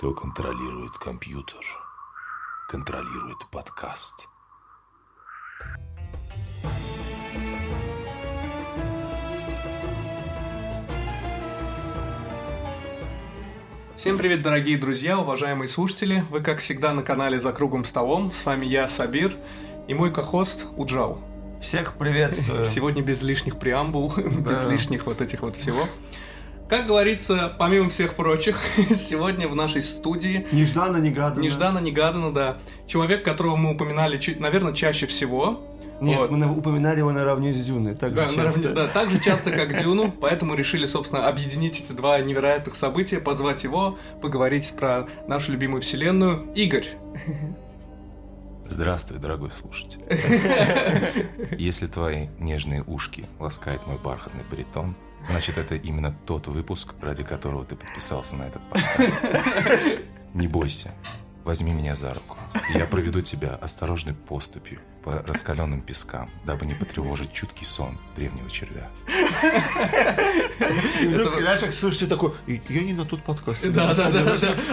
Кто 0.00 0.14
контролирует 0.14 0.96
компьютер, 0.96 1.60
контролирует 2.70 3.36
подкаст. 3.52 4.30
Всем 13.98 14.16
привет, 14.16 14.40
дорогие 14.40 14.78
друзья, 14.78 15.18
уважаемые 15.18 15.68
слушатели. 15.68 16.24
Вы, 16.30 16.40
как 16.40 16.60
всегда, 16.60 16.94
на 16.94 17.02
канале 17.02 17.38
«За 17.38 17.52
круглым 17.52 17.84
столом». 17.84 18.32
С 18.32 18.46
вами 18.46 18.64
я, 18.64 18.88
Сабир, 18.88 19.36
и 19.86 19.92
мой 19.92 20.10
кохост 20.10 20.66
Уджал. 20.78 21.20
Всех 21.60 21.96
приветствую. 21.98 22.64
Сегодня 22.64 23.02
без 23.02 23.20
лишних 23.20 23.58
преамбул, 23.58 24.14
без 24.16 24.64
лишних 24.64 25.04
вот 25.04 25.20
этих 25.20 25.42
вот 25.42 25.56
всего. 25.56 25.82
Как 26.70 26.86
говорится, 26.86 27.52
помимо 27.58 27.90
всех 27.90 28.14
прочих, 28.14 28.60
сегодня 28.96 29.48
в 29.48 29.56
нашей 29.56 29.82
студии... 29.82 30.46
Нежданно-негаданно. 30.52 31.42
Нежданно-негаданно, 31.42 32.32
да. 32.32 32.58
Человек, 32.86 33.24
которого 33.24 33.56
мы 33.56 33.74
упоминали, 33.74 34.18
чуть, 34.18 34.38
наверное, 34.38 34.72
чаще 34.72 35.06
всего. 35.06 35.60
Нет, 36.00 36.18
Вот. 36.18 36.30
мы 36.30 36.38
на- 36.38 36.50
упоминали 36.50 36.98
его 37.00 37.10
наравне 37.12 37.52
с 37.52 37.62
Дюной. 37.66 37.94
Так 37.96 38.14
Да, 38.14 38.26
же 38.28 38.36
наравне- 38.38 38.62
часто. 38.62 38.72
да, 38.72 38.86
так 38.86 39.10
же 39.10 39.20
часто, 39.20 39.50
как 39.50 39.78
Дюну, 39.82 40.10
поэтому 40.12 40.54
решили, 40.54 40.86
собственно, 40.86 41.26
объединить 41.28 41.78
эти 41.80 41.92
два 41.92 42.18
невероятных 42.20 42.74
события, 42.76 43.18
позвать 43.18 43.64
его, 43.64 43.98
поговорить 44.22 44.72
про 44.78 45.08
нашу 45.26 45.52
любимую 45.52 45.82
вселенную. 45.82 46.52
Игорь, 46.54 46.86
Здравствуй, 48.66 49.18
дорогой 49.18 49.50
слушатель. 49.50 50.00
Если 51.58 51.88
твои 51.88 52.28
нежные 52.38 52.84
ушки 52.84 53.24
ласкает 53.40 53.84
мой 53.88 53.98
бархатный 53.98 54.44
баритон, 54.48 54.94
значит, 55.24 55.58
это 55.58 55.74
именно 55.74 56.14
тот 56.26 56.46
выпуск, 56.48 56.94
ради 57.00 57.22
которого 57.24 57.64
ты 57.64 57.76
подписался 57.76 58.36
на 58.36 58.44
этот 58.44 58.62
подкаст. 58.70 59.24
Не 60.34 60.48
бойся, 60.48 60.92
возьми 61.44 61.72
меня 61.72 61.94
за 61.94 62.14
руку, 62.14 62.36
я 62.74 62.86
проведу 62.86 63.20
тебя 63.20 63.54
осторожной 63.54 64.14
поступью 64.14 64.80
по 65.02 65.22
раскаленным 65.26 65.80
пескам, 65.80 66.28
дабы 66.44 66.66
не 66.66 66.74
потревожить 66.74 67.32
чуткий 67.32 67.66
сон 67.66 67.98
древнего 68.16 68.50
червя. 68.50 68.90
И 71.00 71.06
вдруг, 71.06 71.40
знаешь, 71.40 71.60
как 71.60 71.72
слушатель 71.72 72.08
такой, 72.08 72.32
«И- 72.46 72.60
я 72.68 72.82
не 72.82 72.92
на 72.92 73.04
тот 73.04 73.22
подкаст. 73.22 73.60
Да, 73.70 73.94
да, 73.94 74.10
да. 74.10 74.20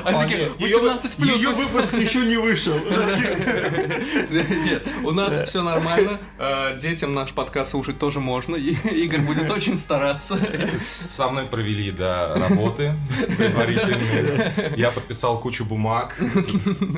Они 0.03 0.17
А, 0.19 0.23
такие, 0.23 0.39
нет, 0.49 0.59
её- 0.59 0.79
18 0.81 1.15
плюс. 1.15 1.35
Ее 1.37 1.49
выпуск 1.51 1.93
еще 1.93 2.19
не 2.25 2.35
вышел. 2.37 2.77
Нет, 4.29 4.83
у 5.03 5.11
нас 5.11 5.49
все 5.49 5.61
нормально. 5.63 6.17
Э, 6.39 6.77
Детям 6.77 7.13
наш 7.13 7.31
подкаст 7.31 7.71
слушать 7.71 7.97
тоже 7.99 8.19
можно. 8.19 8.55
Игорь 8.55 9.21
будет 9.21 9.49
очень 9.49 9.77
стараться. 9.77 10.37
Со 10.79 11.29
мной 11.29 11.45
провели, 11.45 11.91
да, 11.91 12.33
работы 12.35 12.95
предварительные. 13.37 14.53
Я 14.75 14.91
подписал 14.91 15.39
кучу 15.39 15.63
бумаг. 15.65 16.19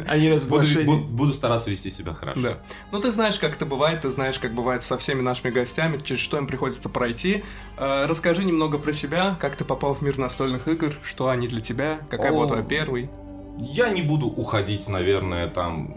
Они 0.07 0.29
Буду, 0.39 1.33
стараться 1.33 1.69
вести 1.69 1.91
себя 1.91 2.13
хорошо. 2.13 2.57
Ну, 2.91 2.99
ты 2.99 3.11
знаешь, 3.11 3.18
как 3.27 3.55
это 3.55 3.65
бывает, 3.65 4.01
ты 4.01 4.09
знаешь, 4.09 4.39
как 4.39 4.53
бывает 4.53 4.81
со 4.83 4.97
всеми 4.97 5.21
нашими 5.21 5.51
гостями, 5.51 5.97
через 6.03 6.21
что 6.21 6.37
им 6.37 6.47
приходится 6.47 6.89
пройти. 6.89 7.43
Э, 7.77 8.05
Расскажи 8.05 8.45
немного 8.45 8.77
про 8.77 8.93
себя, 8.93 9.35
как 9.39 9.55
ты 9.55 9.63
попал 9.65 9.93
в 9.93 10.01
мир 10.01 10.17
настольных 10.17 10.67
игр, 10.67 10.93
что 11.03 11.27
они 11.29 11.47
для 11.47 11.61
тебя, 11.61 11.99
какая 12.09 12.31
была 12.31 12.47
твоя 12.47 12.63
первый. 12.63 13.09
Я 13.57 13.89
не 13.89 14.01
буду 14.01 14.27
уходить, 14.27 14.87
наверное, 14.87 15.47
там 15.49 15.95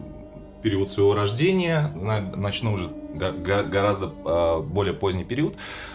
период 0.63 0.91
своего 0.91 1.15
рождения. 1.15 1.91
На- 1.95 2.21
Начну 2.21 2.73
уже 2.75 2.87
го- 2.89 3.33
го- 3.33 3.65
гораздо 3.69 4.13
э, 4.25 4.61
более 4.63 4.95
поздний 4.95 5.25
период. 5.25 5.55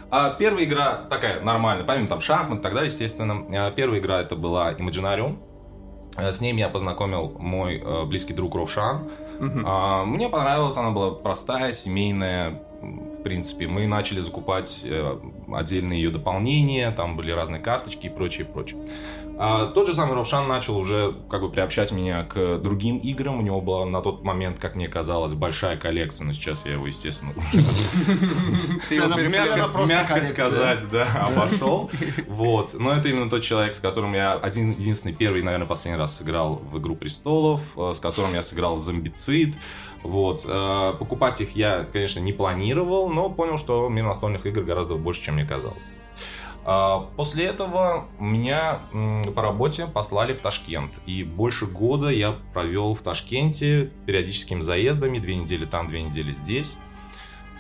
А 0.10 0.30
первая 0.30 0.64
игра 0.64 0.96
такая 1.10 1.42
нормальная, 1.42 1.86
помимо 1.86 2.08
там 2.08 2.22
шахмат 2.22 2.60
и 2.60 2.62
так 2.62 2.74
далее, 2.74 2.88
естественно. 2.90 3.46
э, 3.52 3.72
Первая 3.76 4.00
игра 4.00 4.22
это 4.22 4.36
была 4.38 4.72
Imaginarium. 4.74 5.38
С 6.18 6.42
ней 6.42 6.52
меня 6.54 6.70
познакомил 6.70 7.36
мой 7.38 7.82
э, 7.84 8.06
близкий 8.06 8.34
друг 8.34 8.56
Ровшан. 8.56 9.08
А, 9.66 10.06
Мне 10.06 10.30
понравилась, 10.30 10.78
она 10.78 10.92
была 10.92 11.12
простая, 11.12 11.74
семейная. 11.74 12.60
В 12.82 13.24
принципе, 13.24 13.68
мы 13.68 13.88
начали 13.88 14.20
закупать 14.20 14.84
э, 14.86 15.20
отдельные 15.52 16.02
ее 16.02 16.12
дополнения, 16.12 16.92
там 16.92 17.18
были 17.18 17.32
разные 17.32 17.60
карточки 17.60 18.06
и 18.06 18.10
прочее, 18.10 18.46
прочее. 18.46 18.80
А, 19.40 19.68
Тот 19.68 19.86
же 19.86 19.94
самый 19.94 20.16
Равшан 20.16 20.48
начал 20.48 20.78
уже 20.78 21.16
как 21.30 21.42
бы 21.42 21.52
приобщать 21.52 21.92
меня 21.92 22.24
к 22.24 22.58
другим 22.58 22.98
играм. 22.98 23.38
У 23.38 23.42
него 23.42 23.62
была 23.62 23.86
на 23.86 24.02
тот 24.02 24.24
момент, 24.24 24.58
как 24.60 24.76
мне 24.76 24.88
казалось, 24.88 25.34
большая 25.34 25.78
коллекция, 25.78 26.26
но 26.26 26.34
сейчас 26.34 26.66
я 26.66 26.74
его, 26.74 26.88
естественно, 26.88 27.34
уже 27.38 27.64
мягко, 29.88 30.24
сказать, 30.24 30.86
да, 30.92 31.06
обошел. 31.28 31.92
Вот. 32.28 32.74
Но 32.74 32.94
это 32.94 33.10
именно 33.10 33.30
тот 33.30 33.42
человек, 33.42 33.76
с 33.76 33.80
которым 33.80 34.14
я 34.14 34.34
один 34.34 34.72
единственный 34.72 35.14
первый, 35.14 35.42
наверное, 35.42 35.68
последний 35.68 36.00
раз 36.00 36.16
сыграл 36.18 36.62
в 36.72 36.78
Игру 36.80 36.96
престолов, 36.96 37.62
э, 37.78 37.94
с 37.94 38.00
которым 38.00 38.34
я 38.34 38.42
сыграл 38.42 38.76
в 38.76 38.80
Зомбицид. 38.80 39.56
Вот. 40.04 40.46
Э, 40.48 40.94
Покупать 40.98 41.42
их 41.42 41.56
я, 41.56 41.88
конечно, 41.92 42.20
не 42.20 42.34
планировал, 42.34 43.10
но 43.10 43.30
понял, 43.30 43.58
что 43.58 43.88
мир 43.90 44.06
настольных 44.06 44.46
игр 44.46 44.62
гораздо 44.62 44.96
больше, 44.96 45.22
чем 45.24 45.36
мне 45.36 45.46
казалось. 45.46 45.88
А, 46.70 47.10
После 47.16 47.46
этого 47.46 48.10
меня 48.20 48.80
по 49.34 49.42
работе 49.42 49.88
послали 49.88 50.34
в 50.34 50.40
Ташкент. 50.40 50.92
И 51.06 51.24
больше 51.24 51.66
года 51.66 52.10
я 52.10 52.36
провел 52.54 52.94
в 52.94 53.02
Ташкенте 53.02 53.90
периодическими 54.06 54.60
заездами. 54.60 55.18
Две 55.18 55.38
недели 55.38 55.66
там, 55.66 55.88
две 55.88 56.04
недели 56.04 56.32
здесь. 56.32 56.76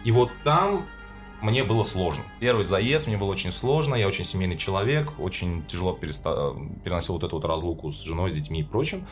И 0.03 0.11
вот 0.11 0.29
там 0.43 0.83
мне 1.41 1.63
было 1.63 1.83
сложно. 1.83 2.23
Первый 2.41 2.65
заезд 2.65 3.07
мне 3.07 3.15
было 3.15 3.29
очень 3.29 3.53
сложно. 3.53 3.95
Я 3.95 4.07
очень 4.09 4.25
семейный 4.25 4.57
человек. 4.57 5.13
Очень 5.19 5.63
тяжело 5.65 5.97
переста- 5.99 6.53
переносил 6.83 7.13
вот 7.13 7.23
эту 7.23 7.37
вот 7.37 7.45
разлуку 7.45 7.91
с 7.93 8.01
женой, 8.03 8.29
с 8.29 8.33
детьми 8.33 8.59
и 8.59 8.63
прочим. 8.63 9.07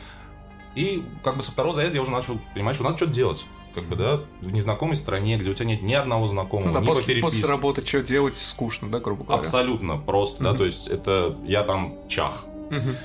И 0.74 1.02
как 1.24 1.36
бы 1.36 1.42
со 1.42 1.52
второго 1.52 1.74
заезда 1.74 1.96
я 1.96 2.02
уже 2.02 2.10
начал 2.10 2.38
понимать, 2.52 2.74
что 2.74 2.84
надо 2.84 2.98
что-то 2.98 3.12
делать. 3.12 3.46
Как 3.76 3.84
бы, 3.84 3.94
да, 3.94 4.20
в 4.40 4.52
незнакомой 4.52 4.96
стране, 4.96 5.36
где 5.36 5.50
у 5.50 5.54
тебя 5.54 5.66
нет 5.66 5.82
ни 5.82 5.92
одного 5.94 6.26
знакомого, 6.26 6.68
Ну 6.68 6.74
да, 6.74 6.80
ни 6.80 6.86
по 6.86 6.92
после, 6.94 7.06
переписке. 7.14 7.22
после 7.42 7.46
работы 7.46 7.86
что 7.86 8.02
делать, 8.02 8.36
скучно, 8.36 8.88
да, 8.88 8.98
грубо 9.00 9.22
говоря. 9.24 9.38
Абсолютно 9.38 9.98
просто, 9.98 10.42
да, 10.42 10.50
Мгм. 10.50 10.58
то 10.58 10.64
есть 10.64 10.88
это 10.88 11.36
я 11.46 11.62
там 11.62 11.94
чах. 12.08 12.44
Мгм. 12.70 12.96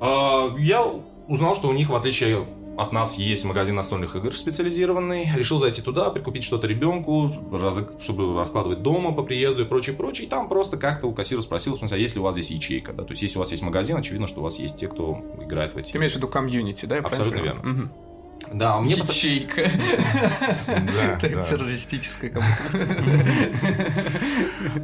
А, 0.00 0.54
Я 0.58 0.84
узнал, 1.26 1.54
что 1.54 1.68
у 1.68 1.72
них, 1.72 1.88
в 1.90 1.94
отличие 1.96 2.46
от 2.76 2.92
нас, 2.92 3.18
есть 3.18 3.44
магазин 3.44 3.74
настольных 3.74 4.14
игр 4.14 4.32
специализированный. 4.36 5.28
Решил 5.34 5.58
зайти 5.58 5.82
туда, 5.82 6.10
прикупить 6.10 6.44
что-то 6.44 6.66
ребенку, 6.68 7.32
раз- 7.50 7.80
чтобы 8.00 8.38
раскладывать 8.38 8.82
дома 8.82 9.12
по 9.12 9.22
приезду 9.22 9.62
и 9.62 9.64
прочее, 9.64 9.96
прочее. 9.96 10.26
И 10.26 10.30
там 10.30 10.48
просто 10.48 10.76
как-то 10.76 11.06
у 11.08 11.12
кассира 11.12 11.40
спросил, 11.40 11.74
в 11.74 11.78
смысле, 11.78 11.96
а 11.96 12.00
есть 12.00 12.14
ли 12.14 12.20
у 12.20 12.24
вас 12.24 12.34
здесь 12.34 12.50
ячейка, 12.52 12.92
да? 12.92 13.02
То 13.02 13.10
есть, 13.10 13.22
если 13.22 13.36
у 13.38 13.40
вас 13.40 13.50
есть 13.50 13.62
магазин, 13.64 13.96
очевидно, 13.96 14.26
что 14.28 14.40
у 14.40 14.42
вас 14.44 14.58
есть 14.60 14.76
те, 14.76 14.86
кто 14.86 15.18
играет 15.42 15.74
в 15.74 15.76
эти. 15.78 15.92
Ты 15.92 15.98
имеешь 15.98 16.12
в 16.12 16.16
виду 16.16 16.28
комьюнити, 16.28 16.84
да? 16.86 16.98
Абсолютно 16.98 17.38
верно. 17.40 17.62
Мгм. 17.62 17.90
Да, 18.52 18.74
а 18.76 18.80
мне 18.80 18.94
Ячейка. 18.94 19.68
Террористическая. 21.42 22.32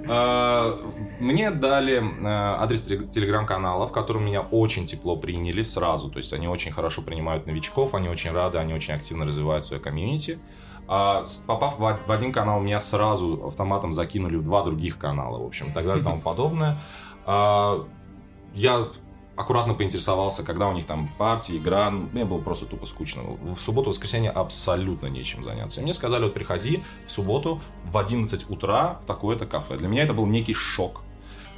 А, 0.09 0.79
Мне 1.21 1.51
дали 1.51 1.99
э, 1.99 2.27
адрес 2.27 2.85
теле- 2.87 3.07
телеграм-канала, 3.09 3.87
в 3.87 3.93
котором 3.93 4.25
меня 4.27 4.41
очень 4.43 4.87
тепло 4.87 5.17
приняли 5.17 5.63
сразу. 5.63 6.11
То 6.11 6.19
есть 6.19 6.33
они 6.33 6.49
очень 6.49 6.73
хорошо 6.73 7.03
принимают 7.03 7.47
новичков, 7.47 7.95
они 7.95 8.09
очень 8.09 8.33
рады, 8.33 8.59
они 8.59 8.75
очень 8.75 8.95
активно 8.95 9.25
развивают 9.25 9.65
свое 9.65 9.83
комьюнити. 9.83 10.39
А, 10.87 11.25
Попав 11.47 11.79
в 11.79 12.13
один 12.13 12.33
канал, 12.33 12.61
меня 12.61 12.79
сразу 12.79 13.47
автоматом 13.47 13.93
закинули 13.93 14.37
в 14.37 14.43
два 14.45 14.63
других 14.65 14.99
канала, 14.99 15.39
в 15.39 15.47
общем, 15.47 15.69
и 15.69 15.73
так 15.73 15.87
далее 15.87 16.03
и 16.03 16.05
тому 16.05 16.21
подобное. 16.21 16.77
А, 17.27 17.87
Я 18.55 18.85
аккуратно 19.37 19.75
поинтересовался, 19.75 20.43
когда 20.45 20.69
у 20.69 20.73
них 20.73 20.87
там 20.87 21.09
партия, 21.19 21.57
игра. 21.57 21.91
Мне 21.91 22.25
было 22.25 22.41
просто 22.41 22.67
тупо 22.67 22.87
скучно. 22.87 23.23
В 23.23 23.57
субботу, 23.57 23.91
воскресенье 23.91 24.31
абсолютно 24.31 25.07
нечем 25.07 25.43
заняться. 25.43 25.81
И 25.81 25.83
мне 25.83 25.95
сказали, 25.95 26.25
вот 26.25 26.35
приходи 26.35 26.83
в 27.07 27.11
субботу 27.11 27.61
в 27.85 27.99
11 27.99 28.51
утра 28.51 29.01
в 29.03 29.07
такое-то 29.07 29.47
кафе. 29.47 29.77
Для 29.77 29.89
меня 29.89 30.05
это 30.05 30.15
был 30.15 30.27
некий 30.27 30.55
шок. 30.55 31.03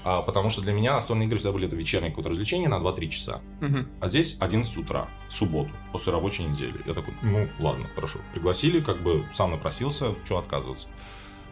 А, 0.04 0.22
потому 0.22 0.50
что 0.50 0.62
для 0.62 0.72
меня 0.72 0.92
настольные 0.92 1.26
игры 1.26 1.38
всегда 1.38 1.52
были 1.52 1.66
это 1.66 1.74
вечернее 1.74 2.10
какое-то 2.10 2.30
развлечение 2.30 2.68
на 2.68 2.76
2-3 2.76 3.08
часа. 3.08 3.40
Мгм. 3.60 3.88
А 4.00 4.08
здесь 4.08 4.36
11 4.38 4.76
утра, 4.76 5.08
в 5.26 5.32
субботу, 5.32 5.70
после 5.90 6.12
рабочей 6.12 6.44
недели. 6.44 6.80
Я 6.86 6.94
такой, 6.94 7.12
ну 7.22 7.48
ладно, 7.58 7.86
хорошо. 7.92 8.20
Пригласили, 8.32 8.78
как 8.78 9.02
бы 9.02 9.24
сам 9.32 9.50
напросился, 9.50 10.14
что 10.24 10.38
отказываться. 10.38 10.86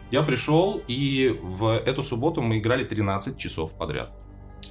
Я 0.09 0.23
пришел, 0.23 0.81
и 0.87 1.37
в 1.43 1.67
эту 1.67 2.01
субботу 2.01 2.41
мы 2.41 2.59
играли 2.59 2.85
13 2.85 3.37
часов 3.37 3.73
подряд. 3.73 4.13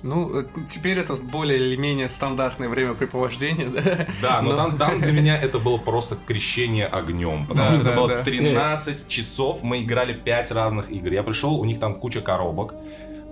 Ну, 0.03 0.41
э, 0.41 0.45
теперь 0.67 0.99
это 0.99 1.15
более 1.23 1.59
или 1.59 1.77
менее 1.77 2.09
стандартное 2.09 2.69
времяпрепровождение, 2.69 3.69
да? 3.69 4.07
Да, 4.23 4.43
но, 4.43 4.51
Но- 4.51 4.57
Там, 4.57 4.79
там 4.79 5.01
для 5.01 5.13
меня 5.13 5.41
это 5.41 5.59
было 5.59 5.79
просто 5.79 6.17
крещение 6.17 6.87
огнем. 6.87 7.47
Потому 7.47 7.69
Да, 7.71 7.75
что 7.75 7.85
да, 7.85 7.91
это 7.91 7.99
было 8.01 8.09
да. 8.09 8.23
13 8.25 9.09
часов, 9.09 9.63
мы 9.63 9.83
играли 9.83 10.13
5 10.13 10.51
разных 10.53 10.91
игр. 10.91 11.13
Я 11.13 11.23
пришел, 11.23 11.55
у 11.55 11.65
них 11.65 11.79
там 11.81 11.95
куча 12.01 12.21
коробок. 12.21 12.75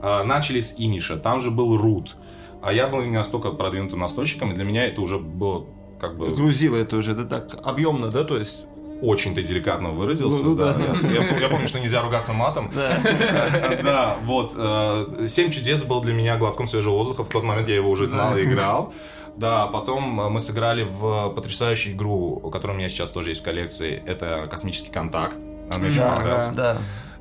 А, 0.02 0.24
Начали 0.24 0.60
с 0.60 0.74
Иниша, 0.78 1.16
там 1.16 1.40
же 1.40 1.50
был 1.50 1.76
Рут. 1.76 2.16
А 2.62 2.72
я 2.72 2.86
был 2.86 3.02
не 3.02 3.10
настолько 3.10 3.50
продвинутым 3.50 4.00
настольщиком, 4.00 4.52
и 4.52 4.54
для 4.54 4.64
меня 4.64 4.86
это 4.86 5.00
уже 5.00 5.18
было 5.18 5.66
как 6.00 6.16
бы 6.16 6.30
Грузило 6.34 6.76
это 6.76 6.96
уже, 6.96 7.14
да 7.14 7.24
так, 7.24 7.56
объемно, 7.64 8.08
да, 8.08 8.24
то 8.24 8.36
есть? 8.36 8.64
Очень 9.02 9.34
ты 9.34 9.42
деликатно 9.42 9.90
выразился. 9.90 10.42
Ну, 10.42 10.50
ну 10.50 10.56
да. 10.56 10.72
да. 10.74 10.84
Я, 11.12 11.24
я- 11.24 11.38
я 11.38 11.48
помню, 11.48 11.66
что 11.66 11.80
нельзя 11.80 12.02
ругаться 12.02 12.32
матом. 12.32 12.70
Да. 12.74 12.98
Да, 13.82 14.16
вот. 14.24 14.54
э, 14.56 15.26
«Семь 15.28 15.50
чудес» 15.50 15.82
был 15.82 16.00
для 16.00 16.14
меня 16.14 16.36
глотком 16.36 16.66
свежего 16.68 16.94
воздуха. 16.94 17.24
В 17.24 17.28
тот 17.28 17.42
момент 17.44 17.68
я 17.68 17.74
его 17.76 17.90
уже 17.90 18.06
знал 18.06 18.36
и 18.36 18.44
играл. 18.44 18.92
Да, 19.36 19.66
потом 19.66 20.20
э, 20.20 20.28
мы 20.28 20.40
сыграли 20.40 20.84
в 20.84 21.30
потрясающую 21.30 21.94
игру, 21.94 22.36
которая 22.52 22.76
у 22.76 22.78
меня 22.78 22.88
сейчас 22.88 23.10
тоже 23.10 23.30
есть 23.30 23.40
в 23.40 23.44
коллекции. 23.44 24.02
Это 24.06 24.46
«Космический 24.50 24.90
контакт». 24.90 25.36
Она 25.70 25.78
мне 25.78 25.88
очень 25.88 26.02
понравилась. 26.02 26.48
Да. 26.48 26.76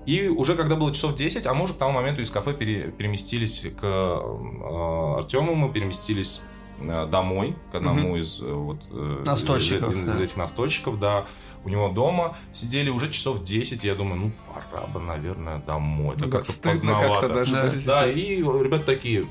И 0.05 0.27
уже 0.27 0.55
когда 0.55 0.75
было 0.75 0.91
часов 0.93 1.15
10, 1.15 1.45
а 1.45 1.53
мы 1.53 1.63
уже 1.63 1.73
к 1.73 1.77
тому 1.77 1.93
моменту 1.93 2.21
из 2.21 2.31
кафе 2.31 2.53
пере- 2.53 2.91
переместились 2.91 3.67
к 3.79 3.83
э, 3.83 5.17
Артему, 5.19 5.55
мы 5.55 5.71
переместились 5.71 6.41
э, 6.79 7.07
домой, 7.07 7.55
к 7.71 7.75
одному 7.75 8.17
из 8.17 8.41
э, 8.41 8.51
вот, 8.51 8.77
э, 8.91 9.23
Настольщиков, 9.25 9.93
из, 9.95 9.99
из 9.99 10.15
да. 10.17 10.23
этих 10.23 10.37
настольщиков, 10.37 10.99
да. 10.99 11.25
У 11.63 11.69
него 11.69 11.89
дома 11.89 12.35
сидели 12.51 12.89
уже 12.89 13.11
часов 13.11 13.43
10, 13.43 13.83
я 13.83 13.95
думаю, 13.95 14.15
ну, 14.19 14.31
пора 14.71 14.87
бы, 14.87 14.99
наверное, 14.99 15.59
домой. 15.59 16.15
Это 16.15 16.25
Да, 16.25 16.31
как-то 16.39 16.51
стыдно 16.51 16.71
поздновато. 16.71 17.19
как-то 17.21 17.33
даже. 17.33 17.51
Да. 17.53 18.01
Да, 18.01 18.07
и 18.09 18.37
ребята 18.37 18.85
такие, 18.85 19.25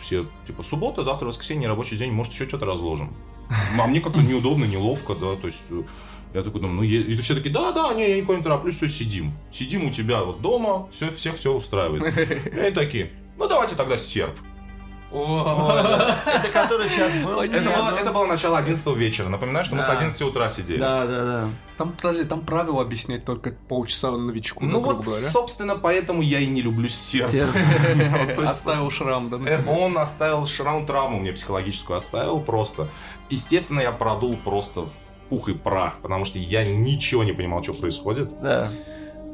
все, 0.00 0.26
типа, 0.46 0.62
суббота, 0.62 1.04
завтра 1.04 1.26
воскресенье, 1.26 1.68
рабочий 1.68 1.96
день, 1.96 2.12
может, 2.12 2.32
еще 2.34 2.46
что-то 2.48 2.66
разложим. 2.66 3.14
А 3.80 3.86
мне 3.86 4.00
как-то 4.00 4.20
неудобно, 4.20 4.64
неловко, 4.64 5.14
да, 5.14 5.36
то 5.36 5.46
есть... 5.46 5.64
э, 5.70 5.82
Я 6.34 6.42
такой 6.42 6.60
думаю, 6.60 6.76
ну, 6.76 6.82
е- 6.82 7.02
и 7.02 7.16
все 7.16 7.34
такие, 7.34 7.50
да, 7.50 7.72
да, 7.72 7.92
не, 7.94 8.08
я 8.10 8.16
никуда 8.20 8.38
не 8.38 8.44
тороплюсь, 8.44 8.76
все, 8.76 8.86
сидим. 8.88 9.32
Сидим 9.50 9.86
у 9.86 9.90
тебя 9.90 10.22
вот 10.22 10.40
дома, 10.42 10.86
все, 10.92 11.10
всех 11.10 11.36
все 11.36 11.52
устраивает. 11.52 12.16
И 12.54 12.58
они 12.58 12.70
такие, 12.72 13.10
ну, 13.38 13.48
давайте 13.48 13.74
тогда 13.74 13.96
серп. 13.96 14.38
Это 15.12 16.48
который 16.52 16.88
сейчас 16.88 17.12
был? 17.24 17.40
Это 17.40 17.70
было, 17.70 17.96
это 17.98 18.12
было 18.12 18.26
начало 18.26 18.58
11 18.58 18.86
вечера. 18.96 19.28
Напоминаю, 19.28 19.64
что 19.64 19.74
мы 19.74 19.82
с 19.82 19.86
Да. 19.86 19.92
11 19.94 20.22
утра 20.22 20.48
сидели. 20.48 20.78
Да, 20.78 21.06
да, 21.06 21.24
да. 21.24 21.50
Там, 21.76 21.92
подожди, 21.92 22.24
там 22.24 22.42
правила 22.42 22.82
объяснять 22.82 23.24
только 23.24 23.52
полчаса 23.68 24.10
новичку, 24.10 24.64
Ну 24.64 24.80
вот, 24.80 25.04
собственно, 25.06 25.76
поэтому 25.76 26.22
я 26.22 26.38
и 26.38 26.46
не 26.46 26.62
люблю 26.62 26.88
серп. 26.88 27.32
Оставил 28.38 28.90
шрам, 28.90 29.28
да, 29.28 29.38
Э. 29.46 29.60
Он 29.66 29.98
оставил 29.98 30.46
шрам 30.46 30.86
травму 30.86 31.18
мне 31.18 31.32
психологическую 31.32 31.96
оставил 31.96 32.40
просто. 32.40 32.88
Естественно, 33.30 33.80
я 33.80 33.92
продул 33.92 34.36
просто 34.36 34.82
в 34.82 34.90
пух 35.28 35.48
и 35.48 35.54
прах, 35.54 35.98
потому 36.02 36.24
что 36.24 36.38
я 36.38 36.64
ничего 36.64 37.24
не 37.24 37.32
понимал, 37.32 37.62
что 37.62 37.74
происходит. 37.74 38.28
Да. 38.42 38.68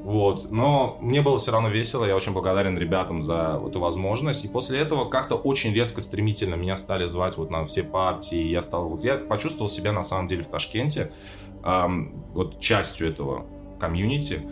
Вот. 0.07 0.53
Но 0.53 0.99
мне 1.01 1.21
было 1.21 1.37
все 1.41 1.51
равно 1.51 1.69
весело, 1.69 2.05
я 2.05 2.15
очень 2.15 2.33
благодарен 2.33 2.79
ребятам 2.79 3.23
за 3.23 3.61
эту 3.67 3.81
возможность. 3.81 4.45
И 4.45 4.49
после 4.49 4.79
этого 4.79 5.07
как-то 5.07 5.35
очень 5.35 5.73
резко, 5.73 6.01
стремительно 6.01 6.55
меня 6.55 6.77
стали 6.77 7.09
звать 7.09 7.37
вот 7.37 7.51
на 7.51 7.67
все 7.67 7.83
партии. 7.83 8.41
Я 8.41 8.63
стал, 8.63 8.89
вот 8.89 9.03
я 9.03 9.17
почувствовал 9.17 9.69
себя 9.69 9.91
на 9.91 10.05
самом 10.05 10.29
деле 10.29 10.45
в 10.45 10.47
Ташкенте 10.47 11.11
ам, 11.65 12.13
вот 12.35 12.61
частью 12.61 13.09
этого 13.09 13.47
комьюнити 13.81 14.43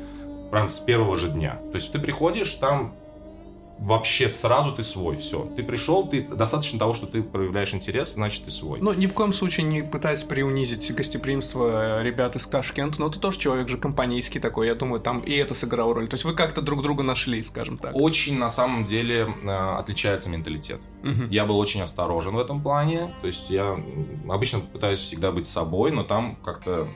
прям 0.50 0.68
с 0.68 0.80
первого 0.80 1.14
же 1.14 1.28
дня. 1.28 1.60
То 1.70 1.76
есть 1.76 1.92
ты 1.92 2.00
приходишь, 2.00 2.52
там 2.54 2.92
вообще 3.78 4.28
сразу 4.28 4.72
ты 4.72 4.82
свой, 4.82 5.16
все. 5.16 5.48
Ты 5.56 5.62
пришел, 5.62 6.06
ты 6.06 6.22
достаточно 6.22 6.78
того, 6.78 6.92
что 6.92 7.06
ты 7.06 7.22
проявляешь 7.22 7.74
интерес, 7.74 8.14
значит 8.14 8.44
ты 8.44 8.50
свой. 8.50 8.80
Ну, 8.80 8.92
ни 8.92 9.06
в 9.06 9.14
коем 9.14 9.32
случае 9.32 9.66
не 9.66 9.82
пытаясь 9.82 10.22
приунизить 10.22 10.94
гостеприимство 10.94 12.00
э, 12.00 12.02
ребят 12.02 12.36
из 12.36 12.46
Ташкента, 12.46 13.00
но 13.00 13.08
ты 13.08 13.18
тоже 13.18 13.38
человек 13.38 13.68
же 13.68 13.78
компанейский 13.78 14.40
такой, 14.40 14.68
я 14.68 14.74
думаю, 14.74 15.00
там 15.00 15.20
и 15.20 15.32
это 15.34 15.54
сыграло 15.54 15.94
роль. 15.94 16.08
То 16.08 16.14
есть 16.14 16.24
вы 16.24 16.34
как-то 16.34 16.62
друг 16.62 16.82
друга 16.82 17.02
нашли, 17.02 17.42
скажем 17.42 17.78
так. 17.78 17.92
Очень 17.94 18.38
на 18.38 18.48
самом 18.48 18.84
деле 18.84 19.28
э, 19.42 19.50
отличается 19.78 20.30
менталитет. 20.30 20.80
Мгм. 21.02 21.26
Я 21.30 21.44
был 21.44 21.58
очень 21.58 21.82
осторожен 21.82 22.34
в 22.34 22.38
этом 22.38 22.62
плане. 22.62 23.12
То 23.20 23.26
есть 23.26 23.50
я 23.50 23.78
обычно 24.28 24.60
пытаюсь 24.60 25.00
всегда 25.00 25.32
быть 25.32 25.46
собой, 25.46 25.90
но 25.90 26.04
там 26.04 26.36
как-то 26.44 26.86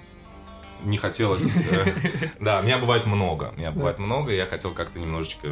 не 0.85 0.97
хотелось... 0.97 1.65
э, 1.67 1.93
Да, 2.41 2.61
меня 2.63 2.79
бывает 2.79 3.07
много. 3.07 3.53
Меня 3.57 3.73
бывает 3.73 3.99
много, 3.99 4.33
я 4.33 4.47
хотел 4.47 4.71
как-то 4.71 4.99
немножечко... 4.99 5.49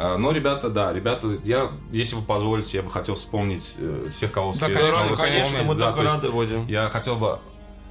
э, 0.00 0.16
Но, 0.16 0.32
ребята, 0.32 0.68
да, 0.68 0.92
ребята, 0.92 1.38
я, 1.44 1.70
если 1.90 2.16
вы 2.16 2.22
позволите, 2.22 2.78
я 2.78 2.82
бы 2.82 2.90
хотел 2.90 3.14
вспомнить 3.14 3.76
э, 3.78 4.08
всех, 4.10 4.32
кого 4.32 4.52
конечно, 4.52 4.96
снова 4.96 5.16
конечно, 5.16 5.44
вспомнить. 5.44 5.68
мы 5.68 5.74
Да, 5.74 5.92
только 5.92 6.02
рады 6.02 6.30
будем. 6.30 6.66
Я 6.66 6.88
хотел 6.88 7.16
бы 7.16 7.38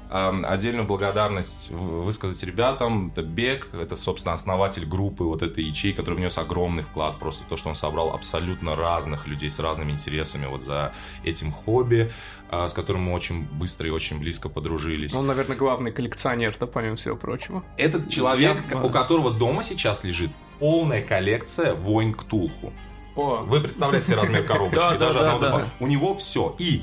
отдельную 0.10 0.86
благодарность 0.88 1.70
высказать 1.72 2.42
ребятам. 2.44 3.10
Это 3.10 3.22
Бек, 3.22 3.68
это, 3.74 3.96
собственно, 3.96 4.34
основатель 4.34 4.86
группы 4.86 5.24
вот 5.24 5.44
этой 5.44 5.64
ячейки, 5.64 5.98
который 5.98 6.16
внес 6.16 6.38
огромный 6.38 6.82
вклад. 6.84 7.20
Просто 7.20 7.44
то, 7.48 7.58
что 7.58 7.70
он 7.70 7.76
собрал 7.76 8.14
абсолютно 8.14 8.76
разных 8.76 9.28
людей 9.28 9.50
с 9.50 9.60
разными 9.60 9.92
интересами 9.92 10.48
вот 10.48 10.64
за 10.64 10.94
этим 11.24 11.52
хобби, 11.52 12.12
а, 12.50 12.68
с 12.68 12.74
которым 12.74 13.04
мы 13.04 13.14
очень 13.14 13.44
быстро 13.52 13.88
и 13.88 13.92
очень 13.92 14.18
близко 14.20 14.50
подружились. 14.50 15.14
Он, 15.14 15.28
наверное, 15.28 15.56
главный 15.56 15.92
коллекционер, 15.92 16.56
да, 16.60 16.66
помимо 16.66 16.96
всего 16.96 17.16
прочего. 17.16 17.64
Этот 17.78 18.10
человек, 18.10 18.58
Я- 18.72 18.82
у 18.82 18.90
которого 18.90 19.30
дома 19.32 19.62
сейчас 19.62 20.04
лежит 20.04 20.32
полная 20.58 21.04
коллекция 21.04 21.76
войн 21.76 22.14
Ктулху. 22.14 22.74
О, 23.16 23.44
Вы 23.46 23.60
представляете 23.62 24.08
себе 24.08 24.18
размер 24.18 24.44
коробочки, 24.44 24.78
Да, 24.78 24.92
да, 24.94 24.98
даже 24.98 25.20
да, 25.20 25.34
одного. 25.34 25.62
У 25.80 25.88
него 25.88 26.16
все. 26.16 26.56
И 26.58 26.82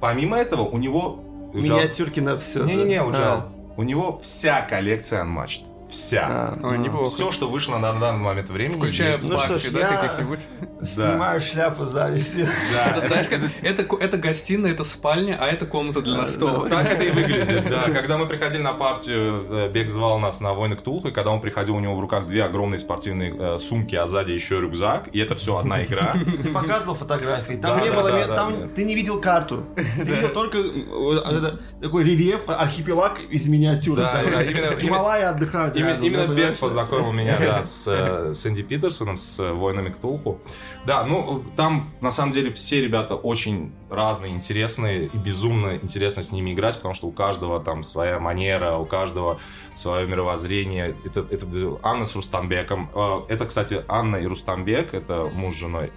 помимо 0.00 0.36
этого, 0.36 0.62
у 0.62 0.78
него... 0.78 1.24
Миниатюрки 1.52 2.20
на 2.20 2.36
все. 2.36 2.64
Не-не-не, 2.64 3.02
Уджал. 3.02 3.44
У 3.76 3.82
него 3.82 4.18
вся 4.22 4.62
коллекция 4.62 5.24
Unmatched. 5.24 5.62
Вся. 5.90 6.54
Ой, 6.62 6.78
неплохо. 6.78 7.04
Все, 7.08 7.32
что 7.32 7.48
вышло 7.48 7.78
на 7.78 7.92
данный 7.92 8.22
момент 8.22 8.48
времени, 8.50 8.76
включая 8.76 9.08
есть. 9.08 9.28
Ну 9.28 9.36
что 9.38 9.58
ж, 9.58 9.70
да, 9.70 9.88
каких-нибудь. 9.96 10.46
Снимаю 10.82 11.40
шляпу 11.40 11.84
зависти. 11.86 12.48
Да, 12.72 12.92
Это, 12.96 13.06
знаешь, 13.06 13.28
как- 13.28 13.40
это, 13.62 13.82
это 13.96 14.16
гостиная, 14.16 14.72
это 14.72 14.84
спальня, 14.84 15.36
а 15.40 15.46
это 15.48 15.66
комната 15.66 16.00
для 16.00 16.16
настола. 16.16 16.68
Так 16.70 16.86
это 16.86 17.02
и 17.02 17.10
выглядит, 17.10 17.68
да. 17.68 17.82
Когда 17.92 18.16
мы 18.18 18.26
приходили 18.26 18.62
на 18.62 18.72
партию, 18.72 19.46
э, 19.50 19.70
Бег 19.72 19.90
звал 19.90 20.18
нас 20.18 20.40
на 20.40 20.54
войны 20.54 20.76
Ктулху, 20.76 21.08
и 21.08 21.12
когда 21.12 21.30
он 21.30 21.40
приходил, 21.40 21.76
у 21.76 21.80
него 21.80 21.94
в 21.96 22.00
руках 22.00 22.26
две 22.26 22.44
огромные 22.44 22.78
спортивные 22.78 23.34
э, 23.36 23.58
сумки, 23.58 23.96
а 23.96 24.06
сзади 24.06 24.32
еще 24.32 24.60
рюкзак, 24.60 25.08
и 25.12 25.18
это 25.18 25.34
все 25.34 25.56
одна 25.58 25.82
игра. 25.82 26.14
Ты 26.42 26.48
показывал 26.50 26.94
фотографии. 26.94 27.54
Там 27.54 27.78
Да, 27.78 27.84
не 27.84 27.90
да, 27.90 27.96
было, 27.96 28.10
да, 28.10 28.16
ме- 28.18 28.26
да, 28.26 28.34
там 28.36 28.60
да. 28.60 28.68
ты 28.74 28.84
не 28.84 28.94
видел 28.94 29.20
карту. 29.20 29.64
Ты 29.74 30.02
видел 30.02 30.28
только 30.30 30.58
э, 30.58 31.16
это, 31.36 31.58
такой 31.82 32.04
рельеф, 32.04 32.42
архипелаг 32.48 33.20
из 33.20 33.48
миниатюр. 33.48 33.96
Да, 34.00 34.08
знаешь. 34.10 34.26
да, 34.34 34.42
именно- 34.44 34.74
Гималайи 34.80 35.24
отдыхают. 35.24 35.76
Именно, 35.80 35.90
рядом, 35.90 36.04
именно 36.06 36.26
понимаешь? 36.26 36.58
познакомил 36.58 37.12
меня, 37.12 37.38
да, 37.38 37.62
с, 37.62 37.88
э, 37.88 38.34
с 38.34 38.46
Энди 38.46 38.62
Питерсоном, 38.62 39.16
с 39.16 39.40
э, 39.40 39.52
воинами 39.52 39.90
Ктулху. 39.90 40.40
Да, 40.86 41.04
ну, 41.04 41.44
там, 41.56 41.92
на 42.00 42.10
самом 42.10 42.32
деле, 42.32 42.50
все 42.52 42.80
ребята 42.80 43.14
очень 43.14 43.72
разные, 43.90 44.32
интересные, 44.32 45.06
и 45.06 45.16
безумно 45.16 45.76
интересно 45.76 46.22
с 46.22 46.32
ними 46.32 46.52
играть, 46.52 46.76
потому 46.76 46.94
что 46.94 47.06
у 47.06 47.12
каждого 47.12 47.60
там 47.60 47.82
своя 47.82 48.18
манера, 48.18 48.76
у 48.76 48.84
каждого 48.84 49.38
свое 49.74 50.06
мировоззрение. 50.06 50.94
Это, 51.04 51.26
это 51.30 51.46
Анна 51.82 52.04
с 52.04 52.14
Рустамбеком. 52.14 52.90
Э, 52.94 53.22
Это, 53.28 53.46
кстати, 53.46 53.84
Анна 53.88 54.16
и 54.16 54.26
Рустамбек, 54.26 54.94
это 54.94 55.30
муж 55.34 55.54
с 55.54 55.58
женой. 55.58 55.92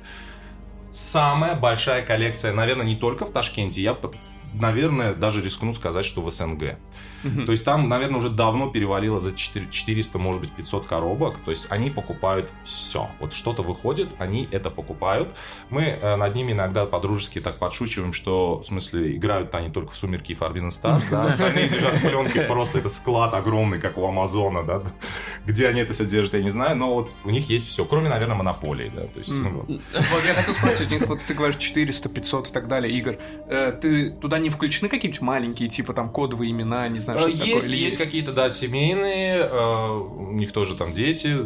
Самая 0.89 1.55
большая 1.55 2.05
коллекция, 2.05 2.53
наверное, 2.53 2.85
не 2.85 2.95
только 2.95 3.25
в 3.25 3.31
Ташкенте, 3.31 3.81
я, 3.81 3.97
наверное, 4.53 5.15
даже 5.15 5.41
рискну 5.41 5.73
сказать, 5.73 6.05
что 6.05 6.21
в 6.21 6.29
СНГ. 6.29 6.77
То 7.45 7.51
есть 7.51 7.63
там, 7.65 7.87
наверное, 7.89 8.17
уже 8.17 8.29
давно 8.29 8.69
перевалило 8.69 9.19
за 9.19 9.33
4 9.33 9.67
400, 9.71 10.19
может 10.19 10.41
быть, 10.41 10.51
500 10.51 10.85
коробок. 10.85 11.37
То 11.39 11.51
есть 11.51 11.67
они 11.69 11.89
покупают 11.89 12.51
все. 12.63 13.09
Вот 13.19 13.33
что-то 13.33 13.61
выходит, 13.63 14.09
они 14.19 14.47
это 14.51 14.69
покупают. 14.69 15.29
Мы 15.69 15.83
э, 15.83 16.15
над 16.15 16.35
ними 16.35 16.51
иногда 16.51 16.85
по-дружески 16.85 17.39
так 17.39 17.57
подшучиваем, 17.59 18.13
что, 18.13 18.57
в 18.57 18.65
смысле, 18.65 19.15
играют 19.15 19.53
они 19.55 19.69
только 19.69 19.91
в 19.91 19.97
«Сумерки» 19.97 20.31
и 20.31 20.35
«Forbidden 20.35 20.69
Stars», 20.69 21.03
да, 21.11 21.25
остальные 21.27 21.69
лежат 21.69 21.95
в 21.97 22.01
пленке, 22.01 22.41
просто 22.43 22.79
это 22.79 22.89
склад 22.89 23.33
огромный, 23.33 23.79
как 23.79 23.97
у 23.97 24.07
Амазона, 24.07 24.63
да, 24.63 24.81
где 25.45 25.67
они 25.67 25.81
это 25.81 25.93
все 25.93 26.05
держат, 26.05 26.33
я 26.33 26.43
не 26.43 26.49
знаю, 26.49 26.75
но 26.75 26.93
вот 26.93 27.15
у 27.23 27.29
них 27.29 27.49
есть 27.49 27.67
все, 27.67 27.85
кроме, 27.85 28.09
наверное, 28.09 28.35
монополии, 28.35 28.91
да, 28.93 29.01
то 29.01 29.19
есть, 29.19 29.31
ну, 29.37 29.49
вот. 29.49 29.67
Вот 29.67 30.25
я 30.27 30.33
хотел 30.33 30.53
спросить, 30.53 30.91
у 30.91 30.93
них 30.93 31.07
вот 31.07 31.19
ты 31.27 31.33
говоришь 31.33 31.57
400, 31.57 32.09
500 32.09 32.49
и 32.49 32.51
так 32.53 32.67
далее 32.67 32.93
игр. 32.93 33.15
Э, 33.47 33.71
Ты 33.79 34.11
туда 34.11 34.39
не 34.39 34.49
включены 34.49 34.89
какие-нибудь 34.89 35.21
маленькие, 35.21 35.69
типа 35.69 35.93
там 35.93 36.09
кодовые 36.09 36.51
имена, 36.51 36.87
не 36.87 36.99
знаю, 36.99 37.12
Э, 37.15 37.19
что 37.19 37.31
такое? 37.31 37.45
Есть, 37.55 37.69
или 37.69 37.77
есть 37.77 37.97
какие-то, 37.97 38.31
да, 38.33 38.49
семейные, 38.49 39.47
э, 39.51 39.89
у 39.97 40.31
них 40.31 40.51
тоже 40.51 40.75
там 40.75 40.93
дети, 40.93 41.37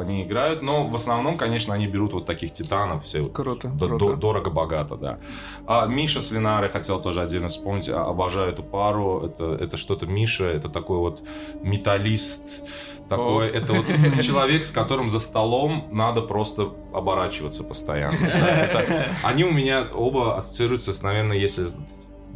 они 0.00 0.22
играют, 0.22 0.62
но 0.62 0.86
в 0.86 0.94
основном, 0.94 1.36
конечно, 1.36 1.74
они 1.74 1.86
берут 1.86 2.12
вот 2.12 2.26
таких 2.26 2.52
титанов, 2.52 3.02
все 3.04 3.24
Круто, 3.24 3.68
д- 3.68 3.86
круто. 3.86 4.16
дорого-богато, 4.16 4.96
да. 4.96 5.18
А 5.66 5.86
Миша 5.86 6.20
с 6.20 6.30
Винары 6.30 6.68
хотел 6.68 7.00
тоже 7.00 7.22
отдельно 7.22 7.48
вспомнить, 7.48 7.88
а- 7.88 8.04
обожаю 8.08 8.52
эту 8.52 8.62
пару, 8.62 9.20
это, 9.26 9.58
это 9.60 9.76
что-то 9.76 10.06
Миша, 10.06 10.44
это 10.44 10.68
такой 10.68 10.98
вот 10.98 11.22
металлист, 11.62 12.62
такой, 13.08 13.46
О. 13.48 13.50
это 13.50 13.72
вот 13.72 13.86
человек, 14.22 14.64
с 14.64 14.70
которым 14.70 15.08
за 15.08 15.18
столом 15.18 15.88
надо 15.92 16.20
просто 16.22 16.72
оборачиваться 16.92 17.64
постоянно. 17.64 18.18
да. 18.20 18.64
Это- 18.64 19.04
они 19.22 19.44
у 19.44 19.52
меня 19.52 19.86
оба 19.94 20.36
ассоциируются 20.36 20.92
с, 20.92 21.02
наверное, 21.02 21.36
если 21.38 21.66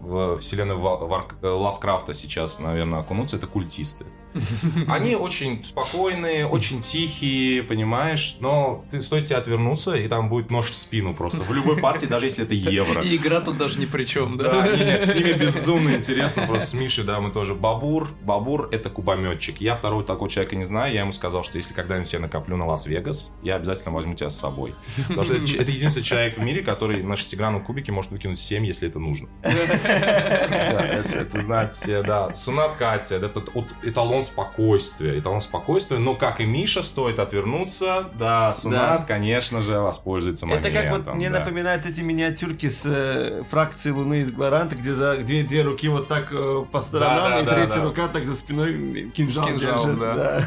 в 0.03 0.37
вселенную 0.39 0.81
э, 0.81 1.47
Лавкрафта 1.47 2.13
сейчас, 2.13 2.59
наверное, 2.59 3.01
окунуться, 3.01 3.37
это 3.37 3.47
культисты. 3.47 4.05
Они 4.89 5.15
очень 5.15 5.63
спокойные, 5.63 6.47
очень 6.47 6.81
тихие, 6.81 7.63
понимаешь, 7.63 8.37
но 8.41 8.85
ты 8.91 9.01
стоит 9.01 9.27
тебе 9.27 9.37
отвернуться, 9.37 9.95
и 9.95 10.09
там 10.09 10.29
будет 10.29 10.51
нож 10.51 10.71
в 10.71 10.75
спину 10.75 11.15
просто. 11.15 11.43
В 11.43 11.53
любой 11.53 11.77
партии, 11.79 12.07
даже 12.07 12.27
если 12.27 12.45
это 12.45 12.55
евро. 12.55 13.03
И 13.03 13.17
игра 13.17 13.41
тут 13.41 13.59
даже 13.59 13.79
ни 13.79 13.85
при 13.85 14.05
чем, 14.05 14.37
Да, 14.37 14.63
да? 14.63 14.77
нет, 14.77 15.03
с 15.03 15.15
ними 15.15 15.33
безумно 15.33 15.91
интересно, 15.91 16.47
просто 16.47 16.71
с 16.71 16.75
Мишей, 16.75 17.05
да, 17.05 17.21
мы 17.21 17.31
тоже. 17.31 17.55
Бабур, 17.55 18.11
Бабур 18.23 18.69
это 18.73 18.91
кубометчик. 18.91 19.61
Я 19.61 19.75
второго 19.77 20.03
такого 20.03 20.29
человека 20.29 20.57
не 20.57 20.65
знаю, 20.65 20.93
я 20.93 21.01
ему 21.01 21.13
сказал, 21.13 21.45
что 21.45 21.59
если 21.59 21.75
когда-нибудь 21.75 22.13
я 22.13 22.19
накоплю 22.19 22.57
на 22.57 22.67
Лас-Вегас, 22.67 23.33
я 23.43 23.55
обязательно 23.55 23.95
возьму 23.95 24.15
тебя 24.15 24.31
с 24.31 24.39
собой. 24.39 24.75
Потому 25.09 25.25
что 25.25 25.35
это, 25.35 25.45
это 25.45 25.71
единственный 25.71 26.03
человек 26.03 26.39
в 26.39 26.45
мире, 26.45 26.63
который 26.63 27.03
на 27.03 27.17
шестигранном 27.17 27.63
кубике 27.63 27.93
может 27.93 28.11
выкинуть 28.11 28.39
7, 28.39 28.67
если 28.67 28.89
это 28.89 28.99
нужно. 28.99 29.29
Это, 29.93 31.09
это, 31.09 31.41
знать 31.41 31.73
все, 31.73 32.03
да. 32.03 32.35
Сунат 32.35 32.77
Катя, 32.77 33.17
это 33.17 33.43
эталон 33.83 34.23
спокойствия. 34.23 35.19
Эталон 35.19 35.41
спокойствия, 35.41 35.99
но 35.99 36.15
как 36.15 36.41
и 36.41 36.45
Миша, 36.45 36.83
стоит 36.83 37.19
отвернуться. 37.19 38.11
Да, 38.15 38.55
Сунат, 38.55 39.05
конечно 39.07 39.63
же, 39.63 39.79
воспользуется 39.79 40.47
Это 40.47 40.57
моментом. 40.57 40.83
как 40.83 41.07
вот 41.07 41.15
мне 41.15 41.31
напоминает 41.31 41.87
эти 41.87 42.01
миниатюрки 42.01 42.69
с 42.69 42.83
э, 42.85 43.43
фракции 43.51 43.91
Луны 43.91 44.23
из 44.23 44.33
Глоранта, 44.33 44.77
где 44.77 44.95
за 44.95 45.17
две, 45.19 45.63
руки 45.63 45.89
вот 45.89 46.09
так 46.09 46.29
э, 46.33 46.65
по 46.71 46.81
сторонам, 46.81 47.43
и 47.43 47.49
третья 47.49 47.81
рука 47.83 48.09
так 48.09 48.25
за 48.25 48.35
спиной 48.35 49.11
кинжал, 49.11 49.49
держит. 49.57 50.01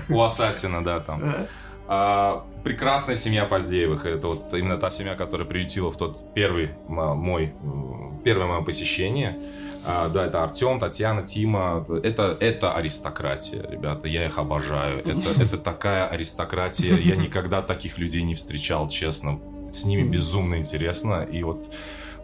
У 0.10 0.22
Ассасина, 0.22 0.84
да, 0.84 1.00
там. 1.00 1.22
А, 1.88 2.46
прекрасная 2.64 3.16
семья 3.16 3.46
Поздеевых. 3.46 4.06
Это 4.06 4.28
вот 4.28 4.54
именно 4.54 4.78
та 4.78 4.90
семья, 4.90 5.16
которая 5.16 5.48
приютила 5.48 5.92
в 5.92 5.98
тот 5.98 6.34
первый 6.34 6.72
мой, 6.88 7.54
первое 8.26 8.48
мое 8.48 8.62
посещение. 8.62 9.38
А, 9.88 10.10
да, 10.10 10.26
это 10.26 10.44
Артем, 10.44 10.80
Татьяна, 10.80 11.22
Тима. 11.22 11.86
Это, 12.04 12.36
это 12.40 12.74
аристократия, 12.74 13.64
ребята. 13.70 14.08
Я 14.08 14.26
их 14.26 14.40
обожаю. 14.40 15.00
Это, 15.00 15.30
это 15.42 15.58
такая 15.58 16.08
аристократия. 16.08 16.96
Я 16.98 17.16
никогда 17.16 17.62
таких 17.62 18.00
людей 18.00 18.24
не 18.24 18.34
встречал, 18.34 18.90
честно. 18.90 19.40
С 19.72 19.86
ними 19.86 20.02
безумно 20.02 20.56
интересно. 20.56 21.22
И 21.32 21.44
вот 21.44 21.72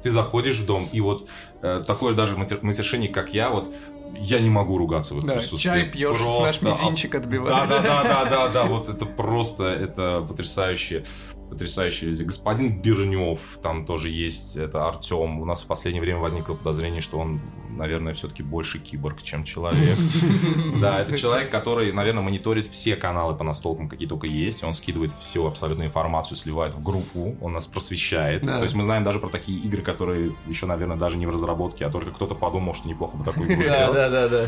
ты 0.03 0.09
заходишь 0.09 0.57
в 0.57 0.65
дом, 0.65 0.89
и 0.91 0.99
вот 1.01 1.27
э, 1.61 1.83
такое 1.85 2.15
даже 2.15 2.33
матер- 2.33 2.59
матершинник, 2.63 3.13
как 3.13 3.31
я, 3.35 3.51
вот 3.51 3.71
я 4.17 4.39
не 4.39 4.49
могу 4.49 4.79
ругаться 4.79 5.13
в 5.13 5.19
их 5.19 5.25
Да, 5.25 5.33
присутствии. 5.35 5.69
чай 5.69 5.83
пьешь, 5.83 6.17
наш 6.19 6.57
Просто 6.59 6.65
мизинчик 6.65 7.11
да, 7.11 7.17
отбиваешь. 7.19 7.69
да, 7.69 7.79
да, 7.79 8.03
да, 8.03 8.25
да, 8.25 8.47
да, 8.49 8.63
вот 8.65 8.89
это 8.89 9.05
просто, 9.05 9.65
это 9.65 10.25
потрясающие, 10.27 11.03
потрясающие 11.51 12.09
люди. 12.09 12.23
Господин 12.23 12.81
Бирнев, 12.81 13.59
там 13.61 13.85
тоже 13.85 14.09
есть, 14.09 14.55
это 14.55 14.87
Артем. 14.87 15.41
У 15.41 15.45
нас 15.45 15.63
в 15.63 15.67
последнее 15.67 16.01
время 16.01 16.19
возникло 16.19 16.55
подозрение, 16.55 17.01
что 17.01 17.19
он, 17.19 17.41
наверное, 17.77 18.13
все-таки 18.13 18.41
больше 18.41 18.79
киборг, 18.79 19.21
чем 19.21 19.43
человек. 19.43 19.97
Да, 20.81 20.99
это 20.99 21.15
человек, 21.17 21.51
который, 21.51 21.91
наверное, 21.91 22.23
мониторит 22.23 22.67
все 22.67 22.95
каналы 22.95 23.35
по 23.35 23.43
настолкам, 23.43 23.89
какие 23.89 24.07
только 24.07 24.25
есть. 24.25 24.63
Он 24.63 24.73
скидывает 24.73 25.13
всю 25.13 25.45
абсолютную 25.45 25.87
информацию, 25.87 26.37
сливает 26.37 26.73
в 26.73 26.81
группу, 26.81 27.35
он 27.41 27.53
нас 27.53 27.67
просвещает. 27.67 28.41
То 28.43 28.63
есть 28.63 28.73
мы 28.73 28.83
знаем 28.83 29.03
даже 29.03 29.19
про 29.19 29.27
такие 29.27 29.59
игры, 29.59 29.81
которые 29.81 30.31
еще, 30.47 30.65
наверное, 30.65 30.97
даже 30.97 31.17
не 31.17 31.25
в 31.25 31.29
разработке, 31.29 31.85
а 31.85 31.89
только 31.89 32.11
кто-то 32.11 32.33
подумал, 32.33 32.73
что 32.73 32.87
неплохо 32.87 33.17
бы 33.17 33.25
такую 33.25 33.51
игру 33.51 33.63
сделать. 33.63 33.93
да, 33.93 34.09
да, 34.09 34.27
да. 34.29 34.45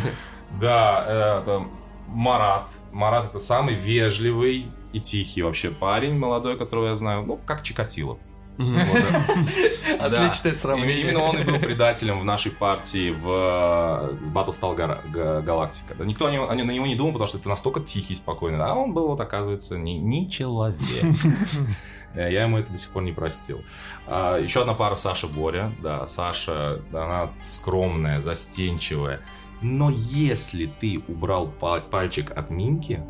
Да, 0.62 1.06
э, 1.46 1.60
Марат. 2.08 2.70
Марат 2.92 3.26
это 3.26 3.40
самый 3.40 3.76
вежливый 3.76 4.68
и 4.94 5.00
тихий 5.00 5.42
вообще 5.42 5.70
парень 5.72 6.18
молодой, 6.18 6.58
которого 6.58 6.88
я 6.88 6.96
знаю. 6.96 7.24
Ну, 7.26 7.40
как 7.46 7.62
Чикатило. 7.64 8.18
Отличное 10.00 10.54
сравнение. 10.54 11.02
Именно 11.02 11.20
он 11.22 11.38
и 11.38 11.44
был 11.44 11.60
предателем 11.60 12.20
в 12.20 12.26
нашей 12.26 12.52
партии 12.52 13.12
в 13.12 13.28
э, 13.28 14.28
Battlestar. 14.34 14.76
Да, 15.12 16.06
никто 16.06 16.30
на 16.30 16.54
него 16.72 16.86
не 16.86 16.96
думал, 16.96 17.14
потому 17.14 17.28
что 17.28 17.38
это 17.38 17.50
настолько 17.50 17.80
тихий, 17.80 18.16
спокойный. 18.16 18.60
А 18.60 18.76
он 18.76 18.94
был, 18.94 19.08
вот, 19.08 19.20
оказывается, 19.22 19.78
не, 19.78 20.30
человек. 20.30 20.78
Э, 22.16 22.32
Я 22.32 22.44
ему 22.44 22.60
это 22.60 22.72
до 22.72 22.78
сих 22.78 22.90
пор 22.90 23.02
не 23.02 23.12
простил. 23.12 23.60
А, 24.06 24.38
Еще 24.38 24.62
одна 24.62 24.76
пара 24.76 24.94
Саша 24.94 25.28
Боря. 25.28 25.72
Да, 25.82 26.06
Саша, 26.06 26.80
она 26.94 27.28
скромная, 27.42 28.22
застенчивая. 28.22 29.20
Но 29.64 29.90
если 29.90 30.68
ты 30.68 31.02
убрал 31.08 31.48
па- 31.48 31.80
пальчик 31.80 32.30
от 32.38 32.52
Минки, 32.52 33.02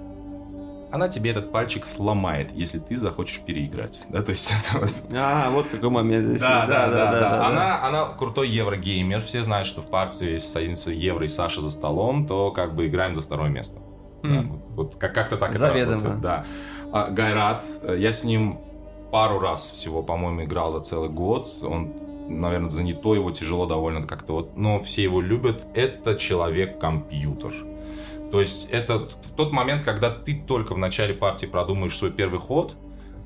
она 0.93 1.09
тебе 1.09 1.31
этот 1.31 1.51
пальчик 1.51 1.85
сломает, 1.87 2.51
если 2.53 2.77
ты 2.77 2.97
захочешь 2.97 3.39
переиграть. 3.41 4.03
Да, 4.09 4.21
то 4.21 4.29
есть 4.29 4.51
это 4.71 4.79
вот 4.79 4.91
А, 5.15 5.49
вот 5.49 5.67
какой 5.67 5.89
момент 5.89 6.27
здесь. 6.27 6.41
да, 6.41 6.67
да, 6.67 6.87
да, 6.87 7.11
да. 7.11 7.47
Она, 7.47 7.87
она 7.87 8.05
крутой 8.17 8.49
еврогеймер. 8.49 9.21
Все 9.21 9.41
знают, 9.43 9.67
что 9.67 9.81
в 9.81 9.87
партии, 9.87 10.33
если 10.33 10.47
садимся 10.47 10.91
Евро 10.91 11.25
и 11.25 11.27
Саша 11.27 11.61
за 11.61 11.71
столом, 11.71 12.27
то 12.27 12.51
как 12.51 12.75
бы 12.75 12.85
играем 12.85 13.15
за 13.15 13.21
второе 13.23 13.49
место. 13.49 13.79
Вот, 14.21 14.95
как- 14.95 15.13
как-то 15.13 15.37
так 15.37 15.49
это 15.49 15.59
Заведомо. 15.59 16.15
Да. 16.21 16.45
А, 16.91 17.09
Гайрат, 17.09 17.63
э, 17.81 17.97
я 17.99 18.13
с 18.13 18.23
ним 18.23 18.59
пару 19.11 19.39
раз 19.39 19.71
всего, 19.71 20.01
по-моему, 20.03 20.43
играл 20.43 20.71
за 20.71 20.79
целый 20.79 21.09
год. 21.09 21.49
Он, 21.63 21.91
наверное, 22.29 22.69
занятой, 22.69 23.17
его 23.17 23.31
тяжело 23.31 23.65
довольно 23.65 24.05
как-то 24.07 24.33
вот. 24.33 24.55
Но 24.57 24.77
все 24.79 25.01
его 25.03 25.21
любят. 25.21 25.65
Это 25.73 26.15
человек-компьютер. 26.15 27.53
То 28.33 28.39
есть 28.39 28.67
это 28.71 28.97
в 28.97 29.35
тот 29.35 29.51
момент, 29.51 29.83
когда 29.83 30.09
ты 30.09 30.33
только 30.33 30.73
в 30.73 30.77
начале 30.79 31.13
партии 31.13 31.45
продумаешь 31.45 31.95
свой 31.95 32.11
первый 32.11 32.39
ход, 32.39 32.75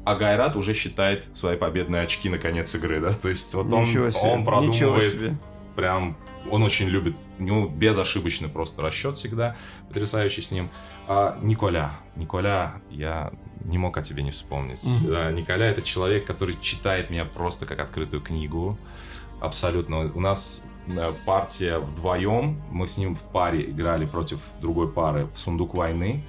а 0.04 0.16
Гайрат 0.16 0.58
уже 0.58 0.74
считает 0.74 1.34
свои 1.34 1.56
победные 1.56 2.02
очки 2.02 2.28
на 2.28 2.38
конец 2.38 2.76
игры, 2.76 3.00
да? 3.00 3.14
То 3.14 3.30
есть 3.30 3.56
вот 3.56 3.72
он, 3.72 3.86
себе, 3.86 4.12
он 4.24 4.44
продумывает 4.44 5.32
прям... 5.78 6.18
Он 6.52 6.62
очень 6.62 6.88
любит, 6.88 7.22
у 7.40 7.44
него 7.44 7.68
безошибочный 7.70 8.50
просто 8.50 8.82
расчет 8.82 9.16
всегда, 9.16 9.56
потрясающий 9.88 10.42
с 10.42 10.52
ним. 10.52 10.70
А, 11.08 11.38
Николя, 11.42 11.94
Николя, 12.18 12.82
я 12.90 13.32
не 13.64 13.78
мог 13.78 13.98
о 13.98 14.02
тебе 14.02 14.24
не 14.24 14.32
вспомнить. 14.32 14.84
Мгм. 14.84 15.14
Да, 15.14 15.32
Николя 15.32 15.68
это 15.68 15.82
человек, 15.82 16.26
который 16.26 16.58
читает 16.60 17.10
меня 17.10 17.24
просто 17.24 17.66
как 17.66 17.80
открытую 17.80 18.22
книгу. 18.22 18.78
Абсолютно. 19.40 20.12
У 20.14 20.20
нас 20.20 20.66
партия 21.26 21.80
вдвоем, 21.80 22.62
мы 22.72 22.88
с 22.88 22.98
ним 22.98 23.16
в 23.16 23.30
паре 23.30 23.70
играли 23.70 24.06
против 24.06 24.40
другой 24.62 24.88
пары 24.92 25.26
в 25.26 25.38
сундук 25.38 25.76
войны. 25.76 26.22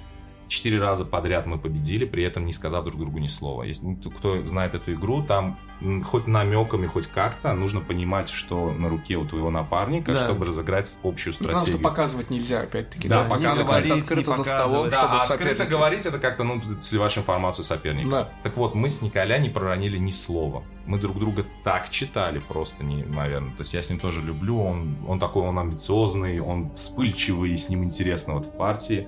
Четыре 0.49 0.79
раза 0.79 1.05
подряд 1.05 1.45
мы 1.45 1.59
победили, 1.59 2.05
при 2.05 2.23
этом 2.23 2.43
не 2.45 2.53
сказав 2.53 2.83
друг 2.83 2.99
другу 2.99 3.19
ни 3.19 3.27
слова. 3.27 3.61
Если 3.63 3.85
ну, 3.85 3.95
кто 4.11 4.45
знает 4.47 4.73
эту 4.73 4.93
игру, 4.93 5.21
там 5.21 5.57
хоть 6.05 6.25
намеками, 6.27 6.87
хоть 6.87 7.05
как-то 7.07 7.53
нужно 7.53 7.81
понимать, 7.81 8.29
что 8.29 8.71
на 8.73 8.89
руке 8.89 9.15
у 9.15 9.25
твоего 9.25 9.51
напарника, 9.51 10.11
Да. 10.11 10.17
чтобы 10.25 10.45
разыграть 10.45 10.97
общую 11.03 11.33
Потому 11.35 11.51
что 11.51 11.59
стратегию. 11.61 11.83
показывать 11.83 12.29
нельзя, 12.31 12.61
опять-таки. 12.61 13.07
Да, 13.07 13.23
Да, 13.23 13.29
показывать 13.29 13.59
говорить 13.67 13.91
открыто 13.91 14.31
не 14.31 14.37
за 14.37 14.43
столом. 14.43 14.89
Да, 14.89 14.97
чтобы 14.97 15.13
а 15.13 15.21
открыто 15.23 15.43
соперники- 15.63 15.69
говорить 15.69 16.05
это 16.07 16.17
как-то, 16.19 16.43
ну, 16.43 16.59
ты 16.59 16.81
сливаешь 16.81 17.17
информацию 17.17 17.63
соперника. 17.63 18.09
Да. 18.09 18.29
Так 18.41 18.57
вот, 18.57 18.73
мы 18.73 18.89
с 18.89 19.03
Николя 19.03 19.37
не 19.37 19.49
проронили 19.49 19.99
ни 19.99 20.11
слова. 20.11 20.63
Мы 20.87 20.97
друг 20.97 21.19
друга 21.19 21.45
так 21.63 21.91
читали 21.91 22.39
просто 22.39 22.83
неимоверно. 22.83 23.49
То 23.51 23.59
есть 23.61 23.75
я 23.75 23.83
с 23.83 23.89
ним 23.91 23.99
тоже 23.99 24.21
люблю, 24.21 24.59
он, 24.61 24.95
он 25.07 25.19
такой, 25.19 25.43
он 25.43 25.59
амбициозный, 25.59 26.39
он 26.39 26.71
вспыльчивый, 26.75 27.51
и 27.51 27.55
с 27.55 27.69
ним 27.69 27.83
интересно 27.83 28.33
вот 28.33 28.47
в 28.47 28.57
партии. 28.57 29.07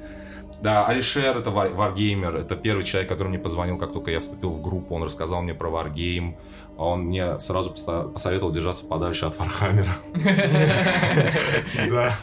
Да, 0.62 0.86
Алишер 0.86 1.38
это 1.38 1.50
вар- 1.50 1.74
варгеймер, 1.74 2.36
это 2.36 2.56
первый 2.56 2.84
человек, 2.84 3.10
который 3.10 3.30
мне 3.30 3.40
позвонил, 3.40 3.78
как 3.78 3.94
только 3.94 4.12
я 4.12 4.20
вступил 4.20 4.52
в 4.52 4.62
группу, 4.62 4.94
он 4.96 5.04
рассказал 5.04 5.42
мне 5.42 5.54
про 5.56 5.70
варгейм, 5.70 6.38
а 6.78 6.86
он 6.86 7.02
мне 7.02 7.40
сразу 7.40 7.72
посоветовал 7.72 8.52
держаться 8.52 8.86
подальше 8.86 9.26
от 9.26 9.38
Вархаммера. 9.38 9.94
Да. 11.90 12.14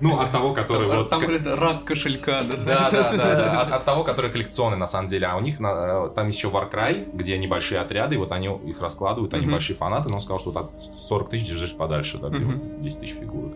Ну, 0.00 0.18
от 0.18 0.32
того, 0.32 0.52
который 0.52 0.86
вот... 0.86 1.08
там 1.08 1.22
рак 1.58 1.84
кошелька. 1.84 2.42
Да, 2.66 2.90
Да, 2.90 3.12
да. 3.12 3.60
От, 3.62 3.84
того, 3.84 4.04
который 4.04 4.30
коллекционный 4.30 4.76
на 4.76 4.86
самом 4.86 5.06
деле. 5.08 5.26
А 5.26 5.36
у 5.36 5.40
них 5.40 5.60
э, 5.60 6.10
там 6.14 6.28
еще 6.28 6.48
Warcry, 6.48 7.10
где 7.14 7.38
небольшие 7.38 7.80
отряды, 7.80 8.18
вот 8.18 8.32
они 8.32 8.48
их 8.66 8.80
раскладывают, 8.80 9.34
они 9.34 9.46
большие 9.46 9.76
фанаты, 9.76 10.08
но 10.08 10.16
он 10.16 10.20
сказал, 10.20 10.40
что 10.40 10.50
от 10.50 10.70
40 10.82 11.30
тысяч 11.30 11.48
держись 11.48 11.74
подальше, 11.74 12.18
да, 12.18 12.28
где 12.28 12.38
Мгм. 12.38 12.58
вот 12.58 12.80
10 12.80 13.00
тысяч 13.00 13.14
фигурок. 13.14 13.52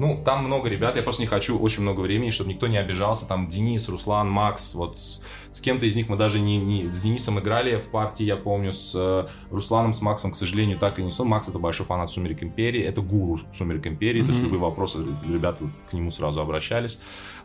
Ну, 0.00 0.18
там 0.24 0.44
много 0.46 0.70
ребят, 0.70 0.96
я 0.96 1.02
просто 1.02 1.20
не 1.20 1.26
хочу 1.26 1.58
очень 1.58 1.82
много 1.82 2.00
времени, 2.00 2.30
чтобы 2.30 2.50
никто 2.50 2.68
не 2.68 2.78
обижался. 2.78 3.26
Там 3.26 3.48
Денис, 3.48 3.86
Руслан, 3.90 4.30
Макс, 4.30 4.74
вот 4.74 4.96
с, 4.96 5.20
с 5.50 5.60
кем-то 5.60 5.84
из 5.84 5.94
них 5.94 6.08
мы 6.08 6.16
даже 6.16 6.40
не, 6.40 6.56
не- 6.56 6.86
с 6.86 7.02
Денисом 7.02 7.38
играли 7.38 7.76
в 7.78 7.90
партии, 7.90 8.24
я 8.24 8.36
помню, 8.36 8.72
с 8.72 8.92
э, 8.94 9.26
Русланом, 9.50 9.92
с 9.92 10.00
Максом, 10.00 10.32
к 10.32 10.36
сожалению, 10.36 10.78
так 10.78 10.98
и 10.98 11.02
не 11.02 11.10
сон. 11.10 11.28
Макс 11.28 11.48
это 11.50 11.58
большой 11.58 11.84
фанат 11.84 12.10
Сумерек 12.10 12.42
Империи, 12.42 12.82
это 12.82 13.02
гуру 13.02 13.40
Сумерек 13.52 13.86
Империи, 13.86 14.22
то 14.22 14.28
есть 14.28 14.40
любые 14.42 14.60
вопросы 14.60 15.04
ребята 15.28 15.64
к 15.90 15.92
нему 15.92 16.10
сразу 16.10 16.40
обращались. 16.40 16.98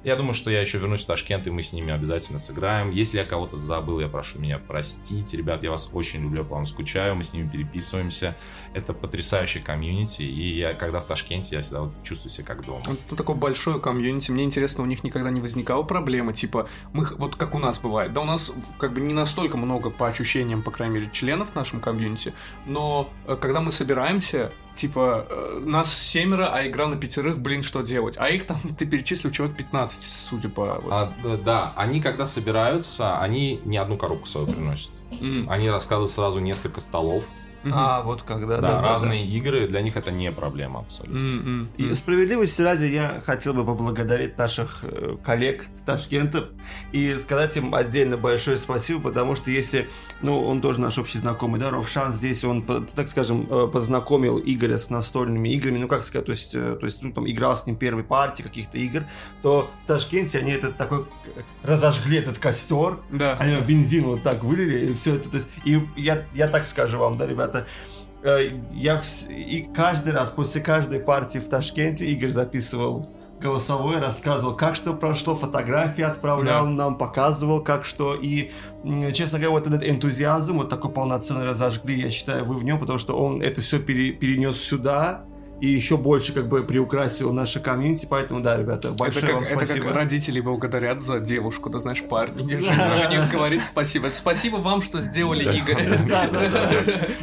Я 0.05 0.15
думаю, 0.15 0.33
что 0.33 0.51
я 0.51 0.61
еще 0.61 0.77
вернусь 0.77 1.03
в 1.03 1.07
Ташкент, 1.07 1.47
и 1.47 1.49
мы 1.49 1.61
с 1.61 1.73
ними 1.73 1.91
обязательно 1.91 2.39
сыграем. 2.39 2.91
Если 2.91 3.17
я 3.17 3.25
кого-то 3.25 3.57
забыл, 3.57 3.99
я 3.99 4.07
прошу 4.07 4.39
меня 4.39 4.59
простить. 4.59 5.33
Ребят, 5.33 5.63
я 5.63 5.71
вас 5.71 5.89
очень 5.91 6.21
люблю, 6.21 6.45
по 6.45 6.55
вам 6.55 6.65
скучаю, 6.65 7.15
мы 7.15 7.23
с 7.23 7.33
ними 7.33 7.49
переписываемся. 7.49 8.35
Это 8.73 8.93
потрясающая 8.93 9.61
комьюнити, 9.61 10.21
и 10.21 10.59
я, 10.59 10.73
когда 10.73 10.99
в 10.99 11.05
Ташкенте, 11.05 11.55
я 11.55 11.61
всегда 11.61 11.81
вот 11.81 11.93
чувствую 12.03 12.31
себя 12.31 12.45
как 12.45 12.65
дома. 12.65 12.81
Тут 13.09 13.17
такое 13.17 13.35
большое 13.35 13.79
комьюнити. 13.79 14.31
Мне 14.31 14.43
интересно, 14.43 14.83
у 14.83 14.85
них 14.85 15.03
никогда 15.03 15.31
не 15.31 15.41
возникала 15.41 15.83
проблема, 15.83 16.33
типа, 16.33 16.69
мы, 16.93 17.05
вот 17.17 17.35
как 17.35 17.55
у 17.55 17.59
нас 17.59 17.79
бывает, 17.79 18.13
да, 18.13 18.21
у 18.21 18.25
нас 18.25 18.53
как 18.77 18.93
бы 18.93 19.01
не 19.01 19.13
настолько 19.13 19.57
много, 19.57 19.89
по 19.89 20.07
ощущениям, 20.07 20.61
по 20.61 20.71
крайней 20.71 20.95
мере, 20.95 21.09
членов 21.11 21.51
в 21.51 21.55
нашем 21.55 21.79
комьюнити, 21.79 21.95
комьюнити. 21.95 22.33
Но 22.65 23.09
э, 23.27 23.35
когда 23.39 23.61
мы 23.61 23.71
собираемся, 23.71 24.51
типа, 24.75 25.27
э, 25.29 25.61
нас 25.65 25.93
семеро, 25.93 26.53
а 26.53 26.67
игра 26.67 26.87
на 26.87 26.95
пятерых, 26.95 27.39
блин, 27.39 27.63
что 27.63 27.81
делать? 27.81 28.15
А 28.17 28.29
их 28.29 28.45
там, 28.45 28.59
ты 28.77 28.85
перечислил, 28.85 29.31
человек 29.31 29.57
15, 29.57 29.94
судя 30.01 30.49
по... 30.49 30.79
вот. 30.81 30.91
А, 30.91 31.13
д- 31.23 31.37
да, 31.37 31.73
они 31.75 32.01
когда 32.01 32.25
собираются, 32.25 33.19
они 33.19 33.59
не 33.65 33.77
одну 33.77 33.97
коробку 33.97 34.27
свою 34.27 34.47
приносят. 34.47 34.91
М, 35.21 35.49
Они 35.49 35.69
раскладывают 35.69 36.11
сразу 36.11 36.39
несколько 36.39 36.81
столов. 36.81 37.29
А, 37.73 38.01
вот 38.03 38.23
когда, 38.23 38.59
Да, 38.61 38.81
разные 38.81 39.25
игры, 39.25 39.67
для 39.67 39.81
них 39.81 39.95
это 39.97 40.11
не 40.11 40.31
проблема 40.31 40.79
абсолютно. 40.81 41.17
М, 41.17 41.69
м, 41.77 41.89
И 41.91 41.93
справедливости 41.93 42.61
ради 42.61 42.85
я 42.85 43.21
хотел 43.25 43.53
бы 43.53 43.65
поблагодарить 43.65 44.37
наших 44.37 44.79
э, 44.83 45.15
коллег 45.23 45.65
с 45.81 45.85
Ташкента 45.85 46.49
и 46.91 47.13
сказать 47.19 47.55
им 47.57 47.73
отдельно 47.73 48.17
большое 48.17 48.57
спасибо, 48.57 48.99
потому 49.01 49.35
что 49.35 49.51
если, 49.51 49.87
ну, 50.21 50.41
он 50.43 50.61
тоже 50.61 50.79
наш 50.81 50.97
общий 50.97 51.19
знакомый, 51.19 51.59
да, 51.59 51.69
Ровшан 51.71 52.13
здесь, 52.13 52.43
он, 52.43 52.63
так 52.63 53.07
скажем, 53.07 53.47
э, 53.49 53.67
познакомил 53.71 54.39
Игоря 54.43 54.77
с 54.77 54.89
настольными 54.89 55.49
играми, 55.49 55.77
ну, 55.79 55.87
как 55.87 56.03
сказать, 56.05 56.25
то 56.25 56.31
есть, 56.31 56.55
э, 56.55 56.77
то 56.79 56.85
есть 56.85 57.01
ну, 57.03 57.11
там, 57.11 57.29
играл 57.29 57.55
с 57.55 57.65
ним 57.65 57.75
первой 57.75 58.03
партии 58.03 58.43
каких-то 58.43 58.77
игр, 58.77 59.03
то 59.41 59.69
в 59.83 59.87
Ташкенте 59.87 60.39
они 60.39 60.51
этот 60.51 60.77
такой, 60.77 61.05
разожгли 61.63 62.17
этот 62.17 62.39
костер, 62.39 62.97
Да. 63.11 63.37
они 63.39 63.55
бензин 63.61 64.03
вот 64.05 64.21
так 64.23 64.43
вылили, 64.43 64.91
и 64.91 64.93
все 64.95 65.15
это. 65.15 65.29
То 65.29 65.37
есть, 65.37 65.47
и 65.65 65.79
я, 65.95 66.21
я 66.33 66.47
так 66.47 66.65
скажу 66.67 66.97
вам, 66.97 67.17
да, 67.17 67.25
ребята, 67.25 67.54
э, 68.23 68.49
я 68.73 69.01
и 69.29 69.67
каждый 69.73 70.13
раз, 70.13 70.31
после 70.31 70.61
каждой 70.61 70.99
партии 70.99 71.39
в 71.39 71.47
Ташкенте 71.47 72.05
Игорь 72.07 72.29
записывал 72.29 73.07
голосовой, 73.41 73.99
рассказывал, 73.99 74.55
как 74.55 74.75
что 74.75 74.93
прошло, 74.93 75.35
фотографии 75.35 76.03
отправлял 76.03 76.65
Да. 76.65 76.71
нам, 76.71 76.97
показывал, 76.97 77.61
как 77.61 77.85
что. 77.85 78.15
И, 78.15 78.51
честно 79.13 79.39
говоря, 79.39 79.51
вот 79.51 79.67
этот 79.67 79.87
энтузиазм, 79.87 80.57
вот 80.57 80.69
такой 80.69 80.91
полноценный 80.91 81.45
разожгли, 81.45 82.01
я 82.01 82.11
считаю, 82.11 82.45
вы 82.45 82.57
в 82.57 82.63
нем, 82.63 82.79
потому 82.79 82.97
что 82.97 83.17
он 83.17 83.41
это 83.41 83.61
все 83.61 83.79
перенес 83.79 84.61
сюда 84.61 85.25
и 85.61 85.67
еще 85.67 85.95
больше 85.97 86.33
как 86.33 86.47
бы 86.47 86.63
приукрасил 86.63 87.31
наше 87.31 87.59
комьюнити, 87.59 88.05
поэтому 88.09 88.41
да, 88.41 88.57
ребята, 88.57 88.91
большое 88.91 89.25
это, 89.25 89.33
вам 89.35 89.43
как, 89.43 89.53
это 89.53 89.65
спасибо. 89.65 89.87
как 89.87 89.95
родители 89.95 90.39
благодарят 90.41 91.01
за 91.01 91.19
девушку, 91.19 91.69
ты 91.69 91.79
знаешь, 91.79 92.03
парни. 92.03 92.57
Жених 92.59 93.31
говорит 93.31 93.63
спасибо. 93.63 94.07
Это 94.07 94.15
спасибо 94.15 94.57
вам, 94.57 94.81
что 94.81 94.99
сделали 94.99 95.43
Игоря. 95.57 95.99
Да, 96.09 96.27
да, 96.27 96.49
да. 96.49 96.71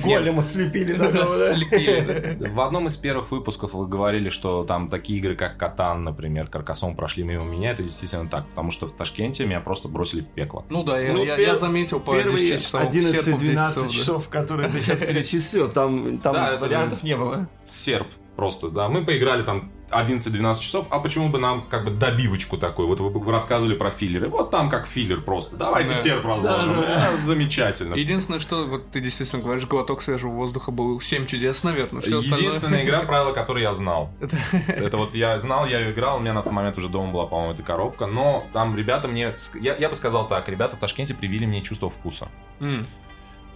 Голема 0.02 0.42
слепили 0.42 0.94
Да, 0.94 1.10
да. 1.10 1.26
да. 1.26 2.50
В 2.50 2.60
одном 2.60 2.86
из 2.86 2.96
первых 2.96 3.30
выпусков 3.30 3.74
вы 3.74 3.86
говорили, 3.86 4.30
что 4.30 4.64
там 4.64 4.88
такие 4.88 5.18
игры, 5.18 5.36
как 5.36 5.58
Катан, 5.58 6.02
например, 6.02 6.48
Каркасон 6.48 6.96
прошли 6.96 7.24
мимо 7.24 7.44
меня. 7.44 7.72
Это 7.72 7.82
действительно 7.82 8.28
так, 8.28 8.46
потому 8.48 8.70
что 8.70 8.86
в 8.86 8.92
Ташкенте 8.92 9.44
меня 9.44 9.60
просто 9.60 9.88
бросили 9.88 10.22
в 10.22 10.30
пекло. 10.30 10.64
Ну 10.70 10.84
да, 10.84 10.98
я, 10.98 11.12
Ну, 11.12 11.56
заметил 11.56 12.00
по 12.00 12.14
10 12.14 12.24
Первые 12.24 12.58
часов. 12.58 12.80
серпу 12.82 13.36
в 13.36 13.42
10 13.42 13.54
11-12 13.86 13.90
часов, 13.90 14.28
да. 14.30 14.40
которые 14.40 14.70
ты 14.70 14.80
сейчас 14.80 15.00
перечислил, 15.00 15.68
там, 15.70 16.18
Да, 16.18 16.54
это- 16.54 16.60
вариантов 16.60 17.02
не 17.02 17.16
было. 17.16 17.46
Серп 17.66 18.06
просто, 18.36 18.68
да. 18.68 18.88
Мы 18.88 19.04
поиграли 19.04 19.42
там 19.42 19.70
11-12 19.90 20.60
часов, 20.60 20.86
а 20.90 20.98
почему 21.00 21.28
бы 21.28 21.38
нам 21.38 21.62
как 21.68 21.84
бы 21.84 21.90
добивочку 21.90 22.56
такой? 22.56 22.86
Вот 22.86 23.00
вы, 23.00 23.10
вы 23.10 23.30
рассказывали 23.30 23.74
про 23.74 23.90
филлеры. 23.90 24.28
Вот 24.30 24.50
там 24.50 24.70
как 24.70 24.86
филлер 24.86 25.20
просто. 25.20 25.56
Давайте 25.56 25.90
Да. 25.92 26.00
серп 26.00 26.24
разложим. 26.24 26.74
Да, 26.76 26.80
да, 26.80 27.10
А, 27.22 27.26
Замечательно. 27.26 27.94
Единственное, 27.94 28.40
что 28.40 28.64
вот 28.66 28.90
ты 28.90 29.00
действительно 29.00 29.42
говоришь, 29.42 29.66
глоток 29.66 30.00
свежего 30.00 30.30
воздуха 30.32 30.70
был 30.70 30.98
7 30.98 31.26
чудес, 31.26 31.62
наверное. 31.62 32.00
Все 32.00 32.18
Единственная 32.20 32.84
игра, 32.84 33.00
правила 33.02 33.32
которой 33.32 33.62
я 33.62 33.74
знал. 33.74 34.10
Это- 34.66 34.96
вот 34.96 35.14
я 35.14 35.38
знал, 35.38 35.66
я 35.66 35.80
ее 35.80 35.92
играл, 35.92 36.16
у 36.16 36.20
меня 36.20 36.32
на 36.32 36.42
тот 36.42 36.52
момент 36.52 36.78
уже 36.78 36.88
дома 36.88 37.12
была, 37.12 37.26
по-моему, 37.26 37.52
эта 37.52 37.62
коробка. 37.62 38.06
Но 38.06 38.44
там 38.54 38.74
ребята 38.74 39.08
мне... 39.08 39.34
Я, 39.60 39.76
я 39.76 39.88
бы 39.90 39.94
сказал 39.94 40.26
так, 40.26 40.48
ребята 40.48 40.76
в 40.76 40.78
Ташкенте 40.78 41.12
привили 41.14 41.44
мне 41.44 41.60
чувство 41.60 41.90
вкуса. 41.90 42.28
М, 42.60 42.86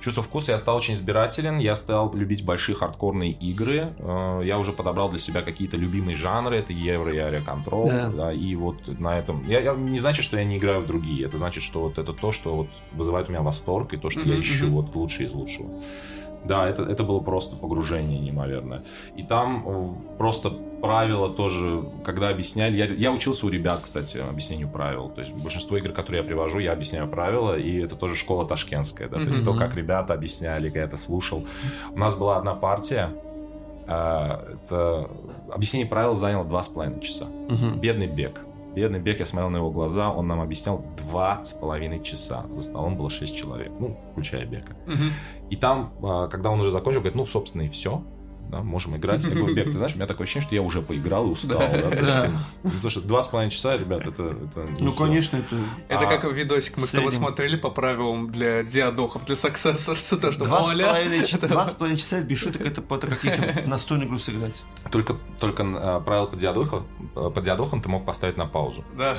Чувство 0.00 0.22
вкуса 0.22 0.52
я 0.52 0.58
стал 0.58 0.76
очень 0.76 0.94
избирателен, 0.94 1.58
я 1.58 1.74
стал 1.74 2.14
любить 2.14 2.44
большие 2.44 2.76
хардкорные 2.76 3.32
игры, 3.32 3.92
э, 3.98 4.42
я 4.44 4.58
уже 4.58 4.72
подобрал 4.72 5.08
для 5.08 5.18
себя 5.18 5.42
какие-то 5.42 5.76
любимые 5.76 6.16
жанры, 6.16 6.56
это 6.56 6.72
Евро 6.72 7.12
и 7.12 7.16
Control, 7.40 7.86
Да. 7.88 8.08
да, 8.08 8.32
и 8.32 8.54
вот 8.54 8.86
на 9.00 9.18
этом... 9.18 9.42
Я, 9.48 9.60
я- 9.60 9.74
не 9.74 9.98
значит, 9.98 10.24
что 10.24 10.36
я 10.36 10.44
не 10.44 10.58
играю 10.58 10.80
в 10.82 10.86
другие, 10.86 11.24
это 11.26 11.38
значит, 11.38 11.62
что 11.62 11.80
вот 11.80 11.98
это 11.98 12.12
то, 12.12 12.30
что 12.30 12.54
вот 12.56 12.68
вызывает 12.92 13.28
у 13.28 13.32
меня 13.32 13.42
восторг, 13.42 13.94
и 13.94 13.96
то, 13.96 14.10
что 14.10 14.20
я 14.20 14.26
Мгм, 14.32 14.40
ищу 14.40 14.70
вот 14.70 14.94
лучшее 14.94 15.28
из 15.28 15.32
лучшего. 15.32 15.70
Да, 16.46 16.68
это, 16.68 16.82
это 16.82 17.02
было 17.02 17.20
просто 17.20 17.56
погружение 17.56 18.18
неимоверное. 18.18 18.82
И 19.16 19.22
там 19.22 19.64
э, 19.66 20.16
просто 20.18 20.50
правила 20.80 21.28
тоже, 21.28 21.82
когда 22.04 22.28
объясняли... 22.28 22.76
Я, 22.76 22.86
я 22.86 23.12
учился 23.12 23.46
у 23.46 23.48
ребят, 23.48 23.80
кстати, 23.82 24.18
объяснению 24.18 24.68
правил. 24.68 25.08
То 25.08 25.20
есть 25.20 25.34
большинство 25.34 25.76
игр, 25.76 25.92
которые 25.92 26.22
я 26.22 26.26
привожу, 26.28 26.58
я 26.58 26.72
объясняю 26.72 27.08
правила, 27.08 27.58
и 27.58 27.78
это 27.78 27.96
тоже 27.96 28.16
школа 28.16 28.46
ташкентская. 28.46 29.08
Да? 29.08 29.16
То 29.16 29.28
есть 29.28 29.44
то, 29.44 29.54
как 29.54 29.74
ребята 29.74 30.14
объясняли, 30.14 30.70
я 30.74 30.82
это 30.82 30.96
слушал. 30.96 31.44
У 31.92 31.98
нас 31.98 32.14
была 32.14 32.38
одна 32.38 32.54
партия, 32.54 33.10
а, 33.86 34.44
это 34.52 35.08
объяснение 35.52 35.88
правил 35.88 36.14
заняло 36.14 36.44
два 36.44 36.62
с 36.62 36.68
половиной 36.68 37.00
часа. 37.00 37.26
Бедный 37.80 38.06
бег. 38.06 38.40
Бедный 38.74 38.98
бег, 38.98 39.20
я 39.20 39.26
смотрел 39.26 39.48
на 39.48 39.56
его 39.56 39.70
глаза, 39.70 40.10
он 40.10 40.26
нам 40.26 40.40
объяснял 40.40 40.84
два 40.98 41.42
с 41.44 41.54
половиной 41.54 42.02
часа. 42.02 42.44
За 42.54 42.62
столом 42.62 42.96
было 42.96 43.08
шесть 43.08 43.34
человек, 43.34 43.72
ну, 43.78 43.96
включая 44.12 44.44
бека. 44.44 44.76
мгм. 44.86 45.10
И 45.50 45.56
там, 45.56 45.94
а, 46.02 46.28
когда 46.28 46.50
он 46.50 46.60
уже 46.60 46.70
закончил, 46.70 47.00
говорит, 47.00 47.16
ну, 47.16 47.26
собственно, 47.26 47.62
и 47.62 47.68
все. 47.68 48.02
Да, 48.48 48.62
можем 48.62 48.96
играть. 48.96 49.24
Я 49.24 49.32
говорю, 49.32 49.56
Бек, 49.56 49.66
ты 49.66 49.72
знаешь, 49.72 49.94
у 49.94 49.96
меня 49.96 50.06
такое 50.06 50.22
ощущение, 50.24 50.46
что 50.46 50.54
я 50.54 50.62
уже 50.62 50.80
поиграл 50.80 51.26
и 51.26 51.30
устал. 51.30 51.58
Да. 51.58 51.90
да, 51.90 52.30
ну, 52.62 52.70
Потому 52.70 52.90
что 52.90 53.00
два 53.00 53.20
с 53.24 53.26
половиной 53.26 53.50
часа, 53.50 53.76
ребят, 53.76 54.06
это, 54.06 54.22
это 54.22 54.60
не 54.72 54.82
Ну, 54.82 54.92
всё. 54.92 55.04
конечно, 55.04 55.36
это... 55.38 55.56
Это 55.88 56.06
А, 56.06 56.08
как 56.08 56.32
видосик 56.32 56.76
мы 56.76 56.86
с 56.86 56.92
тобой 56.92 57.10
смотрели 57.10 57.56
по 57.56 57.70
правилам 57.70 58.30
для 58.30 58.62
диадохов, 58.62 59.24
для 59.26 59.34
саксессорса, 59.34 60.16
то, 60.16 60.30
что 60.30 60.44
Два 60.44 60.60
с 60.60 60.62
половиной 60.62 61.24
ч- 61.26 61.36
это- 61.38 61.48
два 61.48 61.66
с 61.66 61.74
половиной 61.74 61.98
часа 61.98 62.20
без 62.20 62.38
шуток 62.38 62.60
это, 62.60 62.82
это 62.82 63.06
как 63.08 63.24
если 63.24 63.42
в 63.50 63.66
настольную 63.66 64.06
игру 64.06 64.20
сыграть. 64.20 64.62
Только, 64.92 65.16
только 65.40 65.64
а, 65.64 65.98
правило 65.98 66.26
по 66.26 66.36
диадохам, 66.36 66.86
по 67.14 67.40
диадохам 67.40 67.82
ты 67.82 67.88
мог 67.88 68.04
поставить 68.04 68.36
на 68.36 68.46
паузу. 68.46 68.84
Да. 68.96 69.18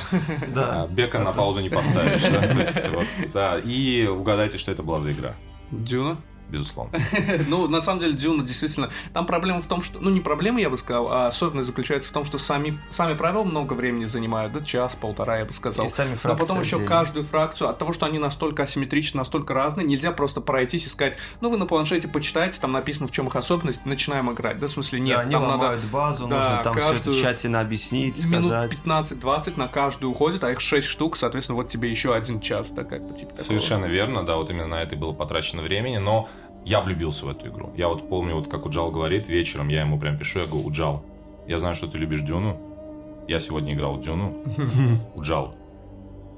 Да. 0.56 0.84
А, 0.84 0.88
Бека 0.88 1.20
на 1.20 1.34
паузу 1.34 1.60
не 1.60 1.70
поставишь. 1.70 2.24
да, 2.30 2.48
то 2.48 2.62
есть, 2.62 2.90
вот, 2.92 3.06
да. 3.34 3.60
И 3.60 4.08
угадайте, 4.08 4.58
что 4.58 4.72
это 4.72 4.84
была 4.84 5.02
за 5.02 5.12
игра. 5.12 5.34
Дюна. 5.72 6.18
Безусловно. 6.50 6.98
Ну, 7.48 7.68
на 7.68 7.82
самом 7.82 8.00
деле, 8.02 8.14
Дюна 8.14 8.44
действительно... 8.44 8.90
Там 9.14 9.26
проблема 9.26 9.62
в 9.62 9.68
том, 9.68 9.82
что... 9.82 10.00
Ну, 10.00 10.10
не 10.10 10.22
проблема, 10.22 10.60
я 10.60 10.70
бы 10.70 10.78
сказал, 10.78 11.12
а 11.12 11.28
особенность 11.28 11.68
заключается 11.68 12.10
в 12.10 12.14
том, 12.14 12.26
что 12.26 12.38
сами, 12.38 12.78
сами 12.90 13.14
правила 13.14 13.44
много 13.44 13.74
времени 13.74 14.06
занимают, 14.06 14.54
да, 14.54 14.62
час, 14.62 14.96
полтора, 14.96 15.40
я 15.40 15.46
бы 15.46 15.54
сказал. 15.54 15.86
И 15.86 15.90
сами 15.90 16.12
Но 16.12 16.16
фракции 16.18 16.42
потом 16.42 16.62
еще 16.62 16.76
отдельно. 16.78 16.90
каждую 16.90 17.26
фракцию, 17.26 17.70
от 17.70 17.78
того, 17.78 17.94
что 17.94 18.06
они 18.06 18.20
настолько 18.20 18.64
асимметричны, 18.64 19.18
настолько 19.20 19.54
разные, 19.54 19.86
нельзя 19.86 20.12
просто 20.12 20.42
пройтись 20.42 20.86
и 20.86 20.90
сказать, 20.90 21.18
ну, 21.42 21.50
вы 21.50 21.58
на 21.58 21.66
планшете 21.66 22.08
почитайте, 22.08 22.60
там 22.60 22.72
написано, 22.72 23.08
в 23.08 23.12
чем 23.12 23.28
их 23.28 23.36
особенность, 23.36 23.86
начинаем 23.86 24.32
играть. 24.32 24.60
Да, 24.60 24.68
в 24.68 24.72
смысле, 24.72 25.00
нет, 25.00 25.18
Да, 25.18 25.22
они 25.24 25.32
там 25.32 25.44
надо 25.44 25.54
ломают 25.54 25.84
базу, 25.86 26.28
да, 26.28 26.36
нужно 26.36 26.62
там 26.64 26.74
все 26.74 26.82
это 26.84 26.94
каждую 26.94 27.16
тщательно 27.16 27.60
объяснить, 27.60 28.26
минут 28.26 28.52
сказать. 28.52 28.72
15-20 28.86 29.58
на 29.58 29.68
каждую 29.68 30.12
уходит, 30.12 30.44
а 30.44 30.52
их 30.52 30.62
6 30.62 30.88
штук, 30.88 31.18
соответственно, 31.18 31.58
вот 31.58 31.68
тебе 31.68 31.90
еще 31.90 32.14
один 32.16 32.40
час, 32.40 32.72
да, 32.72 32.84
как 32.84 33.04
бы, 33.04 33.14
типа 33.14 33.32
такого. 33.32 33.44
Совершенно 33.44 33.86
верно, 33.86 34.24
да, 34.26 34.36
вот 34.36 34.50
именно 34.50 34.68
на 34.68 34.82
это 34.82 34.96
было 34.96 35.14
потрачено 35.14 35.62
времени, 35.62 35.98
но 35.98 36.28
я 36.68 36.82
влюбился 36.82 37.26
в 37.26 37.30
эту 37.30 37.48
игру. 37.48 37.72
Я 37.78 37.88
вот 37.88 38.10
помню, 38.10 38.36
вот 38.36 38.50
как 38.50 38.66
Уджал 38.66 38.92
говорит, 38.92 39.30
вечером 39.30 39.70
я 39.70 39.82
ему 39.82 39.98
прям 39.98 40.18
пишу, 40.18 40.40
я 40.40 40.46
говорю, 40.48 40.68
Уджал, 40.68 41.02
я 41.48 41.60
знаю, 41.60 41.76
что 41.76 41.88
ты 41.88 41.98
любишь 41.98 42.22
Дюну, 42.22 42.60
я 43.30 43.40
сегодня 43.40 43.74
играл 43.74 43.94
в 43.96 44.02
Дюну. 44.02 44.34
Уджал, 45.16 45.56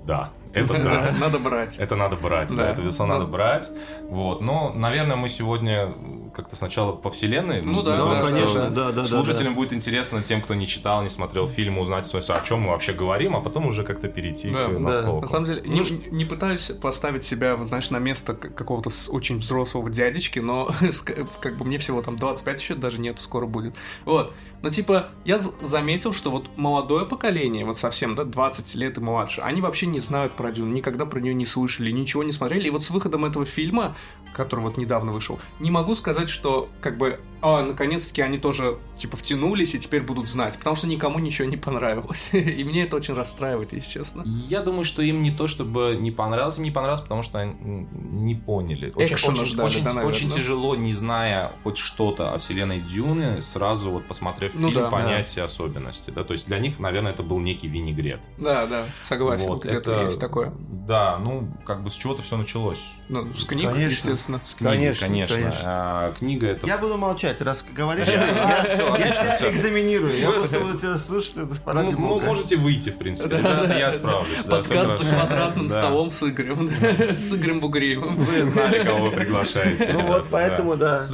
да, 0.05 0.29
это 0.53 0.73
да. 0.83 1.13
Надо 1.19 1.39
брать. 1.39 1.77
Это 1.77 1.95
надо 1.95 2.15
брать, 2.15 2.55
да, 2.55 2.71
это 2.71 2.81
весло 2.81 3.05
надо 3.05 3.25
брать. 3.25 3.69
Вот, 4.09 4.41
но, 4.41 4.73
наверное, 4.73 5.15
мы 5.15 5.29
сегодня 5.29 5.93
как-то 6.33 6.55
сначала 6.55 6.91
по 6.93 7.09
вселенной. 7.09 7.61
Ну 7.61 7.81
да, 7.81 7.97
Ну, 7.97 8.21
конечно, 8.21 8.69
да. 8.69 8.91
да. 8.91 9.05
Слушателям 9.05 9.55
будет 9.55 9.73
интересно, 9.73 10.21
тем, 10.23 10.41
кто 10.41 10.53
не 10.55 10.67
читал, 10.67 11.01
не 11.03 11.09
смотрел 11.09 11.47
фильм, 11.47 11.77
узнать, 11.79 12.05
что- 12.05 12.19
о 12.19 12.41
чем 12.41 12.61
мы 12.61 12.69
вообще 12.69 12.93
говорим, 12.93 13.35
а 13.35 13.41
потом 13.41 13.67
уже 13.67 13.83
как-то 13.83 14.07
перейти 14.07 14.49
Да, 14.51 14.65
к 14.67 14.73
да. 14.81 15.11
На 15.13 15.27
самом 15.27 15.45
деле, 15.45 15.61
не, 15.61 15.81
не 16.11 16.25
пытаюсь 16.25 16.71
поставить 16.81 17.23
себя, 17.25 17.55
вот, 17.55 17.67
знаешь, 17.67 17.89
на 17.89 17.97
место 17.99 18.33
какого-то 18.33 18.89
очень 19.09 19.37
взрослого 19.37 19.89
дядечки, 19.89 20.39
но 20.39 20.69
как 21.41 21.57
бы 21.57 21.65
мне 21.65 21.77
всего 21.77 22.01
там 22.01 22.17
25 22.17 22.61
еще 22.61 22.75
даже 22.75 22.99
нету, 22.99 23.21
скоро 23.21 23.45
будет. 23.45 23.75
Вот. 24.05 24.33
Но 24.61 24.69
типа, 24.69 25.09
я 25.25 25.39
заметил, 25.39 26.13
что 26.13 26.31
вот 26.31 26.49
молодое 26.57 27.05
поколение, 27.05 27.65
вот 27.65 27.77
совсем, 27.77 28.15
да, 28.15 28.25
20 28.25 28.75
лет 28.75 28.97
и 28.97 29.01
младше, 29.01 29.41
они 29.41 29.61
вообще 29.61 29.85
не 29.85 29.99
знают 29.99 30.33
про 30.33 30.51
Дюну, 30.51 30.71
никогда 30.71 31.05
про 31.05 31.19
нее 31.19 31.33
не 31.33 31.45
слышали, 31.45 31.91
ничего 31.91 32.23
не 32.23 32.31
смотрели. 32.31 32.67
И 32.67 32.69
вот 32.69 32.83
с 32.83 32.89
выходом 32.89 33.25
этого 33.25 33.45
фильма, 33.45 33.95
который 34.33 34.61
вот 34.61 34.77
недавно 34.77 35.11
вышел, 35.11 35.39
не 35.59 35.71
могу 35.71 35.95
сказать, 35.95 36.29
что 36.29 36.69
как 36.81 36.97
бы, 36.97 37.19
а, 37.41 37.63
наконец-таки 37.63 38.21
они 38.21 38.37
тоже 38.37 38.77
типа 38.97 39.17
втянулись 39.17 39.75
и 39.75 39.79
теперь 39.79 40.01
будут 40.01 40.27
знать, 40.29 40.57
потому 40.57 40.75
что 40.75 40.87
никому 40.87 41.19
ничего 41.19 41.47
не 41.47 41.57
понравилось. 41.57 42.29
И 42.33 42.63
мне 42.63 42.83
это 42.83 42.97
очень 42.97 43.13
расстраивает, 43.13 43.73
если 43.73 43.89
честно. 43.89 44.23
Я 44.25 44.61
думаю, 44.61 44.83
что 44.83 45.01
им 45.01 45.23
не 45.23 45.31
то, 45.31 45.47
чтобы 45.47 45.97
не 45.99 46.11
понравилось, 46.11 46.57
им 46.57 46.63
не 46.63 46.71
понравилось, 46.71 47.01
потому 47.01 47.21
что 47.21 47.39
они 47.39 47.87
не 47.93 48.35
поняли. 48.35 48.91
Очень, 48.95 49.15
Экшена 49.15 49.33
очень, 49.33 49.45
ждали, 49.45 49.65
очень, 49.67 49.83
да, 49.83 49.89
наверное. 49.93 50.09
очень 50.09 50.29
тяжело, 50.29 50.75
не 50.75 50.93
зная 50.93 51.51
хоть 51.63 51.77
что-то 51.77 52.33
о 52.33 52.37
вселенной 52.39 52.79
Дюны, 52.81 53.41
сразу 53.41 53.91
вот 53.91 54.05
посмотрев 54.05 54.51
Ну 54.55 54.69
фильм, 54.69 54.83
да. 54.83 54.89
понять 54.89 55.25
Да. 55.25 55.29
все 55.29 55.43
особенности. 55.43 56.11
Да? 56.11 56.23
То 56.23 56.33
есть 56.33 56.47
для 56.47 56.59
них, 56.59 56.79
наверное, 56.79 57.11
это 57.13 57.23
был 57.23 57.39
некий 57.39 57.67
винегрет. 57.67 58.19
Да, 58.37 58.65
да, 58.65 58.85
согласен, 59.01 59.47
Вот, 59.47 59.63
где-то 59.65 59.91
это- 59.93 60.03
есть 60.03 60.19
такое. 60.19 60.53
Да, 60.57 61.17
ну, 61.19 61.47
как 61.65 61.83
бы 61.83 61.89
с 61.91 61.95
чего-то 61.95 62.21
все 62.21 62.35
началось. 62.35 62.81
Ну, 63.09 63.27
с 63.35 63.45
книг, 63.45 63.69
Конечно. 63.71 63.89
естественно. 63.91 64.39
С 64.43 64.55
книги, 64.55 64.71
Конечно, 64.71 65.07
конечно. 65.07 65.35
конечно. 65.35 65.61
А, 65.63 66.11
книга 66.13 66.47
это... 66.47 66.67
Я 66.67 66.77
буду 66.77 66.97
молчать, 66.97 67.28
раз 67.41 67.63
говоришь, 67.73 68.07
Я- 68.07 68.65
тебя 68.65 69.35
всё. 69.35 69.51
экзаменирую. 69.51 70.19
Я 70.19 70.31
просто 70.31 70.59
буду 70.59 70.77
тебя 70.77 70.97
слушать, 70.97 71.35
можете 71.65 72.55
выйти, 72.57 72.89
в 72.89 72.97
принципе. 72.97 73.37
Я 73.77 73.91
справлюсь. 73.91 74.45
Подкаст 74.45 75.03
за 75.03 75.05
квадратным 75.13 75.69
столом 75.69 76.11
с 76.11 76.23
Игорем. 76.23 76.69
С 77.15 77.33
Игорем 77.33 77.59
Бугреевым. 77.59 78.15
Вы 78.15 78.43
знали, 78.43 78.83
кого 78.83 79.05
вы 79.05 79.11
приглашаете. 79.11 79.93
Ну 79.93 80.05
вот, 80.05 80.27
поэтому, 80.29 80.75
да. 80.75 81.05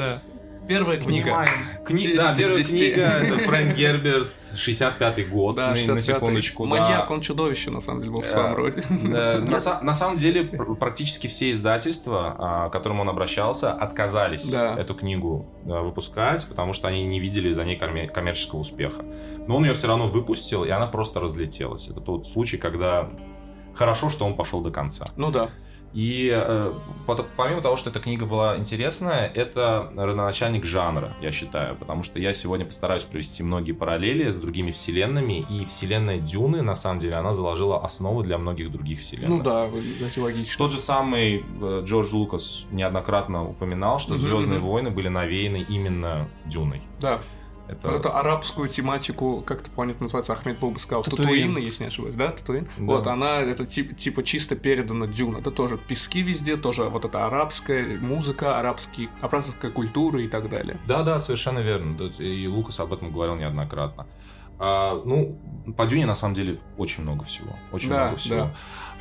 Да. 0.68 0.74
Первая 0.74 0.98
книга. 1.00 1.46
Кни- 1.84 2.16
Да, 2.16 2.34
10 2.34 2.34
из 2.34 2.38
первая 2.38 2.58
10. 2.58 2.78
книга 2.78 3.02
это 3.04 3.38
Фрэнк 3.40 3.76
Герберт, 3.76 4.32
65-й 4.58 5.24
год, 5.26 5.56
Да, 5.58 5.68
на, 5.68 5.72
на 5.74 5.76
65-й. 5.78 6.02
секундочку. 6.02 6.64
да. 6.68 6.70
Маньяк, 6.70 7.12
он 7.12 7.22
чудовище, 7.22 7.70
на 7.72 7.82
самом 7.82 8.00
деле, 8.02 8.12
был 8.12 8.22
в 8.22 8.26
своем 8.28 8.54
Э, 8.54 8.56
роде. 8.56 8.84
Да, 9.04 9.40
на, 9.40 9.58
са- 9.58 9.82
на 9.84 9.94
самом 9.94 10.18
деле, 10.18 10.44
пр- 10.44 10.76
практически 10.76 11.28
все 11.28 11.52
издательства, 11.52 12.36
а, 12.38 12.70
к 12.70 12.74
которым 12.74 13.00
он 13.00 13.10
обращался, 13.10 13.72
отказались 13.74 14.50
Да. 14.50 14.76
эту 14.78 14.96
книгу 14.96 15.46
а, 15.68 15.82
выпускать, 15.84 16.46
потому 16.48 16.74
что 16.74 16.88
они 16.88 17.06
не 17.06 17.20
видели 17.20 17.52
за 17.52 17.64
ней 17.64 17.78
комме- 17.78 18.08
коммерческого 18.08 18.60
успеха. 18.60 19.04
Но 19.48 19.58
он 19.58 19.66
ее 19.66 19.74
все 19.76 19.88
равно 19.88 20.08
выпустил, 20.08 20.64
и 20.64 20.70
она 20.70 20.88
просто 20.88 21.20
разлетелась. 21.20 21.88
Это 21.90 22.02
тот 22.02 22.26
случай, 22.26 22.58
когда 22.58 23.10
хорошо, 23.76 24.10
что 24.10 24.26
он 24.26 24.36
пошел 24.36 24.62
до 24.62 24.72
конца. 24.72 25.08
Ну 25.16 25.30
да. 25.32 25.50
И 25.96 26.30
э, 26.30 26.74
помимо 27.38 27.62
того, 27.62 27.78
что 27.78 27.90
эта 27.90 28.02
книга 28.02 28.26
была 28.26 28.58
интересная, 28.58 29.32
это 29.34 29.92
родоначальник 29.96 30.66
жанра, 30.66 31.14
я 31.22 31.32
считаю, 31.32 31.78
потому 31.78 32.04
что 32.04 32.20
я 32.20 32.34
сегодня 32.34 32.66
постараюсь 32.66 33.06
провести 33.06 33.44
многие 33.44 33.72
параллели 33.72 34.30
с 34.30 34.38
другими 34.38 34.72
вселенными, 34.72 35.46
и 35.50 35.66
вселенная 35.66 36.20
Дюны, 36.20 36.62
на 36.62 36.76
самом 36.76 37.00
деле, 37.00 37.16
она 37.16 37.34
заложила 37.34 37.82
основу 37.82 38.24
для 38.24 38.38
многих 38.38 38.74
других 38.74 39.00
вселенных. 39.00 39.30
Ну 39.30 39.42
да, 39.42 39.68
это 40.02 40.22
логично. 40.22 40.58
Тот 40.58 40.74
же 40.74 40.80
самый 40.80 41.46
э, 41.62 41.82
Джордж 41.86 42.14
Лукас 42.14 42.66
неоднократно 42.72 43.48
упоминал, 43.48 43.98
что 43.98 44.18
Звездные 44.18 44.60
войны 44.60 44.90
были 44.90 45.08
навеяны 45.08 45.66
именно 45.70 46.28
Дюной. 46.46 46.82
Да. 47.00 47.22
Это... 47.68 47.90
Вот 47.90 48.00
эту 48.00 48.16
арабскую 48.16 48.70
тематику, 48.70 49.42
как 49.46 49.62
это 49.62 49.70
понятно 49.72 50.04
называется, 50.04 50.34
Ахмед 50.34 50.60
бы 50.60 50.80
сказал, 50.80 51.04
Татуин. 51.04 51.24
Татуин, 51.24 51.58
если 51.58 51.84
не 51.84 51.88
ошибаюсь, 51.90 52.16
да, 52.16 52.32
Татуин? 52.32 52.68
Да. 52.78 52.84
Вот, 52.84 53.08
она, 53.08 53.42
это 53.42 53.66
тип- 53.66 53.98
типа 53.98 54.24
чисто 54.24 54.56
передана 54.56 55.08
Дюна. 55.08 55.38
Это 55.38 55.52
тоже 55.52 55.78
пески 55.78 56.22
везде, 56.22 56.58
тоже 56.58 56.84
вот 56.84 57.06
эта 57.06 57.26
арабская 57.26 57.98
музыка, 58.00 58.60
арабский, 58.60 59.10
арабская 59.22 59.72
культура 59.72 60.22
и 60.22 60.28
так 60.28 60.50
далее. 60.50 60.80
Да, 60.88 61.04
да, 61.04 61.20
совершенно 61.20 61.60
верно. 61.60 61.96
И 62.20 62.48
Лукас 62.48 62.80
об 62.80 62.94
этом 62.94 63.12
говорил 63.12 63.36
неоднократно. 63.36 64.08
А, 64.58 65.02
ну, 65.04 65.38
по 65.76 65.86
Дюне 65.86 66.06
на 66.06 66.16
самом 66.16 66.34
деле 66.34 66.60
очень 66.78 67.04
много 67.04 67.24
всего. 67.24 67.50
Очень 67.72 67.90
Да, 67.90 68.04
много 68.06 68.16
всего. 68.18 68.36
да. 68.38 68.50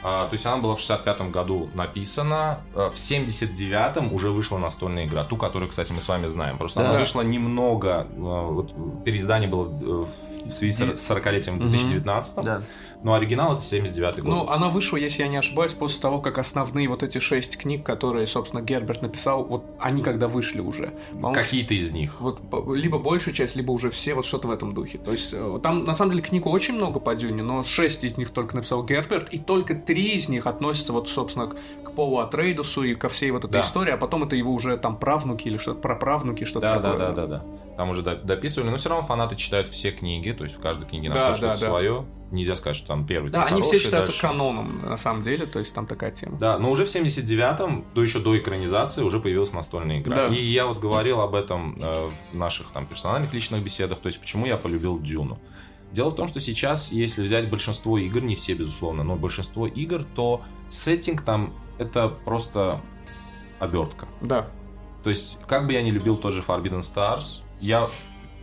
А, 0.07 0.27
то 0.29 0.35
есть 0.35 0.45
она 0.45 0.59
была 0.59 0.77
в 0.77 0.81
65-м 0.81 1.31
году 1.31 1.71
написана, 1.75 2.59
а, 2.75 2.91
в 2.91 2.97
79-м 2.97 4.13
уже 4.13 4.31
вышла 4.31 4.59
настольная 4.59 5.07
игра, 5.07 5.25
ту, 5.25 5.37
которую, 5.37 5.71
кстати, 5.71 5.93
мы 5.93 6.01
с 6.03 6.09
вами 6.09 6.27
знаем. 6.27 6.59
Просто 6.59 6.81
Да. 6.81 6.91
она 6.91 6.99
вышла 6.99 7.23
немного, 7.23 8.07
а, 8.17 8.47
вот, 8.51 8.75
переиздание 9.05 9.49
было 9.49 9.67
э, 9.67 10.07
в 10.51 10.53
связи 10.53 10.73
с 10.73 11.11
40-летием 11.11 11.55
в 11.55 11.61
Мгм. 11.61 11.71
2019, 11.71 12.45
Да. 12.45 12.61
Но 13.05 13.15
оригинал 13.15 13.53
это 13.53 13.63
79-й 13.63 14.23
год. 14.23 14.25
Ну, 14.25 14.49
она 14.49 14.71
вышла, 14.71 14.97
если 14.97 15.23
я 15.23 15.29
не 15.29 15.37
ошибаюсь, 15.37 15.75
после 15.75 16.01
того, 16.01 16.21
как 16.21 16.39
основные 16.39 16.89
вот 16.89 17.03
эти 17.03 17.19
шесть 17.19 17.59
книг, 17.59 17.85
которые, 17.85 18.27
собственно, 18.27 18.63
Герберт 18.63 19.03
написал, 19.03 19.45
вот 19.45 19.65
они 19.79 20.03
когда 20.03 20.27
вышли 20.27 20.61
уже. 20.61 20.93
Какие-то 21.35 21.75
из 21.75 21.93
них. 21.93 22.21
Вот 22.21 22.41
либо 22.75 22.99
большая 22.99 23.35
часть, 23.35 23.57
либо 23.57 23.73
уже 23.73 23.91
все, 23.91 24.15
вот 24.15 24.25
что-то 24.25 24.49
в 24.49 24.51
этом 24.51 24.73
духе. 24.75 24.99
То 24.99 25.13
есть 25.13 25.35
э, 25.35 25.61
там 25.63 25.85
на 25.85 25.95
самом 25.95 26.13
деле 26.13 26.23
книг 26.23 26.47
очень 26.47 26.75
много 26.75 26.99
по 26.99 27.15
Дюне, 27.15 27.43
но 27.43 27.63
шесть 27.63 28.05
из 28.05 28.17
них 28.17 28.31
только 28.31 28.57
написал 28.57 28.83
Герберт, 28.83 29.29
и 29.29 29.39
только 29.39 29.75
три 29.75 30.13
из 30.13 30.31
них 30.31 30.47
относятся 30.47 30.95
вот, 30.95 31.09
собственно, 31.09 31.49
к, 31.49 31.57
Полу 31.95 32.19
Атрейдусу 32.19 32.83
и 32.83 32.97
ко 32.97 33.09
всей 33.09 33.31
вот 33.31 33.45
этой 33.45 33.53
Да. 33.53 33.61
истории, 33.61 33.93
а 33.93 33.97
потом 33.97 34.25
это 34.25 34.35
его 34.35 34.53
уже 34.53 34.77
там 34.77 34.97
правнуки 34.97 35.47
или 35.47 35.59
что-то, 35.59 35.81
праправнуки, 35.81 36.43
что-то 36.43 36.67
Да, 36.67 36.79
да, 36.81 36.93
такое. 36.93 36.99
да, 36.99 37.13
да, 37.13 37.27
да. 37.27 37.43
Там 37.77 37.91
уже 37.91 38.03
доп- 38.03 38.23
дописывали, 38.25 38.71
но 38.71 38.77
все 38.77 38.89
равно 38.89 39.05
фанаты 39.05 39.35
читают 39.37 39.69
все 39.69 39.91
книги, 39.91 40.31
то 40.31 40.45
есть 40.45 40.57
в 40.57 40.61
каждой 40.61 40.87
книге 40.87 41.09
Да, 41.09 41.15
находится 41.15 41.47
да, 41.47 41.53
что-то 41.55 41.67
да. 41.67 41.71
свое. 41.71 42.07
Нельзя 42.31 42.57
сказать, 42.57 42.77
что 42.77 42.89
там 42.89 43.07
первый. 43.07 43.31
Да, 43.31 43.45
там 43.45 43.53
они 43.53 43.63
все 43.63 43.79
считаются 43.79 44.13
дальше. 44.13 44.27
каноном, 44.27 44.81
на 44.83 44.97
самом 44.97 45.23
деле, 45.23 45.47
то 45.47 45.59
есть 45.59 45.75
там 45.75 45.87
такая 45.87 46.11
тема. 46.13 46.39
Да, 46.39 46.59
но 46.59 46.71
уже 46.71 46.85
в 46.85 46.89
79-м, 46.89 47.85
до 47.95 48.03
еще 48.03 48.19
до 48.21 48.37
экранизации, 48.39 49.03
уже 49.03 49.21
появилась 49.21 49.53
настольная 49.53 50.01
игра. 50.01 50.29
Да. 50.29 50.35
И 50.35 50.43
я 50.43 50.67
вот 50.67 50.79
говорил 50.79 51.21
об 51.21 51.35
этом 51.35 51.77
э, 51.81 52.11
в 52.33 52.37
наших 52.37 52.69
там 52.73 52.87
персональных 52.87 53.33
личных 53.33 53.63
беседах, 53.63 53.99
то 53.99 54.07
есть 54.07 54.21
почему 54.21 54.47
я 54.47 54.57
полюбил 54.57 54.99
Дюну. 55.01 55.39
Дело 55.93 56.11
в 56.11 56.17
том, 56.17 56.27
что 56.27 56.41
сейчас, 56.41 56.91
если 56.91 57.23
взять 57.23 57.49
большинство 57.49 57.99
игр, 57.99 58.21
не 58.21 58.35
все, 58.35 58.55
безусловно, 58.55 59.05
но 59.05 59.15
большинство 59.15 59.69
игр, 59.69 60.03
то 60.03 60.43
сеттинг 60.69 61.23
там 61.23 61.53
это 61.79 62.09
просто 62.09 62.81
обертка. 63.61 64.07
Да. 64.21 64.49
То 65.05 65.11
есть, 65.11 65.39
как 65.47 65.67
бы 65.67 65.73
я 65.73 65.83
не 65.83 65.93
любил 65.93 66.17
тот 66.17 66.33
же 66.33 66.41
Forbidden 66.41 66.81
Stars, 66.81 67.44
я, 67.61 67.87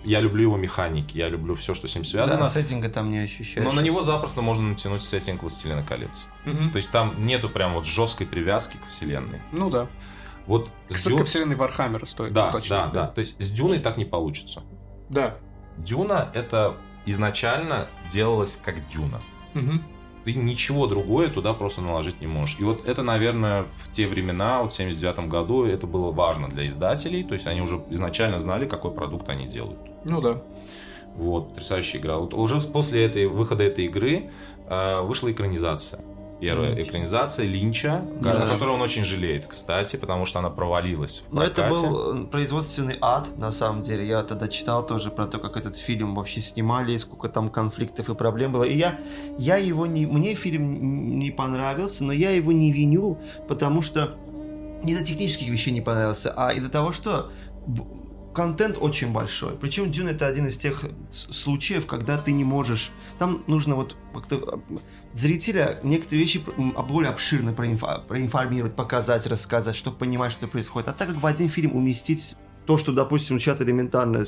я 0.04 0.20
люблю 0.20 0.44
его 0.44 0.58
механики, 0.58 1.18
я 1.18 1.30
люблю 1.30 1.54
все, 1.56 1.74
что 1.74 1.88
с 1.88 1.96
ним 1.96 2.04
связано. 2.04 2.42
Да, 2.42 2.50
сеттинга 2.50 2.90
там 2.90 3.10
не 3.12 3.20
ощущаешь. 3.20 3.66
но 3.66 3.72
на 3.74 3.82
него 3.82 4.04
запросто 4.04 4.42
можно 4.42 4.70
натянуть 4.70 5.04
сеттинг 5.04 5.42
«Властелина 5.42 5.84
колец». 5.84 6.26
Мгм. 6.46 6.72
То 6.72 6.78
есть 6.78 6.92
там 6.92 7.14
нету 7.26 7.50
прям 7.50 7.74
вот 7.74 7.86
жесткой 7.86 8.28
привязки 8.28 8.78
к 8.78 8.88
вселенной. 8.88 9.42
Ну 9.52 9.70
да. 9.70 9.88
Вот 10.48 10.70
с 10.88 10.96
Кстати, 10.96 11.14
Дю- 11.14 11.18
ко 11.20 11.26
вселенной 11.26 11.56
Вархаммера 11.56 12.06
стоит 12.06 12.34
Да, 12.34 12.50
уточнить, 12.50 12.70
да, 12.72 12.88
да. 12.88 13.08
То 13.08 13.22
есть 13.22 13.40
с 13.42 13.52
Дюной 13.52 13.80
так 13.80 13.98
не 13.98 14.06
получится. 14.06 14.64
Да. 15.10 15.36
Дюна 15.78 16.30
это 16.34 16.76
изначально 17.06 17.88
делалось 18.12 18.60
как 18.64 18.88
Дюна. 18.90 19.22
Мгм. 19.54 19.84
Ты 20.26 20.34
ничего 20.34 20.88
другое 20.88 21.30
туда 21.30 21.54
просто 21.54 21.82
наложить 21.82 22.22
не 22.22 22.28
можешь. 22.28 22.58
И 22.60 22.64
вот 22.64 22.86
это, 22.86 23.02
наверное, 23.04 23.64
в 23.64 23.92
те 23.92 24.08
времена, 24.08 24.62
вот 24.62 24.72
в 24.72 24.76
79 24.76 25.28
году, 25.28 25.66
это 25.66 25.88
было 25.88 26.12
важно 26.12 26.48
для 26.48 26.68
издателей. 26.68 27.24
То 27.24 27.34
есть 27.34 27.48
они 27.48 27.62
уже 27.62 27.82
изначально 27.90 28.40
знали, 28.40 28.68
какой 28.68 28.92
продукт 28.92 29.28
они 29.30 29.48
делают. 29.48 29.80
Ну 30.06 30.22
да. 30.22 30.42
Вот, 31.16 31.50
потрясающая 31.50 32.00
игра. 32.00 32.18
Вот 32.18 32.34
уже 32.34 32.60
после 32.62 33.04
этой, 33.04 33.28
выхода 33.28 33.64
этой 33.64 33.86
игры 33.86 34.30
э, 34.68 35.02
вышла 35.02 35.32
экранизация. 35.32 36.02
Первая 36.42 36.84
экранизация 36.84 37.46
Линча, 37.46 38.04
Да. 38.20 38.34
на 38.40 38.48
которую 38.48 38.76
он 38.76 38.82
очень 38.82 39.04
жалеет, 39.04 39.46
кстати, 39.48 39.96
потому 39.96 40.26
что 40.26 40.40
она 40.40 40.50
провалилась. 40.50 41.24
в 41.30 41.34
Но 41.34 41.44
это 41.44 41.62
прокате. 41.62 41.88
был 41.88 42.24
э, 42.24 42.26
производственный 42.26 42.98
ад, 43.00 43.38
на 43.38 43.52
самом 43.52 43.84
деле. 43.84 44.06
Я 44.08 44.24
тогда 44.24 44.48
читал 44.48 44.86
тоже 44.86 45.12
про 45.12 45.26
то, 45.28 45.38
как 45.38 45.56
этот 45.56 45.78
фильм 45.78 46.16
вообще 46.16 46.42
снимали, 46.42 46.98
сколько 46.98 47.30
там 47.30 47.50
конфликтов 47.50 48.10
и 48.10 48.16
проблем 48.16 48.54
было. 48.54 48.64
И 48.64 48.76
я, 48.76 48.98
я 49.38 49.58
его 49.58 49.86
не... 49.86 50.06
Мне 50.08 50.34
фильм 50.34 51.20
не 51.20 51.30
понравился, 51.32 52.04
но 52.04 52.12
я 52.12 52.32
его 52.32 52.52
не 52.52 52.72
виню, 52.72 53.20
потому 53.48 53.82
что 53.84 54.16
не 54.84 54.94
из-за 54.94 55.06
технических 55.06 55.48
вещей 55.48 55.72
не 55.72 55.82
понравился, 55.82 56.34
а 56.36 56.52
из-за 56.52 56.70
того, 56.70 56.92
что 56.92 57.30
контент 58.34 58.78
очень 58.80 59.12
большой. 59.12 59.54
Причем 59.54 59.92
Дюн 59.92 60.08
это 60.08 60.28
один 60.28 60.48
из 60.48 60.58
тех 60.58 60.86
случаев, 61.10 61.86
когда 61.86 62.18
ты 62.18 62.32
не 62.32 62.44
можешь... 62.44 62.92
Там 63.20 63.44
нужно 63.48 63.76
вот 63.76 63.96
как-то 64.14 64.62
э, 64.70 64.78
зрителя 65.14 65.80
некоторые 65.84 66.24
вещи 66.24 66.42
более 66.88 67.12
обширно 67.12 67.54
проинформировать, 67.54 68.76
показать, 68.76 69.28
рассказать, 69.28 69.76
чтобы 69.76 69.98
понимать, 69.98 70.32
что 70.32 70.48
происходит. 70.48 70.90
А 70.90 70.94
так 70.94 71.10
как 71.10 71.18
в 71.18 71.26
один 71.26 71.50
фильм 71.50 71.76
уместить 71.76 72.36
то, 72.66 72.78
что, 72.78 72.92
допустим, 72.92 73.40
сейчас 73.40 73.62
элементарно 73.62 74.26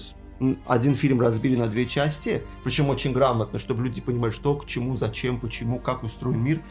один 0.67 0.95
фильм 0.95 1.21
разбили 1.21 1.55
на 1.55 1.67
две 1.67 1.85
части, 1.85 2.41
причем 2.63 2.89
очень 2.89 3.13
грамотно, 3.13 3.59
чтобы 3.59 3.83
люди 3.83 4.01
понимали, 4.01 4.31
что, 4.31 4.55
к 4.55 4.65
чему, 4.65 4.97
зачем, 4.97 5.39
почему, 5.39 5.79
как 5.79 6.03
устроен 6.03 6.43
мир. 6.43 6.61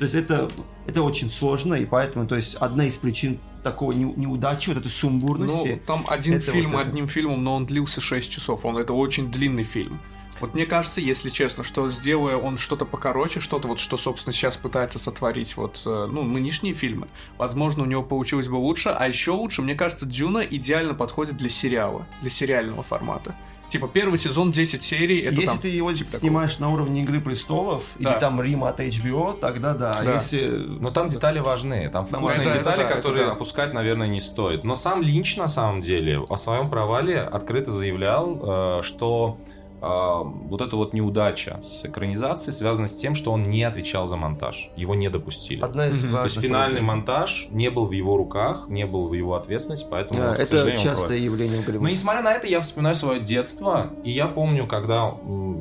То 0.00 0.04
есть 0.04 0.14
это, 0.14 0.50
это 0.86 1.02
очень 1.02 1.28
сложно, 1.28 1.74
и 1.74 1.84
поэтому, 1.84 2.26
то 2.26 2.34
есть, 2.34 2.54
одна 2.54 2.86
из 2.86 2.96
причин 2.96 3.38
такого 3.62 3.92
не- 3.92 4.14
неудачи, 4.16 4.70
вот 4.70 4.78
этой 4.78 4.88
сумбурности. 4.88 5.72
Ну, 5.74 5.86
там 5.86 6.06
один 6.08 6.40
фильм 6.40 6.70
вот 6.70 6.80
это. 6.80 6.88
одним 6.88 7.06
фильмом, 7.06 7.44
но 7.44 7.54
он 7.54 7.66
длился 7.66 8.00
6 8.00 8.30
часов. 8.30 8.64
Он 8.64 8.78
это 8.78 8.94
очень 8.94 9.30
длинный 9.30 9.62
фильм. 9.62 10.00
Вот 10.40 10.54
мне 10.54 10.64
кажется, 10.64 11.02
если 11.02 11.28
честно, 11.28 11.64
что 11.64 11.90
сделая 11.90 12.38
он 12.38 12.56
что-то 12.56 12.86
покороче, 12.86 13.40
что-то 13.40 13.68
вот, 13.68 13.78
что, 13.78 13.98
собственно, 13.98 14.32
сейчас 14.32 14.56
пытается 14.56 14.98
сотворить 14.98 15.54
вот, 15.58 15.82
э, 15.84 16.08
ну, 16.10 16.22
нынешние 16.22 16.72
фильмы, 16.72 17.08
возможно, 17.36 17.82
у 17.82 17.86
него 17.86 18.02
получилось 18.02 18.48
бы 18.48 18.54
лучше, 18.54 18.88
а 18.88 19.06
еще 19.06 19.32
лучше, 19.32 19.60
мне 19.60 19.74
кажется, 19.74 20.06
Дюна 20.06 20.38
идеально 20.38 20.94
подходит 20.94 21.36
для 21.36 21.50
сериала, 21.50 22.06
для 22.22 22.30
сериального 22.30 22.82
формата. 22.82 23.34
Типа 23.70 23.88
первый 23.88 24.18
сезон 24.18 24.50
10 24.50 24.82
серий, 24.82 25.20
это 25.20 25.34
Если 25.36 25.46
там... 25.46 25.58
ты 25.58 25.68
его 25.68 25.92
типа 25.92 26.10
снимаешь 26.10 26.58
на 26.58 26.68
уровне 26.70 27.02
Игры 27.02 27.20
престолов 27.20 27.84
Да. 27.98 28.12
или 28.12 28.20
там 28.20 28.40
Рим 28.42 28.64
от 28.64 28.80
HBO, 28.80 29.38
тогда 29.38 29.74
да. 29.74 30.02
Да. 30.04 30.14
Если 30.16 30.46
Но 30.48 30.90
там 30.90 31.08
детали 31.08 31.38
важны, 31.38 31.88
там 31.88 32.04
вкусные 32.04 32.48
это- 32.48 32.48
это 32.48 32.58
детали, 32.58 32.84
это 32.84 32.94
которые 32.94 33.26
да. 33.26 33.32
опускать, 33.32 33.72
наверное, 33.72 34.08
не 34.08 34.20
стоит. 34.20 34.64
Но 34.64 34.74
сам 34.76 35.02
Линч, 35.02 35.36
на 35.36 35.48
самом 35.48 35.80
деле, 35.80 36.18
о 36.28 36.36
своем 36.36 36.68
провале 36.68 37.20
открыто 37.20 37.70
заявлял, 37.70 38.78
э, 38.80 38.82
что 38.82 39.38
вот 39.80 40.60
эта 40.60 40.76
вот 40.76 40.92
неудача 40.94 41.58
с 41.62 41.84
экранизацией 41.86 42.52
связана 42.52 42.86
с 42.86 42.94
тем, 42.96 43.14
что 43.14 43.32
он 43.32 43.48
не 43.48 43.62
отвечал 43.64 44.06
за 44.06 44.16
монтаж. 44.16 44.70
Его 44.76 44.94
не 44.94 45.08
допустили. 45.08 45.60
одна 45.62 45.86
из 45.88 46.02
Мгм. 46.02 46.12
То 46.14 46.24
есть 46.24 46.40
финальный 46.40 46.76
проблем. 46.78 46.84
монтаж 46.84 47.48
не 47.50 47.70
был 47.70 47.86
в 47.86 47.92
его 47.92 48.16
руках, 48.16 48.66
не 48.68 48.86
был 48.86 49.08
в 49.08 49.14
его 49.14 49.34
ответственности, 49.34 49.86
поэтому, 49.90 50.20
Да, 50.20 50.30
вот, 50.30 50.38
это 50.38 50.70
частое 50.72 50.94
провалил. 50.94 51.24
явление 51.24 51.56
в 51.58 51.60
Но 51.60 51.66
Голливуде. 51.66 51.92
несмотря 51.92 52.22
на 52.22 52.32
это, 52.32 52.46
я 52.46 52.60
вспоминаю 52.60 52.94
свое 52.94 53.20
детство, 53.20 53.86
и 54.04 54.10
я 54.10 54.26
помню, 54.26 54.66
когда 54.66 55.14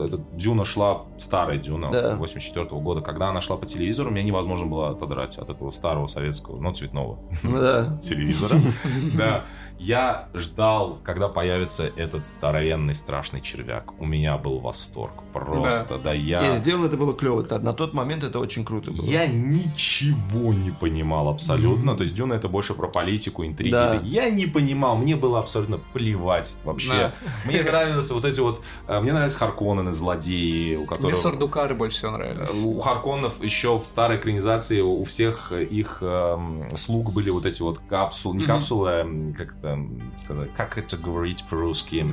этот 0.03 0.21
Дюна 0.35 0.65
шла, 0.65 1.03
старая 1.17 1.57
Дюна, 1.57 1.89
Да. 1.91 2.15
84 2.15 2.65
года, 2.81 3.01
когда 3.01 3.29
она 3.29 3.41
шла 3.41 3.55
по 3.57 3.65
телевизору, 3.65 4.11
мне 4.11 4.23
невозможно 4.23 4.65
было 4.67 4.89
отодрать 4.89 5.37
от 5.37 5.49
этого 5.49 5.71
старого 5.71 6.07
советского, 6.07 6.59
но 6.59 6.73
цветного 6.73 7.19
Ну 7.43 7.57
да. 7.59 7.97
телевизора. 8.01 8.59
Да. 9.15 9.45
Я 9.79 10.27
ждал, 10.33 10.99
когда 11.05 11.29
появится 11.29 11.85
этот 11.95 12.27
здоровенный 12.27 12.93
страшный 12.93 13.39
червяк. 13.39 13.99
У 13.99 14.05
меня 14.05 14.37
был 14.37 14.59
восторг. 14.59 15.13
Просто, 15.31 15.97
да, 15.97 16.13
И 16.13 16.21
я... 16.21 16.57
сделано 16.57 16.87
это 16.87 16.97
было 16.97 17.13
клево. 17.13 17.43
Да, 17.43 17.59
На 17.59 17.71
тот 17.73 17.93
момент 17.93 18.23
это 18.23 18.39
очень 18.39 18.65
круто 18.65 18.91
было. 18.91 19.05
Я 19.05 19.25
ничего 19.27 20.53
не 20.53 20.71
понимал 20.71 21.29
абсолютно. 21.29 21.95
То 21.95 22.03
есть 22.03 22.13
Дюна 22.13 22.33
это 22.33 22.49
больше 22.49 22.73
про 22.73 22.87
политику, 22.87 23.45
интриги. 23.45 23.71
Да. 23.71 23.99
Я 24.03 24.29
не 24.29 24.45
понимал, 24.47 24.97
мне 24.97 25.15
было 25.15 25.39
абсолютно 25.39 25.79
плевать 25.93 26.57
вообще. 26.65 26.89
Да. 26.89 27.13
Мне 27.45 27.63
нравились 27.63 28.11
вот 28.11 28.25
эти 28.25 28.41
вот... 28.41 28.61
э, 28.87 28.99
Мне 28.99 29.13
нравились 29.13 29.35
Харконнены, 29.35 29.93
злодеи, 29.93 30.75
у 30.75 30.79
Мне 30.79 30.87
которых... 30.87 31.15
Сардукары 31.17 31.75
больше 31.75 31.97
всего 31.99 32.11
нравились. 32.11 32.49
Э, 32.49 32.65
У 32.65 32.77
Харконнов 32.79 33.41
еще 33.43 33.77
в 33.77 33.85
старой 33.85 34.17
экранизации 34.17 34.81
у 34.81 35.03
всех 35.05 35.51
их 35.53 35.99
эм, 36.01 36.65
слуг 36.75 37.13
были 37.13 37.29
вот 37.29 37.45
эти 37.45 37.61
вот 37.61 37.79
капсулы, 37.79 38.35
не 38.35 38.43
Мгм. 38.43 38.53
капсулы, 38.53 38.89
а 38.89 38.99
м, 39.01 39.33
как 39.69 39.79
это 40.15 40.19
сказать, 40.23 40.49
как 40.55 40.77
это 40.77 40.97
говорить 40.97 41.45
по-русски? 41.49 42.05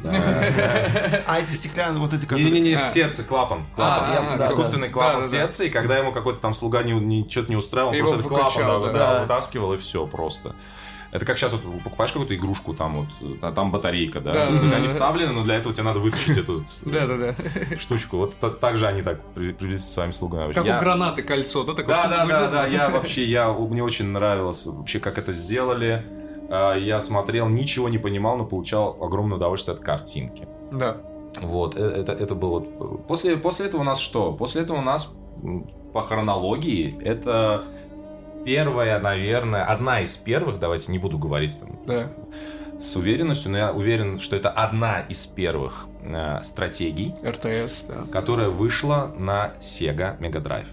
А 1.27 1.39
эти 1.41 1.51
стеклянные, 1.51 2.01
вот 2.01 2.13
эти, 2.13 2.23
которые... 2.23 2.51
Не-не-не, 2.51 2.75
А. 2.75 2.81
в 2.81 2.85
сердце, 2.85 3.23
клапан. 3.25 3.65
А, 3.77 4.37
да, 4.39 4.45
Искусственный 4.47 4.89
да. 4.89 4.93
клапан 4.95 5.21
Да, 5.21 5.27
в 5.27 5.31
да, 5.31 5.37
да. 5.37 5.43
сердце, 5.43 5.65
и 5.65 5.71
когда 5.71 5.99
ему 5.99 6.13
какой-то 6.13 6.41
там 6.41 6.55
слуга 6.55 6.81
что-то 6.81 7.49
не 7.51 7.57
устраивал, 7.57 7.91
он 7.93 7.99
просто 7.99 8.17
этот 8.17 8.29
клапан 8.29 8.53
да, 8.67 8.79
да. 8.79 8.93
да, 8.93 9.15
Да. 9.15 9.23
вытаскивал, 9.23 9.73
и 9.75 9.77
все 9.77 10.07
просто. 10.07 10.55
Это 11.13 11.25
как 11.25 11.39
сейчас 11.39 11.53
вот 11.53 11.63
покупаешь 11.83 12.11
какую-то 12.13 12.35
игрушку, 12.35 12.75
там 12.75 12.97
вот, 12.97 13.07
а 13.41 13.53
там 13.53 13.71
батарейка, 13.71 14.21
да? 14.21 14.33
Да, 14.33 14.47
То 14.49 14.53
есть 14.55 14.71
да, 14.71 14.77
они 14.77 14.87
да. 14.89 14.93
вставлены, 14.93 15.33
но 15.33 15.45
для 15.45 15.55
этого 15.55 15.73
тебе 15.75 15.85
надо 15.85 16.01
вытащить 16.01 16.37
эту 16.37 16.65
штучку. 17.79 18.19
Вот 18.19 18.37
та- 18.37 18.51
так 18.51 18.77
же 18.77 18.87
они 18.87 19.03
так 19.03 19.21
при- 19.35 19.53
приблизительно 19.53 19.79
с 19.91 19.95
своими 19.95 20.11
слугами. 20.13 20.53
Как 20.53 20.65
Я- 20.67 20.77
у 20.77 20.81
гранаты 20.81 21.23
кольцо, 21.23 21.63
да? 21.65 21.73
такое 21.75 21.87
Да, 21.97 22.07
да, 22.09 22.17
да, 22.19 22.25
выделано. 22.25 22.51
да, 22.51 22.67
я 22.67 22.91
вообще, 22.91 23.25
я, 23.25 23.51
мне 23.53 23.83
очень 23.83 24.07
нравилось 24.09 24.67
вообще, 24.67 24.99
как 24.99 25.17
это 25.17 25.33
сделали. 25.33 26.05
А, 26.49 26.75
Я 26.77 27.01
смотрел, 27.01 27.49
ничего 27.49 27.89
не 27.89 27.99
понимал, 27.99 28.37
но 28.37 28.45
получал 28.47 28.97
огромное 29.01 29.37
удовольствие 29.37 29.75
от 29.75 29.81
картинки. 29.83 30.47
Да. 30.73 30.97
Вот, 31.43 31.77
э- 31.77 31.81
это, 31.81 32.13
это 32.13 32.35
было... 32.35 32.61
вот- 32.61 33.07
После, 33.07 33.37
после 33.37 33.67
этого 33.67 33.81
у 33.83 33.85
нас 33.85 33.99
что? 33.99 34.33
После 34.33 34.63
этого 34.63 34.79
у 34.79 34.83
нас 34.83 35.13
по 35.93 36.03
хронологии 36.03 36.99
это 37.03 37.65
первая, 38.45 38.99
наверное, 39.01 39.65
одна 39.65 40.01
из 40.01 40.17
первых, 40.17 40.59
давайте 40.59 40.93
не 40.93 40.99
буду 40.99 41.19
говорить 41.19 41.59
там 41.61 41.79
Да. 41.87 42.11
с 42.79 42.97
уверенностью, 42.97 43.51
но 43.51 43.59
я 43.59 43.73
уверен, 43.73 44.19
что 44.21 44.37
это 44.37 44.51
одна 44.51 45.01
из 45.01 45.27
первых 45.27 45.89
э, 46.03 46.41
стратегий, 46.43 47.15
РТС, 47.25 47.85
да. 47.89 48.05
которая 48.13 48.49
вышла 48.49 49.11
на 49.19 49.53
Sega 49.61 50.19
Mega 50.21 50.41
Drive. 50.43 50.69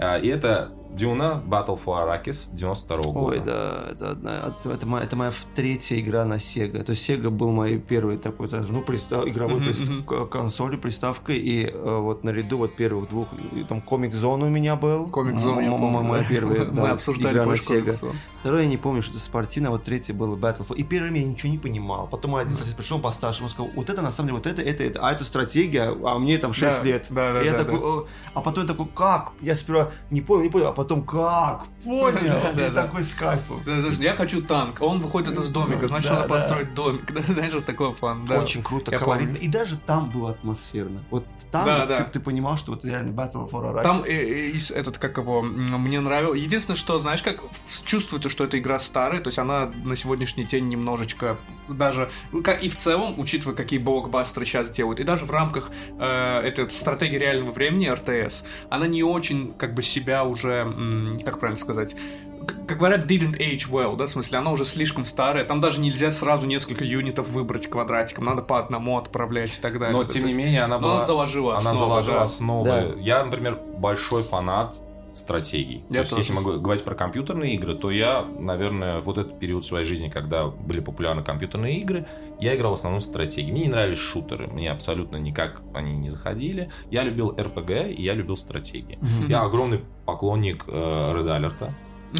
А, 0.00 0.16
И 0.18 0.28
это 0.28 0.70
Дюна 0.96 1.42
Battle 1.46 1.78
for 1.84 1.98
Arrakis 2.02 2.54
92 2.54 2.96
года. 3.12 3.18
Ой, 3.18 3.40
да, 3.44 3.84
это, 3.92 4.10
одна, 4.12 4.52
это, 4.72 4.86
моя, 4.86 5.04
это 5.04 5.14
моя 5.16 5.30
в- 5.30 5.44
третья 5.54 6.00
игра 6.00 6.24
на 6.24 6.34
Sega. 6.34 6.82
То 6.84 6.90
есть 6.90 7.08
Sega 7.08 7.28
был 7.28 7.52
моей 7.52 7.78
первой 7.78 8.16
такой, 8.16 8.48
ну, 8.50 8.80
приста- 8.80 9.28
игровой 9.28 9.56
Мгм, 9.60 9.68
приста- 9.68 9.92
мгм. 9.92 10.04
к- 10.04 10.26
консолью, 10.30 10.80
приставкой. 10.80 11.36
И 11.36 11.66
э, 11.66 11.98
вот 12.00 12.24
наряду 12.24 12.56
вот 12.58 12.74
первых 12.74 13.10
двух, 13.10 13.28
там 13.68 13.82
Comic 13.86 14.12
Zone 14.12 14.44
у 14.46 14.48
меня 14.48 14.74
был. 14.76 15.08
Комик 15.10 15.38
Зон, 15.38 15.60
я 15.60 15.70
помню. 15.70 16.00
Моя 16.02 16.22
да. 16.22 16.28
первая 16.28 16.64
Мы 16.70 16.82
да, 16.82 16.92
обсуждали 16.92 17.34
игра 17.34 17.44
на 17.44 17.56
Комик 17.58 17.62
Sega. 17.88 17.92
Зон. 17.92 18.12
Второй 18.40 18.62
я 18.62 18.68
не 18.68 18.76
помню, 18.78 19.02
что 19.02 19.12
это 19.12 19.20
спортивное, 19.20 19.70
вот 19.72 19.84
третий 19.84 20.12
был 20.14 20.34
Battlefield. 20.36 20.76
И 20.76 20.82
первым 20.84 21.12
я 21.14 21.24
ничего 21.24 21.52
не 21.52 21.58
понимал. 21.58 22.06
Потом 22.06 22.30
мой 22.30 22.42
один 22.42 22.56
сосед 22.56 22.74
пришел 22.74 22.98
постарше, 23.00 23.42
он 23.42 23.50
сказал, 23.50 23.70
вот 23.76 23.90
это 23.90 24.00
на 24.00 24.10
самом 24.10 24.28
деле, 24.28 24.38
вот 24.38 24.46
это, 24.46 24.62
это, 24.62 24.82
это, 24.82 25.00
а 25.06 25.12
это 25.12 25.24
стратегия, 25.24 25.92
а 26.04 26.18
мне 26.18 26.38
там 26.38 26.54
6 26.54 26.78
Да, 26.78 26.84
лет. 26.86 27.06
да, 27.10 27.32
да, 27.34 27.42
И 27.42 27.44
я 27.46 27.52
да, 27.52 27.64
такой, 27.64 27.80
да. 27.80 28.08
А 28.34 28.40
потом 28.40 28.62
я 28.64 28.68
такой, 28.68 28.86
как? 28.94 29.32
Я 29.42 29.56
сперва 29.56 29.90
не 30.10 30.22
понял, 30.22 30.44
не 30.44 30.48
понял, 30.48 30.68
а 30.68 30.72
потом 30.72 30.85
как? 31.02 31.64
Понял? 31.84 32.68
И 32.68 32.74
такой 32.74 33.04
с 33.04 33.14
кайфом. 33.14 33.62
Я 33.98 34.12
хочу 34.12 34.42
танк, 34.42 34.80
он 34.80 35.00
выходит 35.00 35.38
из 35.38 35.48
домика, 35.48 35.86
значит, 35.86 36.10
надо 36.10 36.28
построить 36.28 36.74
домик. 36.74 37.10
Знаешь, 37.28 37.54
вот 37.54 37.64
такой 37.64 37.92
план. 37.92 38.30
Очень 38.30 38.62
круто, 38.62 38.96
колоритно. 38.96 39.36
И 39.36 39.48
даже 39.48 39.76
там 39.78 40.08
было 40.08 40.30
атмосферно. 40.30 41.02
Вот 41.10 41.24
там 41.50 42.08
ты, 42.12 42.20
понимал, 42.20 42.56
что 42.56 42.72
вот 42.72 42.84
реально 42.84 43.10
Battle 43.10 43.48
for 43.48 43.72
Arrakis. 43.72 43.82
Там 43.82 44.02
э, 44.02 44.52
э, 44.52 44.58
этот, 44.74 44.98
как 44.98 45.18
его, 45.18 45.42
мне 45.42 46.00
нравилось. 46.00 46.40
Единственное, 46.40 46.76
что, 46.76 46.98
знаешь, 46.98 47.22
как 47.22 47.40
чувствуется, 47.84 48.28
что 48.28 48.44
эта 48.44 48.58
игра 48.58 48.78
старая, 48.78 49.20
то 49.20 49.28
есть 49.28 49.38
она 49.38 49.70
на 49.84 49.96
сегодняшний 49.96 50.44
день 50.44 50.68
немножечко 50.68 51.36
даже, 51.68 52.08
ну, 52.32 52.40
и 52.40 52.68
в 52.68 52.76
целом, 52.76 53.18
учитывая, 53.18 53.54
какие 53.54 53.78
блокбастеры 53.78 54.46
сейчас 54.46 54.70
делают, 54.70 55.00
и 55.00 55.04
даже 55.04 55.24
в 55.24 55.30
рамках 55.30 55.70
э, 55.98 56.40
этой 56.40 56.68
стратегии 56.70 57.16
реального 57.16 57.52
времени, 57.52 57.86
РТС, 57.86 58.44
она 58.70 58.86
не 58.86 59.02
очень, 59.02 59.52
как 59.54 59.74
бы, 59.74 59.82
себя 59.82 60.24
уже, 60.24 60.65
как 61.24 61.38
правильно 61.38 61.60
сказать, 61.60 61.94
как 62.66 62.78
говорят, 62.78 63.10
didn't 63.10 63.38
age 63.38 63.68
well, 63.70 63.96
да, 63.96 64.06
в 64.06 64.08
смысле, 64.08 64.38
она 64.38 64.50
уже 64.50 64.64
слишком 64.64 65.04
старая, 65.04 65.44
там 65.44 65.60
даже 65.60 65.80
нельзя 65.80 66.12
сразу 66.12 66.46
несколько 66.46 66.84
юнитов 66.84 67.28
выбрать 67.28 67.66
квадратиком, 67.68 68.24
надо 68.24 68.42
по 68.42 68.58
одному 68.58 68.98
отправлять 68.98 69.56
и 69.56 69.60
так 69.60 69.78
далее. 69.78 69.96
Но, 69.96 70.04
тем 70.04 70.26
не 70.26 70.34
менее, 70.34 70.62
она 70.62 70.78
но 70.78 70.82
была... 70.82 70.96
она 70.96 71.04
заложила 71.04 71.56
Она 71.56 71.70
основы, 71.70 71.78
заложила 71.78 72.16
да. 72.18 72.22
основы. 72.22 72.68
Да. 72.68 72.84
Я, 73.00 73.24
например, 73.24 73.58
большой 73.78 74.22
фанат 74.22 74.76
стратегий. 75.16 75.84
Я 75.88 75.94
то 75.94 75.98
есть, 76.00 76.10
тоже. 76.10 76.20
если 76.20 76.32
могу 76.32 76.60
говорить 76.60 76.84
про 76.84 76.94
компьютерные 76.94 77.54
игры, 77.54 77.74
то 77.74 77.90
я, 77.90 78.24
наверное, 78.38 79.00
вот 79.00 79.18
этот 79.18 79.38
период 79.38 79.64
своей 79.64 79.84
жизни, 79.84 80.08
когда 80.08 80.46
были 80.46 80.80
популярны 80.80 81.22
компьютерные 81.22 81.78
игры, 81.78 82.06
я 82.40 82.54
играл 82.54 82.72
в 82.72 82.74
основном 82.74 83.00
в 83.00 83.04
стратегии. 83.04 83.50
Мне 83.50 83.62
не 83.62 83.68
нравились 83.68 83.98
шутеры, 83.98 84.46
мне 84.48 84.70
абсолютно 84.70 85.16
никак 85.16 85.62
они 85.74 85.96
не 85.96 86.10
заходили. 86.10 86.70
Я 86.90 87.02
любил 87.02 87.30
RPG 87.30 87.94
и 87.94 88.02
я 88.02 88.14
любил 88.14 88.36
стратегии. 88.36 88.98
Мгм. 89.00 89.28
Я 89.28 89.42
огромный 89.42 89.80
поклонник 90.04 90.64
э, 90.68 90.72
Red 90.72 91.26
Alert. 91.26 91.70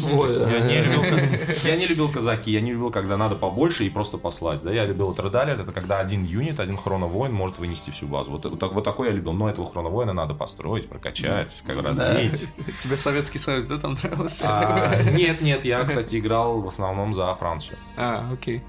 Ой, 0.03 0.29
Я 0.51 0.59
не, 0.61 0.81
любил, 0.81 1.01
как- 1.01 1.63
я 1.63 1.75
не 1.75 1.85
любил 1.87 2.11
казаки, 2.11 2.51
я 2.51 2.61
не 2.61 2.71
любил, 2.73 2.91
когда 2.91 3.17
надо 3.17 3.35
побольше 3.35 3.85
и 3.85 3.89
просто 3.89 4.17
послать. 4.17 4.61
Да? 4.63 4.71
Я 4.71 4.85
любил 4.85 5.11
Alert, 5.11 5.61
это 5.61 5.71
когда 5.71 5.99
один 5.99 6.23
юнит, 6.25 6.59
один 6.59 6.77
хроновоин 6.77 7.33
может 7.33 7.57
вынести 7.59 7.89
всю 7.91 8.07
базу. 8.07 8.31
Вот, 8.31 8.45
вот, 8.45 8.59
так- 8.59 8.73
вот 8.73 8.83
такой 8.83 9.07
я 9.07 9.13
любил. 9.13 9.33
Но 9.33 9.49
этого 9.49 9.69
хроновоина 9.69 10.13
надо 10.13 10.33
построить, 10.33 10.87
прокачать, 10.89 11.63
как 11.65 11.81
развить. 11.83 12.53
Тебе 12.79 12.97
Советский 12.97 13.39
Союз, 13.39 13.65
да, 13.65 13.77
там 13.77 13.93
нравился? 13.93 14.43
А, 14.45 15.01
нет, 15.13 15.41
нет, 15.41 15.65
я, 15.65 15.83
кстати, 15.83 16.17
играл 16.17 16.61
в 16.61 16.67
основном 16.67 17.13
за 17.13 17.33
Францию. 17.35 17.77
А, 17.95 18.25
окей. 18.31 18.61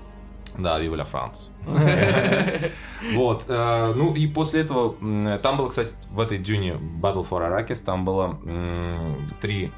Да, 0.57 0.81
la 0.83 1.07
France. 1.07 1.51
Вот. 3.15 3.45
э, 3.49 3.93
Ну 3.95 4.15
и 4.15 4.27
после 4.27 4.63
этого, 4.63 4.95
там 5.39 5.57
было, 5.57 5.69
кстати, 5.69 5.95
в 6.11 6.19
этой 6.21 6.39
дюне 6.39 6.73
Battle 7.01 7.27
for 7.29 7.41
Arrakis, 7.49 7.85
там 7.85 8.05
было 8.05 8.39
три 9.41 9.71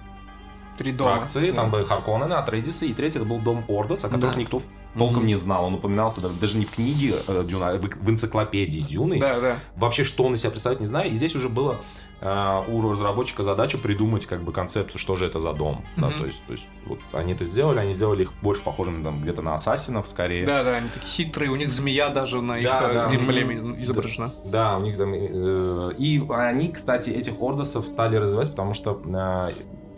Три 0.80 0.92
дома. 0.92 1.16
фракции. 1.18 1.50
Там 1.52 1.70
были 1.70 1.84
Харконнены, 1.84 2.32
Атрейдисы, 2.32 2.86
и 2.86 2.94
третий 2.94 3.18
это 3.18 3.28
был 3.28 3.38
дом 3.38 3.62
Ордос, 3.68 4.06
о 4.06 4.08
которых 4.08 4.34
Да. 4.34 4.40
никто 4.40 4.60
толком 4.98 5.26
не 5.26 5.34
знал. 5.36 5.66
Он 5.66 5.74
упоминался 5.74 6.22
даже- 6.22 6.56
не 6.56 6.64
в 6.64 6.70
книге 6.72 7.16
э, 7.28 7.44
Дюна, 7.46 7.68
а 7.68 7.76
в, 7.76 7.82
в 7.82 8.10
энциклопедии 8.10 8.80
Дюны. 8.80 9.20
Да, 9.20 9.38
да. 9.40 9.56
Вообще, 9.76 10.04
что 10.04 10.24
он 10.24 10.32
из 10.34 10.40
себя 10.40 10.50
представляет, 10.50 10.80
не 10.80 10.86
знаю. 10.86 11.10
И 11.10 11.14
здесь 11.14 11.36
уже 11.36 11.50
было 11.50 11.76
э, 12.22 12.62
у 12.68 12.90
разработчика 12.90 13.42
задача 13.42 13.76
придумать 13.76 14.24
как 14.24 14.42
бы 14.42 14.52
концепцию, 14.52 14.98
что 14.98 15.16
же 15.16 15.26
это 15.26 15.38
за 15.38 15.52
дом. 15.52 15.84
Да, 15.98 16.08
то 16.10 16.24
есть, 16.24 16.42
то 16.46 16.52
есть 16.54 16.66
вот 16.86 17.00
они 17.12 17.32
это 17.34 17.44
сделали, 17.44 17.78
они 17.78 17.92
сделали 17.92 18.22
их 18.22 18.32
больше 18.42 18.62
похожими 18.62 19.04
там 19.04 19.20
где-то 19.20 19.42
на 19.42 19.54
ассасинов 19.54 20.08
скорее. 20.08 20.46
Да, 20.46 20.64
да, 20.64 20.76
они 20.76 20.88
такие 20.88 21.08
хитрые, 21.10 21.50
у 21.50 21.56
них 21.56 21.68
змея 21.68 22.08
даже 22.08 22.40
на 22.40 22.56
их 22.58 22.64
Да, 22.64 22.88
да. 22.92 23.14
эмблеме 23.14 23.82
изображена. 23.82 24.32
Да, 24.46 24.78
у 24.78 24.80
них 24.80 24.96
там... 24.96 25.12
э, 25.14 25.92
и 25.98 26.22
они, 26.30 26.68
кстати, 26.68 27.10
этих 27.10 27.40
ордосов 27.40 27.86
стали 27.86 28.16
развивать, 28.16 28.50
потому 28.50 28.74
что 28.74 29.00
э, 29.04 29.50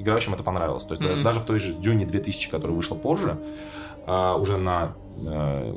играющим 0.03 0.35
это 0.35 0.43
понравилось. 0.43 0.85
То 0.85 0.93
есть 0.93 1.03
Мгм. 1.03 1.23
даже 1.23 1.41
в 1.41 1.45
той 1.45 1.59
же 1.59 1.73
Дюне 1.75 2.05
2000, 2.07 2.51
которая 2.51 2.77
вышла 2.77 2.95
позже, 2.95 3.37
э, 4.07 4.35
уже 4.35 4.57
на 4.59 4.95
э, 5.27 5.75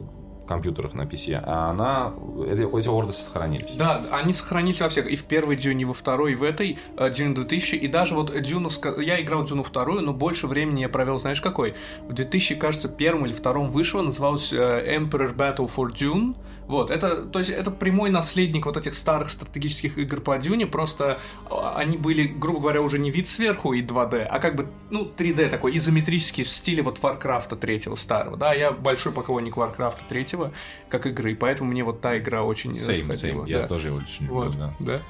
компьютерах 0.48 0.94
на 0.94 1.04
PC, 1.04 1.42
а 1.44 1.72
она, 1.72 2.14
эти, 2.48 2.88
орды 2.88 3.14
сохранились. 3.14 3.76
Да, 3.76 4.02
они 4.12 4.34
сохранились 4.34 4.80
во 4.82 4.90
всех, 4.90 5.08
и 5.08 5.16
в 5.16 5.24
первой 5.24 5.56
Дюне, 5.56 5.82
и 5.82 5.86
во 5.86 5.94
второй, 5.94 6.34
и 6.34 6.36
в 6.36 6.44
этой 6.44 6.78
э, 6.98 7.10
Дюне 7.10 7.34
2000, 7.36 7.76
и 7.76 7.88
даже 7.88 8.16
вот 8.16 8.32
Дюну, 8.42 8.70
я 9.02 9.22
играл 9.22 9.44
Дюну 9.44 9.64
вторую, 9.64 10.02
но 10.02 10.14
больше 10.14 10.48
времени 10.48 10.82
я 10.82 10.90
провел, 10.90 11.18
знаешь, 11.20 11.42
какой? 11.42 11.74
В 12.08 12.14
2000, 12.14 12.56
кажется, 12.56 12.90
первом 12.90 13.26
или 13.26 13.34
втором 13.34 13.72
вышло, 13.72 14.02
называлось 14.02 14.54
э, 14.54 14.98
Emperor 14.98 15.36
Battle 15.36 15.70
for 15.76 15.92
Dune, 15.92 16.36
вот, 16.68 16.90
это, 16.90 17.24
то 17.26 17.40
есть 17.40 17.52
это 17.52 17.72
прямой 17.72 18.10
наследник 18.10 18.66
вот 18.66 18.78
этих 18.78 18.96
старых 18.96 19.30
стратегических 19.30 19.98
игр 19.98 20.20
по 20.22 20.38
Дюне, 20.38 20.66
просто 20.66 21.20
а, 21.50 21.76
они 21.78 21.98
были, 21.98 22.28
грубо 22.28 22.60
говоря, 22.60 22.82
уже 22.82 22.98
не 23.00 23.12
вид 23.12 23.28
сверху 23.28 23.74
и 23.74 23.84
2D, 23.84 24.24
а 24.24 24.40
как 24.40 24.56
бы, 24.56 24.68
ну, 24.90 25.06
3D 25.06 25.50
такой, 25.50 25.78
изометрический 25.78 26.44
в 26.44 26.48
стиле 26.48 26.82
вот 26.82 27.00
Warcraft 27.00 27.56
третьего 27.58 27.96
старого, 27.96 28.38
да, 28.38 28.54
я 28.54 28.72
большой 28.72 29.12
поклонник 29.12 29.58
Warcraft 29.58 30.00
третьего 30.10 30.52
как 30.90 31.06
игры, 31.06 31.34
и 31.34 31.36
поэтому 31.36 31.72
мне 31.72 31.84
вот 31.84 32.02
та 32.02 32.18
игра 32.18 32.44
очень 32.44 32.72
Same, 32.72 33.14
заходила, 33.14 33.44
same. 33.44 33.50
Я 33.50 33.60
да. 33.60 33.68
тоже 33.68 33.88
его 33.90 33.98
очень 33.98 34.26
люблю, 34.26 34.36
Вот, 34.36 34.58
да. 34.58 34.74
да. 34.80 35.02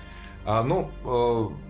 А, 0.45 0.63
ну, 0.63 0.91
э, 1.03 1.64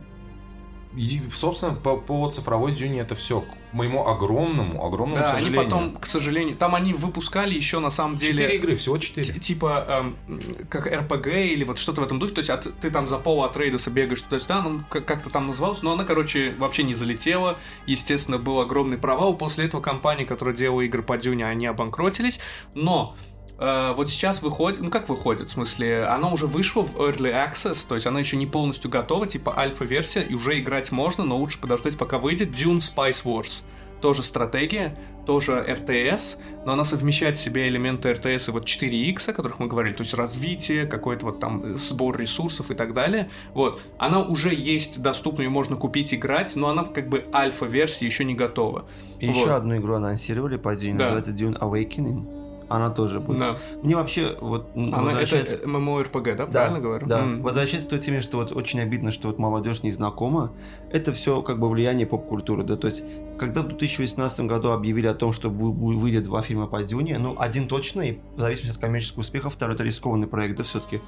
и, 0.98 1.22
собственно, 1.30 1.74
по, 1.74 1.98
по 1.98 2.30
цифровой 2.30 2.74
дюне 2.74 3.02
это 3.02 3.16
все. 3.16 3.42
К 3.42 3.46
моему 3.74 4.08
огромному, 4.08 4.86
огромному 4.86 5.22
Да, 5.22 5.30
они 5.32 5.40
сожалению. 5.40 5.64
потом, 5.64 5.98
к 5.98 6.06
сожалению, 6.06 6.56
там 6.56 6.76
они 6.76 6.94
выпускали 6.94 7.54
еще 7.54 7.80
на 7.80 7.90
самом 7.92 8.16
деле... 8.16 8.32
Четыре 8.44 8.56
игры, 8.56 8.76
всего 8.78 8.98
четыре. 8.98 9.34
Типа, 9.40 10.14
эм, 10.30 10.40
как 10.70 10.88
РПГ 10.88 11.28
или 11.28 11.64
вот 11.66 11.78
что-то 11.78 12.02
в 12.02 12.04
этом 12.06 12.20
духе, 12.20 12.34
то 12.36 12.40
есть 12.40 12.50
от- 12.50 12.74
ты 12.80 12.90
там 12.90 13.08
за 13.10 13.18
пол 13.18 13.44
от 13.44 13.58
Рейдоса 13.58 13.90
бегаешь 13.92 14.22
туда-сюда, 14.22 14.62
ну, 14.62 14.82
как- 14.90 15.06
как-то 15.06 15.30
там 15.30 15.48
называлось, 15.48 15.82
но 15.82 15.92
она, 15.94 16.06
короче, 16.06 16.54
вообще 16.58 16.84
не 16.84 16.94
залетела, 16.94 17.58
естественно, 17.86 18.38
был 18.38 18.62
огромный 18.62 18.98
провал, 18.98 19.36
после 19.36 19.66
этого 19.66 19.82
компании, 19.82 20.24
которая 20.24 20.56
делала 20.56 20.82
игры 20.82 21.04
по 21.04 21.18
Дюне, 21.18 21.46
они 21.46 21.66
обанкротились, 21.66 22.40
но 22.74 23.16
э, 23.60 23.94
вот 23.96 24.10
сейчас 24.10 24.41
выходит, 24.41 24.82
ну 24.82 24.89
как 24.89 25.10
выходит, 25.10 25.50
в 25.50 25.52
смысле, 25.52 26.06
она 26.06 26.30
уже 26.32 26.48
вышла 26.48 26.82
в 26.84 26.96
Early 26.98 27.34
Access, 27.34 27.86
то 27.88 27.96
есть 27.96 28.08
она 28.08 28.20
еще 28.20 28.38
не 28.38 28.46
полностью 28.48 28.89
готова, 28.89 29.28
типа 29.28 29.58
альфа-версия, 29.58 30.22
и 30.22 30.34
уже 30.34 30.60
играть 30.60 30.91
можно, 30.91 31.24
но 31.24 31.38
лучше 31.38 31.60
подождать, 31.60 31.98
пока 31.98 32.18
выйдет 32.18 32.50
Dune 32.50 32.80
Spice 32.80 33.24
Wars. 33.24 33.62
Тоже 34.02 34.24
стратегия, 34.24 34.96
тоже 35.26 35.54
РТС, 35.63 36.38
но 36.65 36.74
она 36.74 36.84
совмещает 36.84 37.38
в 37.38 37.41
себе 37.41 37.68
элементы 37.68 38.13
РТС 38.13 38.50
и 38.50 38.52
вот 38.52 38.65
4X, 38.65 39.30
о 39.30 39.34
которых 39.34 39.58
мы 39.60 39.68
говорили, 39.68 39.94
то 39.94 40.04
есть 40.04 40.13
развитие, 40.13 40.86
какой-то 40.86 41.26
вот 41.28 41.39
там 41.39 41.78
сбор 41.80 42.20
ресурсов 42.20 42.70
и 42.70 42.76
так 42.76 42.94
далее. 42.94 43.32
Вот. 43.54 43.82
Она 43.98 44.22
уже 44.22 44.54
есть, 44.54 45.02
доступна, 45.02 45.41
ее 45.44 45.50
можно 45.50 45.76
купить, 45.78 46.13
играть, 46.13 46.56
но 46.56 46.68
она 46.70 46.84
как 46.84 47.08
бы 47.10 47.26
альфа-версия 47.34 48.06
еще 48.06 48.26
не 48.26 48.36
готова. 48.36 48.86
И 49.20 49.28
Вот. 49.28 49.36
еще 49.36 49.56
одну 49.56 49.78
игру 49.78 49.96
анонсировали 49.96 50.58
по 50.58 50.76
Dune, 50.76 50.98
Да. 50.98 51.06
называется 51.15 51.32
Dune 51.32 51.58
Awakening. 51.60 52.45
Она 52.67 52.89
тоже 52.89 53.19
будет. 53.19 53.38
Да. 53.39 53.58
Мне 53.84 53.95
вообще 53.95 54.36
вот 54.41 54.69
Она, 54.75 54.88
это 54.88 55.01
возвращаясь- 55.01 55.62
MMORPG, 55.63 56.36
да? 56.36 56.45
Да, 56.45 56.51
Правильно 56.51 56.80
говорю? 56.80 57.08
Да. 57.08 57.19
М. 57.19 57.41
Возвращаясь 57.41 57.84
к 57.84 57.88
той 57.89 57.99
теме, 57.99 58.21
что 58.21 58.38
вот 58.38 58.51
очень 58.51 58.80
обидно, 58.80 59.12
что 59.12 59.28
вот 59.28 59.38
молодежь 59.38 59.84
не 59.84 59.91
знакома, 59.91 60.51
это 60.91 61.13
все 61.13 61.41
как 61.41 61.60
бы 61.60 61.69
влияние 61.69 62.08
поп-культуры, 62.08 62.63
да, 62.63 62.75
то 62.75 62.88
есть 62.88 63.04
когда 63.38 63.62
в 63.62 63.67
2018 63.67 64.47
году 64.47 64.69
объявили 64.71 65.08
о 65.08 65.13
том, 65.13 65.32
что 65.34 65.49
выйдет 65.49 66.23
два 66.23 66.41
фильма 66.41 66.67
по 66.67 66.82
Дюне, 66.84 67.17
ну, 67.19 67.36
один 67.38 67.67
точно, 67.67 68.01
и 68.01 68.17
в 68.36 68.39
зависимости 68.39 68.78
от 68.78 68.82
коммерческого 68.82 69.19
успеха, 69.21 69.49
второй 69.49 69.75
это 69.75 69.84
рискованный 69.84 70.28
проект, 70.28 70.58
да, 70.58 70.63
все-таки. 70.63 71.01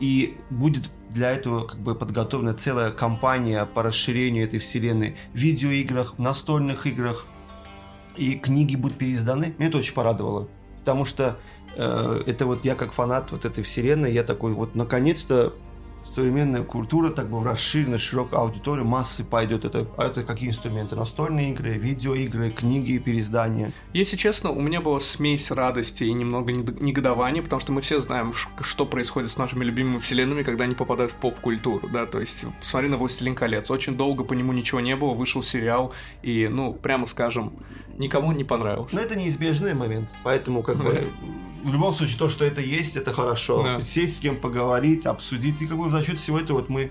И 0.00 0.36
будет 0.50 0.84
для 1.10 1.30
этого 1.30 1.66
как 1.66 1.78
бы 1.78 1.94
подготовлена 1.94 2.54
целая 2.54 2.90
кампания 2.90 3.64
по 3.64 3.82
расширению 3.82 4.44
этой 4.44 4.58
вселенной 4.58 5.16
в 5.32 5.36
видеоиграх, 5.36 6.14
в 6.16 6.18
настольных 6.18 6.86
играх, 6.86 7.26
и 8.16 8.36
книги 8.36 8.76
будут 8.76 8.98
переизданы. 8.98 9.54
Меня 9.58 9.68
это 9.68 9.78
очень 9.78 9.94
порадовало, 9.94 10.48
потому 10.80 11.04
что 11.04 11.36
э, 11.76 12.22
это 12.26 12.46
вот 12.46 12.64
я 12.64 12.74
как 12.74 12.92
фанат 12.92 13.30
вот 13.32 13.44
этой 13.44 13.64
вселенной, 13.64 14.12
я 14.12 14.22
такой 14.22 14.52
вот 14.52 14.74
наконец-то 14.74 15.54
современная 16.04 16.62
культура 16.62 17.10
так 17.10 17.30
бы 17.30 17.40
в 17.40 17.44
расширенной 17.44 17.98
широкой 17.98 18.38
аудитории 18.38 18.82
массы 18.82 19.24
пойдет. 19.24 19.64
Это, 19.64 19.86
а 19.96 20.06
это 20.06 20.22
какие 20.22 20.50
инструменты? 20.50 20.96
Настольные 20.96 21.50
игры, 21.50 21.72
видеоигры, 21.72 22.50
книги, 22.50 22.98
переиздания. 22.98 23.72
Если 23.92 24.16
честно, 24.16 24.50
у 24.50 24.60
меня 24.60 24.80
была 24.80 25.00
смесь 25.00 25.50
радости 25.50 26.04
и 26.04 26.12
немного 26.12 26.52
негодования, 26.52 27.42
потому 27.42 27.60
что 27.60 27.72
мы 27.72 27.80
все 27.80 28.00
знаем, 28.00 28.32
что 28.32 28.86
происходит 28.86 29.30
с 29.30 29.36
нашими 29.36 29.64
любимыми 29.64 29.98
вселенными, 29.98 30.42
когда 30.42 30.64
они 30.64 30.74
попадают 30.74 31.12
в 31.12 31.16
поп-культуру, 31.16 31.88
да, 31.88 32.06
то 32.06 32.20
есть 32.20 32.44
посмотри 32.60 32.88
на 32.88 32.96
«Властелин 32.96 33.34
колец», 33.34 33.70
очень 33.70 33.96
долго 33.96 34.24
по 34.24 34.34
нему 34.34 34.52
ничего 34.52 34.80
не 34.80 34.96
было, 34.96 35.14
вышел 35.14 35.42
сериал, 35.42 35.92
и, 36.22 36.48
ну, 36.48 36.72
прямо 36.74 37.06
скажем, 37.06 37.54
никому 37.98 38.32
не 38.32 38.44
понравился. 38.44 38.96
Но 38.96 39.02
это 39.02 39.16
неизбежный 39.16 39.74
момент, 39.74 40.08
поэтому 40.22 40.62
как 40.62 40.78
бы 40.78 41.06
в 41.62 41.72
любом 41.72 41.94
случае 41.94 42.18
то, 42.18 42.28
что 42.28 42.44
это 42.44 42.60
есть, 42.60 42.96
это 42.96 43.12
хорошо. 43.12 43.62
Да. 43.62 43.80
Сесть 43.80 44.16
с 44.16 44.18
кем 44.18 44.36
поговорить, 44.36 45.06
обсудить, 45.06 45.62
и 45.62 45.66
как 45.66 45.78
бы 45.78 45.90
за 45.90 46.02
счет 46.02 46.18
всего 46.18 46.38
этого 46.38 46.58
вот 46.58 46.68
мы 46.68 46.90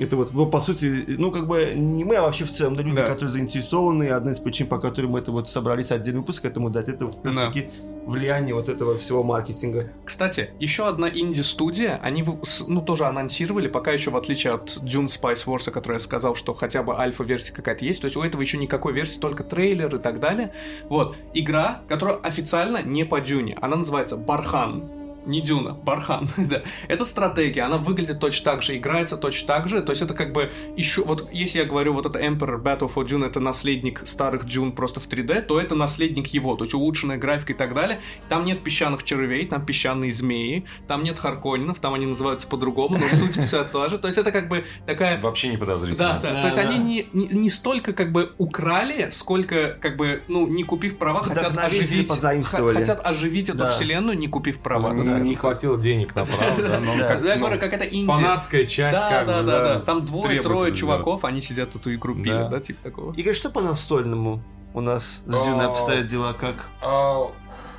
это 0.00 0.16
вот, 0.16 0.32
ну, 0.32 0.46
по 0.46 0.60
сути, 0.60 1.04
ну, 1.08 1.30
как 1.30 1.46
бы 1.46 1.72
не 1.74 2.04
мы, 2.04 2.16
а 2.16 2.22
вообще 2.22 2.44
в 2.44 2.50
целом, 2.50 2.74
да, 2.74 2.82
люди, 2.82 2.96
Да. 2.96 3.06
которые 3.06 3.30
заинтересованы, 3.30 4.04
и 4.04 4.08
одна 4.08 4.32
из 4.32 4.38
причин, 4.40 4.66
по 4.66 4.78
которой 4.78 5.06
мы 5.06 5.18
это 5.18 5.30
вот 5.32 5.48
собрались 5.50 5.90
отдельный 5.92 6.20
выпуск 6.20 6.44
этому 6.44 6.70
дать, 6.70 6.88
это 6.88 7.06
вот 7.06 7.20
как 7.22 7.34
Да. 7.34 7.46
таки 7.46 7.68
влияние 8.06 8.54
вот 8.54 8.68
этого 8.68 8.96
всего 8.96 9.22
маркетинга. 9.22 9.88
Кстати, 10.04 10.50
еще 10.58 10.88
одна 10.88 11.08
инди-студия, 11.08 12.00
они, 12.02 12.24
ну, 12.66 12.80
тоже 12.80 13.04
анонсировали, 13.04 13.68
пока 13.68 13.92
еще 13.92 14.10
в 14.10 14.16
отличие 14.16 14.54
от 14.54 14.78
Dune 14.82 15.08
Spice 15.08 15.44
Wars, 15.46 15.68
о 15.68 15.70
которой 15.70 15.94
я 15.94 16.00
сказал, 16.00 16.34
что 16.34 16.54
хотя 16.54 16.82
бы 16.82 16.96
альфа-версия 16.98 17.52
какая-то 17.52 17.84
есть, 17.84 18.00
то 18.00 18.06
есть 18.06 18.16
у 18.16 18.22
этого 18.22 18.40
еще 18.40 18.56
никакой 18.56 18.92
версии, 18.94 19.18
только 19.20 19.44
трейлер 19.44 19.94
и 19.94 19.98
так 19.98 20.18
далее. 20.18 20.52
Вот, 20.88 21.16
игра, 21.34 21.82
которая 21.88 22.16
официально 22.16 22.82
не 22.82 23.04
по 23.04 23.20
Дюне, 23.20 23.56
она 23.60 23.76
называется 23.76 24.16
Бархан. 24.16 24.82
Не 25.26 25.40
Дюна, 25.40 25.72
Бархан, 25.72 26.28
да. 26.36 26.62
Это 26.88 27.04
стратегия, 27.04 27.62
она 27.62 27.76
выглядит 27.76 28.20
точно 28.20 28.52
так 28.52 28.62
же, 28.62 28.76
играется 28.76 29.16
точно 29.16 29.46
так 29.46 29.68
же, 29.68 29.82
то 29.82 29.92
есть 29.92 30.02
это 30.02 30.14
как 30.14 30.32
бы 30.32 30.50
еще, 30.76 31.02
вот 31.04 31.28
если 31.32 31.58
я 31.58 31.64
говорю, 31.64 31.92
вот 31.92 32.06
это 32.06 32.18
Emperor 32.18 32.60
Battle 32.62 32.92
for 32.92 33.06
Dune, 33.06 33.26
это 33.26 33.40
наследник 33.40 34.02
старых 34.06 34.46
Дюн 34.46 34.72
просто 34.72 35.00
в 35.00 35.08
3D, 35.08 35.42
то 35.42 35.60
это 35.60 35.74
наследник 35.74 36.28
его, 36.28 36.56
то 36.56 36.64
есть 36.64 36.74
улучшенная 36.74 37.18
графика 37.18 37.52
и 37.52 37.56
так 37.56 37.74
далее. 37.74 38.00
Там 38.28 38.44
нет 38.44 38.62
песчаных 38.62 39.02
червей, 39.02 39.46
там 39.46 39.64
песчаные 39.64 40.10
змеи, 40.10 40.64
там 40.88 41.04
нет 41.04 41.18
харконинов, 41.18 41.78
там 41.80 41.94
они 41.94 42.06
называются 42.06 42.48
по-другому, 42.48 42.98
но 42.98 43.08
суть 43.08 43.36
вся 43.36 43.64
та 43.64 43.88
же, 43.88 43.98
то 43.98 44.08
есть 44.08 44.18
это 44.18 44.32
как 44.32 44.48
бы 44.48 44.64
такая 44.86 45.20
Вообще 45.20 45.48
не 45.48 45.56
подозрительно. 45.56 46.20
да, 46.22 46.30
да, 46.30 46.34
Да, 46.34 46.40
то 46.40 46.46
есть 46.46 46.56
да. 46.56 46.62
они 46.62 46.78
не, 46.78 47.06
не, 47.12 47.26
не 47.26 47.50
столько 47.50 47.92
как 47.92 48.12
бы 48.12 48.32
украли, 48.38 49.08
сколько 49.10 49.76
как 49.80 49.96
бы, 49.96 50.22
ну, 50.28 50.46
не 50.46 50.64
купив 50.64 50.98
права, 50.98 51.22
хотят 51.22 51.56
оживить, 51.58 52.10
хотят 52.10 53.06
оживить 53.06 53.50
эту 53.50 53.66
вселенную, 53.66 54.16
не 54.16 54.28
купив 54.28 54.58
права. 54.60 54.94
Не, 55.10 55.16
так 55.16 55.18
сказать. 55.18 55.22
не 55.28 55.34
хватило 55.36 55.78
денег 55.78 56.14
на 56.14 56.24
Да. 56.24 57.06
как, 57.08 57.24
Я 57.24 57.34
ну, 57.34 57.40
говорю, 57.40 57.60
как 57.60 57.72
это 57.72 57.84
Индия. 57.84 58.12
фанатская 58.12 58.64
часть, 58.64 59.00
да, 59.00 59.08
как 59.10 59.26
да, 59.26 59.40
бы, 59.40 59.46
да, 59.46 59.62
да. 59.74 59.80
Там 59.80 60.04
двое-трое 60.04 60.74
чуваков, 60.74 61.24
они 61.24 61.42
сидят 61.42 61.74
эту 61.74 61.92
игру 61.94 62.14
пили, 62.14 62.48
Да. 62.50 62.60
типа 62.60 62.82
такого. 62.82 63.14
Игорь, 63.14 63.34
что 63.34 63.50
по 63.50 63.60
настольному 63.60 64.42
у 64.74 64.80
нас 64.80 65.22
с 65.26 65.30
Дюной 65.30 65.66
А, 65.66 65.70
обстоят 65.70 66.06
дела 66.06 66.32
как? 66.32 66.68
А, 66.82 67.26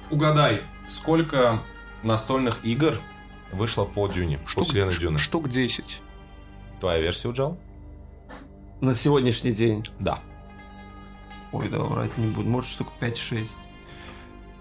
угадай, 0.09 0.61
сколько 0.87 1.59
настольных 2.03 2.63
игр 2.63 2.95
вышло 3.51 3.85
по 3.85 4.07
Дюне, 4.07 4.39
по 4.55 4.63
вселенной 4.63 4.93
Дюны? 4.97 5.17
штук 5.17 5.49
10. 5.49 6.01
Твоя 6.79 6.99
версия, 6.99 7.27
Уджал? 7.29 7.57
На 8.81 8.95
сегодняшний 8.95 9.51
день. 9.51 9.83
Да. 9.99 10.19
Ой, 11.51 11.67
да, 11.69 11.79
врать 11.79 12.17
не 12.17 12.27
буду. 12.27 12.49
Может, 12.49 12.69
штук 12.71 12.87
5-6. 12.99 13.47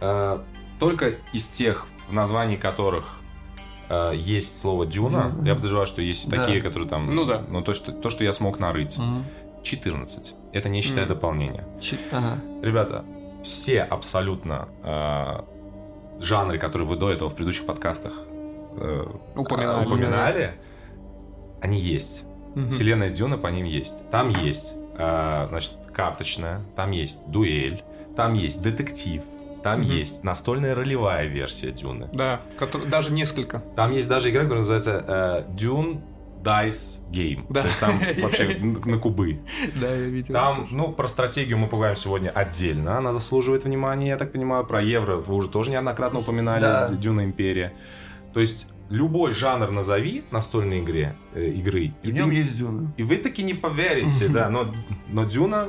Э, 0.00 0.40
Только 0.78 1.14
из 1.32 1.46
тех, 1.48 1.86
в 2.10 2.12
названии 2.12 2.56
которых 2.56 3.16
э, 3.88 4.12
есть 4.14 4.60
слово 4.60 4.86
Дюна, 4.86 5.28
Мгм. 5.28 5.44
я 5.44 5.54
подозреваю, 5.54 5.86
что 5.86 6.02
есть 6.02 6.28
Да. 6.28 6.36
такие, 6.44 6.60
которые 6.62 6.88
там... 6.88 7.14
Ну 7.14 7.24
да. 7.24 7.42
Ну, 7.48 7.60
то, 7.62 7.72
что, 7.72 7.92
то, 7.92 8.10
что 8.10 8.24
я 8.24 8.32
смог 8.32 8.58
нарыть. 8.60 8.98
14. 9.62 10.34
Это 10.52 10.68
не 10.68 10.80
считая 10.82 11.04
Мгм. 11.06 11.14
дополнения. 11.14 11.64
Чи- 11.80 11.98
Ага. 12.12 12.38
Ребята, 12.62 13.04
все 13.42 13.82
абсолютно 13.82 14.68
э, 14.84 15.42
жанры, 16.22 16.58
которые 16.58 16.86
вы 16.88 16.96
до 16.96 17.10
этого 17.10 17.28
в 17.30 17.34
предыдущих 17.34 17.66
подкастах 17.66 18.12
э, 18.76 19.06
Упоминали. 19.36 19.86
упоминали, 19.86 20.54
они 21.60 21.80
есть. 21.80 22.24
Мгм. 22.54 22.68
Вселенная 22.68 23.10
Дюна 23.10 23.38
по 23.38 23.48
ним 23.48 23.66
есть. 23.66 24.08
Там 24.10 24.28
есть, 24.30 24.74
э, 24.98 25.46
значит, 25.48 25.72
карточная, 25.92 26.60
там 26.76 26.90
есть 26.92 27.28
дуэль, 27.28 27.82
там 28.16 28.34
есть 28.34 28.62
детектив, 28.62 29.22
там 29.62 29.80
Мгм. 29.80 29.90
есть 29.90 30.24
настольная 30.24 30.74
ролевая 30.74 31.26
версия 31.26 31.70
Дюны. 31.72 32.08
Да, 32.12 32.40
который- 32.58 32.86
даже 32.88 33.12
несколько. 33.12 33.60
Там 33.76 33.92
есть 33.92 34.08
даже 34.08 34.30
игра, 34.30 34.42
которая 34.42 34.60
называется 34.62 35.04
э, 35.48 35.52
Dune 35.56 36.00
Dice 36.42 37.02
Game. 37.10 37.44
Да. 37.50 37.60
То 37.62 37.66
есть 37.68 37.80
там 37.80 38.00
вообще 38.22 38.56
на 38.58 38.98
кубы. 38.98 39.40
Да, 39.80 39.88
я 39.88 39.96
видел. 40.06 40.32
Там, 40.34 40.68
ну, 40.70 40.90
про 40.92 41.06
стратегию 41.08 41.58
мы 41.58 41.68
поговорим 41.68 41.96
сегодня 41.96 42.30
отдельно. 42.30 42.96
Она 42.98 43.12
заслуживает 43.12 43.64
внимания, 43.64 44.08
я 44.08 44.16
так 44.16 44.32
понимаю. 44.32 44.64
Про 44.64 44.82
евро 44.82 45.16
вы 45.16 45.34
уже 45.34 45.48
тоже 45.48 45.70
неоднократно 45.70 46.20
упоминали. 46.20 46.62
Да. 46.62 46.88
Дюна 46.90 47.24
Империя. 47.24 47.74
То 48.32 48.40
есть 48.40 48.70
любой 48.88 49.32
жанр 49.32 49.70
назови 49.70 50.22
настольной 50.30 50.80
игре, 50.80 51.14
э, 51.34 51.44
игры, 51.48 51.92
И 52.02 52.08
и, 52.08 52.10
в 52.10 52.14
нем 52.14 52.30
ты- 52.30 52.36
есть 52.36 52.56
Дюна. 52.56 52.92
и 52.96 53.02
вы 53.02 53.16
таки 53.18 53.42
не 53.42 53.54
поверите, 53.54 54.28
да, 54.32 54.48
но, 54.48 54.66
но 55.10 55.24
Дюна 55.24 55.66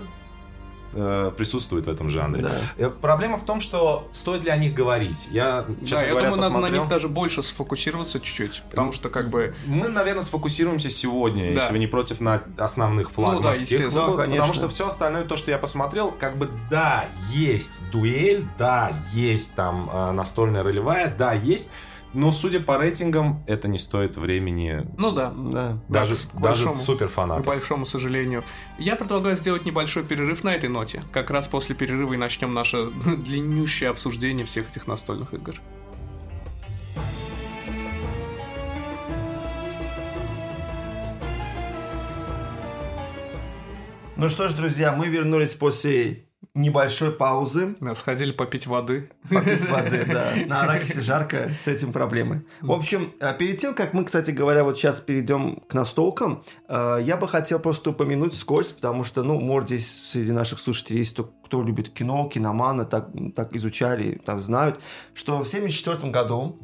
э, 0.93 1.31
присутствует 1.37 1.85
в 1.85 1.89
этом 1.89 2.09
жанре. 2.09 2.43
Да. 2.43 2.51
Э, 2.77 2.89
Проблема 2.89 3.37
в 3.37 3.45
том, 3.45 3.59
что 3.59 4.07
стоит 4.11 4.43
ли 4.43 4.49
о 4.51 4.57
них 4.57 4.73
говорить. 4.73 5.27
Я, 5.31 5.65
честно 5.81 5.97
да, 5.97 6.03
я 6.03 6.09
говоря, 6.11 6.27
думаю, 6.29 6.41
надо 6.41 6.49
на 6.53 6.59
посмотрел. 6.59 6.81
них 6.81 6.89
даже 6.89 7.07
больше 7.09 7.43
сфокусироваться 7.43 8.19
чуть-чуть, 8.19 8.63
потому 8.69 8.91
что 8.91 9.09
как 9.09 9.29
бы... 9.29 9.55
Мы, 9.65 9.87
наверное, 9.89 10.21
сфокусируемся 10.23 10.89
сегодня, 10.89 11.43
Да. 11.53 11.61
если 11.61 11.73
вы 11.73 11.79
не 11.79 11.87
против, 11.87 12.21
на 12.21 12.41
основных 12.57 13.11
флагманских. 13.11 13.71
естественно. 13.79 14.05
Да, 14.05 14.11
Ну, 14.11 14.15
конечно. 14.17 14.37
потому 14.39 14.53
что 14.53 14.69
все 14.69 14.87
остальное, 14.87 15.23
то, 15.23 15.35
что 15.37 15.51
я 15.51 15.57
посмотрел, 15.57 16.11
как 16.11 16.37
бы 16.37 16.49
да, 16.69 17.05
есть 17.31 17.83
дуэль, 17.91 18.45
да, 18.57 18.91
есть 19.13 19.55
там 19.55 19.89
э, 19.91 20.11
настольная 20.11 20.63
ролевая, 20.63 21.13
да, 21.17 21.33
есть. 21.33 21.71
Но, 22.13 22.31
судя 22.33 22.59
по 22.59 22.77
рейтингам, 22.77 23.41
это 23.47 23.69
не 23.69 23.77
стоит 23.79 24.17
времени 24.17 24.85
Ну 24.97 25.11
да, 25.13 25.31
Да. 25.33 25.77
даже, 25.87 26.15
к 26.15 26.17
даже 26.33 26.65
большому- 26.65 26.73
супер 26.75 27.07
к 27.07 27.11
фанатов. 27.11 27.45
большому 27.45 27.85
сожалению. 27.85 28.43
Я 28.77 28.97
предлагаю 28.97 29.37
сделать 29.37 29.63
небольшой 29.65 30.03
перерыв 30.03 30.43
на 30.43 30.53
этой 30.53 30.67
ноте. 30.69 31.01
Как 31.13 31.31
раз 31.31 31.47
после 31.47 31.73
перерыва 31.73 32.13
и 32.13 32.17
начнем 32.17 32.53
наше 32.53 32.85
длиннющее 33.05 33.89
обсуждение 33.89 34.45
всех 34.45 34.69
этих 34.69 34.87
настольных 34.87 35.33
игр. 35.33 35.55
Ну 44.17 44.29
что 44.29 44.47
ж, 44.47 44.53
друзья, 44.53 44.91
мы 44.93 45.07
вернулись 45.07 45.55
после 45.55 46.25
небольшой 46.53 47.11
паузы. 47.11 47.75
Да, 47.79 47.95
Сходили 47.95 48.31
попить 48.31 48.67
воды. 48.67 49.09
Попить 49.29 49.67
воды, 49.69 50.05
да. 50.11 50.33
На 50.47 50.63
Аракисе 50.63 51.01
жарко, 51.01 51.49
с 51.57 51.67
этим 51.67 51.93
проблемы. 51.93 52.43
В 52.59 52.71
общем, 52.71 53.11
э, 53.19 53.33
перед 53.37 53.57
тем, 53.57 53.73
как 53.73 53.93
мы, 53.93 54.03
кстати 54.03 54.31
говоря, 54.31 54.63
вот 54.63 54.77
сейчас 54.77 54.99
перейдем 54.99 55.61
к 55.67 55.73
настолкам, 55.73 56.43
э, 56.67 56.99
я 57.03 57.15
бы 57.15 57.27
хотел 57.27 57.59
просто 57.59 57.91
упомянуть 57.91 58.33
вскользь, 58.33 58.71
потому 58.71 59.03
что, 59.05 59.23
ну, 59.23 59.39
может, 59.39 59.69
здесь 59.69 60.11
среди 60.11 60.31
наших 60.31 60.59
слушателей 60.59 60.99
есть 60.99 61.13
кто, 61.13 61.31
кто 61.45 61.63
любит 61.63 61.89
кино, 61.89 62.27
киноманы, 62.27 62.85
так, 62.85 63.09
так 63.33 63.55
изучали, 63.55 64.21
так 64.25 64.41
знают, 64.41 64.79
что 65.13 65.43
в 65.43 65.47
1974 65.47 66.11
году 66.11 66.59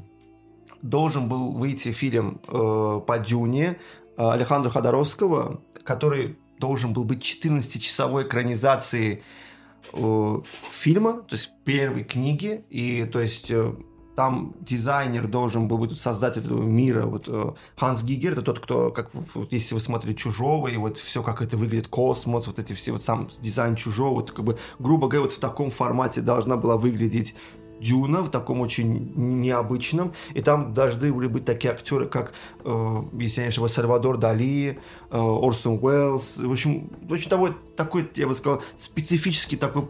должен 0.82 1.30
был 1.30 1.54
выйти 1.54 1.92
фильм 1.92 2.42
э, 2.48 3.02
по 3.06 3.20
Дюне 3.20 3.78
э, 4.18 4.44
Ходоровского, 4.44 5.62
который 5.84 6.38
должен 6.60 6.92
был 6.94 7.06
быть 7.06 7.24
14-часовой 7.24 8.24
экранизацией 8.24 9.24
э, 9.94 10.42
фильма, 10.72 11.22
то 11.22 11.36
есть 11.36 11.52
первой 11.66 12.04
книги, 12.04 12.64
и 12.70 13.06
то 13.06 13.20
есть 13.20 13.52
э, 13.52 13.74
там 14.18 14.56
дизайнер 14.62 15.28
должен 15.28 15.68
был 15.68 15.78
быть 15.78 16.00
создатель 16.02 16.42
этого 16.42 16.64
мира, 16.64 17.06
вот 17.06 17.26
э, 17.28 17.54
Ханс 17.76 18.02
Гигер, 18.02 18.32
это 18.32 18.42
тот, 18.42 18.60
кто, 18.60 18.90
как 18.90 19.12
вот, 19.14 19.52
если 19.52 19.76
вы 19.76 19.80
смотрели 19.80 20.16
Чужого, 20.16 20.70
и 20.70 20.78
вот 20.78 20.98
все, 20.98 21.22
как 21.22 21.44
это 21.44 21.56
выглядит, 21.56 21.88
космос, 21.88 22.48
вот 22.48 22.58
эти 22.58 22.74
все, 22.74 22.94
вот 22.94 23.04
сам 23.04 23.30
дизайн 23.40 23.76
Чужого, 23.76 24.16
вот 24.16 24.32
как 24.32 24.44
бы, 24.44 24.58
грубо 24.80 25.08
говоря, 25.08 25.26
вот 25.26 25.34
в 25.34 25.40
таком 25.40 25.70
формате 25.70 26.22
должна 26.22 26.58
была 26.58 26.78
выглядеть 26.78 27.36
Дюна 27.80 28.22
в 28.22 28.30
таком 28.30 28.62
очень 28.62 29.14
необычном. 29.16 30.14
И 30.34 30.42
там 30.42 30.74
должны 30.74 31.14
были 31.14 31.28
быть 31.28 31.46
такие 31.46 31.72
актеры, 31.72 32.06
как, 32.06 32.34
э, 32.64 33.04
если 33.20 33.42
я 33.42 33.48
не 33.48 33.50
ошибаюсь, 33.50 33.74
Сальвадор 33.74 34.18
Дали, 34.18 34.80
э, 35.10 35.18
Орсон 35.18 35.80
Уэллс. 35.82 36.38
В 36.38 36.52
общем, 36.52 36.90
очень 37.10 37.30
такой, 37.30 37.54
такой, 37.76 38.10
я 38.16 38.28
бы 38.28 38.36
сказал, 38.36 38.62
специфический 38.78 39.58
такой 39.58 39.86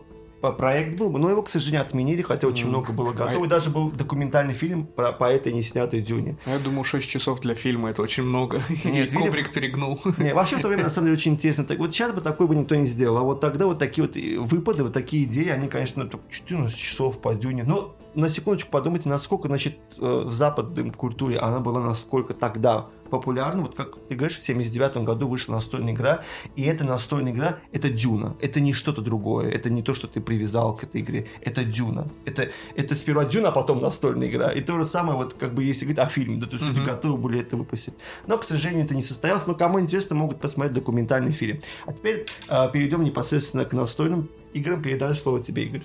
проект 0.52 0.98
был 0.98 1.10
бы, 1.10 1.20
но 1.20 1.30
его, 1.30 1.42
к 1.44 1.50
сожалению, 1.50 1.82
отменили, 1.82 2.22
хотя 2.22 2.48
очень 2.48 2.68
много 2.68 2.94
было 2.94 3.12
готово. 3.12 3.44
А- 3.44 3.46
И 3.46 3.50
даже 3.50 3.70
был 3.70 3.92
документальный 3.92 4.54
фильм 4.54 4.86
про, 4.86 5.12
по 5.12 5.26
этой 5.26 5.54
неснятой 5.54 6.02
Дюне. 6.02 6.38
Я 6.46 6.60
думаю, 6.60 6.84
6 6.84 7.08
часов 7.08 7.40
для 7.42 7.56
фильма 7.56 7.90
это 7.90 8.02
очень 8.02 8.24
много. 8.24 8.58
И 8.84 8.88
Нет, 8.88 9.06
видимо- 9.14 9.26
Кубрик 9.28 9.52
перегнул. 9.54 10.00
Не, 10.18 10.34
вообще 10.34 10.58
в 10.58 10.62
то 10.62 10.68
время, 10.68 10.84
на 10.84 10.90
самом 10.90 11.08
деле, 11.08 11.18
очень 11.18 11.34
интересно. 11.34 11.64
Так, 11.64 11.78
вот 11.80 11.94
сейчас 11.94 12.12
бы 12.14 12.22
такой 12.22 12.48
бы 12.48 12.56
никто 12.56 12.76
не 12.76 12.86
сделал. 12.86 13.18
А 13.18 13.22
вот 13.22 13.40
тогда 13.42 13.66
вот 13.66 13.80
такие 13.80 14.06
вот 14.06 14.18
э, 14.18 14.38
выпады, 14.40 14.84
вот 14.84 14.94
такие 14.94 15.24
идеи, 15.26 15.50
они, 15.50 15.68
конечно, 15.68 16.06
только 16.08 16.26
14 16.32 16.76
часов 16.78 17.20
по 17.22 17.34
дюне. 17.36 17.64
Но 17.64 17.96
на 18.16 18.30
секундочку 18.30 18.72
подумайте, 18.72 19.10
насколько, 19.10 19.48
значит, 19.48 19.78
э, 20.00 20.24
в 20.26 20.32
западной 20.32 20.90
культуре 20.92 21.38
она 21.38 21.60
была 21.60 21.82
насколько 21.82 22.34
тогда 22.34 22.88
популярна. 23.10 23.64
Вот 23.64 23.76
как 23.76 23.96
ты 24.10 24.16
говоришь, 24.16 24.38
в 24.38 24.42
79 24.42 24.98
году 24.98 25.28
вышла 25.28 25.54
настольная 25.54 25.94
игра, 25.94 26.22
и 26.56 26.64
эта 26.64 26.84
настольная 26.84 27.32
игра— 27.32 27.60
это 27.72 27.90
Дюна. 27.90 28.36
Это 28.42 28.60
не 28.60 28.74
что-то 28.74 29.02
другое. 29.02 29.50
Это 29.50 29.70
не 29.70 29.82
то, 29.84 29.94
что 29.94 30.08
ты 30.08 30.22
привязал 30.22 30.76
к 30.76 30.84
этой 30.84 31.02
игре. 31.02 31.28
Это 31.42 31.64
Дюна. 31.64 32.08
Это, 32.26 32.50
это 32.76 32.96
сперва 32.96 33.26
Дюна, 33.26 33.50
а 33.50 33.52
потом 33.52 33.82
настольная 33.82 34.28
игра. 34.28 34.52
И 34.52 34.62
то 34.62 34.80
же 34.80 34.86
самое, 34.86 35.18
вот 35.18 35.34
как 35.34 35.54
бы 35.54 35.64
если 35.64 35.86
говорить 35.86 36.00
о 36.00 36.08
фильме, 36.08 36.38
да, 36.38 36.46
то 36.46 36.54
есть 36.54 36.66
люди 36.66 36.80
Мгм. 36.80 36.88
готовы 36.88 37.18
были 37.18 37.42
это 37.42 37.58
выпустить. 37.58 37.94
Но, 38.28 38.38
к 38.38 38.44
сожалению, 38.44 38.86
это 38.86 38.96
не 38.96 39.04
состоялось. 39.04 39.48
Но 39.48 39.56
кому 39.56 39.80
интересно, 39.80 40.16
могут 40.16 40.40
посмотреть 40.40 40.74
документальный 40.76 41.32
фильм. 41.32 41.62
А 41.86 41.94
теперь 41.94 42.26
э, 42.50 42.70
перейдем 42.72 43.04
непосредственно 43.04 43.66
к 43.66 43.74
настольным 43.74 44.30
играм. 44.54 44.82
Передаю 44.82 45.14
слово 45.16 45.42
тебе, 45.44 45.64
Игорь. 45.66 45.84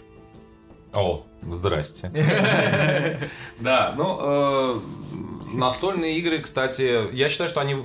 О, 0.95 1.25
здрасте. 1.51 2.11
Да, 3.61 3.95
ну, 3.97 4.19
э, 4.21 4.81
настольные 5.53 6.19
игры, 6.19 6.41
кстати, 6.41 7.15
я 7.15 7.29
считаю, 7.29 7.49
что 7.49 7.61
они 7.61 7.77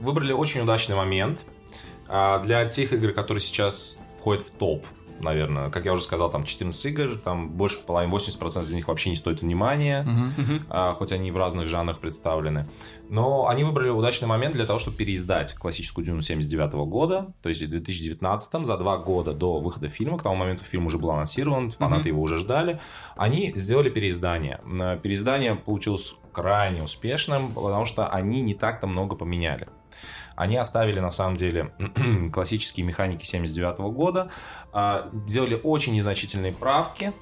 выбрали 0.00 0.32
очень 0.32 0.62
удачный 0.62 0.96
момент 0.96 1.46
а, 2.08 2.38
для 2.40 2.64
тех 2.66 2.92
игр, 2.92 3.12
которые 3.12 3.42
сейчас 3.42 3.98
входят 4.18 4.42
в 4.42 4.50
топ. 4.50 4.86
Наверное, 5.20 5.70
как 5.70 5.84
я 5.86 5.92
уже 5.92 6.02
сказал, 6.02 6.30
там 6.30 6.44
14 6.44 6.86
игр, 6.86 7.16
там 7.16 7.48
больше 7.50 7.78
половины, 7.86 8.12
80% 8.12 8.64
из 8.64 8.72
них 8.74 8.88
вообще 8.88 9.10
не 9.10 9.16
стоит 9.16 9.42
внимания, 9.42 10.06
а, 10.68 10.94
хоть 10.94 11.12
они 11.12 11.30
в 11.30 11.36
разных 11.36 11.68
жанрах 11.68 12.00
представлены. 12.00 12.68
Но 13.08 13.48
они 13.48 13.64
выбрали 13.64 13.88
удачный 13.88 14.28
момент 14.28 14.54
для 14.54 14.66
того, 14.66 14.78
чтобы 14.78 14.96
переиздать 14.96 15.54
классическую 15.54 16.04
Дюну 16.04 16.20
79 16.20 16.72
года, 16.86 17.32
то 17.42 17.48
есть 17.48 17.62
в 17.62 17.68
2019, 17.68 18.64
за 18.66 18.76
два 18.76 18.98
года 18.98 19.32
до 19.32 19.58
выхода 19.58 19.88
фильма, 19.88 20.18
к 20.18 20.22
тому 20.22 20.36
моменту 20.36 20.64
фильм 20.64 20.86
уже 20.86 20.98
был 20.98 21.10
анонсирован, 21.10 21.70
фанаты 21.70 22.08
его 22.10 22.22
уже 22.22 22.36
ждали, 22.36 22.80
они 23.16 23.52
сделали 23.54 23.88
переиздание. 23.90 24.60
М, 24.64 24.98
Переиздание 25.00 25.54
получилось 25.54 26.14
крайне 26.32 26.82
успешным, 26.82 27.52
потому 27.54 27.84
что 27.86 28.08
они 28.08 28.42
не 28.42 28.54
так-то 28.54 28.86
много 28.86 29.16
поменяли. 29.16 29.68
Они 30.36 30.56
оставили, 30.56 31.00
на 31.00 31.10
самом 31.10 31.36
деле, 31.36 31.72
классические 32.32 32.86
механики 32.86 33.24
79 33.24 33.78
года, 33.92 34.30
а, 34.72 35.08
сделали 35.26 35.58
очень 35.62 35.94
незначительные 35.94 36.52
правки, 36.52 37.12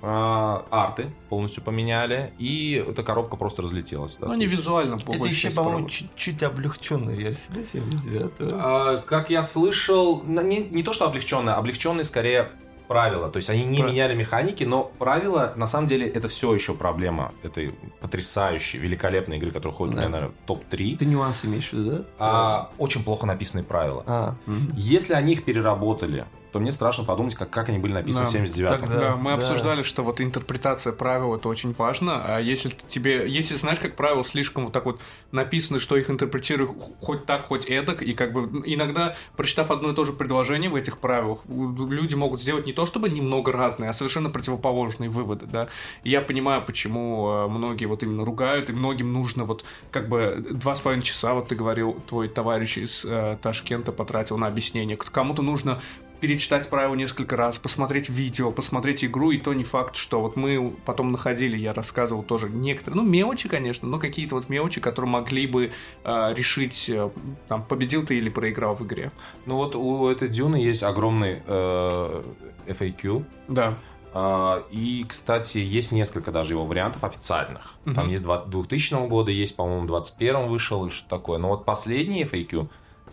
а, 0.00 0.64
арты 0.70 1.10
полностью 1.28 1.64
поменяли, 1.64 2.32
и 2.38 2.84
эта 2.88 3.02
коробка 3.02 3.36
просто 3.36 3.62
разлетелась. 3.62 4.18
да, 4.18 4.28
Ну, 4.28 4.34
не 4.34 4.46
визуально, 4.46 4.98
по 4.98 5.12
Это 5.12 5.24
еще, 5.24 5.50
по-моему, 5.50 5.88
чуть-чуть 5.88 6.42
облегченная 6.42 7.16
версия, 7.16 7.48
да, 7.48 7.64
79 7.64 8.32
А, 8.40 8.96
Как 8.98 9.30
я 9.30 9.42
слышал, 9.42 10.22
не, 10.24 10.58
не 10.58 10.82
то 10.82 10.92
что 10.92 11.06
облегченные, 11.06 11.54
облегченные 11.54 12.04
скорее 12.04 12.52
правила. 12.88 13.28
То 13.30 13.36
есть 13.36 13.50
они 13.50 13.64
не 13.64 13.78
Правильно. 13.78 13.92
меняли 13.92 14.14
механики, 14.14 14.64
но 14.64 14.84
правила, 14.98 15.52
на 15.56 15.66
самом 15.66 15.86
деле, 15.86 16.08
это 16.08 16.26
все 16.28 16.52
еще 16.54 16.74
проблема 16.74 17.32
этой 17.42 17.74
потрясающей, 18.00 18.78
великолепной 18.78 19.36
игры, 19.36 19.50
которая 19.50 19.74
входит, 19.74 19.94
Да. 19.96 20.08
наверное, 20.08 20.30
в 20.30 20.46
топ-3. 20.46 20.96
Ты 20.96 21.04
нюансы 21.04 21.46
имеешь 21.46 21.68
в 21.70 21.72
виду, 21.74 21.90
да? 21.90 22.04
А, 22.18 22.70
очень 22.78 23.04
плохо 23.04 23.26
написанные 23.26 23.64
правила. 23.64 24.02
А, 24.06 24.34
мгм. 24.46 24.72
Если 24.76 25.12
они 25.14 25.32
их 25.34 25.44
переработали, 25.44 26.24
то 26.52 26.60
мне 26.60 26.72
страшно 26.72 27.04
подумать, 27.04 27.34
как, 27.34 27.50
как 27.50 27.68
они 27.68 27.78
были 27.78 27.92
написаны 27.92 28.24
Да. 28.24 28.30
в 28.30 28.32
79 28.32 28.80
Тогда- 28.80 29.00
Да, 29.00 29.16
мы 29.16 29.30
да. 29.30 29.36
обсуждали, 29.36 29.82
что 29.82 30.02
вот 30.02 30.20
интерпретация 30.20 30.92
правил 30.92 31.34
это 31.34 31.48
очень 31.48 31.74
важно, 31.74 32.22
а 32.24 32.38
если 32.40 32.70
тебе, 32.88 33.28
если 33.28 33.56
знаешь, 33.56 33.78
как 33.80 33.96
правило 33.96 34.24
слишком 34.24 34.64
вот 34.64 34.72
так 34.72 34.84
вот 34.86 35.00
написано, 35.32 35.78
что 35.78 35.96
их 35.96 36.08
интерпретируют 36.10 36.72
хоть 37.00 37.26
так, 37.26 37.42
хоть 37.42 37.66
эдак, 37.66 38.02
и 38.02 38.14
как 38.14 38.32
бы 38.32 38.62
иногда, 38.64 39.14
прочитав 39.36 39.70
одно 39.70 39.90
и 39.90 39.94
то 39.94 40.04
же 40.04 40.12
предложение 40.12 40.70
в 40.70 40.74
этих 40.74 40.98
правилах, 40.98 41.40
люди 41.48 42.14
могут 42.14 42.40
сделать 42.40 42.66
не 42.66 42.72
то 42.72 42.86
чтобы 42.86 43.08
немного 43.10 43.52
разные, 43.52 43.90
а 43.90 43.92
совершенно 43.92 44.30
противоположные 44.30 45.10
выводы, 45.10 45.46
да. 45.46 45.68
И 46.02 46.10
я 46.10 46.20
понимаю, 46.22 46.62
почему 46.64 47.28
э, 47.30 47.48
многие 47.48 47.84
вот 47.86 48.02
именно 48.02 48.24
ругают, 48.24 48.70
и 48.70 48.72
многим 48.72 49.12
нужно 49.12 49.44
вот 49.44 49.64
как 49.90 50.08
бы 50.08 50.44
два 50.50 50.74
с 50.74 50.80
половиной 50.80 51.02
часа, 51.04 51.34
вот 51.34 51.48
ты 51.48 51.54
говорил, 51.54 52.00
твой 52.08 52.28
товарищ 52.28 52.78
из 52.78 53.04
э, 53.04 53.36
Ташкента 53.42 53.92
потратил 53.92 54.38
на 54.38 54.46
объяснение, 54.46 54.96
кому-то 54.96 55.42
нужно 55.42 55.82
перечитать 56.20 56.68
правила 56.68 56.94
несколько 56.94 57.36
раз, 57.36 57.58
посмотреть 57.58 58.08
видео, 58.08 58.50
посмотреть 58.50 59.04
игру, 59.04 59.30
и 59.30 59.38
то 59.38 59.52
не 59.54 59.64
факт, 59.64 59.96
что 59.96 60.20
вот 60.20 60.36
мы 60.36 60.74
потом 60.84 61.12
находили, 61.12 61.56
я 61.56 61.72
рассказывал 61.72 62.22
тоже 62.22 62.48
некоторые, 62.48 63.02
ну, 63.02 63.08
мелочи, 63.08 63.48
конечно, 63.48 63.88
но 63.88 63.98
какие-то 63.98 64.34
вот 64.34 64.48
мелочи, 64.48 64.80
которые 64.80 65.10
могли 65.10 65.46
бы 65.46 65.72
э, 66.04 66.34
решить, 66.34 66.88
э, 66.88 67.10
там, 67.48 67.62
победил 67.62 68.04
ты 68.04 68.18
или 68.18 68.28
проиграл 68.30 68.74
в 68.74 68.84
игре. 68.84 69.12
Ну 69.46 69.56
вот 69.56 69.76
у 69.76 70.08
этой 70.08 70.28
Дюны 70.28 70.56
есть 70.56 70.82
огромный 70.82 71.42
э, 71.46 72.22
FAQ. 72.66 73.24
Да. 73.48 73.74
А, 74.14 74.64
И, 74.70 75.04
кстати, 75.06 75.58
есть 75.58 75.92
несколько 75.92 76.32
даже 76.32 76.54
его 76.54 76.64
вариантов 76.64 77.04
официальных. 77.04 77.74
Там 77.94 78.08
есть 78.08 78.22
два- 78.22 78.44
2000 78.44 79.06
года, 79.08 79.30
есть, 79.30 79.54
по-моему, 79.54 79.82
в 79.82 79.86
21 79.86 80.48
вышел 80.48 80.84
или 80.84 80.90
что 80.92 81.08
такое. 81.08 81.38
Но 81.38 81.48
вот 81.48 81.64
последний 81.64 82.24
FAQ 82.24 82.68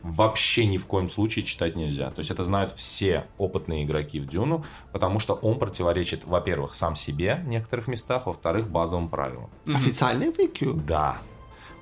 вообще 0.06 0.66
ни 0.66 0.78
в 0.78 0.86
коем 0.88 1.10
случае 1.10 1.44
читать 1.46 1.76
нельзя. 1.76 2.12
То 2.12 2.20
есть 2.20 2.32
это 2.32 2.44
знают 2.44 2.72
все 2.72 3.26
опытные 3.38 3.84
игроки 3.86 4.20
в 4.20 4.28
Дюну, 4.28 4.64
потому 4.92 5.20
что 5.20 5.34
он 5.34 5.58
противоречит, 5.58 6.26
во-первых, 6.26 6.74
сам 6.76 6.96
себе 6.96 7.42
в 7.44 7.48
некоторых 7.48 7.88
местах, 7.88 8.28
во-вторых, 8.28 8.70
базовым 8.70 9.10
правилам. 9.10 9.50
Официальный 9.68 10.28
FAQ? 10.30 10.74
Да. 10.86 11.18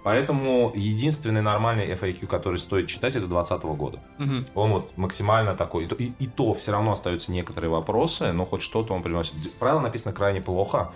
Поэтому 0.03 0.71
единственный 0.75 1.41
нормальный 1.41 1.87
FAQ, 1.93 2.27
который 2.27 2.59
стоит 2.59 2.87
читать, 2.87 3.15
это 3.15 3.25
2020 3.27 3.63
года. 3.77 3.99
Мгм. 4.17 4.45
Он 4.55 4.71
вот 4.71 4.97
максимально 4.97 5.55
такой. 5.55 5.85
И, 5.85 5.87
то- 5.87 5.95
и- 5.95 6.11
и 6.19 6.27
то 6.27 6.53
все 6.53 6.71
равно 6.73 6.91
остаются 6.91 7.31
некоторые 7.31 7.69
вопросы, 7.71 8.33
но 8.33 8.43
хоть 8.45 8.61
что-то 8.61 8.93
он 8.93 9.01
приносит. 9.01 9.35
Правило 9.59 9.79
написано 9.79 10.13
крайне 10.13 10.41
плохо. 10.41 10.91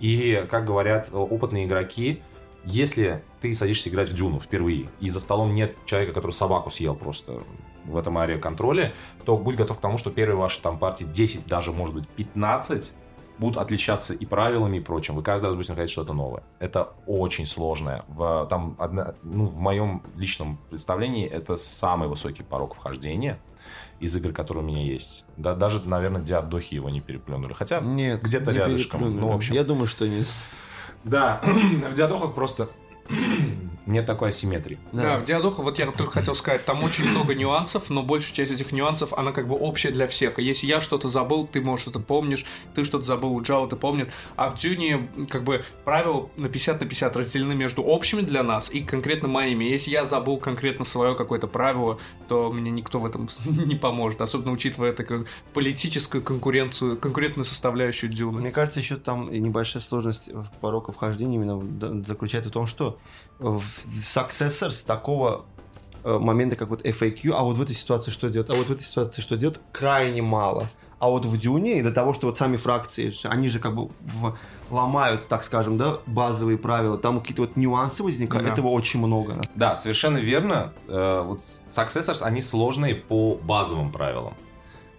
И, 0.00 0.44
как 0.50 0.64
говорят 0.64 1.08
э, 1.12 1.16
опытные 1.16 1.66
игроки, 1.66 2.20
если 2.64 3.22
ты 3.40 3.54
садишься 3.54 3.88
играть 3.88 4.08
в 4.08 4.14
Дюну 4.14 4.40
впервые, 4.40 4.90
и 5.00 5.08
за 5.08 5.20
столом 5.20 5.54
нет 5.54 5.76
человека, 5.86 6.12
который 6.12 6.32
собаку 6.32 6.70
съел 6.70 6.94
просто 6.94 7.42
в 7.84 7.96
этом 7.96 8.18
ариоконтроле, 8.18 8.94
то 9.24 9.36
будь 9.36 9.56
готов 9.56 9.78
к 9.78 9.80
тому, 9.80 9.96
что 9.98 10.10
первые 10.10 10.36
ваши 10.36 10.60
там 10.60 10.78
партии 10.78 11.04
10, 11.04 11.46
даже 11.46 11.72
может 11.72 11.94
быть 11.94 12.08
15, 12.08 12.92
будут 13.38 13.56
отличаться 13.56 14.14
и 14.14 14.26
правилами, 14.26 14.78
и 14.78 14.80
прочим. 14.80 15.14
Вы 15.14 15.22
каждый 15.22 15.46
раз 15.46 15.54
будете 15.54 15.72
находить 15.72 15.90
что-то 15.90 16.12
новое. 16.12 16.42
Это 16.58 16.92
очень 17.06 17.46
сложное. 17.46 18.04
В, 18.08 18.46
там 18.50 18.76
одна, 18.78 19.14
ну, 19.22 19.46
в 19.46 19.60
моем 19.60 20.02
личном 20.16 20.58
представлении 20.68 21.26
это 21.26 21.56
самый 21.56 22.08
высокий 22.08 22.42
порог 22.42 22.74
вхождения 22.74 23.38
из 24.00 24.14
игр, 24.16 24.32
которые 24.32 24.64
у 24.64 24.66
меня 24.66 24.82
есть. 24.82 25.24
Да, 25.36 25.54
даже, 25.54 25.80
наверное, 25.88 26.22
диадохи 26.22 26.74
его 26.74 26.90
не 26.90 27.00
переплюнули. 27.00 27.52
Хотя 27.52 27.80
Нет, 27.80 28.22
где-то 28.22 28.52
не 28.52 28.58
рядышком. 28.58 29.18
Ну, 29.18 29.28
в 29.28 29.34
общем, 29.34 29.54
Я 29.54 29.64
думаю, 29.64 29.86
что 29.86 30.06
нет. 30.06 30.28
Да, 31.04 31.40
в 31.90 31.94
диадохах 31.94 32.34
просто 32.34 32.68
нет 33.88 34.04
такой 34.04 34.28
асимметрии. 34.28 34.78
Да, 34.92 35.18
в 35.18 35.24
Диадоху, 35.24 35.62
вот 35.62 35.78
я 35.78 35.86
только 35.86 36.12
хотел 36.12 36.34
сказать, 36.34 36.64
там 36.64 36.84
очень 36.84 37.08
много 37.08 37.34
нюансов, 37.34 37.88
но 37.88 38.02
большая 38.02 38.34
часть 38.34 38.52
этих 38.52 38.70
нюансов, 38.70 39.14
она 39.14 39.32
как 39.32 39.48
бы 39.48 39.56
общая 39.56 39.90
для 39.90 40.06
всех. 40.06 40.38
И 40.38 40.42
если 40.42 40.66
я 40.66 40.82
что-то 40.82 41.08
забыл, 41.08 41.46
ты, 41.46 41.62
можешь 41.62 41.86
это 41.86 41.98
помнишь, 41.98 42.44
ты 42.74 42.84
что-то 42.84 43.04
забыл, 43.04 43.32
у 43.32 43.42
Джао 43.42 43.66
ты 43.66 43.76
помнит. 43.76 44.10
А 44.36 44.50
в 44.50 44.58
Дюне, 44.58 45.08
как 45.30 45.42
бы, 45.42 45.64
правила 45.84 46.28
на 46.36 46.48
50 46.48 46.80
на 46.80 46.86
50 46.86 47.16
разделены 47.16 47.54
между 47.54 47.82
общими 47.82 48.20
для 48.20 48.42
нас 48.42 48.70
и 48.70 48.80
конкретно 48.80 49.26
моими. 49.28 49.64
Если 49.64 49.90
я 49.90 50.04
забыл 50.04 50.36
конкретно 50.36 50.84
свое 50.84 51.14
какое-то 51.14 51.46
правило, 51.46 51.98
то 52.28 52.52
мне 52.52 52.70
никто 52.70 53.00
в 53.00 53.06
этом 53.06 53.28
не 53.46 53.74
поможет, 53.74 54.20
особенно 54.20 54.52
учитывая 54.52 54.92
такую 54.92 55.26
политическую 55.54 56.22
конкуренцию, 56.22 56.98
конкурентную 56.98 57.46
составляющую 57.46 58.12
Дюны. 58.12 58.42
Мне 58.42 58.50
кажется, 58.50 58.80
еще 58.80 58.96
там 58.96 59.32
небольшая 59.32 59.82
сложность 59.82 60.28
в 60.30 60.50
порока 60.60 60.92
вхождения 60.92 61.36
именно 61.36 61.58
да, 61.62 62.04
заключается 62.04 62.50
в 62.50 62.52
том, 62.52 62.66
что 62.66 62.98
Successors 63.40 64.84
такого 64.86 65.44
э, 66.04 66.18
момента, 66.18 66.56
как 66.56 66.68
вот 66.68 66.84
FAQ, 66.84 67.30
а 67.32 67.42
вот 67.44 67.56
в 67.56 67.62
этой 67.62 67.74
ситуации 67.74 68.10
что 68.10 68.28
делать, 68.28 68.50
а 68.50 68.54
вот 68.54 68.66
в 68.66 68.72
этой 68.72 68.82
ситуации 68.82 69.22
что 69.22 69.36
делать, 69.36 69.60
крайне 69.72 70.22
мало. 70.22 70.68
А 70.98 71.08
вот 71.10 71.24
в 71.24 71.38
Дюне 71.38 71.78
из-за 71.78 71.92
того, 71.92 72.12
что 72.12 72.26
вот 72.26 72.36
сами 72.38 72.56
фракции, 72.56 73.14
они 73.28 73.48
же 73.48 73.60
как 73.60 73.76
бы 73.76 73.88
в- 74.00 74.36
ломают, 74.70 75.28
так 75.28 75.44
скажем, 75.44 75.78
да, 75.78 75.98
базовые 76.06 76.58
правила, 76.58 76.98
там 76.98 77.20
какие-то 77.20 77.42
вот 77.42 77.56
нюансы 77.56 78.02
возникают, 78.02 78.46
Да. 78.48 78.52
этого 78.52 78.66
очень 78.68 78.98
много. 78.98 79.40
Да, 79.54 79.76
совершенно 79.76 80.18
верно. 80.18 80.72
Э, 80.88 81.22
Вот 81.24 81.38
Successors, 81.38 82.22
они 82.22 82.42
сложные 82.42 82.96
по 82.96 83.36
базовым 83.36 83.92
правилам. 83.92 84.34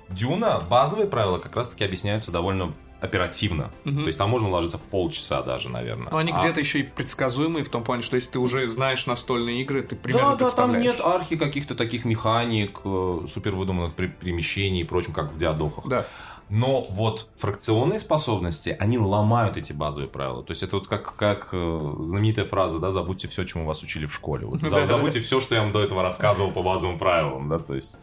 Дюна, 0.07 0.61
базовые 0.69 1.07
правила 1.07 1.37
как 1.37 1.55
раз-таки 1.57 1.83
объясняются 1.83 2.31
довольно 2.31 2.73
оперативно. 3.02 3.72
Мгм. 3.86 4.02
То 4.02 4.06
есть 4.08 4.18
там 4.18 4.30
можно 4.30 4.50
уложиться 4.50 4.78
в 4.78 4.82
полчаса 4.82 5.41
даже, 5.41 5.70
наверное. 5.70 6.12
Но 6.12 6.18
они 6.18 6.32
А- 6.32 6.39
где-то 6.39 6.60
еще 6.60 6.80
и 6.80 6.84
предсказуемые 6.84 7.64
в 7.64 7.70
том 7.70 7.84
плане, 7.84 8.02
что 8.04 8.16
если 8.16 8.32
ты 8.32 8.39
уже 8.39 8.68
знаешь 8.68 9.06
настольные 9.06 9.62
игры, 9.62 9.82
ты 9.82 9.95
примерно 9.95 10.36
Да, 10.36 10.45
да, 10.45 10.52
там 10.52 10.80
нет 10.80 11.00
архи 11.02 11.38
каких-то 11.38 11.76
таких 11.76 12.06
механик, 12.06 12.80
э, 12.84 13.20
супер 13.28 13.56
выдуманных 13.56 13.93
при- 13.93 14.08
перемещений 14.08 14.82
и 14.82 14.84
прочим, 14.84 15.14
как 15.14 15.32
в 15.32 15.38
диадохах. 15.38 15.88
Да. 15.88 16.06
Но 16.50 16.82
вот 16.89 17.30
фракционные 17.36 18.00
способности, 18.00 18.76
они 18.80 18.97
ломают 18.97 19.56
эти 19.56 19.72
базовые 19.72 20.10
правила. 20.10 20.43
То 20.43 20.52
есть 20.52 20.64
это 20.64 20.78
вот 20.78 20.88
как, 20.88 21.16
как 21.16 21.50
э, 21.54 21.95
знаменитая 22.00 22.45
фраза, 22.45 22.80
да, 22.80 22.89
забудьте 22.89 23.28
все, 23.28 23.45
чему 23.45 23.66
вас 23.66 23.84
учили 23.84 24.08
в 24.08 24.14
школе. 24.14 24.47
Вот 24.47 24.60
забудьте 24.86 25.20
все, 25.20 25.39
что 25.39 25.54
я 25.56 25.62
вам 25.62 25.72
до 25.72 25.82
этого 25.82 26.02
рассказывал 26.02 26.52
по 26.52 26.64
базовым 26.64 26.97
правилам, 26.97 27.50
да, 27.50 27.60
то 27.60 27.76
есть... 27.76 28.00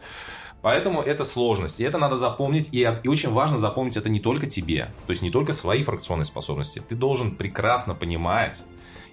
Поэтому 0.61 1.01
это 1.01 1.23
сложность, 1.23 1.79
и 1.79 1.83
это 1.83 1.97
надо 1.97 2.17
запомнить, 2.17 2.69
и, 2.71 2.79
и 3.03 3.07
очень 3.07 3.31
важно 3.31 3.57
запомнить 3.57 3.95
это 3.95 4.09
не 4.09 4.19
только 4.19 4.47
тебе, 4.47 4.89
то 5.05 5.11
есть 5.11 5.21
не 5.21 5.29
только 5.29 5.53
свои 5.53 5.83
фракционные 5.83 6.25
способности. 6.25 6.81
Ты 6.87 6.95
должен 6.95 7.35
прекрасно 7.35 7.93
понимать 7.93 8.65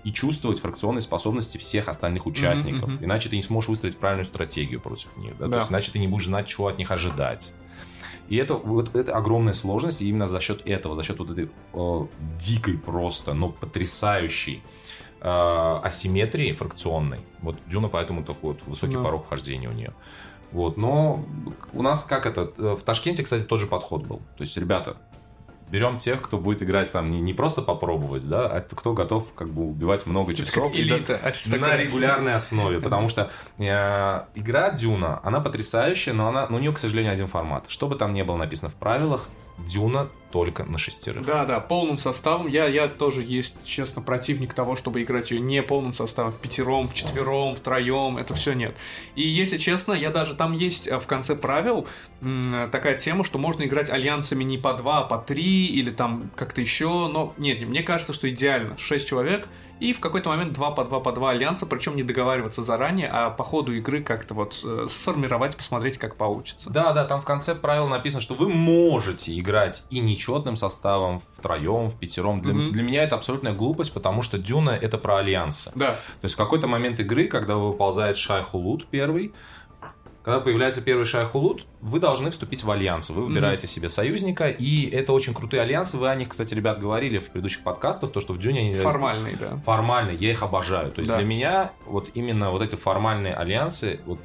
и 0.05 0.13
чувствовать 0.13 0.61
фракционные 0.61 1.03
способности 1.03 1.59
всех 1.59 1.89
остальных 1.89 2.27
участников, 2.27 2.91
мгм. 2.91 3.05
иначе 3.05 3.29
ты 3.29 3.37
не 3.37 3.43
сможешь 3.43 3.69
выстроить 3.69 3.99
правильную 3.99 4.25
стратегию 4.25 4.81
против 4.81 5.17
них, 5.17 5.37
да? 5.39 5.47
Да. 5.47 5.51
то 5.53 5.57
есть 5.59 5.71
иначе 5.71 5.93
ты 5.93 5.99
не 5.99 6.09
будешь 6.09 6.27
знать, 6.27 6.47
чего 6.47 6.69
от 6.69 6.79
них 6.79 6.91
ожидать. 6.91 7.53
И 8.29 8.37
это, 8.37 8.55
вот, 8.55 8.97
это 8.97 9.15
огромная 9.15 9.53
сложность, 9.53 10.03
и 10.03 10.09
именно 10.09 10.27
за 10.27 10.41
счет 10.41 10.67
этого, 10.67 10.95
за 10.95 11.03
счет 11.03 11.19
вот 11.19 11.31
этой 11.31 11.51
э, 11.75 12.07
дикой 12.39 12.79
просто, 12.79 13.35
но 13.35 13.51
потрясающей 13.51 14.63
э, 15.21 15.81
асимметрии 15.83 16.53
фракционной. 16.53 17.21
Вот 17.43 17.57
Дюна 17.67 17.89
поэтому 17.89 18.25
такой 18.25 18.55
вот 18.55 18.63
высокий 18.67 18.95
Да. 18.95 19.03
порог 19.03 19.27
вхождения 19.27 19.69
у 19.69 19.73
нее. 19.73 19.93
Вот, 20.55 20.77
но 20.77 21.25
у 21.73 21.83
нас 21.83 22.05
как 22.05 22.27
это, 22.27 22.53
э, 22.57 22.77
в 22.79 22.85
Ташкенте, 22.85 23.25
кстати, 23.25 23.43
тот 23.43 23.59
же 23.59 23.67
подход 23.67 24.07
был. 24.07 24.19
То 24.37 24.43
есть, 24.43 24.57
ребята, 24.57 24.97
берем 25.69 25.99
тех, 25.99 26.23
кто 26.23 26.39
будет 26.39 26.63
играть 26.63 26.93
там 26.93 27.11
не, 27.11 27.21
не 27.21 27.35
просто 27.35 27.61
попробовать, 27.61 28.25
да, 28.29 28.47
а 28.47 28.61
кто 28.61 28.93
готов 28.93 29.35
как 29.35 29.49
бы 29.49 29.65
убивать 29.65 30.07
много 30.07 30.33
часов. 30.33 30.73
и 30.73 30.89
да- 30.89 30.99
элита, 30.99 31.59
на 31.59 31.77
регулярной 31.77 32.35
основе, 32.35 32.79
потому 32.81 33.09
что 33.09 33.33
э, 33.59 34.21
игра 34.37 34.71
Дюна, 34.71 35.21
она 35.25 35.41
потрясающая, 35.41 36.13
но 36.13 36.29
она, 36.29 36.47
но 36.49 36.59
у 36.59 36.61
нее, 36.61 36.73
к 36.73 36.79
сожалению, 36.79 37.13
один 37.13 37.27
формат. 37.27 37.65
Что 37.69 37.89
бы 37.89 37.97
там 37.97 38.13
ни 38.13 38.23
было 38.23 38.37
написано 38.37 38.71
в 38.71 38.77
правилах, 38.77 39.29
Дюна 39.59 40.09
только 40.33 40.65
на 40.65 40.79
шестерых. 40.79 41.25
Да, 41.25 41.45
да, 41.45 41.61
полным 41.61 41.97
составом. 41.97 42.49
Я, 42.49 42.67
я 42.67 42.89
тоже 42.89 43.23
есть, 43.23 43.69
честно, 43.69 44.03
противник 44.03 44.53
того, 44.53 44.75
чтобы 44.75 45.01
играть 45.01 45.31
ее 45.31 45.39
не 45.39 45.63
полным 45.63 45.95
составом, 45.95 46.33
в 46.33 46.39
пятером, 46.39 46.89
в 46.89 46.93
четвером, 46.93 47.55
втроем, 47.55 48.19
это 48.19 48.35
все 48.35 48.53
нет. 48.53 48.77
И 49.15 49.23
если 49.23 49.59
честно, 49.59 49.93
я 49.93 50.11
даже 50.11 50.35
там 50.35 50.53
есть 50.53 50.89
э, 50.89 50.99
в 50.99 51.07
конце 51.07 51.37
правил 51.37 51.87
такая 52.73 52.99
тема, 52.99 53.23
что 53.23 53.39
можно 53.39 53.63
играть 53.63 53.91
альянсами 53.91 54.43
не 54.43 54.59
по 54.59 54.73
два, 54.73 55.01
а 55.01 55.05
по 55.05 55.19
три 55.19 55.67
или 55.67 55.91
там 55.91 56.31
как-то 56.35 56.61
еще, 56.61 57.09
но 57.09 57.33
нет, 57.37 57.61
мне 57.69 57.83
кажется, 57.83 58.13
что 58.13 58.29
идеально 58.29 58.77
шесть 58.79 59.07
человек 59.07 59.47
и 59.81 59.93
в 59.93 60.01
какой-то 60.01 60.29
момент 60.31 60.53
два 60.53 60.71
по 60.71 60.85
два 60.85 61.01
по 61.01 61.13
два 61.13 61.31
альянса, 61.31 61.67
причем 61.67 61.97
не 61.97 62.03
договариваться 62.03 62.63
заранее, 62.63 63.09
а 63.13 63.31
по 63.31 63.45
ходу 63.45 63.75
игры 63.75 64.03
как-то 64.03 64.35
вот 64.35 64.61
э, 64.65 64.87
сформировать, 64.89 65.57
посмотреть, 65.57 65.99
как 65.99 66.17
получится. 66.17 66.71
Да, 66.71 66.93
да, 66.93 67.05
там 67.05 67.21
в 67.21 67.25
конце 67.25 67.55
правил 67.55 67.89
написано, 67.89 68.21
что 68.21 68.35
вы 68.35 68.49
можете 68.49 69.39
играть 69.39 69.85
и 69.91 69.99
нечетным 70.01 70.57
составом, 70.57 71.21
втроем, 71.21 71.89
в 71.89 71.99
пятером. 71.99 72.41
Для, 72.41 72.55
Мгм. 72.55 72.73
для 72.73 72.83
меня 72.83 73.03
это 73.03 73.17
абсолютная 73.17 73.53
глупость, 73.53 73.93
потому 73.93 74.23
что 74.23 74.39
Дюна 74.39 74.71
это 74.71 74.99
про 74.99 75.19
альянсы. 75.19 75.73
Да, 75.75 75.93
То 75.93 76.25
есть 76.25 76.35
в 76.35 76.39
какой-то 76.39 76.67
момент 76.67 77.01
игры, 77.01 77.27
когда 77.27 77.57
выползает 77.57 78.17
Шайхулут 78.17 78.87
первый, 78.87 79.33
когда 80.25 80.41
появляется 80.41 80.81
первый 80.81 81.05
Шайхулут, 81.05 81.67
вы 81.83 82.01
должны 82.01 82.31
вступить 82.31 82.65
в 82.65 82.71
альянс. 82.71 83.11
Вы 83.11 83.27
выбираете 83.27 83.67
себе 83.67 83.89
союзника, 83.91 84.49
и 84.49 84.89
это 84.89 85.13
очень 85.13 85.35
крутые 85.35 85.61
альянсы. 85.63 85.99
Вы 85.99 86.09
о 86.09 86.15
них, 86.15 86.31
кстати, 86.31 86.55
ребят, 86.55 86.81
говорили 86.81 87.19
в 87.19 87.27
предыдущих 87.31 87.63
подкастах, 87.63 88.11
то, 88.11 88.21
что 88.21 88.33
в 88.33 88.39
Дюне 88.39 88.61
они 88.61 88.75
формальный, 88.75 89.37
да. 89.39 89.59
формальные, 89.65 90.17
я 90.17 90.31
их 90.31 90.43
обожаю. 90.43 90.91
То 90.93 91.01
есть 91.01 91.11
Да. 91.11 91.17
для 91.17 91.25
меня 91.27 91.73
вот 91.87 92.09
именно 92.15 92.51
вот 92.51 92.63
эти 92.63 92.75
формальные 92.75 93.35
альянсы, 93.35 94.01
вот 94.07 94.19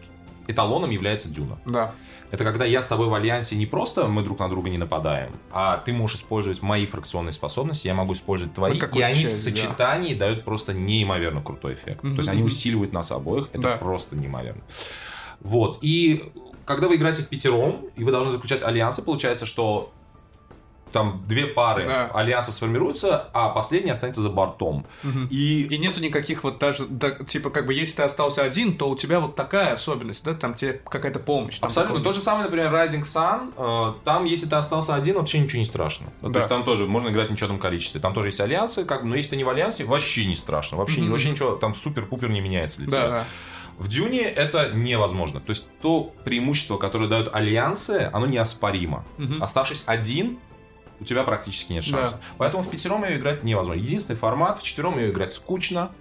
эталоном 0.48 0.90
является 0.90 1.30
Дюна. 1.30 1.60
Да. 1.66 1.94
Это 2.32 2.44
когда 2.44 2.64
я 2.64 2.82
с 2.82 2.88
тобой 2.88 3.08
в 3.08 3.14
альянсе 3.14 3.56
не 3.56 3.66
просто 3.66 4.08
мы 4.08 4.22
друг 4.24 4.40
на 4.40 4.48
друга 4.48 4.70
не 4.70 4.78
нападаем, 4.78 5.32
а 5.52 5.78
ты 5.78 5.92
можешь 5.94 6.18
использовать 6.18 6.62
мои 6.62 6.86
фракционные 6.86 7.34
способности, 7.34 7.88
я 7.88 7.94
могу 7.96 8.14
использовать 8.14 8.54
твои, 8.54 8.80
Ну, 8.80 9.00
и 9.00 9.02
они 9.02 9.16
в 9.16 9.22
часть, 9.24 9.44
да. 9.46 9.52
сочетании 9.52 10.14
дают 10.14 10.46
просто 10.46 10.74
неимоверно 10.74 11.42
крутой 11.42 11.74
эффект. 11.74 12.04
Мгм, 12.04 12.16
То 12.16 12.20
есть 12.20 12.30
они 12.30 12.44
усиливают 12.44 12.94
нас 12.94 13.12
обоих, 13.12 13.50
это 13.52 13.62
Да. 13.62 13.78
просто 13.78 14.16
неимоверно. 14.16 14.62
Вот, 15.42 15.80
и 15.82 16.24
когда 16.66 16.88
вы 16.88 16.96
играете 16.98 17.24
в 17.24 17.28
пятером, 17.28 17.86
и 17.96 18.04
вы 18.04 18.12
должны 18.12 18.32
заключать 18.32 18.62
альянсы, 18.64 19.02
получается, 19.02 19.46
что 19.46 19.92
там 20.92 21.24
две 21.28 21.46
пары 21.46 21.86
Да. 21.86 22.10
альянсов 22.16 22.56
сформируются, 22.56 23.30
а 23.32 23.50
последний 23.50 23.92
останется 23.92 24.22
за 24.22 24.30
бортом. 24.32 24.88
Мгм. 25.04 25.28
И 25.30 25.66
И 25.70 25.78
нету 25.78 26.02
никаких 26.02 26.44
вот 26.44 26.58
даже, 26.58 26.88
да, 26.88 27.12
типа, 27.12 27.52
как 27.52 27.68
бы, 27.68 27.76
если 27.76 27.96
ты 27.98 28.02
остался 28.04 28.42
один, 28.42 28.76
то 28.76 28.90
у 28.90 28.96
тебя 28.96 29.20
вот 29.20 29.36
такая 29.36 29.74
особенность, 29.74 30.24
да, 30.24 30.34
там 30.34 30.56
тебе 30.56 30.74
какая-то 30.74 31.20
помощь. 31.20 31.60
Абсолютно. 31.62 32.04
То 32.04 32.12
же 32.12 32.20
самое, 32.20 32.46
например, 32.46 32.74
Rising 32.74 33.04
Sun. 33.04 33.54
э, 33.56 33.94
Там, 34.04 34.26
если 34.26 34.48
ты 34.48 34.56
остался 34.56 34.96
один, 34.96 35.16
вообще 35.18 35.38
ничего 35.40 35.60
не 35.60 35.66
страшно. 35.66 36.08
Ну, 36.22 36.30
Да. 36.30 36.34
То 36.34 36.40
есть 36.40 36.50
там 36.50 36.64
тоже 36.64 36.88
можно 36.88 37.10
играть 37.10 37.28
в 37.28 37.32
нечетном 37.32 37.60
количестве. 37.60 38.02
Там 38.02 38.16
тоже 38.16 38.30
есть 38.30 38.42
альянсы, 38.42 38.84
как, 38.84 39.04
бы, 39.04 39.10
но 39.10 39.16
если 39.16 39.32
ты 39.32 39.36
не 39.38 39.44
в 39.44 39.50
альянсе, 39.50 39.86
вообще 39.86 40.26
не 40.26 40.36
страшно. 40.36 40.78
Вообще, 40.80 41.02
Мгм. 41.02 41.12
вообще 41.12 41.30
ничего, 41.30 41.52
там 41.56 41.76
супер-пупер 41.76 42.30
не 42.30 42.42
меняется 42.42 42.80
для 42.82 42.88
Да, 42.92 43.08
да. 43.08 43.26
В 43.80 43.88
Дюне 43.88 44.22
это 44.24 44.72
невозможно. 44.74 45.40
То 45.40 45.50
есть 45.52 45.68
то 45.82 46.14
преимущество, 46.26 46.78
которое 46.78 47.08
дают 47.10 47.34
альянсы, 47.34 48.10
оно 48.14 48.26
неоспоримо. 48.28 49.06
Мгм. 49.18 49.42
Оставшись 49.42 49.84
один, 49.88 50.38
у 51.00 51.06
тебя 51.06 51.24
практически 51.24 51.72
нет 51.74 51.84
Да. 51.86 51.90
шанса. 52.00 52.22
Поэтому 52.38 52.62
в 52.62 52.70
пятером 52.70 53.06
ее 53.06 53.18
играть 53.18 53.44
невозможно. 53.46 53.80
Единственный 53.82 54.18
формат, 54.18 54.60
в 54.60 54.64
четвером 54.64 55.00
ее 55.00 55.12
играть 55.12 55.32
скучно. 55.32 55.92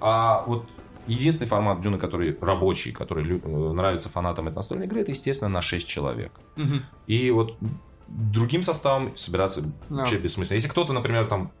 А 0.00 0.44
вот 0.46 0.66
единственный 1.06 1.48
формат 1.48 1.82
Дюны, 1.82 1.98
который 1.98 2.36
рабочий, 2.40 2.90
который 2.92 3.38
э, 3.38 3.48
нравится 3.72 4.08
фанатам 4.08 4.48
этой 4.48 4.56
настольной 4.56 4.86
игры, 4.86 5.02
это, 5.02 5.10
естественно, 5.10 5.50
на 5.50 5.60
6 5.60 5.86
человек. 5.86 6.32
Мгм. 6.56 6.84
И 7.06 7.30
вот 7.30 7.58
другим 8.10 8.62
составом 8.62 9.16
собираться 9.16 9.62
Да. 9.88 9.98
вообще 9.98 10.18
бессмысленно. 10.18 10.56
Если 10.56 10.68
кто-то, 10.68 10.92
например, 10.92 11.26
там 11.26 11.52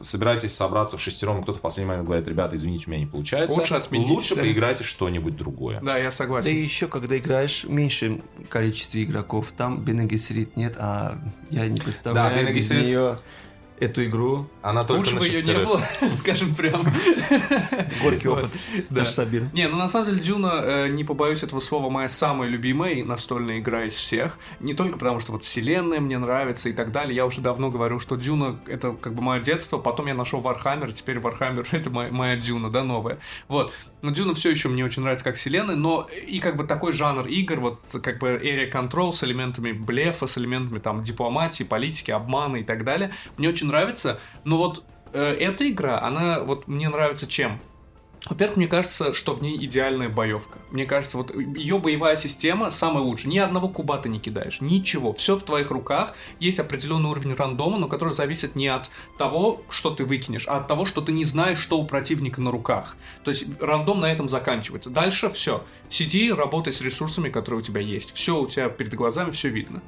собираетесь 0.00 0.54
собраться 0.54 0.96
в 0.96 1.00
шестером, 1.00 1.40
и 1.40 1.42
кто-то 1.42 1.58
в 1.58 1.62
последний 1.62 1.88
момент 1.90 2.06
говорит, 2.06 2.26
ребята, 2.26 2.56
извините, 2.56 2.84
у 2.86 2.90
меня 2.90 3.00
не 3.00 3.06
получается, 3.06 3.58
Лучше 3.58 3.74
отменить, 3.74 4.08
лучше 4.08 4.34
да. 4.34 4.40
поиграйте 4.42 4.82
что-нибудь 4.82 5.36
другое. 5.36 5.80
Да, 5.82 5.98
я 5.98 6.04
Да 6.04 6.10
согласен. 6.10 6.50
и 6.50 6.54
еще, 6.54 6.88
когда 6.88 7.16
играешь 7.18 7.64
в 7.64 7.70
меньшем 7.70 8.22
количестве 8.48 9.04
игроков, 9.04 9.52
там 9.56 9.78
Бен 9.84 10.08
Гессерит 10.08 10.56
нет, 10.56 10.74
а 10.78 11.18
я 11.50 11.66
не 11.68 11.78
представляю 11.80 12.34
Бен 12.46 12.54
без 12.54 12.70
Гессерит- 12.70 12.86
нее 12.88 13.18
эту 13.80 14.04
игру. 14.04 14.46
Она 14.62 14.82
только 14.82 14.98
Лучше 14.98 15.14
на 15.14 15.20
бы 15.20 15.26
ее 15.26 15.42
не 15.42 15.64
было, 15.64 15.82
скажем 16.14 16.54
прям. 16.54 16.82
Горький 18.02 18.28
опыт. 18.28 18.50
да. 18.90 19.06
Сабир. 19.06 19.48
Не, 19.54 19.68
ну 19.68 19.76
на 19.76 19.88
самом 19.88 20.06
деле 20.06 20.20
Дюна, 20.20 20.60
э, 20.62 20.88
не 20.88 21.02
побоюсь 21.02 21.42
этого 21.42 21.60
слова, 21.60 21.88
моя 21.88 22.08
самая 22.08 22.48
любимая 22.48 23.02
настольная 23.04 23.58
игра 23.58 23.84
из 23.84 23.94
всех. 23.94 24.38
Не 24.60 24.74
только 24.74 24.98
потому, 24.98 25.18
что 25.18 25.32
вот 25.32 25.44
вселенная 25.44 25.98
мне 26.00 26.18
нравится 26.18 26.68
и 26.68 26.72
так 26.72 26.92
далее. 26.92 27.16
Я 27.16 27.24
уже 27.24 27.40
давно 27.40 27.70
говорю, 27.70 27.98
что 28.00 28.16
Дюна 28.16 28.60
это 28.66 28.92
как 28.92 29.14
бы 29.14 29.22
мое 29.22 29.40
детство. 29.40 29.78
Потом 29.78 30.06
я 30.06 30.14
нашел 30.14 30.40
Вархаммер, 30.40 30.92
теперь 30.92 31.18
Вархаммер 31.18 31.66
это 31.72 31.90
моя, 31.90 32.12
моя 32.12 32.36
Дюна, 32.36 32.70
да, 32.70 32.84
новая. 32.84 33.18
Вот. 33.48 33.72
Но 34.02 34.10
Дюна 34.10 34.34
все 34.34 34.50
еще 34.50 34.68
мне 34.68 34.84
очень 34.84 35.02
нравится 35.02 35.24
как 35.24 35.36
вселенная, 35.36 35.76
но 35.76 36.08
и 36.26 36.38
как 36.40 36.56
бы 36.56 36.64
такой 36.64 36.92
жанр 36.92 37.26
игр, 37.26 37.60
вот 37.60 37.80
как 38.02 38.18
бы 38.18 38.28
area 38.28 38.70
control 38.70 39.12
с 39.12 39.24
элементами 39.24 39.72
блефа, 39.72 40.26
с 40.26 40.36
элементами 40.36 40.78
там 40.78 41.02
дипломатии, 41.02 41.64
политики, 41.64 42.10
обмана 42.10 42.58
и 42.58 42.62
так 42.62 42.84
далее, 42.84 43.12
мне 43.38 43.48
очень 43.48 43.69
нравится. 43.70 44.18
Но 44.44 44.58
вот 44.58 44.84
э, 45.12 45.34
эта 45.34 45.68
игра, 45.68 46.00
она 46.02 46.40
вот 46.40 46.68
мне 46.68 46.88
нравится 46.88 47.26
чем? 47.26 47.60
Во-первых, 48.28 48.58
мне 48.58 48.66
кажется, 48.66 49.14
что 49.14 49.34
в 49.34 49.42
ней 49.42 49.56
идеальная 49.64 50.08
боевка. 50.08 50.58
Мне 50.70 50.84
кажется, 50.84 51.16
вот 51.16 51.34
ее 51.34 51.78
боевая 51.78 52.16
система 52.16 52.70
самая 52.70 53.02
лучшая. 53.02 53.32
Ни 53.32 53.38
одного 53.38 53.68
куба 53.68 53.96
ты 53.96 54.08
не 54.08 54.18
кидаешь, 54.18 54.60
ничего. 54.60 55.14
Все 55.14 55.36
в 55.36 55.42
твоих 55.42 55.70
руках. 55.70 56.14
Есть 56.38 56.58
определенный 56.58 57.08
уровень 57.08 57.34
рандома, 57.34 57.78
но 57.78 57.88
который 57.88 58.12
зависит 58.12 58.56
не 58.56 58.68
от 58.68 58.90
того, 59.16 59.62
что 59.70 59.90
ты 59.90 60.04
выкинешь, 60.04 60.46
а 60.48 60.58
от 60.58 60.68
того, 60.68 60.84
что 60.84 61.00
ты 61.00 61.12
не 61.12 61.24
знаешь, 61.24 61.58
что 61.58 61.78
у 61.78 61.86
противника 61.86 62.42
на 62.42 62.50
руках. 62.50 62.96
То 63.24 63.30
есть 63.30 63.46
рандом 63.60 64.00
на 64.00 64.12
этом 64.12 64.28
заканчивается. 64.28 64.90
Дальше 64.90 65.30
все. 65.30 65.64
Сиди, 65.88 66.30
работай 66.30 66.72
с 66.72 66.82
ресурсами, 66.82 67.30
которые 67.30 67.60
у 67.60 67.64
тебя 67.64 67.80
есть. 67.80 68.12
Все 68.14 68.38
у 68.38 68.46
тебя 68.46 68.68
перед 68.68 68.94
глазами, 68.94 69.30
все 69.30 69.48
видно. 69.48 69.82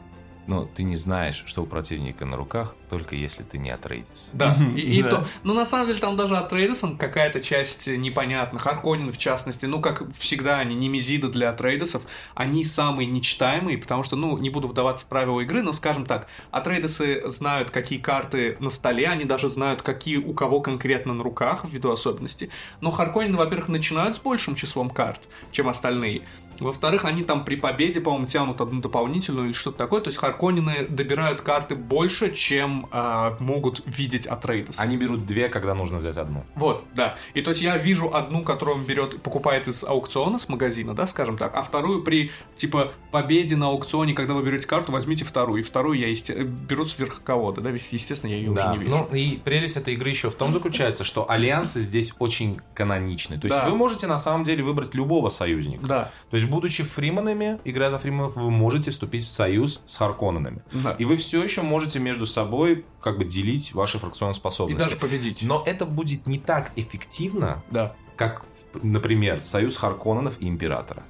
Но 0.46 0.64
ты 0.64 0.82
не 0.82 0.96
знаешь, 0.96 1.44
что 1.46 1.62
у 1.62 1.66
противника 1.66 2.24
на 2.26 2.36
руках, 2.36 2.74
только 2.90 3.14
если 3.14 3.42
ты 3.44 3.58
не 3.58 3.70
отрейдис. 3.70 4.30
Да, 4.32 4.56
и, 4.76 4.80
и 4.80 5.02
Да. 5.02 5.10
то. 5.10 5.26
Ну, 5.44 5.54
на 5.54 5.64
самом 5.64 5.86
деле, 5.86 6.00
там 6.00 6.16
даже 6.16 6.36
от 6.36 6.48
Трейдесом 6.48 6.96
какая-то 6.96 7.40
часть 7.40 7.86
непонятна. 7.86 8.58
Харконин, 8.58 9.12
в 9.12 9.18
частности, 9.18 9.66
ну, 9.66 9.80
как 9.80 10.12
всегда, 10.12 10.58
они 10.58 10.74
немезиды 10.74 11.28
для 11.28 11.52
Трейдесов, 11.52 12.02
они 12.34 12.64
самые 12.64 13.06
нечитаемые, 13.06 13.78
потому 13.78 14.02
что, 14.02 14.16
ну, 14.16 14.36
не 14.38 14.50
буду 14.50 14.68
вдаваться 14.68 15.06
в 15.06 15.08
правила 15.08 15.40
игры, 15.40 15.62
но, 15.62 15.72
скажем 15.72 16.04
так, 16.06 16.26
Атрейдесы 16.50 17.22
знают, 17.26 17.70
какие 17.70 18.00
карты 18.00 18.56
на 18.58 18.70
столе, 18.70 19.06
они 19.08 19.24
даже 19.24 19.48
знают, 19.48 19.82
какие 19.82 20.16
у 20.16 20.34
кого 20.34 20.60
конкретно 20.60 21.14
на 21.14 21.22
руках, 21.22 21.64
ввиду 21.64 21.90
особенностей. 21.92 22.50
Но 22.80 22.90
Харконины, 22.90 23.36
во-первых, 23.36 23.68
начинают 23.68 24.16
с 24.16 24.20
большим 24.20 24.54
числом 24.56 24.90
карт, 24.90 25.22
чем 25.52 25.68
остальные. 25.68 26.22
Во-вторых, 26.60 27.04
они 27.04 27.24
там 27.24 27.44
при 27.44 27.56
победе, 27.56 28.00
по-моему, 28.00 28.26
тянут 28.26 28.60
одну 28.60 28.80
дополнительную 28.80 29.46
или 29.46 29.52
что-то 29.52 29.78
такое. 29.78 30.00
То 30.00 30.08
есть 30.08 30.18
Харконины 30.32 30.86
добирают 30.88 31.42
карты 31.42 31.76
больше, 31.76 32.34
чем 32.34 32.88
а, 32.90 33.36
могут 33.38 33.82
видеть 33.86 34.26
от 34.26 34.44
Рейдос. 34.46 34.78
Они 34.78 34.96
берут 34.96 35.26
две, 35.26 35.48
когда 35.48 35.74
нужно 35.74 35.98
взять 35.98 36.16
одну. 36.16 36.44
Вот, 36.54 36.84
да. 36.94 37.16
И 37.34 37.42
то 37.42 37.50
есть 37.50 37.60
я 37.60 37.76
вижу 37.76 38.14
одну, 38.14 38.42
которую 38.42 38.78
он 38.78 38.84
берет, 38.84 39.22
покупает 39.22 39.68
из 39.68 39.84
аукциона, 39.84 40.38
с 40.38 40.48
магазина, 40.48 40.94
да, 40.94 41.06
скажем 41.06 41.36
так, 41.36 41.54
а 41.54 41.62
вторую 41.62 42.02
при, 42.02 42.30
типа, 42.54 42.92
победе 43.10 43.56
на 43.56 43.66
аукционе, 43.68 44.14
когда 44.14 44.34
вы 44.34 44.42
берете 44.42 44.66
карту, 44.66 44.92
возьмите 44.92 45.24
вторую. 45.24 45.60
И 45.60 45.62
вторую 45.62 45.98
я 45.98 46.08
есте... 46.08 46.42
беру 46.42 46.86
сверх 46.86 47.22
кого-то, 47.22 47.60
да, 47.60 47.70
естественно, 47.70 48.30
я 48.30 48.36
ее 48.36 48.52
Да, 48.52 48.70
уже 48.70 48.78
не 48.78 48.84
вижу. 48.84 48.96
ну 49.10 49.14
и 49.14 49.36
прелесть 49.36 49.76
этой 49.76 49.94
игры 49.94 50.10
еще 50.10 50.30
в 50.30 50.34
том 50.34 50.52
заключается, 50.52 51.04
что 51.04 51.30
альянсы 51.30 51.80
здесь 51.80 52.14
очень 52.18 52.60
каноничны. 52.74 53.38
То 53.38 53.46
есть 53.46 53.58
Да. 53.58 53.66
вы 53.68 53.76
можете 53.76 54.06
на 54.06 54.18
самом 54.18 54.44
деле 54.44 54.64
выбрать 54.64 54.94
любого 54.94 55.28
союзника. 55.28 55.86
Да, 55.86 56.10
То 56.30 56.36
есть, 56.36 56.48
будучи 56.48 56.84
фриманами, 56.84 57.58
играя 57.64 57.90
за 57.90 57.98
фриманов, 57.98 58.36
вы 58.36 58.50
можете 58.50 58.90
вступить 58.90 59.24
в 59.24 59.30
союз 59.30 59.80
с 59.84 60.00
Харконненами. 60.22 60.62
да. 60.72 60.92
И 60.98 61.04
вы 61.04 61.16
все 61.16 61.42
еще 61.42 61.62
можете 61.62 61.98
между 61.98 62.26
собой 62.26 62.84
как 63.00 63.18
бы 63.18 63.24
делить 63.24 63.74
ваши 63.74 63.98
фракционные 63.98 64.32
И 64.32 64.36
способности. 64.36 64.84
даже 64.88 64.96
победить. 64.96 65.42
Но 65.42 65.62
это 65.66 65.84
будет 65.86 66.26
не 66.26 66.38
так 66.38 66.70
эффективно, 66.76 67.62
Да. 67.70 67.94
как, 68.16 68.44
например, 68.82 69.40
союз 69.42 69.76
Харконненов 69.76 70.40
и 70.40 70.48
Императора. 70.48 71.02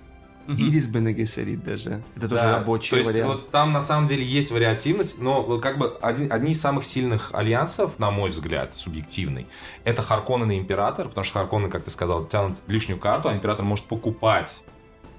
Или 0.48 0.80
с 0.80 0.88
Бен 0.88 1.06
Гессерит 1.14 1.62
даже. 1.62 2.02
Это 2.16 2.28
тоже 2.28 2.42
Да, 2.42 2.58
рабочий 2.58 2.90
То 2.90 2.96
есть 2.96 3.12
вариант. 3.12 3.32
вот 3.32 3.50
там 3.52 3.72
на 3.72 3.80
самом 3.80 4.06
деле 4.06 4.24
есть 4.24 4.50
вариативность, 4.50 5.20
но 5.20 5.40
вот 5.42 5.62
как 5.62 5.78
бы 5.78 5.96
один, 6.02 6.32
одни 6.32 6.50
из 6.50 6.60
самых 6.60 6.82
сильных 6.82 7.30
альянсов, 7.32 8.00
на 8.00 8.10
мой 8.10 8.30
взгляд, 8.30 8.74
субъективный, 8.74 9.46
это 9.84 10.02
Харконнен 10.02 10.50
и 10.50 10.58
Император, 10.58 11.08
потому 11.08 11.22
что 11.22 11.34
Харконнен, 11.34 11.70
как 11.70 11.84
ты 11.84 11.92
сказал, 11.92 12.26
тянут 12.26 12.56
лишнюю 12.66 12.98
карту, 12.98 13.28
а 13.28 13.34
Император 13.34 13.64
может 13.64 13.84
покупать 13.84 14.64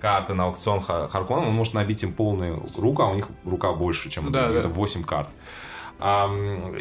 карты 0.03 0.33
на 0.33 0.43
аукцион 0.47 0.81
Ха- 0.81 1.07
Харконнена, 1.07 1.47
он 1.47 1.55
может 1.55 1.73
набить 1.73 2.03
им 2.03 2.11
полную 2.13 2.61
руку, 2.77 3.03
а 3.03 3.07
у 3.07 3.15
них 3.15 3.29
рука 3.45 3.71
больше, 3.71 4.09
чем 4.09 4.29
Да, 4.33 4.49
да. 4.49 4.59
это 4.59 4.67
8 4.67 5.03
карт. 5.05 5.29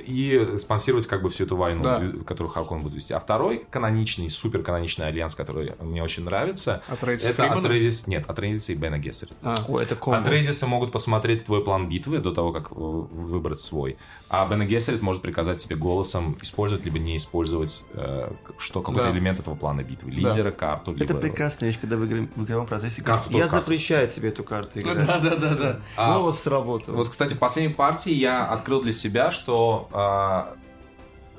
И 0.05 0.55
спонсировать 0.57 1.07
как 1.07 1.23
бы 1.23 1.31
всю 1.31 1.45
эту 1.45 1.55
войну, 1.57 1.85
Да. 1.85 2.01
э, 2.03 2.11
которую 2.25 2.51
Харконнен 2.53 2.83
будет 2.83 2.95
вести. 2.95 3.15
А 3.15 3.21
второй 3.21 3.65
каноничный, 3.71 4.29
супер 4.29 4.63
каноничный 4.65 5.07
альянс, 5.07 5.37
который 5.37 5.75
мне 5.81 6.03
очень 6.03 6.25
нравится, 6.25 6.83
Атрейдес 6.89 7.25
и 7.25 7.35
Фримена? 7.43 7.61
Атрейдис, 7.61 8.07
нет, 8.09 8.29
Атрейдис 8.29 8.71
и 8.71 8.75
Бена 8.75 8.99
Гессерит. 8.99 9.35
А. 9.43 9.55
Ой, 9.69 9.85
это 9.85 9.95
комбо. 9.95 10.19
Атрейдисы 10.19 10.67
могут 10.67 10.91
посмотреть 10.91 11.45
твой 11.45 11.63
план 11.63 11.89
битвы 11.89 12.19
до 12.19 12.33
того, 12.35 12.53
как 12.53 12.73
э, 12.73 12.75
выбрать 12.75 13.61
свой. 13.61 13.97
А 14.35 14.47
Бен 14.49 14.67
Гессерит 14.67 15.03
может 15.03 15.21
приказать 15.21 15.59
тебе 15.59 15.77
голосом 15.77 16.39
использовать 16.41 16.87
либо 16.87 16.99
не 16.99 17.19
использовать 17.19 17.85
э, 17.93 18.33
что 18.57 18.81
какой-то 18.81 19.09
Да. 19.09 19.13
элемент 19.13 19.39
этого 19.39 19.55
плана 19.57 19.83
битвы. 19.83 20.11
Лидера, 20.11 20.51
карту, 20.51 20.93
либо... 20.93 21.05
Это 21.05 21.15
прекрасная 21.17 21.69
вещь, 21.69 21.79
когда 21.79 21.99
в, 21.99 22.07
игре- 22.07 22.31
в 22.35 22.45
игровом 22.45 22.67
процессе 22.67 23.03
Карту, 23.03 23.31
Я 23.31 23.41
карту. 23.41 23.57
запрещаю 23.57 24.09
себе 24.09 24.31
эту 24.31 24.43
карту 24.43 24.81
играть. 24.81 25.05
Да, 25.07 25.19
да, 25.21 25.37
да, 25.37 25.55
да. 25.55 25.81
А, 25.99 26.17
Голос 26.19 26.41
сработал. 26.41 26.95
Вот, 26.95 27.11
кстати, 27.11 27.35
в 27.35 27.39
последней 27.39 27.75
партии 27.75 28.15
я 28.15 28.47
открыл 28.47 28.81
для 28.81 28.93
себя, 28.93 29.31
что 29.31 29.91
а, 29.93 30.55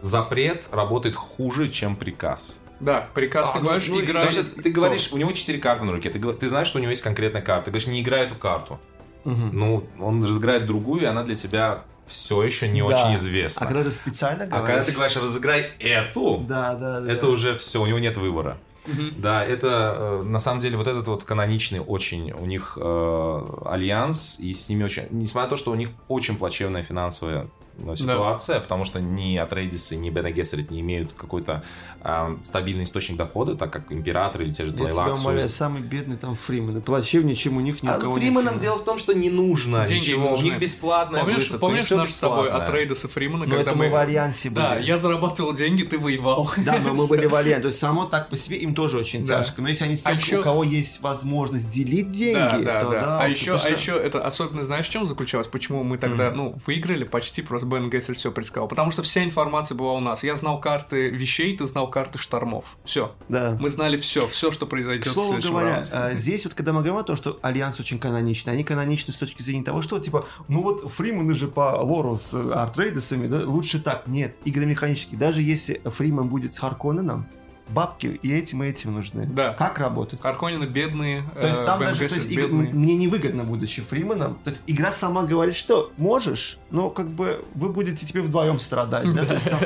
запрет 0.02 0.70
работает 0.72 1.16
хуже, 1.16 1.70
чем 1.70 1.96
приказ. 1.96 2.60
Да, 2.80 3.10
приказ, 3.16 3.50
А, 3.50 3.54
ты 3.54 3.60
ну, 3.60 3.66
говоришь, 3.66 3.88
ну, 3.88 4.02
играй. 4.02 4.30
Что 4.32 4.44
ты 4.44 4.70
говоришь, 4.70 5.10
у 5.12 5.18
него 5.18 5.32
4 5.32 5.58
карты 5.58 5.86
на 5.86 5.94
руке, 5.94 6.12
ты, 6.12 6.20
ты 6.34 6.48
знаешь, 6.48 6.68
что 6.68 6.78
у 6.78 6.82
него 6.82 6.92
есть 6.92 7.02
конкретная 7.02 7.42
карта. 7.42 7.66
Ты 7.66 7.72
говоришь, 7.72 7.88
не 7.88 8.02
играй 8.02 8.26
эту 8.26 8.36
карту. 8.36 8.80
Мгм. 9.24 9.50
Ну, 9.54 9.88
он 10.00 10.24
разыграет 10.24 10.68
другую, 10.68 11.02
и 11.02 11.06
она 11.06 11.24
для 11.24 11.36
тебя 11.36 11.82
все 12.06 12.44
еще 12.44 12.68
не 12.68 12.82
Да. 12.82 12.88
очень 12.88 13.14
А 13.14 13.16
известна. 13.16 13.66
когда 13.68 13.84
ты 13.84 13.92
специально 13.92 14.44
А 14.44 14.48
говоришь... 14.48 14.68
когда 14.68 14.84
ты 14.84 14.92
говоришь, 14.92 15.16
разыграй 15.18 15.72
эту, 15.80 16.44
Да, 16.48 16.76
да, 16.76 17.00
да. 17.02 17.12
это 17.12 17.28
уже 17.28 17.56
все, 17.56 17.82
у 17.82 17.86
него 17.86 18.00
нет 18.00 18.18
выбора. 18.18 18.58
Мгм. 18.86 19.14
Да, 19.22 19.46
это 19.46 19.96
э, 19.98 20.24
на 20.24 20.40
самом 20.42 20.60
деле 20.60 20.76
вот 20.76 20.88
этот 20.88 21.08
вот 21.08 21.24
каноничный 21.24 21.80
очень 21.80 22.32
у 22.34 22.46
них 22.46 22.78
э, 22.82 23.40
альянс, 23.66 24.38
и 24.40 24.54
с 24.54 24.68
ними 24.68 24.84
очень, 24.84 25.04
несмотря 25.12 25.46
на 25.46 25.50
то, 25.52 25.56
что 25.58 25.72
у 25.72 25.76
них 25.76 25.90
очень 26.10 26.36
плачевная 26.38 26.84
финансовая 26.84 27.48
э, 27.78 27.96
ситуация, 27.96 28.60
потому 28.60 28.84
что 28.84 29.00
ни 29.02 29.38
Атрейдисы, 29.38 29.96
ни 29.96 30.10
Бена 30.10 30.32
Гессерит 30.32 30.72
не 30.72 30.82
имеют 30.82 31.14
какой-то 31.14 31.64
э, 32.04 32.38
стабильный 32.42 32.84
источник 32.84 33.18
дохода, 33.18 33.56
так 33.56 33.72
как 33.72 33.92
Император 33.92 34.42
или 34.44 34.52
те 34.52 34.66
же 34.66 34.72
Я 34.74 34.92
тебя 34.92 35.14
умоляю, 35.14 35.50
самый 35.50 35.82
бедный 35.82 36.18
там 36.18 36.36
Фримены. 36.36 36.82
Плачевнее, 36.82 37.36
чем 37.36 37.58
у 37.58 37.62
них 37.62 37.84
ни 37.84 37.88
у 37.88 37.92
А 37.92 37.98
кого 37.98 38.14
нет 38.14 38.20
Фриманам 38.24 38.46
Фримена. 38.56 38.62
дело 38.62 38.78
в 38.78 38.84
том, 38.84 38.98
что 38.98 39.14
не 39.14 39.30
нужно 39.30 39.86
Деньги 39.86 40.02
ничего, 40.02 40.30
нужны. 40.32 40.48
у 40.48 40.50
них 40.52 40.60
бесплатная 40.60 41.22
Помнишь, 41.22 41.38
высадка, 41.38 41.56
у 41.56 41.60
помнишь 41.60 41.90
наш 41.92 42.10
с 42.10 42.14
тобой 42.16 42.44
бесплатное. 42.46 42.68
от 42.68 42.74
Рейдаса 42.74 43.08
Фримана, 43.08 43.46
Но 43.46 43.52
когда 43.56 43.72
это 43.72 43.76
мы 43.78 43.88
в 43.88 43.92
мы... 43.92 43.98
Альянсе 44.00 44.50
были. 44.50 44.64
Да, 44.64 44.76
я 44.78 44.98
зарабатывал 44.98 45.54
деньги, 45.54 45.84
ты 45.84 45.98
воевал. 46.00 46.50
Да, 46.58 46.78
но 46.84 46.94
мы 46.94 47.08
были 47.08 47.26
в 47.26 47.36
Альянсе. 47.36 47.62
То 47.62 47.68
есть 47.68 47.80
само 47.80 48.06
так 48.06 48.30
по 48.30 48.38
себе 48.38 48.58
им 48.58 48.74
тоже 48.76 48.98
очень 48.98 49.26
Да. 49.26 49.40
тяжко. 49.44 49.62
Но 49.62 49.70
если 49.70 49.86
они 49.86 49.96
с 49.96 50.06
А 50.06 50.10
тем, 50.10 50.18
еще- 50.20 50.40
у 50.40 50.44
кого 50.44 50.64
есть 50.64 51.02
возможность 51.02 51.70
делить 51.70 52.12
деньги, 52.12 52.34
Да, 52.36 52.60
да, 52.60 52.84
то 52.84 52.90
да. 52.92 53.02
да. 53.02 53.20
а 53.22 53.28
еще, 53.28 53.56
это 53.56 53.66
а 53.68 53.70
еще 53.70 53.92
это 53.98 54.26
особенно 54.26 54.62
знаешь, 54.62 54.88
в 54.88 54.92
чем 54.92 55.08
заключалось? 55.08 55.48
Почему 55.48 55.84
мы 55.84 55.98
тогда, 55.98 56.32
ну, 56.32 56.58
выиграли 56.66 57.04
почти 57.04 57.42
просто 57.42 57.63
Бен 57.66 57.90
Гессель 57.90 58.16
все 58.16 58.32
предсказал. 58.32 58.68
Потому 58.68 58.92
что 58.92 59.04
вся 59.04 59.24
информация 59.24 59.76
была 59.76 59.94
у 59.94 60.00
нас. 60.00 60.24
Я 60.24 60.36
знал 60.36 60.60
карты 60.60 61.10
вещей, 61.10 61.56
ты 61.58 61.66
знал 61.66 61.90
карты 61.90 62.18
штормов. 62.18 62.78
Все. 62.84 63.14
Да. 63.30 63.58
Мы 63.60 63.70
знали 63.70 63.98
все, 63.98 64.28
все, 64.28 64.52
что 64.52 64.66
произойдет 64.66 65.06
К 65.06 65.10
в 65.10 65.14
слову 65.14 65.30
следующем 65.30 65.52
говоря, 65.52 65.76
раунде. 65.76 65.92
а, 65.92 66.12
здесь 66.14 66.46
вот 66.46 66.54
когда 66.54 66.74
мы 66.74 66.80
говорим 66.80 66.98
о 66.98 67.04
том, 67.04 67.16
что 67.16 67.40
Альянс 67.42 67.80
очень 67.80 68.00
каноничный, 68.00 68.54
они 68.54 68.64
каноничны 68.64 69.14
с 69.14 69.18
точки 69.18 69.42
зрения 69.42 69.64
того, 69.64 69.82
что 69.82 70.00
типа, 70.00 70.26
ну 70.48 70.62
вот 70.62 70.92
Фримены 70.92 71.34
же 71.34 71.48
по 71.48 71.78
лору 71.82 72.18
с 72.18 72.34
э, 72.34 72.52
Атрейдесами, 72.52 73.28
да, 73.28 73.42
лучше 73.46 73.80
так. 73.82 74.08
Нет, 74.08 74.36
игры 74.46 74.66
механические. 74.66 75.20
Даже 75.20 75.42
если 75.42 75.82
Фриман 75.86 76.30
будет 76.30 76.54
с 76.54 76.60
Харконненом, 76.60 77.28
бабки 77.70 78.20
и 78.22 78.34
этим, 78.34 78.64
и 78.64 78.68
этим 78.68 78.94
нужны. 78.94 79.26
Да. 79.26 79.54
Как 79.54 79.80
работать? 79.80 80.22
Харконнены 80.22 80.66
бедные, 80.66 81.24
То 81.40 81.48
есть 81.48 81.60
э, 81.60 81.66
там 81.66 81.80
даже, 81.80 82.08
то 82.08 82.14
есть, 82.16 82.36
бедные. 82.36 82.74
мне 82.74 82.96
невыгодно, 82.96 83.44
будучи 83.44 83.82
Фриманом. 83.82 84.36
То 84.44 84.50
есть 84.50 84.62
игра 84.68 84.92
сама 84.92 85.24
говорит, 85.24 85.56
что 85.56 85.92
можешь, 85.98 86.58
но 86.72 86.90
как 86.90 87.10
бы 87.10 87.44
вы 87.56 87.70
будете 87.70 88.06
теперь 88.06 88.24
вдвоем 88.24 88.60
страдать. 88.60 89.12
Да? 89.14 89.26
То 89.26 89.34
есть 89.34 89.50
там- 89.50 89.60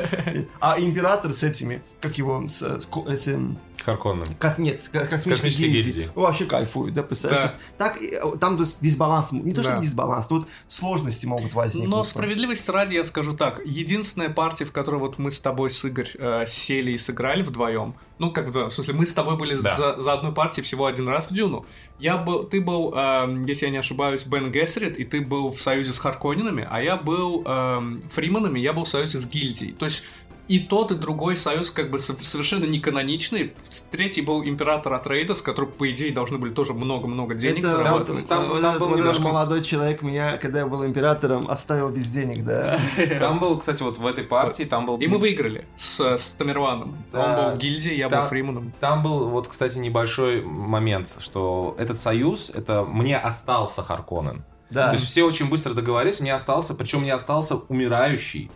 а 0.60 0.80
император 0.80 1.32
с 1.32 1.42
этими, 1.42 1.82
как 2.00 2.18
его, 2.18 2.48
с, 2.48 2.62
э, 2.62 2.80
с 2.80 3.26
этим 3.26 3.58
Харконнами. 3.82 4.34
Кос, 4.38 4.58
нет, 4.58 4.82
с 4.82 4.88
ко- 4.88 5.00
космической 5.06 5.30
Космической 5.30 5.62
гильдии. 5.68 5.90
гильдии. 5.90 6.10
Вообще 6.14 6.44
кайфуют, 6.46 6.94
да, 6.94 7.02
представляешь? 7.02 7.50
Да. 7.78 7.86
Есть 7.90 8.00
так, 8.00 8.02
э, 8.02 8.38
там 8.38 8.56
то 8.56 8.64
есть, 8.64 8.78
дисбаланс, 8.80 9.32
не 9.32 9.52
то, 9.52 9.62
что 9.62 9.72
Да. 9.76 9.78
дисбаланс, 9.80 10.28
но 10.30 10.36
вот 10.38 10.48
сложности 10.68 11.26
могут 11.26 11.54
возникнуть. 11.54 11.90
Но 11.90 12.04
справедливости 12.04 12.70
ради 12.70 12.94
я 12.94 13.04
скажу 13.04 13.32
так. 13.36 13.60
Единственная 13.64 14.28
партия, 14.30 14.64
в 14.64 14.72
которой 14.72 14.96
вот 15.00 15.18
мы 15.18 15.30
с 15.30 15.40
тобой 15.40 15.70
с 15.70 15.84
Игорь 15.84 16.10
э, 16.18 16.44
сели 16.46 16.92
и 16.92 16.98
сыграли 16.98 17.42
вдвоем. 17.42 17.94
Ну, 18.18 18.32
как 18.32 18.48
вдвоем, 18.48 18.68
в 18.70 18.72
смысле, 18.74 18.94
мы 18.94 19.06
с 19.06 19.14
тобой 19.14 19.36
были 19.36 19.54
Да. 19.54 19.76
за, 19.76 19.96
за 20.00 20.12
одной 20.14 20.32
партией 20.32 20.64
всего 20.64 20.86
один 20.86 21.08
раз 21.08 21.30
в 21.30 21.34
Дюну. 21.34 21.64
Я 22.00 22.16
был, 22.16 22.42
ты 22.44 22.60
был, 22.60 22.92
эм, 22.94 23.46
если 23.46 23.66
я 23.66 23.70
не 23.70 23.78
ошибаюсь, 23.78 24.24
Бен 24.26 24.50
Гессерит, 24.50 24.96
и 24.96 25.04
ты 25.04 25.20
был 25.20 25.50
в 25.52 25.60
союзе 25.60 25.92
с 25.92 25.98
Харконинами, 26.00 26.66
а 26.68 26.82
я 26.82 26.96
был 26.96 27.44
эм, 27.46 28.00
Фриманами, 28.10 28.58
я 28.58 28.72
был 28.72 28.84
в 28.84 28.88
союзе 28.88 29.18
с 29.18 29.26
Гильдией. 29.26 29.72
То 29.72 29.84
есть 29.86 30.02
и 30.48 30.58
тот, 30.60 30.90
и 30.92 30.94
другой 30.94 31.36
союз 31.36 31.70
как 31.70 31.90
бы 31.90 31.98
со- 31.98 32.16
совершенно 32.24 32.64
не 32.64 32.80
каноничный. 32.80 33.52
Третий 33.90 34.22
был 34.22 34.42
император 34.44 34.94
Атрейдас, 34.94 35.42
который, 35.42 35.66
по 35.68 35.90
идее, 35.90 36.12
должны 36.12 36.38
были 36.38 36.52
тоже 36.52 36.72
много-много 36.72 37.34
денег 37.34 37.58
Это 37.58 37.68
зарабатывать. 37.76 38.26
Там- 38.28 38.48
вот 38.48 38.62
там 38.62 38.76
этот 38.76 38.80
был 38.88 38.96
немножко- 38.96 39.22
молодой 39.22 39.62
человек 39.62 40.02
меня, 40.02 40.38
когда 40.38 40.60
я 40.60 40.66
был 40.66 40.84
императором, 40.86 41.50
оставил 41.50 41.90
без 41.90 42.06
денег, 42.08 42.44
да. 42.44 42.78
Там 43.20 43.38
был, 43.38 43.58
кстати, 43.58 43.82
вот 43.82 43.98
в 43.98 44.06
этой 44.06 44.24
партии, 44.24 44.62
там 44.64 44.86
был... 44.86 44.96
И 44.98 45.06
мы 45.06 45.18
выиграли 45.18 45.66
с, 45.76 46.00
с 46.00 46.28
Тамерваном. 46.38 46.96
Да. 47.12 47.20
Он 47.24 47.36
был 47.50 47.56
в 47.56 47.58
гильдии, 47.58 47.94
я 47.94 48.08
Да. 48.08 48.22
был 48.22 48.28
Фриманом. 48.28 48.72
Там 48.80 49.02
был, 49.02 49.28
вот, 49.28 49.48
кстати, 49.48 49.78
небольшой 49.78 50.42
момент, 50.42 51.14
что 51.20 51.74
этот 51.78 51.98
союз, 51.98 52.50
это 52.50 52.84
мне 52.84 53.18
остался 53.18 53.82
Харконен. 53.82 54.42
Да. 54.70 54.88
То 54.88 54.96
есть 54.96 55.06
все 55.06 55.22
очень 55.24 55.48
быстро 55.48 55.72
договорились, 55.72 56.20
мне 56.20 56.34
остался, 56.34 56.74
причем 56.74 57.00
мне 57.00 57.14
остался 57.14 57.56
умирающий, 57.68 58.50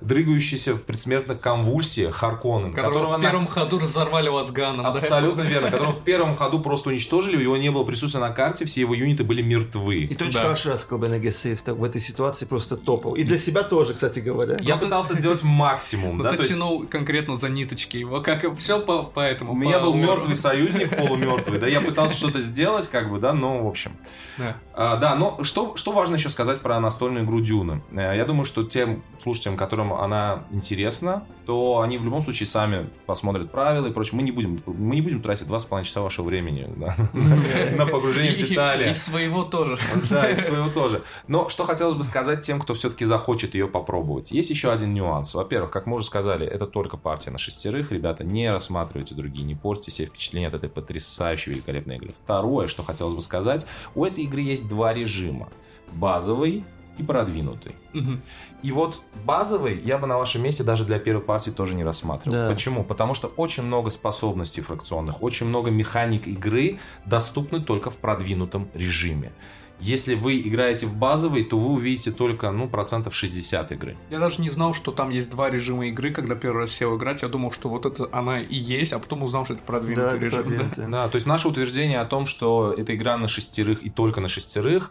дрыгающийся 0.00 0.74
в 0.76 0.86
предсмертных 0.86 1.40
конвульсиях 1.40 2.14
Харконен, 2.14 2.72
Которого, 2.72 2.92
которого 2.92 3.14
в 3.14 3.18
на- 3.18 3.28
первом 3.28 3.46
ходу 3.48 3.78
разорвали 3.80 4.28
Лазганом. 4.28 4.84
да? 4.84 4.90
Абсолютно 4.90 5.42
верно. 5.42 5.70
Которого 5.70 5.92
в 5.92 6.04
первом 6.04 6.36
ходу 6.36 6.60
просто 6.60 6.90
уничтожили, 6.90 7.40
его 7.42 7.56
не 7.56 7.70
было 7.70 7.82
присутствия 7.84 8.20
на 8.20 8.30
карте, 8.30 8.64
все 8.64 8.80
его 8.82 8.94
юниты 8.94 9.24
были 9.24 9.40
И 9.42 9.44
мертвы. 9.44 10.06
ты 10.08 10.24
очень 10.26 10.40
Да. 10.40 10.98
Бен 10.98 11.20
Гессе 11.20 11.56
в, 11.66 11.84
этой 11.84 12.00
ситуации 12.00 12.46
просто 12.46 12.76
топал. 12.76 13.14
И 13.14 13.24
для 13.24 13.38
себя 13.38 13.62
тоже, 13.64 13.94
кстати 13.94 14.20
говоря. 14.20 14.56
Я 14.60 14.74
Ну, 14.74 14.80
ты- 14.80 14.86
пытался 14.86 15.14
сделать 15.14 15.42
максимум, 15.42 16.18
Ну, 16.18 16.22
да, 16.22 16.30
ты 16.30 16.36
то 16.36 16.42
есть 16.42 16.54
тянул 16.54 16.86
конкретно 16.86 17.36
за 17.36 17.48
ниточки 17.48 17.96
его, 17.96 18.20
как 18.20 18.56
все 18.56 18.78
по, 18.80 19.02
по 19.02 19.20
этому. 19.20 19.52
у 19.52 19.56
меня 19.56 19.78
по 19.78 19.86
был 19.86 19.94
мертвый 19.94 20.36
союзник, 20.36 20.96
полумертвый, 20.96 21.58
да, 21.58 21.66
я 21.66 21.80
пытался 21.80 22.16
что-то 22.16 22.40
сделать, 22.40 22.88
как 22.88 23.10
бы, 23.10 23.18
да, 23.18 23.32
но, 23.32 23.62
в 23.64 23.66
общем. 23.66 23.92
Да. 24.36 24.56
А, 24.74 24.96
да, 24.96 25.16
но 25.16 25.42
что, 25.42 25.74
что 25.76 25.90
важно 25.90 26.14
еще 26.14 26.28
сказать 26.28 26.60
про 26.60 26.78
настольную 26.78 27.24
игру 27.24 27.40
Дюна? 27.40 27.82
Э, 27.90 28.16
Я 28.16 28.24
думаю, 28.24 28.44
что 28.44 28.62
тем 28.64 29.02
слушателям, 29.18 29.56
которым 29.56 29.87
она 29.94 30.44
интересна, 30.50 31.24
то 31.46 31.80
они 31.80 31.98
в 31.98 32.04
любом 32.04 32.22
случае 32.22 32.46
сами 32.46 32.88
посмотрят 33.06 33.50
правила 33.50 33.86
и 33.86 33.90
прочее. 33.90 34.16
Мы 34.16 34.22
не 34.22 34.32
будем, 34.32 34.62
мы 34.66 34.96
не 34.96 35.02
будем 35.02 35.22
тратить 35.22 35.46
два 35.46 35.58
с 35.58 35.64
половиной 35.64 35.86
часа 35.86 36.02
вашего 36.02 36.26
времени 36.26 36.68
да, 36.76 36.94
на 37.76 37.86
погружение 37.86 38.32
в 38.32 38.36
И- 38.36 38.48
детали. 38.48 38.90
И 38.90 38.94
своего 38.94 39.44
тоже. 39.44 39.78
Да, 40.10 40.30
из 40.30 40.44
своего 40.44 40.68
тоже. 40.68 41.02
Но 41.26 41.48
что 41.48 41.64
хотелось 41.64 41.94
бы 41.96 42.02
сказать 42.02 42.40
тем, 42.42 42.60
кто 42.60 42.74
все-таки 42.74 43.04
захочет 43.04 43.54
ее 43.54 43.66
попробовать. 43.68 44.30
Есть 44.30 44.50
еще 44.50 44.70
один 44.70 44.94
нюанс. 44.94 45.34
Во-первых, 45.34 45.70
как 45.70 45.86
мы 45.86 45.96
уже 45.96 46.04
сказали, 46.04 46.46
это 46.46 46.66
только 46.66 46.96
партия 46.96 47.30
на 47.30 47.38
шестерых. 47.38 47.92
Ребята, 47.92 48.24
не 48.24 48.50
рассматривайте 48.50 49.14
другие, 49.14 49.44
не 49.46 49.54
портите 49.54 49.90
себе 49.90 50.08
впечатление 50.08 50.48
от 50.48 50.54
этой 50.54 50.68
потрясающей, 50.68 51.52
великолепной 51.52 51.96
игры. 51.96 52.14
Второе, 52.22 52.66
что 52.68 52.82
хотелось 52.82 53.14
бы 53.14 53.20
сказать, 53.20 53.66
у 53.94 54.04
этой 54.04 54.24
игры 54.24 54.42
есть 54.42 54.68
два 54.68 54.92
режима. 54.92 55.48
Базовый 55.92 56.64
и 56.98 57.02
продвинутый. 57.02 57.74
Мгм. 57.92 58.20
И 58.62 58.72
вот 58.72 59.02
базовый 59.24 59.80
я 59.84 59.98
бы 59.98 60.06
на 60.06 60.18
вашем 60.18 60.42
месте 60.42 60.64
даже 60.64 60.84
для 60.84 60.98
первой 60.98 61.22
партии 61.22 61.50
тоже 61.50 61.74
не 61.74 61.84
рассматривал. 61.84 62.36
Да. 62.36 62.50
Почему? 62.50 62.84
Потому 62.84 63.14
что 63.14 63.28
очень 63.28 63.62
много 63.62 63.90
способностей 63.90 64.60
фракционных, 64.60 65.22
очень 65.22 65.46
много 65.46 65.70
механик 65.70 66.26
игры 66.26 66.78
доступны 67.06 67.60
только 67.60 67.90
в 67.90 67.98
продвинутом 67.98 68.68
режиме. 68.74 69.32
Если 69.80 70.16
вы 70.16 70.40
играете 70.40 70.86
в 70.86 70.96
базовый, 70.96 71.44
то 71.44 71.56
вы 71.56 71.68
увидите 71.74 72.10
только, 72.10 72.50
ну, 72.50 72.68
процентов 72.68 73.14
60 73.14 73.70
игры. 73.70 73.96
Я 74.10 74.18
даже 74.18 74.42
не 74.42 74.50
знал, 74.50 74.74
что 74.74 74.90
там 74.90 75.10
есть 75.10 75.30
два 75.30 75.50
режима 75.50 75.86
игры, 75.86 76.10
когда 76.10 76.34
первый 76.34 76.62
раз 76.62 76.72
сел 76.72 76.96
играть. 76.96 77.22
Я 77.22 77.28
думал, 77.28 77.52
что 77.52 77.68
вот 77.68 77.86
это 77.86 78.08
она 78.10 78.40
и 78.40 78.56
есть, 78.56 78.92
а 78.92 78.98
потом 78.98 79.22
узнал, 79.22 79.44
что 79.44 79.54
это 79.54 79.62
Да, 79.62 79.66
продвинутый 79.68 80.16
это 80.16 80.24
режим. 80.24 80.42
продвинутое. 80.42 80.88
Да, 80.88 81.08
то 81.08 81.14
есть 81.14 81.28
наше 81.28 81.46
утверждение 81.46 82.00
о 82.00 82.06
том, 82.06 82.26
что 82.26 82.74
эта 82.76 82.96
игра 82.96 83.16
на 83.18 83.28
шестерых 83.28 83.84
и 83.84 83.90
только 83.90 84.20
на 84.20 84.26
шестерых, 84.26 84.90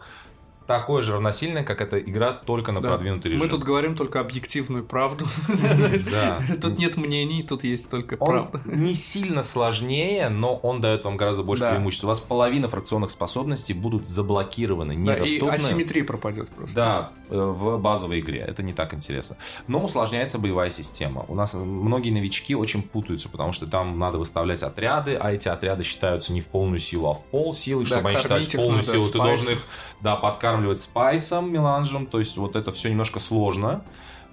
такое 0.68 1.00
же 1.02 1.14
равносильное, 1.14 1.64
как 1.64 1.80
эта 1.80 1.98
игра 1.98 2.30
только 2.32 2.70
на 2.72 2.80
Да. 2.80 2.90
продвинутый 2.90 3.32
режим. 3.32 3.44
Мы 3.44 3.50
тут 3.50 3.64
говорим 3.64 3.96
только 3.96 4.20
объективную 4.20 4.84
правду. 4.84 5.24
Тут 6.60 6.78
нет 6.78 6.96
мнений, 6.96 7.42
тут 7.42 7.64
есть 7.64 7.88
только 7.90 8.16
правда. 8.18 8.60
не 8.66 8.94
сильно 8.94 9.42
сложнее, 9.42 10.28
но 10.28 10.56
он 10.56 10.80
дает 10.80 11.04
вам 11.04 11.16
гораздо 11.16 11.42
больше 11.42 11.68
преимуществ. 11.68 12.04
У 12.04 12.08
вас 12.08 12.20
половина 12.20 12.68
фракционных 12.68 13.10
способностей 13.10 13.72
будут 13.72 14.06
заблокированы, 14.06 14.94
Да, 14.94 15.16
и 15.16 15.20
недоступны. 15.20 15.54
асимметрия 15.54 16.04
пропадет 16.04 16.48
просто. 16.50 16.76
Да, 16.76 17.12
в 17.28 17.78
базовой 17.78 18.20
игре. 18.20 18.40
Это 18.40 18.62
не 18.62 18.72
так 18.72 18.94
интересно. 18.94 19.36
Но 19.66 19.84
усложняется 19.84 20.38
боевая 20.38 20.70
система. 20.70 21.24
У 21.28 21.34
нас 21.34 21.54
многие 21.54 22.10
новички 22.10 22.54
очень 22.54 22.82
путаются, 22.82 23.28
потому 23.28 23.52
что 23.52 23.66
там 23.66 23.98
надо 23.98 24.18
выставлять 24.18 24.62
отряды, 24.62 25.16
а 25.16 25.32
эти 25.32 25.48
отряды 25.48 25.84
считаются 25.84 26.32
не 26.32 26.40
в 26.40 26.48
полную 26.48 26.80
силу, 26.80 27.10
а 27.10 27.14
в 27.14 27.24
пол 27.26 27.52
силы. 27.52 27.84
Да, 27.84 27.96
Чтобы 27.96 28.08
они 28.10 28.18
считались 28.18 28.48
в 28.48 28.56
полную 28.56 28.82
силу, 28.82 29.04
ты 29.04 29.18
спайсом. 29.18 29.26
должен 29.26 29.52
их 29.54 29.66
да, 30.00 30.16
подкармливать 30.16 30.80
спайсом, 30.80 31.52
меланжем. 31.52 32.06
То 32.06 32.18
есть 32.18 32.36
вот 32.36 32.56
это 32.56 32.72
все 32.72 32.90
немножко 32.90 33.18
сложно 33.18 33.84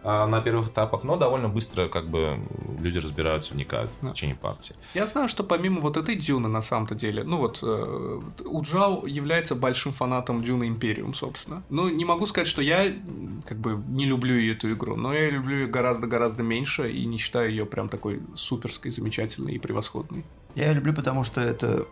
на 0.06 0.40
первых 0.42 0.70
этапах, 0.70 1.04
но 1.04 1.18
довольно 1.18 1.50
быстро 1.50 1.88
как 1.90 2.08
бы 2.10 2.40
люди 2.80 3.00
разбираются, 3.00 3.54
вникают 3.54 3.90
в 4.02 4.06
Да. 4.06 4.12
течение 4.12 4.36
партии. 4.36 4.76
Я 4.94 5.08
знаю, 5.08 5.28
что 5.28 5.44
помимо 5.44 5.82
вот 5.82 5.98
этой 5.98 6.16
Дюны 6.16 6.48
на 6.48 6.62
самом-то 6.62 6.94
деле, 6.96 7.24
ну 7.24 7.38
вот 7.38 7.60
э, 7.64 8.22
Уджау 8.46 9.06
является 9.08 9.56
большим 9.56 9.92
фанатом 9.94 10.44
Дюны 10.44 10.68
Империум, 10.68 11.14
собственно. 11.14 11.64
Ну, 11.70 11.90
не 11.90 12.06
могу 12.06 12.26
сказать, 12.28 12.48
что 12.48 12.62
я 12.62 12.94
как 13.48 13.58
бы 13.58 13.82
не 13.88 14.06
люблю 14.06 14.36
эту 14.52 14.72
игру, 14.74 14.96
но 14.96 15.14
я 15.14 15.30
люблю 15.30 15.56
ее 15.62 15.68
гораздо-гораздо 15.68 16.44
меньше 16.44 16.92
и 16.92 17.06
не 17.06 17.18
считаю 17.18 17.50
ее 17.50 17.66
прям 17.66 17.90
такой 17.90 18.22
суперской, 18.36 18.92
замечательной 18.92 19.54
и 19.56 19.60
превосходной. 19.60 20.24
Я 20.56 20.68
ее 20.68 20.76
люблю, 20.76 20.94
потому 20.94 21.24
что 21.24 21.42
это 21.42 21.86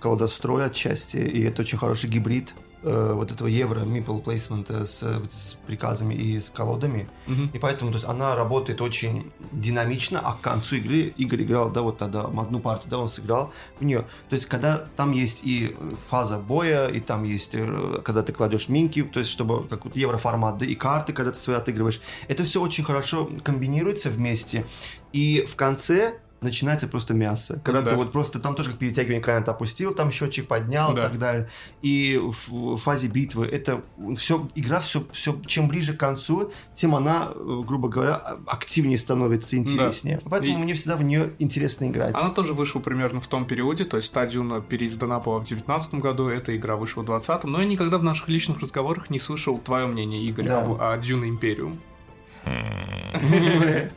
колодострой 0.00 0.66
отчасти, 0.66 1.16
и 1.16 1.42
это 1.42 1.62
очень 1.62 1.78
хороший 1.78 2.08
гибрид 2.10 2.54
э, 2.82 3.12
вот 3.14 3.30
этого 3.30 3.48
евро 3.48 3.84
плейсмента 4.24 4.86
с, 4.86 5.02
э, 5.02 5.18
вот 5.18 5.32
с 5.32 5.56
приказами 5.66 6.14
и 6.14 6.40
с 6.40 6.50
колодами. 6.50 7.08
Мгм. 7.26 7.50
И 7.52 7.58
поэтому 7.58 7.90
то 7.90 7.96
есть, 7.96 8.08
она 8.08 8.34
работает 8.34 8.80
очень 8.80 9.32
динамично, 9.52 10.20
а 10.20 10.34
к 10.34 10.40
концу 10.40 10.76
игры 10.76 11.12
Игорь 11.16 11.42
играл, 11.42 11.70
да, 11.70 11.82
вот 11.82 11.98
тогда 11.98 12.22
одну 12.22 12.60
партию, 12.60 12.90
да, 12.90 12.98
он 12.98 13.08
сыграл 13.08 13.52
в 13.80 13.84
нее. 13.84 14.06
То 14.28 14.36
есть, 14.36 14.46
когда 14.46 14.78
там 14.96 15.12
есть 15.12 15.40
и 15.44 15.76
фаза 16.08 16.38
боя, 16.38 16.86
и 16.88 17.00
там 17.00 17.24
есть, 17.24 17.54
э, 17.54 18.00
когда 18.04 18.22
ты 18.22 18.32
кладешь 18.32 18.68
минки, 18.68 19.02
то 19.02 19.20
есть, 19.20 19.30
чтобы 19.30 19.66
как 19.68 19.84
вот 19.84 19.96
евроформат, 19.96 20.58
да, 20.58 20.66
и 20.66 20.74
карты, 20.74 21.12
когда 21.12 21.32
ты 21.32 21.38
свои 21.38 21.56
отыгрываешь. 21.56 22.00
Это 22.28 22.44
все 22.44 22.60
очень 22.60 22.84
хорошо 22.84 23.30
комбинируется 23.42 24.10
вместе. 24.10 24.64
И 25.12 25.44
в 25.46 25.56
конце 25.56 26.18
начинается 26.42 26.88
просто 26.88 27.14
мясо. 27.14 27.60
Когда 27.64 27.82
Да. 27.82 27.90
ты 27.90 27.96
вот 27.96 28.12
просто 28.12 28.38
там 28.38 28.54
тоже 28.54 28.70
как 28.70 28.78
перетягивание 28.78 29.22
ты 29.22 29.50
опустил, 29.50 29.94
там 29.94 30.10
счетчик 30.10 30.46
поднял 30.48 30.92
Да. 30.94 31.00
и 31.00 31.08
так 31.08 31.18
далее. 31.18 31.48
И 31.82 32.20
в 32.22 32.76
фазе 32.76 33.08
битвы 33.08 33.46
это 33.46 33.82
все 34.16 34.46
игра 34.54 34.80
все 34.80 35.04
все 35.12 35.40
чем 35.46 35.68
ближе 35.68 35.94
к 35.94 36.00
концу, 36.00 36.52
тем 36.74 36.94
она, 36.94 37.28
э, 37.34 37.62
грубо 37.66 37.88
говоря, 37.88 38.14
а- 38.16 38.38
активнее 38.46 38.98
становится, 38.98 39.56
интереснее. 39.56 40.20
Поэтому 40.28 40.54
И- 40.54 40.56
мне 40.62 40.74
всегда 40.74 40.96
в 40.96 41.04
нее 41.04 41.32
интересно 41.38 41.86
играть. 41.88 42.14
Она 42.14 42.30
тоже 42.30 42.52
вышла 42.54 42.80
примерно 42.80 43.20
в 43.20 43.26
том 43.26 43.44
периоде, 43.46 43.84
то 43.84 43.96
есть 43.96 44.12
та 44.12 44.26
Дюна 44.26 44.60
переиздана 44.60 45.20
была 45.20 45.38
в 45.38 45.44
19 45.44 46.00
году, 46.00 46.28
эта 46.28 46.56
игра 46.56 46.76
вышла 46.76 47.02
в 47.02 47.06
20 47.06 47.46
но 47.48 47.60
я 47.60 47.66
никогда 47.66 47.98
в 47.98 48.02
наших 48.04 48.28
личных 48.28 48.60
разговорах 48.60 49.10
не 49.10 49.18
слышал 49.18 49.58
твое 49.58 49.86
мнение, 49.86 50.22
Игорь, 50.24 50.46
Да. 50.46 50.62
об- 50.62 50.80
о 50.80 50.96
Дюна 50.98 51.28
Империум. 51.28 51.78
Хм. 52.44 53.90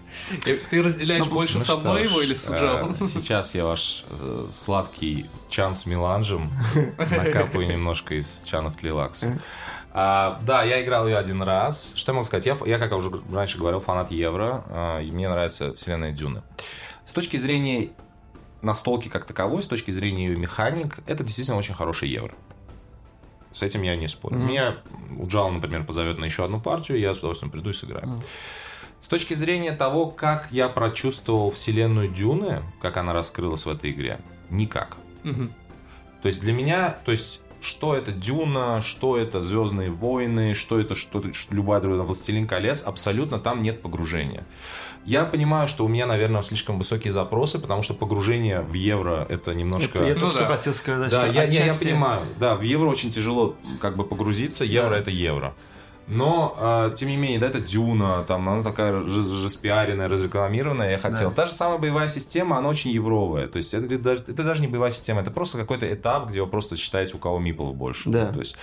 Ты 0.70 0.82
разделяешь 0.82 1.26
Ну, 1.26 1.32
больше 1.32 1.56
Ну 1.56 1.60
со 1.62 1.78
мной 1.78 2.04
его 2.04 2.22
или 2.22 2.34
с 2.34 2.50
Уджау? 2.50 2.92
э, 3.00 3.06
Сейчас 3.06 3.56
я 3.56 3.66
ваш 3.66 4.06
э, 4.10 4.48
сладкий 4.52 5.26
чан 5.50 5.74
с 5.76 5.86
меланжем 5.86 6.50
накапаю 6.98 7.68
немножко 7.68 8.16
из 8.16 8.44
чанов 8.44 8.76
Тлилаксу. 8.78 9.28
А, 9.94 10.42
да, 10.46 10.64
я 10.64 10.84
играл 10.84 11.08
ее 11.08 11.18
один 11.18 11.42
раз. 11.42 11.94
Что 11.96 12.12
я 12.12 12.16
могу 12.16 12.26
сказать? 12.26 12.46
Я, 12.46 12.58
я, 12.66 12.80
как 12.80 12.92
я 12.92 12.98
уже 12.98 13.12
раньше 13.32 13.58
говорил, 13.58 13.80
фанат 13.80 14.12
Евро, 14.12 14.64
а, 14.68 15.00
и 15.00 15.10
мне 15.12 15.30
нравится 15.30 15.74
вселенная 15.74 16.12
Дюны. 16.12 16.42
С 17.06 17.14
точки 17.14 17.38
зрения 17.38 17.90
настолки 18.62 19.08
как 19.10 19.26
таковой, 19.26 19.62
с 19.64 19.68
точки 19.68 19.92
зрения 19.92 20.28
ее 20.28 20.36
механик, 20.38 20.98
это 21.08 21.24
действительно 21.24 21.58
очень 21.58 21.76
хороший 21.76 22.10
Евро. 22.10 22.34
С 23.56 23.64
этим 23.64 23.84
я 23.84 23.96
не 23.96 24.10
спорю. 24.10 24.36
Мгм. 24.36 24.48
Меня 24.48 24.76
Уджал, 25.18 25.50
например, 25.50 25.86
позовет 25.86 26.18
на 26.18 26.26
еще 26.26 26.44
одну 26.44 26.60
партию, 26.60 27.00
я 27.00 27.14
с 27.14 27.20
удовольствием 27.20 27.52
приду 27.52 27.70
и 27.70 27.74
сыграю. 27.74 28.06
Мгм. 28.06 28.20
С 29.00 29.08
точки 29.08 29.34
зрения 29.34 29.72
того, 29.72 30.08
как 30.08 30.52
я 30.52 30.68
прочувствовал 30.68 31.52
вселенную 31.52 32.10
Дюны, 32.10 32.64
как 32.82 32.98
она 32.98 33.14
раскрылась 33.14 33.66
в 33.66 33.70
этой 33.70 33.92
игре, 33.92 34.20
никак. 34.50 34.98
Мгм. 35.24 35.54
То 36.22 36.28
есть 36.28 36.42
для 36.42 36.52
меня, 36.52 36.98
то 37.06 37.12
есть 37.12 37.40
что 37.62 37.96
это 37.96 38.12
Дюна, 38.12 38.82
что 38.82 39.18
это 39.18 39.42
Звездные 39.42 39.90
войны, 39.90 40.54
что 40.54 40.80
это 40.80 40.96
что, 40.96 41.24
что 41.34 41.56
любая 41.56 41.82
другая 41.82 42.04
Властелин 42.06 42.46
колец, 42.48 42.84
абсолютно 42.84 43.40
там 43.40 43.62
нет 43.62 43.82
погружения. 43.82 44.46
Я 45.06 45.26
понимаю, 45.26 45.68
что 45.68 45.86
у 45.86 45.88
меня, 45.88 46.06
наверное, 46.06 46.42
слишком 46.42 46.78
высокие 46.78 47.12
запросы, 47.12 47.60
потому 47.60 47.82
что 47.82 47.94
погружение 47.94 48.62
в 48.62 48.74
евро 48.74 49.26
это 49.30 49.54
немножко. 49.54 49.98
Это 50.00 50.08
я 50.08 50.14
Ну 50.16 50.20
только 50.22 50.40
да. 50.40 50.46
хотел 50.48 50.74
сказать, 50.74 51.12
Да, 51.12 51.24
что 51.24 51.34
я, 51.34 51.44
я- 51.44 51.50
я 51.52 51.64
отчасти- 51.66 51.84
понимаю. 51.86 52.22
Да, 52.40 52.56
в 52.56 52.62
евро 52.62 52.88
очень 52.88 53.10
тяжело 53.10 53.56
как 53.82 53.96
бы 53.98 54.04
погрузиться. 54.06 54.64
Евро 54.66 54.90
Да. 54.92 54.98
это 54.98 55.12
евро. 55.12 55.54
Но, 56.08 56.56
э, 56.60 56.96
тем 56.96 57.10
не 57.10 57.18
менее, 57.18 57.40
да, 57.40 57.48
это 57.48 57.60
Дюна, 57.60 58.24
там, 58.28 58.48
она 58.48 58.62
такая 58.62 58.92
распиаренная, 58.92 60.08
разрекламированная, 60.08 60.92
я 60.92 60.98
хотел. 61.00 61.30
Да. 61.30 61.36
Та 61.36 61.46
же 61.48 61.52
самая 61.54 61.80
боевая 61.80 62.08
система, 62.08 62.58
она 62.58 62.70
очень 62.70 62.92
евровая. 62.92 63.48
То 63.48 63.58
есть, 63.58 63.74
это, 63.74 63.98
даже- 63.98 64.22
это 64.22 64.44
даже 64.44 64.62
не 64.62 64.68
боевая 64.68 64.92
система, 64.92 65.22
это 65.22 65.32
просто 65.32 65.58
какой-то 65.58 65.92
этап, 65.92 66.28
где 66.30 66.42
вы 66.42 66.48
просто 66.48 66.76
считаете, 66.78 67.16
у 67.16 67.18
кого 67.20 67.40
миплов 67.40 67.76
больше. 67.76 68.10
Да. 68.10 68.32
То 68.32 68.38
есть, 68.40 68.56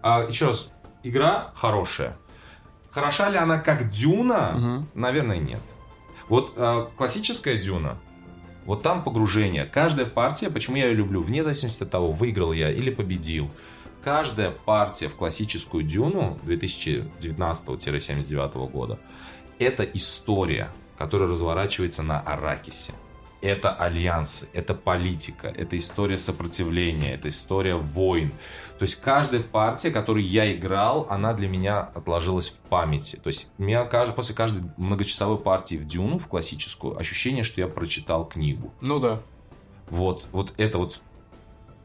а, 0.00 0.26
еще 0.28 0.46
раз, 0.46 0.68
игра 1.02 1.48
хорошая. 1.54 2.16
Хороша 2.92 3.30
ли 3.30 3.36
она 3.36 3.58
как 3.58 3.90
Дюна? 3.90 4.52
Мгм. 4.54 4.88
Наверное, 4.94 5.38
нет. 5.38 5.60
Вот 6.28 6.54
а, 6.56 6.88
классическая 6.96 7.56
Дюна, 7.56 7.98
вот 8.64 8.82
там 8.82 9.02
погружение. 9.02 9.64
Каждая 9.64 10.06
партия, 10.06 10.50
почему 10.50 10.76
я 10.76 10.86
ее 10.86 10.94
люблю, 10.94 11.20
вне 11.20 11.42
зависимости 11.42 11.82
от 11.82 11.90
того, 11.90 12.12
выиграл 12.12 12.52
я 12.52 12.70
или 12.70 12.90
победил. 12.90 13.50
Каждая 14.06 14.52
партия 14.52 15.08
в 15.08 15.16
классическую 15.16 15.82
Дюну 15.82 16.38
2019-79 16.44 18.70
года 18.70 19.00
это 19.58 19.82
история, 19.82 20.70
которая 20.96 21.28
разворачивается 21.28 22.04
на 22.04 22.20
Аракисе. 22.20 22.92
Это 23.42 23.72
альянсы, 23.72 24.48
это 24.52 24.76
политика, 24.76 25.48
это 25.48 25.76
история 25.76 26.18
сопротивления, 26.18 27.14
это 27.14 27.30
история 27.30 27.74
войн. 27.74 28.30
То 28.78 28.84
есть 28.84 29.00
каждая 29.00 29.42
партия, 29.42 29.90
которую 29.90 30.24
я 30.24 30.54
играл, 30.54 31.08
она 31.10 31.34
для 31.34 31.48
меня 31.48 31.80
отложилась 31.80 32.48
в 32.48 32.60
памяти. 32.60 33.16
То 33.16 33.26
есть 33.26 33.50
у 33.58 33.64
меня 33.64 33.82
после 33.86 34.36
каждой 34.36 34.62
многочасовой 34.76 35.38
партии 35.38 35.74
в 35.74 35.84
Дюну, 35.84 36.20
в 36.20 36.28
классическую, 36.28 36.96
ощущение, 36.96 37.42
что 37.42 37.60
я 37.60 37.66
прочитал 37.66 38.24
книгу. 38.24 38.72
Ну 38.80 39.00
да. 39.00 39.20
Вот, 39.88 40.26
вот 40.30 40.54
это 40.58 40.78
вот 40.78 41.00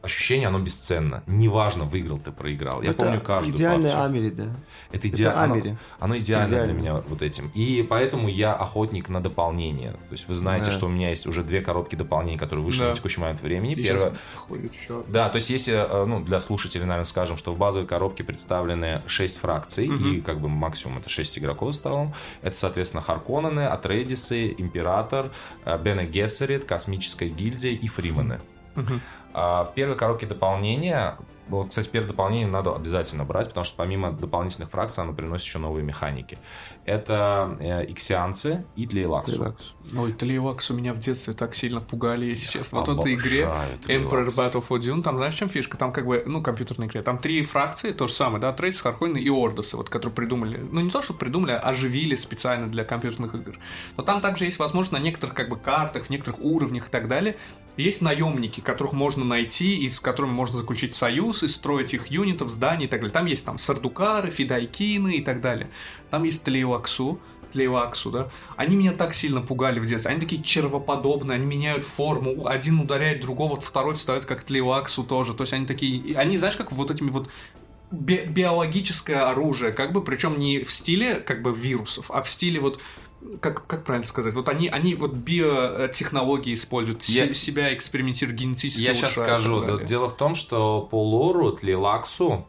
ощущение, 0.02 0.48
оно 0.48 0.58
бесценно. 0.58 1.22
Неважно, 1.26 1.84
выиграл 1.84 2.18
ты, 2.18 2.32
проиграл. 2.32 2.82
Я 2.82 2.90
Это 2.90 3.04
помню 3.04 3.20
каждую 3.20 3.56
идеальная 3.56 3.90
партию. 3.90 4.04
Амери, 4.04 4.30
да. 4.30 4.44
Это, 4.90 4.96
Это 4.98 5.08
идеально. 5.08 5.54
Оно, 5.54 5.76
оно 6.00 6.18
идеально, 6.18 6.48
Идеально. 6.48 6.72
для 6.72 6.80
меня 6.82 6.94
вот 7.08 7.22
этим. 7.22 7.50
И 7.54 7.86
поэтому 7.88 8.28
я 8.28 8.52
охотник 8.54 9.08
на 9.08 9.22
дополнение. 9.22 9.92
То 9.92 9.98
есть 10.12 10.28
вы 10.28 10.34
знаете, 10.34 10.66
Да. 10.66 10.70
что 10.72 10.86
у 10.86 10.88
меня 10.88 11.10
есть 11.10 11.26
уже 11.26 11.42
две 11.42 11.60
коробки 11.60 11.94
дополнений, 11.96 12.36
которые 12.38 12.64
вышли 12.64 12.80
Да. 12.80 12.88
на 12.90 12.94
текущий 12.96 13.20
момент 13.20 13.40
времени. 13.42 13.72
И 13.74 13.84
Первое, 13.84 14.12
ходит 14.36 14.74
еще. 14.74 15.02
да, 15.08 15.28
то 15.28 15.36
есть 15.36 15.50
если, 15.50 15.74
э, 15.74 16.04
ну, 16.06 16.20
для 16.20 16.40
слушателей, 16.40 16.84
наверное, 16.84 17.04
скажем, 17.04 17.36
что 17.36 17.52
в 17.52 17.58
базовой 17.58 17.86
коробке 17.86 18.24
представлены 18.24 19.02
6 19.06 19.38
фракций, 19.38 19.88
Мгм. 19.88 20.14
и 20.14 20.20
как 20.20 20.40
бы 20.40 20.48
максимум 20.48 20.98
это 20.98 21.08
6 21.08 21.38
игроков 21.38 21.72
за 21.72 21.78
столом. 21.78 22.14
Это, 22.42 22.56
соответственно, 22.56 23.02
Харконнены, 23.02 23.66
Атрейдисы, 23.66 24.54
Император, 24.58 25.30
э, 25.64 25.78
Бене 25.82 26.06
Гессерит, 26.06 26.64
Космическая 26.64 27.28
гильдия 27.28 27.72
и 27.72 27.86
Фримены. 27.88 28.40
Мгм. 28.74 29.00
А 29.34 29.64
в 29.64 29.74
первой 29.74 29.96
коробке 29.96 30.26
дополнения, 30.26 31.16
вот, 31.48 31.68
кстати, 31.68 31.88
первое 31.88 32.08
дополнение 32.10 32.46
надо 32.46 32.74
обязательно 32.74 33.24
брать, 33.24 33.48
потому 33.48 33.64
что 33.64 33.76
помимо 33.76 34.12
дополнительных 34.12 34.70
фракций 34.70 35.02
оно 35.02 35.12
приносит 35.12 35.46
еще 35.46 35.58
новые 35.58 35.84
механики. 35.84 36.38
Это 36.84 37.56
э, 37.60 37.84
иксианцы 37.90 38.64
и 38.74 38.86
тлейлаксу. 38.86 39.56
Ой, 39.96 40.12
Тлеевакс 40.12 40.70
у 40.70 40.74
меня 40.74 40.94
в 40.94 40.98
детстве 40.98 41.32
так 41.34 41.54
сильно 41.54 41.80
пугали, 41.80 42.26
если 42.26 42.46
честно. 42.46 42.80
Вот 42.80 42.88
в 42.88 43.00
этой 43.00 43.14
игре 43.14 43.42
Emperor 43.86 44.28
Тлейлакс. 44.28 44.38
Battle 44.38 44.64
for 44.66 44.80
Dune, 44.80 45.02
там 45.02 45.16
знаешь, 45.16 45.34
в 45.34 45.38
чем 45.38 45.48
фишка? 45.48 45.76
Там 45.76 45.92
как 45.92 46.06
бы, 46.06 46.22
ну, 46.26 46.42
компьютерная 46.42 46.88
игре, 46.88 47.02
там 47.02 47.18
три 47.18 47.42
фракции, 47.44 47.92
то 47.92 48.06
же 48.06 48.12
самое, 48.12 48.40
да, 48.40 48.52
Атрейдес, 48.52 48.80
Харконны 48.80 49.18
и 49.18 49.28
Ордосы, 49.28 49.76
вот, 49.76 49.90
которые 49.90 50.14
придумали, 50.14 50.58
ну, 50.70 50.80
не 50.80 50.90
то, 50.90 51.02
что 51.02 51.14
придумали, 51.14 51.52
а 51.52 51.58
оживили 51.58 52.16
специально 52.16 52.68
для 52.68 52.84
компьютерных 52.84 53.34
игр. 53.34 53.58
Но 53.96 54.02
там 54.02 54.20
также 54.20 54.44
есть 54.44 54.58
возможность 54.58 54.92
на 54.92 54.98
некоторых, 54.98 55.34
как 55.34 55.48
бы, 55.48 55.56
картах, 55.56 56.06
в 56.06 56.10
некоторых 56.10 56.40
уровнях 56.40 56.88
и 56.88 56.90
так 56.90 57.08
далее, 57.08 57.36
есть 57.76 58.02
наемники, 58.02 58.60
которых 58.60 58.92
можно 58.92 59.24
найти, 59.24 59.78
и 59.78 59.88
с 59.88 59.98
которыми 59.98 60.32
можно 60.32 60.58
заключить 60.58 60.94
союз, 60.94 61.42
и 61.42 61.48
строить 61.48 61.94
их 61.94 62.08
юнитов, 62.08 62.50
зданий 62.50 62.84
и 62.84 62.88
так 62.88 63.00
далее. 63.00 63.12
Там 63.12 63.26
есть 63.26 63.46
там 63.46 63.58
сардукары, 63.58 64.30
фидайкины 64.30 65.16
и 65.16 65.22
так 65.22 65.40
далее. 65.40 65.70
Там 66.10 66.24
есть 66.24 66.44
Тлееваксу, 66.78 67.18
Тлееваксу, 67.52 68.10
да, 68.10 68.30
они 68.56 68.76
меня 68.76 68.92
так 68.92 69.12
сильно 69.14 69.42
пугали 69.42 69.78
в 69.78 69.86
детстве. 69.86 70.10
Они 70.10 70.20
такие 70.20 70.42
червоподобные, 70.42 71.36
они 71.36 71.44
меняют 71.44 71.84
форму, 71.84 72.46
один 72.46 72.80
ударяет 72.80 73.20
другого, 73.20 73.60
второй 73.60 73.94
встает 73.94 74.24
как 74.24 74.42
Тлееваксу 74.44 75.04
тоже. 75.04 75.34
То 75.34 75.42
есть 75.42 75.52
они 75.52 75.66
такие, 75.66 76.16
они, 76.16 76.36
знаешь, 76.38 76.56
как 76.56 76.72
вот 76.72 76.90
этими 76.90 77.10
вот 77.10 77.28
би- 77.90 78.24
биологическое 78.24 79.28
оружие, 79.28 79.72
как 79.72 79.92
бы, 79.92 80.02
причем 80.02 80.38
не 80.38 80.62
в 80.62 80.70
стиле 80.72 81.16
как 81.16 81.42
бы 81.42 81.52
вирусов, 81.52 82.10
а 82.10 82.22
в 82.22 82.28
стиле 82.28 82.58
вот 82.58 82.80
как, 83.40 83.66
как 83.66 83.84
правильно 83.84 84.06
сказать? 84.08 84.34
Вот 84.34 84.48
они, 84.48 84.66
они 84.68 84.94
вот 84.96 85.12
биотехнологии 85.12 86.54
используют, 86.54 87.02
Я- 87.04 87.28
се- 87.28 87.34
себя 87.34 87.72
экспериментируют 87.74 88.38
генетически. 88.40 88.82
Я 88.82 88.94
сейчас 88.94 89.12
скажу. 89.12 89.60
Да. 89.62 89.76
Дело 89.84 90.08
в 90.08 90.16
том, 90.16 90.34
что 90.34 90.82
по 90.90 91.02
лору 91.02 91.52
Тлейлаксу 91.52 92.46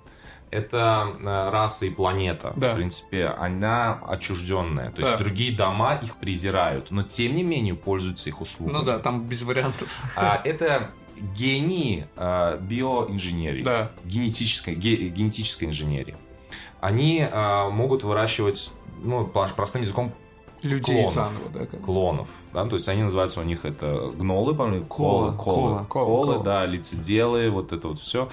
это 0.53 1.07
э, 1.19 1.49
раса 1.49 1.85
и 1.85 1.89
планета. 1.89 2.53
Да. 2.55 2.73
В 2.73 2.75
принципе, 2.75 3.25
она 3.25 3.99
отчужденная. 4.07 4.91
То 4.91 4.99
есть 5.01 5.11
Да. 5.11 5.17
другие 5.17 5.55
дома 5.55 5.95
их 5.95 6.15
презирают, 6.17 6.91
но 6.91 7.03
тем 7.03 7.35
не 7.35 7.43
менее 7.43 7.75
пользуются 7.75 8.29
их 8.29 8.41
услугами. 8.41 8.77
Ну 8.77 8.83
да, 8.83 8.99
там 8.99 9.23
без 9.23 9.43
вариантов. 9.43 9.87
А, 10.15 10.41
это 10.43 10.91
гении 11.17 12.07
э, 12.15 12.57
биоинженерии, 12.61 13.63
Да. 13.63 13.91
генетической, 14.05 14.75
ге- 14.75 15.09
генетической 15.09 15.65
инженерии. 15.65 16.15
Они 16.81 17.19
э, 17.29 17.69
могут 17.69 18.03
выращивать, 18.03 18.71
ну, 19.01 19.25
простым 19.25 19.81
языком, 19.83 20.11
Людей 20.61 21.03
Клонов. 21.03 21.13
заново, 21.13 21.49
да. 21.53 21.65
как 21.65 21.81
клонов. 21.81 22.29
Да? 22.53 22.65
То 22.65 22.77
есть 22.77 22.87
они 22.87 23.03
называются 23.03 23.41
у 23.41 23.43
них 23.43 23.65
это 23.65 24.11
гнолы, 24.15 24.55
по-моему, 24.55 24.85
колы, 24.85 25.33
колы, 25.33 25.37
кола, 25.37 25.83
кола, 25.83 26.05
колы, 26.05 26.33
кола. 26.35 26.43
да, 26.45 26.65
лицеделы, 26.65 27.49
вот 27.49 27.73
это 27.73 27.89
вот 27.89 27.99
все. 27.99 28.29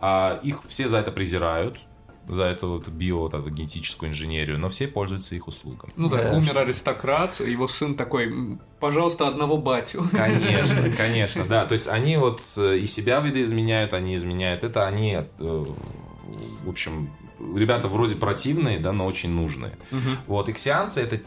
А, 0.00 0.38
их 0.42 0.62
все 0.68 0.88
за 0.88 0.98
это 0.98 1.10
презирают, 1.12 1.78
за 2.28 2.42
эту 2.44 2.68
вот 2.70 2.88
био, 2.88 3.18
вот 3.20 3.34
эту 3.34 3.50
генетическую 3.50 4.10
инженерию, 4.10 4.58
но 4.58 4.68
все 4.68 4.88
пользуются 4.88 5.34
их 5.36 5.46
услугами. 5.46 5.92
Ну 5.96 6.08
да, 6.08 6.22
Да. 6.30 6.36
умер 6.36 6.58
аристократ, 6.58 7.38
его 7.40 7.68
сын 7.68 7.94
такой, 7.94 8.26
«М, 8.26 8.60
пожалуйста, 8.80 9.28
одного 9.28 9.58
батю. 9.58 10.04
Конечно, 10.10 10.90
конечно, 10.96 11.44
да. 11.44 11.66
То 11.66 11.74
есть 11.74 11.86
они 11.88 12.16
вот 12.16 12.42
э, 12.58 12.78
и 12.78 12.86
себя 12.86 13.20
видоизменяют, 13.20 13.94
они 13.94 14.16
изменяют. 14.16 14.64
Это 14.64 14.86
они, 14.88 15.12
э, 15.38 15.66
в 16.64 16.68
общем, 16.68 17.10
ребята 17.54 17.86
вроде 17.88 18.16
противные, 18.16 18.78
да, 18.80 18.92
но 18.92 19.06
очень 19.06 19.30
нужные. 19.30 19.76
Мгм. 19.92 20.16
Вот, 20.26 20.48
иксианцы 20.48 21.00
это 21.00 21.20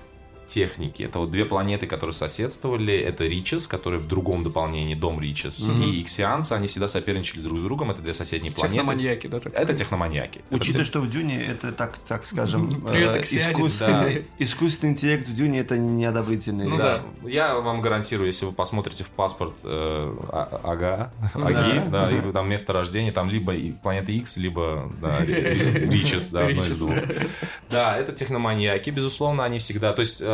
техники. 0.49 1.03
Это 1.03 1.19
вот 1.19 1.31
две 1.31 1.45
планеты, 1.45 1.87
которые 1.87 2.13
соседствовали. 2.13 2.97
Это 2.97 3.25
Ричес, 3.25 3.67
который 3.67 3.99
в 3.99 4.07
другом 4.07 4.43
дополнении 4.43 4.95
Дом 4.95 5.21
Ричес. 5.21 5.61
Мгм. 5.61 5.83
И 5.83 6.01
Иксианцы, 6.01 6.53
они 6.53 6.67
всегда 6.67 6.87
соперничали 6.87 7.41
друг 7.41 7.59
с 7.59 7.61
другом. 7.61 7.91
Это 7.91 8.01
две 8.01 8.13
соседние 8.13 8.51
планеты. 8.51 8.77
Техноманьяки, 8.79 9.27
да, 9.27 9.37
так 9.37 9.53
Это 9.53 9.73
техноманьяки. 9.73 10.39
Это 10.49 10.55
Учитывая, 10.55 10.83
те- 10.85 10.89
что 10.89 10.99
в 11.01 11.09
Дюне 11.09 11.41
это 11.45 11.71
так, 11.71 11.97
так 11.99 12.25
скажем, 12.25 12.69
Привет, 12.81 13.15
э, 13.15 13.21
Иксианец, 13.21 13.47
искусственный, 13.47 14.25
искусственный 14.39 14.91
интеллект 14.93 15.27
в 15.27 15.33
Дюне 15.33 15.59
это 15.59 15.77
неодобрительный. 15.77 16.65
Ну 16.65 16.77
да. 16.77 17.01
Я 17.23 17.55
вам 17.55 17.81
гарантирую, 17.81 18.27
если 18.27 18.45
вы 18.45 18.51
посмотрите 18.51 19.03
в 19.03 19.09
паспорт 19.11 19.55
э, 19.63 20.15
а- 20.29 20.61
ага, 20.63 21.13
Аги, 21.35 21.89
да, 21.89 22.09
и 22.11 22.31
там 22.31 22.49
место 22.49 22.73
рождения, 22.73 23.11
там 23.11 23.29
либо 23.29 23.53
планета 23.81 24.11
X, 24.11 24.37
либо 24.37 24.91
да, 25.01 25.19
Ричес, 25.25 26.29
да, 26.31 26.47
одно 26.47 26.63
из 26.63 26.79
двух. 26.79 26.95
Да, 27.69 27.97
это 27.97 28.11
техноманьяки, 28.11 28.89
безусловно, 28.89 29.43
они 29.43 29.59
всегда... 29.59 29.93
То 29.93 30.01
есть, 30.01 30.21
э, 30.21 30.25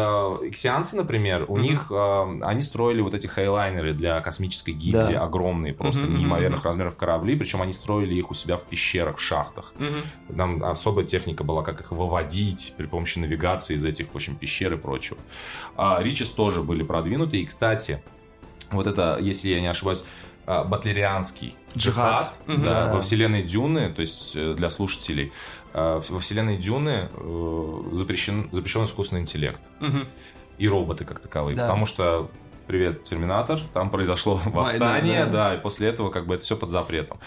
иксианцы, 0.43 0.95
например, 0.95 1.45
у 1.47 1.53
Мгм. 1.58 1.62
них... 1.64 1.88
э, 1.91 2.39
они 2.43 2.62
строили 2.62 3.01
вот 3.01 3.14
эти 3.14 3.28
хейлайнеры 3.28 3.93
для 3.93 4.20
космической 4.22 4.72
гильдии, 4.72 5.14
Да. 5.14 5.24
огромные, 5.24 5.74
просто 5.74 6.03
мгм, 6.08 6.18
неимоверных 6.18 6.64
размеров 6.66 6.95
корабли, 6.97 7.36
причем 7.36 7.62
они 7.62 7.74
строили 7.74 8.16
их 8.16 8.32
у 8.32 8.34
себя 8.34 8.58
в 8.58 8.66
пещерах, 8.66 9.18
в 9.18 9.22
шахтах. 9.22 9.74
Мгм. 9.78 10.36
Там 10.38 10.64
особая 10.64 11.06
техника 11.06 11.43
была, 11.43 11.64
как 11.64 11.82
их 11.82 11.91
выводить 11.91 12.74
при 12.78 12.86
помощи 12.86 13.20
навигации 13.20 13.76
из 13.76 13.86
этих, 13.86 14.08
в 14.12 14.16
общем, 14.16 14.36
пещер 14.36 14.74
и 14.74 14.78
прочего. 14.78 15.18
А, 15.78 15.99
Ричес 16.01 16.32
тоже 16.32 16.62
были 16.62 16.84
продвинуты. 16.84 17.38
И, 17.38 17.45
кстати, 17.45 18.01
вот 18.72 18.88
это, 18.88 19.18
если 19.22 19.49
я 19.49 19.62
не 19.62 19.68
ошибаюсь, 19.68 20.03
а, 20.47 20.64
батлерианский 20.64 21.56
джихад, 21.76 22.39
Джихад. 22.47 22.62
Да, 22.64 22.86
Да. 22.86 22.93
во 22.93 23.01
вселенной 23.01 23.41
Дюны, 23.41 23.89
то 23.91 24.01
есть 24.01 24.36
э, 24.36 24.53
для 24.53 24.70
слушателей, 24.70 25.26
э, 25.26 25.64
во 25.76 26.19
вселенной 26.19 26.57
Дюны 26.57 27.09
э, 27.13 27.82
запрещен, 27.91 28.47
запрещен 28.51 28.86
искусственный 28.86 29.21
интеллект 29.21 29.61
Мгм. 29.80 30.07
и 30.57 30.67
роботы 30.67 31.05
как 31.05 31.19
таковые, 31.19 31.55
Да. 31.57 31.63
потому 31.63 31.86
что 31.86 32.30
Привет, 32.67 33.03
Терминатор. 33.03 33.59
Там 33.76 33.91
произошло 33.91 34.39
восстание, 34.45 35.26
да. 35.26 35.49
да. 35.49 35.53
и 35.53 35.59
после 35.61 35.88
этого 35.88 36.09
как 36.09 36.26
бы 36.26 36.34
это 36.34 36.43
все 36.43 36.57
под 36.57 36.71
запретом. 36.71 37.19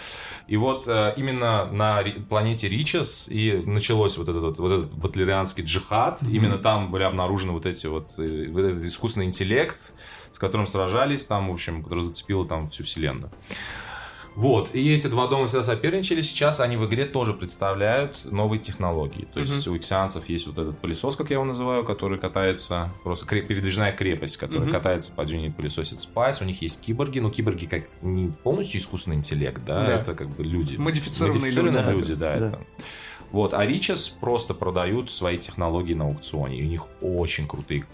И 0.49 0.57
вот 0.57 0.88
э, 0.88 1.14
именно 1.16 1.66
на 1.66 2.03
планете 2.28 2.68
Ричес 2.68 3.28
и 3.28 3.62
началось 3.64 4.18
вот 4.18 4.28
этот, 4.28 4.42
вот, 4.42 4.59
вот 4.59 4.72
этот 4.72 4.92
батлерианский 4.94 5.62
джихад. 5.62 6.24
Именно 6.24 6.59
там 6.59 6.90
были 6.90 7.05
обнаружены 7.05 7.53
вот 7.53 7.66
эти 7.66 7.86
вот, 7.86 8.09
э, 8.18 8.49
вот 8.51 8.64
этот 8.64 8.82
искусственный 8.82 9.26
интеллект, 9.26 9.94
с 10.32 10.38
которым 10.40 10.66
сражались 10.66 11.24
там, 11.24 11.51
в 11.51 11.53
общем, 11.53 11.84
который 11.84 12.03
зацепило 12.03 12.44
там 12.44 12.66
всю 12.66 12.82
вселенную. 12.82 13.30
Вот, 14.39 14.72
и 14.72 14.95
эти 14.95 15.09
два 15.09 15.26
дома 15.26 15.49
всегда 15.49 15.64
соперничали. 15.64 16.20
Сейчас 16.20 16.61
они 16.61 16.76
в 16.76 16.86
игре 16.86 17.07
тоже 17.07 17.34
представляют 17.34 18.18
новые 18.24 18.61
технологии. 18.61 19.26
То 19.34 19.41
есть 19.41 19.66
Мгм. 19.66 19.74
у 19.74 19.76
иксианцев 19.78 20.28
есть 20.28 20.47
вот 20.47 20.57
этот 20.59 20.78
пылесос, 20.78 21.16
как 21.16 21.30
я 21.30 21.34
его 21.34 21.45
называю, 21.45 21.84
который 21.84 22.20
катается, 22.20 22.93
просто 23.03 23.26
кре- 23.26 23.43
передвижная 23.45 23.91
крепость, 23.91 24.36
которая 24.36 24.62
Мгм. 24.62 24.70
катается 24.70 25.11
по 25.11 25.24
дюне 25.24 25.49
и 25.49 25.51
пылесосит 25.51 25.99
спайс. 25.99 26.41
У 26.41 26.45
них 26.45 26.62
есть 26.62 26.80
киборги, 26.80 27.18
но 27.18 27.30
киборги 27.30 27.66
как 27.66 27.82
не 28.01 28.28
полностью 28.28 28.80
искусственный 28.80 29.16
интеллект, 29.16 29.61
да, 29.64 29.84
Да. 29.84 29.93
это 30.01 30.14
как 30.14 30.28
бы 30.28 30.45
люди. 30.45 30.76
Модифицированные 30.76 31.41
Модифицированные 31.41 31.82
люди. 31.91 31.99
люди, 32.11 32.14
да, 32.14 32.39
Да. 32.39 32.47
это. 32.47 32.61
Вот, 33.31 33.53
а 33.55 33.64
Riches 33.66 34.12
просто 34.20 34.55
продают 34.55 35.11
свои 35.11 35.37
технологии 35.39 35.95
на 35.95 36.07
аукционе. 36.07 36.57
И 36.59 36.64
у 36.64 36.68
них 36.68 36.87
очень 37.03 37.47
крутые... 37.47 37.85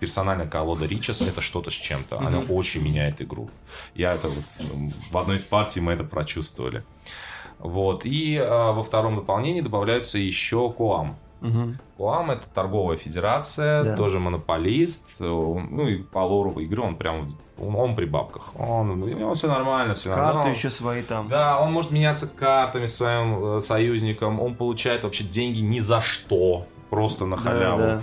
Персональная 0.00 0.46
колода 0.46 0.86
Riches 0.86 1.26
это 1.28 1.40
что-то 1.40 1.70
с 1.70 1.74
чем-то. 1.74 2.18
Она 2.18 2.40
Мгм. 2.40 2.52
очень 2.52 2.82
меняет 2.82 3.20
игру. 3.20 3.50
Я 3.94 4.14
это 4.14 4.28
вот... 4.28 4.44
В 5.10 5.18
одной 5.18 5.36
из 5.36 5.44
партий 5.44 5.80
мы 5.80 5.92
это 5.92 6.04
прочувствовали. 6.04 6.84
Вот. 7.58 8.04
И 8.06 8.36
а, 8.40 8.72
во 8.72 8.82
втором 8.82 9.16
дополнении 9.16 9.60
добавляются 9.60 10.18
еще 10.18 10.72
Коам. 10.72 11.16
Мгм. 11.40 11.78
Коам 11.96 12.30
это 12.30 12.48
торговая 12.48 12.96
федерация, 12.96 13.84
Да. 13.84 13.96
тоже 13.96 14.18
монополист. 14.20 15.20
Он- 15.20 15.68
Ну 15.70 15.86
и 15.88 16.02
по 16.02 16.20
лору 16.20 16.52
игры 16.60 16.82
он 16.82 16.96
прям... 16.96 17.28
Он, 17.58 17.74
он 17.76 17.96
при 17.96 18.04
бабках. 18.06 18.52
Он, 18.58 18.90
у 19.02 19.06
него 19.06 19.34
все 19.34 19.48
нормально, 19.48 19.94
все 19.94 20.10
Карты 20.10 20.24
нормально. 20.26 20.54
еще 20.54 20.70
свои 20.70 21.02
там. 21.02 21.28
Да, 21.28 21.58
он 21.60 21.72
может 21.72 21.90
меняться 21.90 22.26
картами 22.26 22.86
с 22.86 22.96
своим 22.96 23.56
э, 23.56 23.60
союзником, 23.60 24.40
он 24.40 24.54
получает 24.54 25.04
вообще 25.04 25.24
деньги 25.24 25.60
ни 25.60 25.80
за 25.80 26.00
что, 26.00 26.66
просто 26.90 27.26
на 27.26 27.36
Да, 27.36 27.42
халяву. 27.42 27.78
да. 27.78 28.02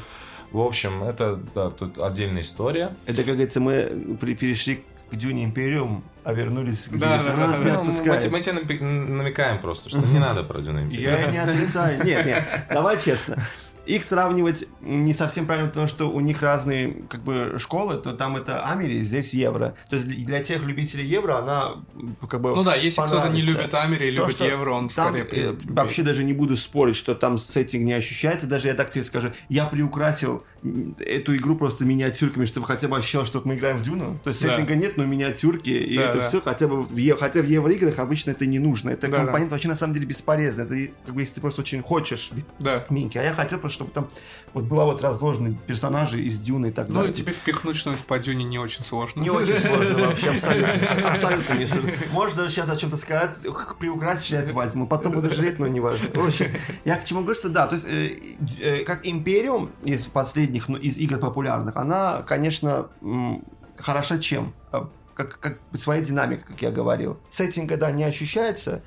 В 0.51 0.59
общем, 0.61 1.03
это 1.03 1.35
да, 1.53 1.69
тут 1.69 1.97
отдельная 1.97 2.41
история. 2.41 2.95
Это, 3.05 3.17
как 3.23 3.33
говорится, 3.33 3.59
мы 3.59 4.17
перешли 4.19 4.83
к 5.11 5.15
Дюне 5.15 5.43
Империум, 5.43 6.03
а 6.23 6.33
вернулись 6.33 6.85
к 6.87 6.97
Да, 6.97 7.17
Дюне. 7.17 7.29
да, 7.29 7.37
Нас 7.37 7.51
да, 7.51 7.57
не 7.59 7.71
да. 7.71 7.77
Ну, 7.77 7.83
мы, 7.83 8.29
мы 8.31 8.41
тебе 8.41 8.79
намекаем 8.81 9.59
просто, 9.59 9.89
что 9.89 9.99
не 9.99 10.19
надо 10.19 10.43
про 10.43 10.59
Дюна 10.59 10.79
Империю. 10.83 11.11
Я 11.11 11.25
не 11.31 11.37
отрицаю. 11.37 12.03
Нет, 12.05 12.25
нет, 12.25 12.43
давай 12.69 12.99
честно. 12.99 13.37
Их 13.85 14.03
сравнивать 14.03 14.65
не 14.81 15.13
совсем 15.13 15.45
правильно, 15.45 15.69
потому 15.69 15.87
что 15.87 16.09
у 16.09 16.19
них 16.19 16.41
разные 16.41 17.03
как 17.09 17.21
бы 17.23 17.55
школы, 17.57 17.95
то 17.97 18.13
там 18.13 18.35
это 18.37 18.65
Амери, 18.65 19.03
здесь 19.03 19.33
евро. 19.33 19.75
То 19.89 19.95
есть 19.97 20.07
для 20.07 20.43
тех 20.43 20.63
любителей 20.65 21.05
евро 21.05 21.37
она 21.37 21.75
как 22.29 22.41
бы 22.41 22.55
Ну 22.55 22.63
да, 22.63 22.75
если 22.75 23.01
кто-то 23.01 23.29
не 23.29 23.41
любит 23.41 23.73
Амери 23.73 24.07
и 24.11 24.15
То, 24.15 24.23
любит 24.23 24.35
что 24.35 24.45
евро, 24.45 24.71
он 24.71 24.89
там, 24.89 25.09
скорее 25.13 25.27
э, 25.31 25.55
вообще 25.65 26.01
даже 26.03 26.23
не 26.23 26.33
буду 26.33 26.55
спорить, 26.55 26.95
что 26.95 27.13
там 27.15 27.37
сеттинг 27.37 27.83
не 27.85 27.93
ощущается. 27.93 28.47
Даже 28.47 28.67
я 28.69 28.73
так 28.73 28.89
тебе 28.89 29.03
скажу, 29.03 29.31
я 29.49 29.65
приукрасил 29.65 30.43
эту 30.99 31.35
игру 31.35 31.55
просто 31.55 31.85
миниатюрками, 31.85 32.45
чтобы 32.45 32.65
хотя 32.65 32.87
бы 32.87 32.97
ощущал, 32.97 33.25
что 33.25 33.41
мы 33.45 33.55
играем 33.55 33.77
в 33.77 33.83
Дюну. 33.83 34.19
То 34.23 34.29
есть 34.29 34.41
Да. 34.41 34.49
сеттинга 34.49 34.75
нет, 34.75 34.97
но 34.97 35.05
миниатюрки, 35.05 35.69
и 35.69 35.97
Да, 35.97 36.09
это 36.09 36.17
да. 36.19 36.27
все 36.27 36.41
хотя 36.41 36.67
бы 36.67 36.83
в, 36.83 36.97
е- 36.97 37.15
хотя 37.15 37.41
в 37.41 37.45
евроиграх 37.45 37.99
обычно 37.99 38.31
это 38.31 38.45
не 38.45 38.59
нужно. 38.59 38.89
Это 38.89 39.07
Да, 39.07 39.17
да. 39.17 39.23
компонент 39.25 39.51
вообще 39.51 39.67
на 39.67 39.75
самом 39.75 39.93
деле 39.93 40.05
бесполезный. 40.07 40.63
Это 40.65 40.93
как 41.05 41.13
бы 41.15 41.21
если 41.21 41.35
ты 41.35 41.41
просто 41.41 41.61
очень 41.61 41.83
хочешь 41.83 42.31
Да. 42.59 42.85
минки. 42.89 43.17
А 43.17 43.23
я 43.23 43.33
хотел 43.33 43.59
просто, 43.59 43.74
чтобы 43.75 43.91
там 43.91 44.09
вот 44.53 44.63
была 44.63 44.85
вот 44.85 45.01
разложены 45.01 45.57
персонажи 45.67 46.21
из 46.21 46.39
Дюны 46.39 46.67
и 46.67 46.71
так 46.71 46.87
Ну, 46.87 46.95
далее. 46.95 47.13
тебе 47.13 47.33
впихнуть 47.33 47.75
что-нибудь 47.75 48.05
по 48.05 48.17
Дюне 48.17 48.45
не 48.45 48.57
очень 48.57 48.83
сложно. 48.83 49.21
Не 49.21 49.29
очень 49.29 49.59
сложно 49.59 50.05
вообще, 50.07 50.29
абсолютно. 50.31 50.71
Абсолютно 51.11 51.53
не 51.53 51.65
сложно. 51.67 51.91
Можешь 52.11 52.35
даже 52.35 52.49
сейчас 52.49 52.69
о 52.69 52.75
чем-то 52.75 52.97
сказать, 52.97 53.37
как 53.43 53.77
приукрасишь, 53.77 54.31
я 54.31 54.41
это 54.41 54.53
возьму. 54.53 54.87
Потом 54.87 55.13
буду 55.13 55.29
жалеть, 55.29 55.59
но 55.59 55.67
неважно. 55.67 56.09
В 56.13 56.25
общем, 56.27 56.47
я 56.85 56.97
к 56.97 57.05
чему 57.05 57.21
говорю, 57.21 57.35
что 57.39 57.49
да, 57.49 57.67
то 57.67 57.75
есть, 57.75 57.85
э, 57.87 58.17
э, 58.61 58.83
как 58.85 59.05
Империум 59.05 59.71
из 59.83 60.05
последних, 60.05 60.69
ну, 60.69 60.77
из 60.77 60.97
игр 60.97 61.17
популярных, 61.19 61.75
она, 61.75 62.23
конечно, 62.25 62.87
хороша 63.77 64.17
чем? 64.19 64.53
А, 64.71 64.89
Как, 65.15 65.39
как 65.39 65.59
своя 65.73 66.01
динамика, 66.01 66.45
как 66.47 66.61
я 66.61 66.71
говорил. 66.71 67.17
Сеттинга, 67.29 67.77
да, 67.77 67.91
не 67.91 68.03
ощущается, 68.03 68.81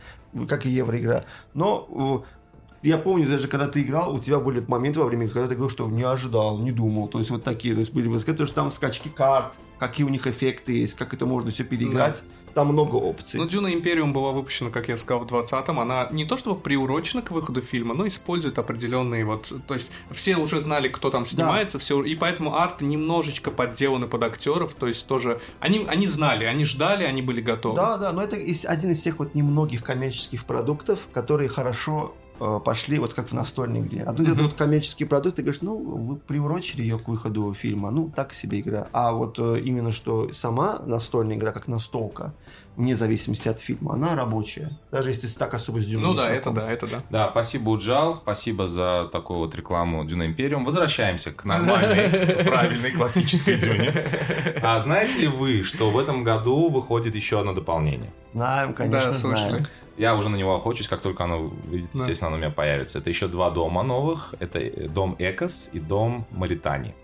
как 0.47 0.67
и 0.67 0.71
евроигра, 0.71 1.25
но 1.55 2.25
э, 2.27 2.38
я 2.83 2.99
помню, 2.99 3.29
даже 3.29 3.49
когда 3.49 3.67
ты 3.67 3.83
играл, 3.83 4.15
у 4.15 4.19
тебя 4.19 4.39
были 4.39 4.63
моменты 4.67 5.01
во 5.01 5.07
время, 5.07 5.29
когда 5.29 5.49
ты 5.49 5.55
говорил, 5.55 5.71
что 5.71 5.89
не 5.89 6.05
ожидал, 6.05 6.59
не 6.59 6.73
думал. 6.73 7.09
То 7.09 7.19
есть 7.19 7.31
вот 7.31 7.43
такие, 7.43 7.75
то 7.75 7.81
есть 7.81 7.93
были 7.93 8.09
высказы, 8.09 8.33
потому 8.33 8.47
что 8.47 8.55
там 8.57 8.71
скачки 8.71 9.09
карт, 9.09 9.55
какие 9.79 10.07
у 10.07 10.11
них 10.11 10.27
эффекты 10.27 10.73
есть, 10.73 10.95
как 10.95 11.15
это 11.15 11.27
можно 11.27 11.51
все 11.51 11.65
переиграть. 11.65 12.23
Там 12.55 12.69
много 12.69 12.97
опций. 12.97 13.39
Ну, 13.39 13.47
Дюна 13.47 13.73
Империум 13.73 14.13
была 14.13 14.33
выпущена, 14.33 14.71
как 14.71 14.89
я 14.89 14.97
сказал, 14.97 15.25
в 15.25 15.33
20-м. 15.33 15.79
Она 15.79 16.09
не 16.11 16.25
то 16.25 16.37
чтобы 16.37 16.61
приурочена 16.61 17.23
к 17.23 17.31
выходу 17.31 17.61
фильма, 17.61 17.95
но 17.95 18.07
использует 18.07 18.59
определенные 18.59 19.25
вот... 19.25 19.53
То 19.67 19.75
есть 19.75 19.93
все 20.11 20.37
уже 20.37 20.61
знали, 20.61 20.89
кто 20.89 21.11
там 21.11 21.27
снимается, 21.27 21.79
все, 21.79 22.03
и 22.03 22.17
поэтому 22.17 22.57
арт 22.57 22.81
немножечко 22.81 23.51
подделаны 23.51 24.07
под 24.07 24.25
актеров. 24.25 24.75
То 24.75 24.89
есть 24.89 25.07
тоже... 25.07 25.41
Они, 25.61 25.87
они 25.89 26.07
знали, 26.07 26.47
они 26.47 26.65
ждали, 26.65 27.05
они 27.05 27.23
были 27.23 27.41
готовы. 27.41 27.77
Да, 27.77 27.97
да, 27.99 28.13
но 28.13 28.23
это 28.23 28.37
один 28.37 28.91
из 28.91 29.03
тех 29.03 29.19
вот 29.19 29.35
немногих 29.35 29.85
коммерческих 29.85 30.45
продуктов, 30.45 31.07
которые 31.13 31.49
хорошо 31.49 32.15
пошли 32.39 32.99
вот 32.99 33.15
как 33.15 33.29
в 33.29 33.33
настольной 33.33 33.81
игре. 33.81 34.03
А 34.07 34.13
тут 34.13 34.21
Мгм. 34.27 34.33
это 34.35 34.43
вот 34.45 34.55
коммерческие 34.55 35.09
продукты, 35.09 35.43
говоришь, 35.43 35.63
ну, 35.63 35.77
вы 35.77 36.17
приурочили 36.17 36.83
ее 36.83 36.99
к 36.99 37.09
выходу 37.09 37.53
фильма, 37.55 37.91
ну, 37.91 38.11
так 38.15 38.33
себе 38.33 38.61
игра. 38.61 38.87
А 38.93 39.13
вот 39.13 39.39
э, 39.39 39.61
именно 39.65 39.91
что 39.93 40.33
сама 40.33 40.79
настольная 40.87 41.37
игра, 41.37 41.53
как 41.53 41.69
настолка, 41.69 42.33
вне 42.77 42.95
зависимости 42.95 43.49
от 43.49 43.59
фильма, 43.61 43.95
она 43.95 44.15
рабочая. 44.15 44.71
Даже 44.93 45.11
если 45.11 45.27
ты 45.27 45.35
так 45.35 45.53
особо 45.55 45.81
с 45.81 45.85
Дюной 45.87 46.05
Ну 46.07 46.15
да, 46.15 46.29
знаком. 46.31 46.37
это 46.37 46.51
да, 46.53 46.71
это 46.71 46.87
да. 46.87 47.03
Да, 47.11 47.31
спасибо, 47.33 47.71
Уджал, 47.71 48.15
спасибо 48.15 48.69
за 48.69 49.09
такую 49.11 49.41
вот 49.41 49.55
рекламу 49.57 50.05
Дюна 50.05 50.27
Империум. 50.27 50.65
Возвращаемся 50.65 51.33
к 51.33 51.45
нормальной, 51.45 52.45
правильной 52.45 52.93
классической 52.93 53.57
Дюне. 53.59 53.93
А 54.63 54.79
знаете 54.81 55.19
ли 55.23 55.27
вы, 55.27 55.63
что 55.65 55.91
в 55.91 55.99
этом 55.99 56.23
году 56.23 56.69
выходит 56.69 57.17
еще 57.17 57.41
одно 57.41 57.53
дополнение? 57.53 58.13
Знаем, 58.33 58.75
конечно, 58.75 59.11
да, 59.11 59.19
слышали. 59.19 59.49
знаем. 59.49 59.67
Я 59.99 60.15
уже 60.15 60.29
на 60.29 60.37
него 60.37 60.55
охочусь, 60.55 60.89
как 60.89 61.03
только 61.03 61.25
оно, 61.25 61.51
видите, 61.71 61.91
Да. 61.93 61.99
естественно, 62.01 62.29
оно 62.29 62.37
у 62.37 62.39
меня 62.41 62.51
появится. 62.51 62.99
Это 62.99 63.11
еще 63.11 63.27
два 63.29 63.51
дома 63.51 63.83
новых. 63.83 64.35
Это 64.39 64.61
э, 64.61 64.89
дом 64.89 65.17
Экос 65.19 65.71
и 65.73 65.81
дом 65.81 66.25
Маритани. 66.31 66.95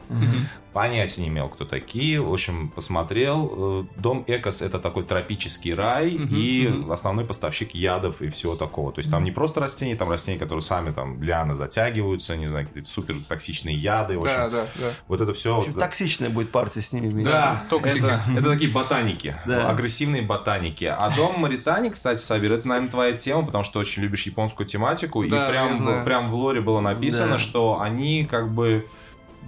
Понятия 0.73 1.23
не 1.23 1.29
имел, 1.29 1.49
кто 1.49 1.65
такие. 1.65 2.21
В 2.21 2.33
общем, 2.33 2.69
посмотрел. 2.69 3.85
Э, 3.97 4.01
Дом 4.01 4.25
Экос 4.27 4.61
это 4.61 4.81
такой 4.81 5.05
тропический 5.05 5.73
рай 5.73 6.11
и 6.11 6.85
основной 6.91 7.25
поставщик 7.25 7.77
ядов 7.77 8.21
и 8.23 8.29
всего 8.29 8.57
такого. 8.57 8.91
То 8.93 8.99
есть 8.99 9.09
там 9.11 9.23
не 9.23 9.31
просто 9.31 9.61
растения, 9.61 9.95
там 9.95 10.11
растения, 10.11 10.37
которые 10.39 10.63
сами 10.63 10.91
там 10.93 11.23
лианы 11.23 11.55
затягиваются, 11.55 12.37
не 12.37 12.47
знаю, 12.47 12.67
какие-то 12.67 12.89
супер 12.89 13.17
токсичные 13.29 13.77
яды. 13.77 14.19
В 14.19 14.23
общем, 14.25 14.37
Да, 14.37 14.49
да, 14.51 14.67
да. 14.81 14.91
вот 15.07 15.21
это 15.21 15.33
все. 15.33 15.55
В 15.55 15.59
общем, 15.61 15.75
токсичная 15.75 16.29
будет 16.31 16.51
партия 16.51 16.81
с 16.81 16.93
ними. 16.93 17.09
вместе. 17.09 17.31
Да, 17.31 17.63
Токсики. 17.71 17.99
это, 17.99 18.21
это 18.37 18.51
такие 18.51 18.71
ботаники, 18.73 19.37
Да. 19.47 19.71
агрессивные 19.71 20.23
ботаники. 20.23 20.87
А 20.87 21.11
дом 21.15 21.39
Маритани, 21.39 21.91
кстати, 21.91 22.21
Сабир, 22.21 22.53
это, 22.53 22.67
наверное, 22.67 22.91
твоя 22.91 23.13
тема, 23.13 23.47
потому 23.47 23.63
что 23.63 23.79
очень 23.79 24.03
любишь 24.03 24.27
японскую 24.27 24.67
тематику. 24.67 25.25
Да, 25.29 25.47
и 25.47 25.51
прям, 25.51 26.05
прям 26.05 26.29
в 26.31 26.35
лоре 26.35 26.61
было 26.61 26.81
написано, 26.81 27.33
Да. 27.33 27.39
что 27.39 27.81
они 27.81 28.25
как 28.29 28.53
бы 28.53 28.87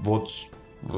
вот 0.02 0.30
э, 0.82 0.88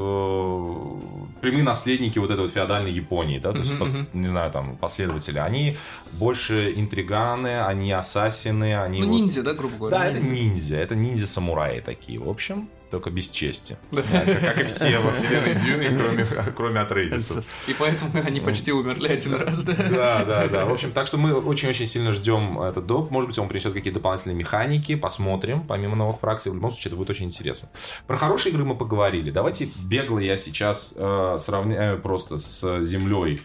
прямые 1.41 1.63
наследники 1.63 2.19
вот 2.19 2.29
этой 2.31 2.41
вот 2.41 2.51
феодальной 2.51 2.91
Японии, 2.91 3.39
да, 3.39 3.51
то 3.53 3.59
есть, 3.59 3.77
под- 3.79 3.87
мгм. 3.89 4.07
не 4.13 4.27
знаю, 4.27 4.51
там, 4.51 4.77
последователи, 4.77 5.39
они 5.39 5.77
больше 6.11 6.73
интриганы, 6.75 7.61
они 7.63 7.91
ассасины, 7.91 8.79
они 8.79 9.01
Ну, 9.01 9.07
вот- 9.07 9.15
ниндзя, 9.15 9.41
да, 9.43 9.53
грубо 9.53 9.77
говоря? 9.77 9.97
Да, 9.97 10.05
это 10.05 10.21
ниндзя, 10.21 10.75
это 10.77 10.95
ниндзя-самураи 10.95 11.81
такие, 11.81 12.19
в 12.19 12.29
общем, 12.29 12.69
только 12.89 13.09
без 13.09 13.29
чести. 13.29 13.77
Да. 13.99 14.03
Как, 14.03 14.39
как 14.41 14.61
и 14.61 14.63
все 14.63 14.99
во 14.99 15.11
вселенной 15.11 15.55
Дюны, 15.55 15.97
кроме, 15.97 16.25
кроме 16.55 16.79
Атрейдиса. 16.79 17.43
И 17.67 17.75
поэтому 17.77 18.11
они 18.23 18.39
почти 18.39 18.71
умерли 18.71 19.07
один 19.07 19.35
раз, 19.35 19.63
да? 19.63 19.73
Да, 19.73 20.25
да, 20.25 20.47
да. 20.47 20.65
В 20.65 20.71
общем, 20.71 20.91
так 20.91 21.05
что 21.07 21.17
мы 21.17 21.33
очень-очень 21.33 21.85
сильно 21.85 22.11
ждем 22.11 22.59
этот 22.61 22.85
доп. 22.85 23.11
Может 23.11 23.29
быть, 23.29 23.37
он 23.39 23.47
принесет 23.49 23.73
какие-то 23.73 23.99
дополнительные 23.99 24.35
механики. 24.35 24.95
Посмотрим, 24.95 25.61
помимо 25.67 25.95
новых 25.95 26.19
фракций. 26.19 26.51
В 26.51 26.55
любом 26.55 26.71
случае, 26.71 26.89
это 26.89 26.95
будет 26.95 27.09
очень 27.09 27.25
интересно. 27.25 27.69
Про 28.07 28.17
хорошие 28.17 28.53
игры 28.53 28.63
мы 28.63 28.75
поговорили. 28.75 29.31
Давайте 29.31 29.69
бегло 29.83 30.19
я 30.19 30.37
сейчас 30.37 30.93
э, 30.95 31.37
сравняю 31.39 31.99
просто 31.99 32.37
с 32.37 32.81
землей 32.81 33.41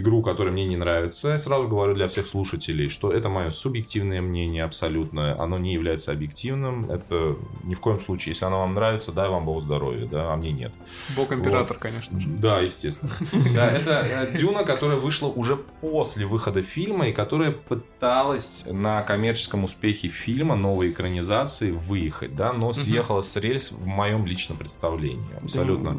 игру, 0.00 0.22
которая 0.22 0.52
мне 0.52 0.66
не 0.66 0.76
нравится. 0.76 1.30
Я 1.30 1.38
сразу 1.38 1.68
говорю 1.68 1.94
для 1.94 2.06
всех 2.08 2.26
слушателей, 2.26 2.88
что 2.88 3.12
это 3.12 3.28
мое 3.28 3.50
субъективное 3.50 4.20
мнение 4.20 4.64
абсолютно. 4.64 5.40
Оно 5.40 5.58
не 5.58 5.72
является 5.72 6.12
объективным. 6.12 6.90
Это 6.90 7.36
ни 7.64 7.74
в 7.74 7.80
коем 7.80 7.98
случае. 7.98 8.32
Если 8.32 8.44
оно 8.44 8.60
вам 8.60 8.74
нравится, 8.74 9.12
дай 9.12 9.28
вам 9.28 9.46
бог 9.46 9.62
здоровья, 9.62 10.06
да, 10.06 10.32
а 10.32 10.36
мне 10.36 10.52
нет. 10.52 10.72
Бог 11.16 11.32
император, 11.32 11.78
конечно 11.78 12.20
же. 12.20 12.28
Да, 12.28 12.60
естественно. 12.60 13.12
Да, 13.54 13.70
это 13.70 14.06
э, 14.06 14.36
Дюна, 14.36 14.64
которая 14.64 14.98
вышла 14.98 15.28
уже 15.28 15.56
после 15.56 16.26
выхода 16.26 16.62
фильма 16.62 17.08
и 17.08 17.12
которая 17.12 17.52
пыталась 17.52 18.64
на 18.70 19.02
коммерческом 19.02 19.64
успехе 19.64 20.08
фильма, 20.08 20.56
новой 20.56 20.90
экранизации, 20.90 21.70
выехать, 21.70 22.34
да, 22.36 22.52
но 22.52 22.72
съехала 22.72 23.20
с 23.20 23.36
рельс 23.36 23.72
в 23.72 23.86
моем 23.86 24.26
личном 24.26 24.58
представлении. 24.58 25.24
Абсолютно. 25.42 25.98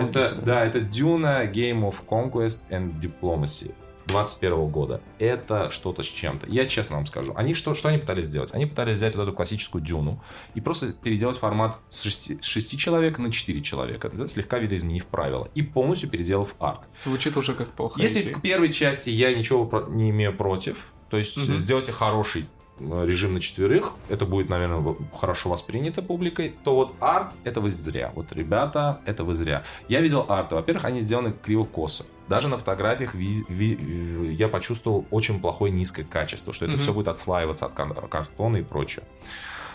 Это, 0.00 0.34
да, 0.34 0.64
это 0.64 0.80
Дюна 0.80 1.44
Game 1.46 1.82
of 1.82 1.96
Conquest 2.08 2.62
and 2.70 2.98
Diplomacy 3.34 3.74
21 4.06 4.68
года. 4.68 5.00
Это 5.18 5.70
что-то 5.70 6.02
с 6.02 6.06
чем-то. 6.06 6.46
Я 6.48 6.66
честно 6.66 6.96
вам 6.96 7.06
скажу. 7.06 7.32
Они 7.36 7.54
что, 7.54 7.74
что 7.74 7.88
они 7.88 7.96
пытались 7.98 8.26
сделать? 8.26 8.52
Они 8.52 8.66
пытались 8.66 8.98
взять 8.98 9.16
вот 9.16 9.22
эту 9.22 9.32
классическую 9.32 9.82
Дюну 9.82 10.22
и 10.54 10.60
просто 10.60 10.92
переделать 10.92 11.38
формат 11.38 11.80
с 11.88 12.02
6, 12.02 12.44
6 12.44 12.78
человек 12.78 13.18
на 13.18 13.32
4 13.32 13.62
человека, 13.62 14.10
да, 14.12 14.26
слегка 14.26 14.58
видоизменив 14.58 15.06
правила. 15.06 15.48
И 15.54 15.62
полностью 15.62 16.10
переделав 16.10 16.54
арт. 16.58 16.82
Звучит 17.02 17.36
уже 17.38 17.54
как 17.54 17.70
плохо. 17.70 18.00
Если 18.00 18.32
к 18.32 18.42
первой 18.42 18.70
части 18.70 19.08
я 19.08 19.34
ничего 19.34 19.84
не 19.88 20.10
имею 20.10 20.36
против, 20.36 20.92
то 21.08 21.16
есть 21.16 21.36
Мгм. 21.36 21.58
сделайте 21.58 21.92
хороший 21.92 22.46
э, 22.78 23.04
режим 23.06 23.32
на 23.34 23.40
четверых, 23.40 23.92
это 24.10 24.26
будет, 24.26 24.50
наверное, 24.50 24.96
хорошо 25.14 25.48
воспринято 25.48 26.02
публикой, 26.02 26.54
то 26.64 26.74
вот 26.74 26.94
арт 27.00 27.28
это 27.44 27.60
вы 27.60 27.70
зря. 27.70 28.12
Вот, 28.16 28.32
ребята, 28.32 29.00
это 29.06 29.24
вы 29.24 29.32
зря. 29.32 29.62
Я 29.88 30.00
видел 30.00 30.26
арты. 30.28 30.56
Во-первых, 30.56 30.84
они 30.84 31.00
сделаны 31.00 31.32
криво-косо. 31.32 32.04
Даже 32.28 32.48
на 32.48 32.56
фотографиях 32.56 33.14
ви- 33.14 33.44
ви- 33.48 34.34
я 34.38 34.48
почувствовал 34.48 35.04
очень 35.10 35.40
плохое 35.40 35.72
низкое 35.72 36.04
качество, 36.04 36.52
что 36.52 36.64
это 36.64 36.74
Мгм. 36.74 36.82
все 36.82 36.92
будет 36.92 37.08
отслаиваться 37.08 37.66
от 37.66 37.74
картона 38.08 38.56
и 38.58 38.62
прочее. 38.62 39.04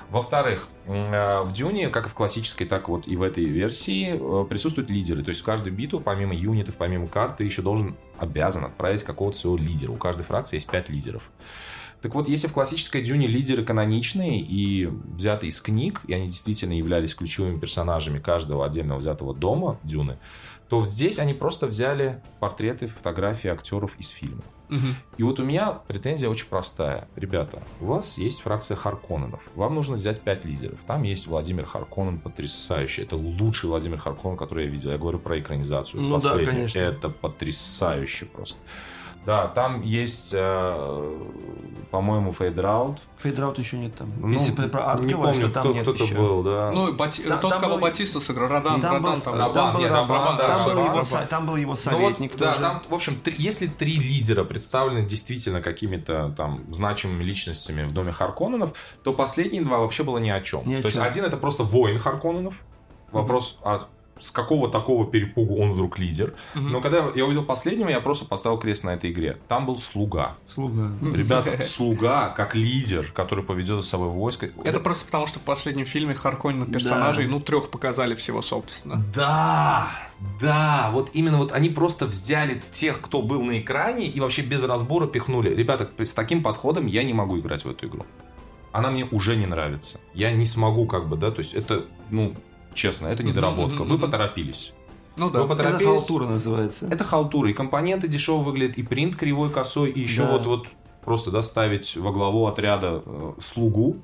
Во-вторых, 0.10 0.68
э, 0.88 1.41
в 1.43 1.52
Дюне, 1.54 1.89
как 1.89 2.08
и 2.08 2.10
в 2.10 2.16
классической, 2.16 2.66
так 2.66 2.89
вот 2.89 3.08
и 3.08 3.16
в 3.16 3.22
этой 3.22 3.45
версии, 3.45 4.08
э, 4.16 4.45
присутствуют 4.50 4.89
лидеры. 4.89 5.22
То 5.24 5.30
есть 5.30 5.41
в 5.41 5.43
каждую 5.43 5.72
битву, 5.76 6.00
помимо 6.00 6.34
юнитов, 6.34 6.78
помимо 6.78 7.08
карт, 7.08 7.38
ты 7.38 7.43
еще 7.43 7.62
должен, 7.62 7.95
обязан 8.18 8.66
отправить 8.66 9.04
какого-то 9.04 9.38
своего 9.38 9.58
лидера. 9.58 9.91
У 9.91 9.97
каждой 9.97 10.24
фракции 10.24 10.56
есть 10.58 10.68
пять 10.70 10.89
лидеров. 10.89 11.30
Так 12.02 12.16
вот, 12.16 12.28
если 12.30 12.47
в 12.47 12.54
классической 12.54 13.02
Дюне 13.04 13.28
лидеры 13.28 13.64
каноничные 13.64 14.39
и 14.39 14.88
взяты 14.88 15.45
из 15.47 15.62
книг, 15.62 16.02
и 16.08 16.14
они 16.14 16.26
действительно 16.30 16.74
являлись 16.74 17.14
ключевыми 17.14 17.60
персонажами 17.60 18.18
каждого 18.20 18.66
отдельного 18.66 18.97
взятого 19.00 19.36
дома 19.36 19.80
Дюны, 19.84 20.18
то 20.70 20.86
здесь 20.86 21.20
они 21.20 21.34
просто 21.34 21.67
взяли 21.67 22.22
портреты, 22.39 22.88
фотографии 22.88 23.49
актеров 23.49 23.95
из 23.97 24.09
фильма. 24.09 24.43
И 25.17 25.24
вот 25.24 25.39
у 25.39 25.43
меня 25.43 25.80
претензия 25.88 26.30
очень 26.30 26.47
простая. 26.47 27.07
Ребята, 27.15 27.63
у 27.82 27.86
вас 27.86 28.20
есть 28.20 28.41
фракция 28.41 28.78
Харконненов. 28.78 29.41
Вам 29.55 29.74
нужно 29.74 29.95
взять 29.95 30.22
пять 30.22 30.45
лидеров. 30.45 30.80
Там 30.86 31.01
есть 31.01 31.26
Владимир 31.26 31.65
Харконнен 31.65 32.20
потрясающий. 32.20 33.01
Это 33.01 33.15
лучший 33.15 33.70
Владимир 33.70 33.97
Харконнен, 33.97 34.38
который 34.38 34.65
я 34.65 34.70
видел. 34.70 34.91
Я 34.91 34.99
говорю 34.99 35.17
про 35.17 35.39
экранизацию. 35.39 36.03
Ну 36.03 36.20
да, 36.20 36.38
конечно. 36.45 36.78
Это 36.78 37.09
потрясающе 37.09 38.28
просто. 38.28 38.59
Да, 39.26 39.47
там 39.47 39.82
есть, 39.82 40.34
э, 40.36 41.17
по-моему, 41.91 42.32
Фейд-Раута. 42.32 43.00
Фейд-Раута 43.18 43.60
еще 43.59 43.78
нет 43.78 43.95
там. 43.95 44.11
Ну, 44.20 44.30
Если 44.30 44.51
про, 44.53 44.67
про 44.67 44.91
арт 44.91 45.03
не 45.03 45.13
помню, 45.13 45.47
то 45.47 45.49
там 45.49 45.63
кто, 45.63 45.74
нет 45.74 45.82
кто-то 45.84 46.03
еще. 46.03 46.15
был, 46.15 46.41
да. 46.43 46.72
Ну, 46.72 46.88
и 46.88 46.95
Бати- 46.95 47.28
Там- 47.28 47.39
тот, 47.39 47.51
там 47.51 47.61
кого 47.61 47.74
был- 47.76 47.82
Батиста 47.82 48.20
сыграл, 48.20 48.47
Радан, 48.49 48.80
Там 48.82 49.01
был, 49.01 49.09
Радан 49.09 49.22
там. 49.22 49.34
там 49.34 49.39
Рабан, 49.41 49.74
был 49.74 49.80
нет, 49.82 49.91
Рабан, 49.91 50.17
Рабан, 50.22 50.38
да, 50.38 50.47
там 50.55 50.63
был 50.63 50.70
Рабан. 50.72 50.93
его 50.95 51.03
со- 51.03 51.26
там 51.28 51.45
был 51.45 51.55
его 51.57 51.72
Ну 51.72 51.78
советник 51.78 52.32
вот, 52.32 52.39
да, 52.39 52.47
тоже. 52.53 52.61
там, 52.61 52.82
в 52.89 52.93
общем, 52.93 53.15
три- 53.17 53.36
если 53.38 53.67
три 53.67 53.97
лидера 53.97 54.43
представлены 54.45 55.05
действительно 55.05 55.61
какими-то 55.61 56.32
там 56.38 56.65
значимыми 56.65 57.24
личностями 57.24 57.84
в 57.84 57.93
доме 57.93 58.11
Харконненов, 58.11 58.74
то 59.03 59.13
последние 59.13 59.61
два 59.63 59.80
вообще 59.80 60.03
было 60.03 60.17
ни 60.17 60.30
о 60.30 60.41
чем. 60.41 60.67
Ни 60.67 60.76
о 60.76 60.82
то 60.82 60.88
есть 60.88 60.97
чем. 60.97 61.05
один 61.05 61.26
это 61.26 61.38
просто 61.38 61.63
воин 61.63 61.99
Харконненов. 61.99 62.63
Вопрос, 63.11 63.57
а 63.63 63.80
с 64.20 64.32
какого 64.32 64.70
такого 64.70 65.05
перепугу 65.09 65.59
он 65.61 65.72
вдруг 65.72 65.99
лидер? 65.99 66.34
Мгм. 66.55 66.72
Но 66.72 66.82
когда 66.82 67.09
я 67.15 67.26
увидел 67.26 67.43
последнего, 67.43 67.89
я 67.89 68.01
просто 68.01 68.26
поставил 68.26 68.57
крест 68.57 68.84
на 68.84 68.91
этой 68.91 69.11
игре. 69.11 69.38
Там 69.47 69.65
был 69.65 69.78
слуга. 69.78 70.38
Слуга. 70.53 70.91
Ребята, 71.01 71.61
слуга 71.61 72.30
как 72.30 72.55
лидер, 72.55 73.11
который 73.13 73.43
поведет 73.43 73.78
за 73.78 73.84
собой 73.84 74.09
войско. 74.09 74.49
Это 74.63 74.80
просто 74.80 75.05
потому, 75.05 75.28
что 75.28 75.39
в 75.39 75.43
последнем 75.43 75.86
фильме 75.86 76.13
Харконина 76.13 76.65
персонажей, 76.65 77.28
ну, 77.28 77.39
трех 77.39 77.70
показали 77.70 78.15
всего, 78.15 78.41
собственно. 78.41 79.03
Да, 79.13 79.91
да, 80.39 80.89
вот 80.91 81.11
именно 81.13 81.38
вот 81.38 81.51
они 81.51 81.70
просто 81.70 82.05
взяли 82.05 82.61
тех, 82.72 83.01
кто 83.01 83.22
был 83.22 83.41
на 83.41 83.59
экране 83.59 84.05
и 84.05 84.20
вообще 84.20 84.41
без 84.41 84.63
разбора 84.63 85.07
пихнули. 85.07 85.53
Ребята, 85.53 85.89
с 85.97 86.13
таким 86.13 86.43
подходом 86.43 86.86
я 86.88 87.03
не 87.03 87.13
могу 87.13 87.39
играть 87.39 87.63
в 87.63 87.70
эту 87.70 87.88
игру. 87.88 88.05
Она 88.72 88.91
мне 88.91 89.05
уже 89.11 89.36
не 89.36 89.45
нравится. 89.45 89.99
Я 90.13 90.32
не 90.32 90.45
смогу 90.45 90.86
как 90.86 91.07
бы, 91.07 91.17
да, 91.17 91.32
то 91.32 91.39
есть 91.39 91.53
это, 91.53 91.86
ну, 92.11 92.36
честно, 92.80 93.08
это 93.08 93.24
недоработка. 93.24 93.84
Вы 93.84 94.00
поторопились. 94.00 94.74
Ну 95.18 95.30
да. 95.30 95.44
Вы 95.44 95.54
Это 95.54 95.84
халтура 95.84 96.26
называется. 96.26 96.88
Это 96.88 97.04
халтура. 97.04 97.50
И 97.50 97.54
компоненты 97.54 98.08
дешево 98.08 98.42
выглядят, 98.42 98.78
и 98.78 98.84
принт 98.84 99.16
кривой, 99.18 99.52
косой, 99.52 99.92
и 99.92 100.00
еще 100.00 100.24
Да. 100.24 100.32
вот, 100.32 100.46
вот 100.46 100.68
просто 101.04 101.30
да, 101.30 101.42
ставить 101.42 101.98
во 101.98 102.12
главу 102.12 102.48
отряда 102.48 103.04
э, 103.06 103.34
слугу, 103.38 103.98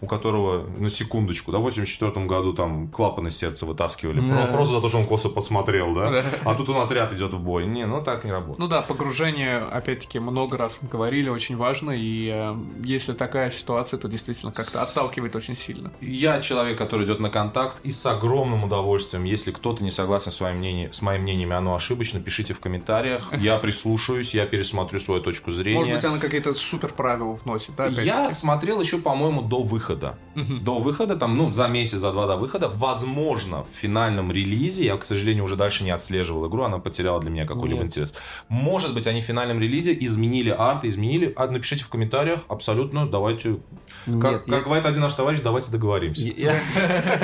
У 0.00 0.06
которого, 0.06 0.66
на 0.78 0.88
секундочку, 0.88 1.52
да, 1.52 1.58
в 1.58 1.62
84 1.62 2.26
году 2.26 2.52
там 2.52 2.88
клапаны 2.88 3.30
сердца 3.30 3.66
вытаскивали. 3.66 4.20
Да. 4.20 4.46
Про- 4.46 4.52
Просто 4.54 4.74
за 4.74 4.80
то, 4.80 4.88
что 4.88 4.98
он 4.98 5.06
косо 5.06 5.28
посмотрел, 5.28 5.92
да? 5.94 6.10
Да. 6.10 6.24
А 6.44 6.54
тут 6.54 6.68
он 6.70 6.80
отряд 6.82 7.12
идет 7.12 7.34
в 7.34 7.38
бой. 7.38 7.66
Не, 7.66 7.86
ну 7.86 8.02
так 8.02 8.24
не 8.24 8.30
работает. 8.32 8.58
Ну 8.58 8.66
да, 8.68 8.82
погружение, 8.82 9.58
опять-таки, 9.58 10.18
много 10.18 10.56
раз 10.56 10.78
говорили, 10.82 11.28
очень 11.28 11.56
важно, 11.56 11.90
и 11.90 12.30
э, 12.32 12.56
если 12.82 13.12
такая 13.12 13.50
ситуация, 13.50 13.98
то 13.98 14.08
действительно 14.08 14.52
как-то 14.52 14.82
отталкивает 14.82 15.36
очень 15.36 15.56
сильно. 15.56 15.92
Я 16.00 16.40
человек, 16.40 16.78
который 16.78 17.04
идет 17.04 17.20
на 17.20 17.30
контакт, 17.30 17.78
и 17.84 17.90
с 17.90 18.04
огромным 18.06 18.64
удовольствием, 18.64 19.24
если 19.24 19.50
кто-то 19.52 19.82
не 19.84 19.90
согласен 19.90 20.30
с, 20.32 20.40
моим 20.40 20.58
мнением, 20.58 20.92
с 20.92 21.02
моим 21.02 21.22
мнением, 21.22 21.52
оно 21.52 21.74
ошибочно, 21.74 22.20
пишите 22.20 22.54
в 22.54 22.60
комментариях. 22.60 23.32
Я 23.38 23.58
прислушаюсь, 23.58 24.34
я 24.34 24.46
пересмотрю 24.46 24.98
свою 25.00 25.20
точку 25.20 25.50
зрения. 25.50 25.78
Может 25.78 25.94
быть, 25.94 26.04
она 26.04 26.18
какие-то 26.18 26.54
супер 26.54 26.92
правила 26.92 27.32
вносит, 27.34 27.74
да? 27.76 27.86
Я 27.86 28.32
смотрел 28.32 28.80
еще, 28.80 28.98
по-моему, 28.98 29.42
до 29.48 29.62
выхода. 29.62 30.18
Мгм. 30.34 30.58
До 30.58 30.78
выхода, 30.78 31.16
там, 31.16 31.36
ну, 31.36 31.52
за 31.52 31.68
месяц, 31.68 31.98
за 31.98 32.12
два 32.12 32.26
до 32.26 32.36
выхода. 32.36 32.68
Возможно, 32.68 33.64
в 33.64 33.68
финальном 33.80 34.30
релизе, 34.32 34.84
я, 34.84 34.96
к 34.96 35.04
сожалению, 35.04 35.44
уже 35.44 35.56
дальше 35.56 35.84
не 35.84 35.90
отслеживал 35.90 36.48
игру, 36.48 36.62
она 36.64 36.78
потеряла 36.78 37.20
для 37.20 37.30
меня 37.30 37.46
какой-либо 37.46 37.78
Нет. 37.82 37.86
интерес. 37.86 38.14
Может 38.48 38.94
быть, 38.94 39.06
они 39.06 39.20
в 39.20 39.24
финальном 39.24 39.60
релизе 39.60 39.96
изменили 40.00 40.50
арт, 40.50 40.84
изменили. 40.84 41.32
А, 41.36 41.46
напишите 41.46 41.84
в 41.84 41.88
комментариях, 41.88 42.40
абсолютно, 42.48 43.06
давайте. 43.08 43.58
Как, 44.04 44.32
Нет, 44.32 44.44
как 44.44 44.48
я- 44.48 44.60
говорит 44.60 44.86
один 44.86 45.02
наш 45.02 45.14
товарищ, 45.14 45.40
давайте 45.40 45.70
договоримся. 45.70 46.22
Я, 46.22 46.60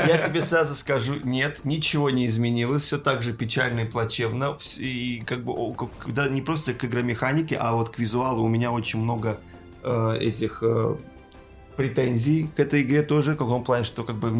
я 0.06 0.18
тебе 0.18 0.40
сразу 0.42 0.74
скажу, 0.74 1.14
нет, 1.24 1.60
ничего 1.64 2.10
не 2.10 2.26
изменилось, 2.26 2.84
все 2.84 2.98
так 2.98 3.22
же 3.22 3.32
печально 3.32 3.80
и 3.80 3.84
плачевно. 3.84 4.56
И 4.78 5.22
как 5.26 5.44
бы, 5.44 5.74
когда 5.98 6.28
не 6.28 6.42
просто 6.42 6.74
к 6.74 6.84
игромеханике, 6.84 7.56
а 7.56 7.72
вот 7.74 7.90
к 7.90 7.98
визуалу 7.98 8.42
у 8.44 8.48
меня 8.48 8.72
очень 8.72 9.00
много 9.00 9.38
э, 9.82 10.16
этих 10.20 10.58
э, 10.62 10.96
претензий 11.76 12.48
к 12.56 12.60
этой 12.60 12.82
игре 12.82 13.02
тоже, 13.02 13.32
в 13.32 13.36
каком 13.36 13.64
плане, 13.64 13.84
что 13.84 14.04
как 14.04 14.16
бы. 14.16 14.30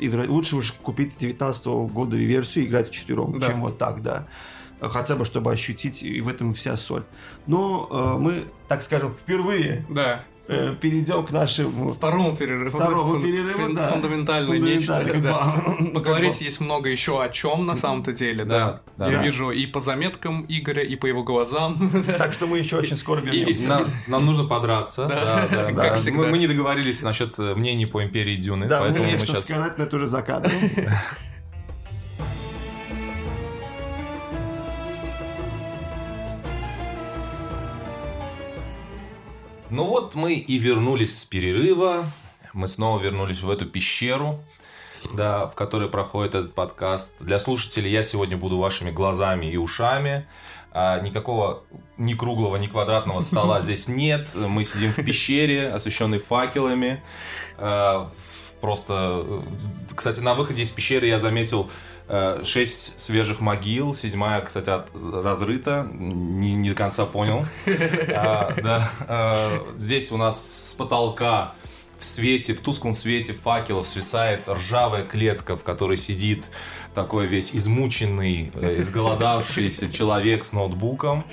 Играть- 0.00 0.28
Лучше 0.28 0.56
уж 0.56 0.72
купить 0.72 1.16
19 1.18 1.66
года 1.88 2.16
версию 2.16 2.64
и 2.64 2.68
играть 2.68 2.88
в 2.88 2.92
четвером, 2.92 3.38
Да. 3.38 3.46
чем 3.48 3.60
вот 3.60 3.78
так, 3.78 4.02
да. 4.02 4.26
Хотя 4.80 5.16
бы, 5.16 5.24
чтобы 5.24 5.50
ощутить, 5.52 6.02
и 6.02 6.20
в 6.20 6.28
этом 6.28 6.52
вся 6.54 6.76
соль. 6.76 7.04
Но 7.46 7.88
э, 7.90 8.20
мы, 8.20 8.34
так 8.68 8.82
скажем, 8.82 9.14
впервые 9.14 9.86
Да. 9.88 10.22
Э, 10.48 10.74
перейдем 10.80 11.24
к 11.26 11.30
нашему 11.30 11.92
Второму 11.92 12.36
перерыву. 12.36 12.78
Второму 12.78 13.20
перерыву, 13.20 13.58
фун- 13.62 13.74
да. 13.74 13.88
Фундаментальное 13.92 14.58
нечто. 14.58 15.04
Да. 15.22 15.54
как 15.78 15.92
Поговорить 15.94 16.32
как 16.32 16.40
есть 16.42 16.60
много 16.60 16.88
еще 16.88 17.22
о 17.22 17.28
чем 17.28 17.66
на 17.66 17.76
самом-то 17.76 18.12
деле, 18.12 18.44
да. 18.44 18.56
Да, 18.96 19.06
да. 19.06 19.10
Я 19.10 19.18
Да. 19.18 19.22
вижу 19.24 19.50
и 19.50 19.66
по 19.66 19.80
заметкам 19.80 20.44
Игоря, 20.48 20.82
и 20.82 20.96
по 20.96 21.06
его 21.06 21.22
глазам. 21.22 21.90
Так 22.18 22.32
что 22.32 22.46
мы 22.46 22.58
еще 22.58 22.76
очень 22.76 22.96
скоро 22.96 23.20
И- 23.20 23.24
вернемся. 23.26 23.68
Нам, 23.68 23.84
нам 24.06 24.26
нужно 24.26 24.44
подраться. 24.44 25.06
Да, 25.06 25.16
Да, 25.24 25.48
да, 25.50 25.64
как 25.66 25.74
да. 25.76 25.94
всегда. 25.96 26.20
Мы, 26.22 26.26
мы 26.28 26.38
не 26.38 26.46
договорились 26.46 27.02
насчет 27.02 27.36
э, 27.38 27.54
мнений 27.54 27.86
по 27.86 28.02
Империи 28.02 28.36
Дюны, 28.36 28.66
Да, 28.66 28.80
поэтому 28.80 29.04
мне 29.04 29.14
мы 29.14 29.18
что 29.18 29.26
сейчас... 29.28 29.44
сказать, 29.44 29.78
но 29.78 29.84
это 29.84 29.96
уже 29.96 30.06
за 30.06 30.22
кадром. 30.22 30.52
Ну 39.68 39.84
вот 39.84 40.14
мы 40.14 40.34
и 40.34 40.58
вернулись 40.58 41.18
с 41.18 41.24
перерыва. 41.24 42.04
Мы 42.52 42.68
снова 42.68 43.00
вернулись 43.00 43.42
в 43.42 43.50
эту 43.50 43.66
пещеру, 43.66 44.44
да, 45.12 45.48
в 45.48 45.56
которой 45.56 45.88
проходит 45.88 46.36
этот 46.36 46.54
подкаст. 46.54 47.16
Для 47.18 47.40
слушателей 47.40 47.90
я 47.90 48.04
сегодня 48.04 48.36
буду 48.36 48.58
вашими 48.58 48.92
глазами 48.92 49.46
и 49.46 49.56
ушами. 49.56 50.28
А, 50.70 51.00
никакого 51.00 51.64
ни 51.96 52.14
круглого, 52.14 52.56
ни 52.56 52.68
квадратного 52.68 53.22
стола 53.22 53.60
здесь 53.60 53.88
нет. 53.88 54.32
Мы 54.36 54.62
сидим 54.62 54.92
в 54.92 55.04
пещере, 55.04 55.68
освещенной 55.68 56.20
факелами. 56.20 57.02
А, 57.58 58.12
просто, 58.60 59.42
кстати, 59.96 60.20
на 60.20 60.34
выходе 60.34 60.62
из 60.62 60.70
пещеры 60.70 61.08
я 61.08 61.18
заметил 61.18 61.68
шесть 62.44 62.98
свежих 63.00 63.40
могил, 63.40 63.92
седьмая, 63.94 64.40
кстати, 64.40 64.70
от- 64.70 64.90
разрыта, 64.94 65.88
не, 65.92 66.54
не 66.54 66.70
до 66.70 66.76
конца 66.76 67.06
понял. 67.06 67.44
А, 68.14 68.54
да, 68.62 68.90
а, 69.08 69.66
здесь 69.76 70.12
у 70.12 70.16
нас 70.16 70.68
с 70.68 70.74
потолка 70.74 71.54
в 71.98 72.04
свете, 72.04 72.54
в 72.54 72.60
тусклом 72.60 72.94
свете 72.94 73.32
факелов 73.32 73.88
свисает 73.88 74.48
ржавая 74.48 75.04
клетка, 75.04 75.56
в 75.56 75.64
которой 75.64 75.96
сидит 75.96 76.50
такой 76.96 77.26
весь 77.26 77.54
измученный, 77.54 78.50
э, 78.54 78.80
изголодавшийся 78.80 79.92
человек 79.92 80.44
с 80.44 80.52
ноутбуком. 80.54 81.24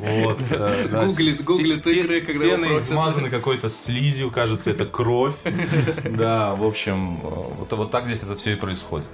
Вот. 0.00 0.40
э, 0.50 0.88
Гуглит- 0.90 1.86
игры, 1.86 2.20
когда 2.20 2.38
Стены 2.40 2.66
измазаны 2.78 3.30
какой-то 3.30 3.68
слизью, 3.68 4.30
кажется, 4.30 4.72
это 4.72 4.84
кровь. 4.86 5.34
Да, 6.04 6.54
в 6.56 6.64
общем, 6.64 7.20
э, 7.22 7.74
вот, 7.76 7.90
так 7.90 8.06
здесь 8.06 8.24
это 8.24 8.34
все 8.34 8.52
и 8.52 8.56
происходит. 8.56 9.08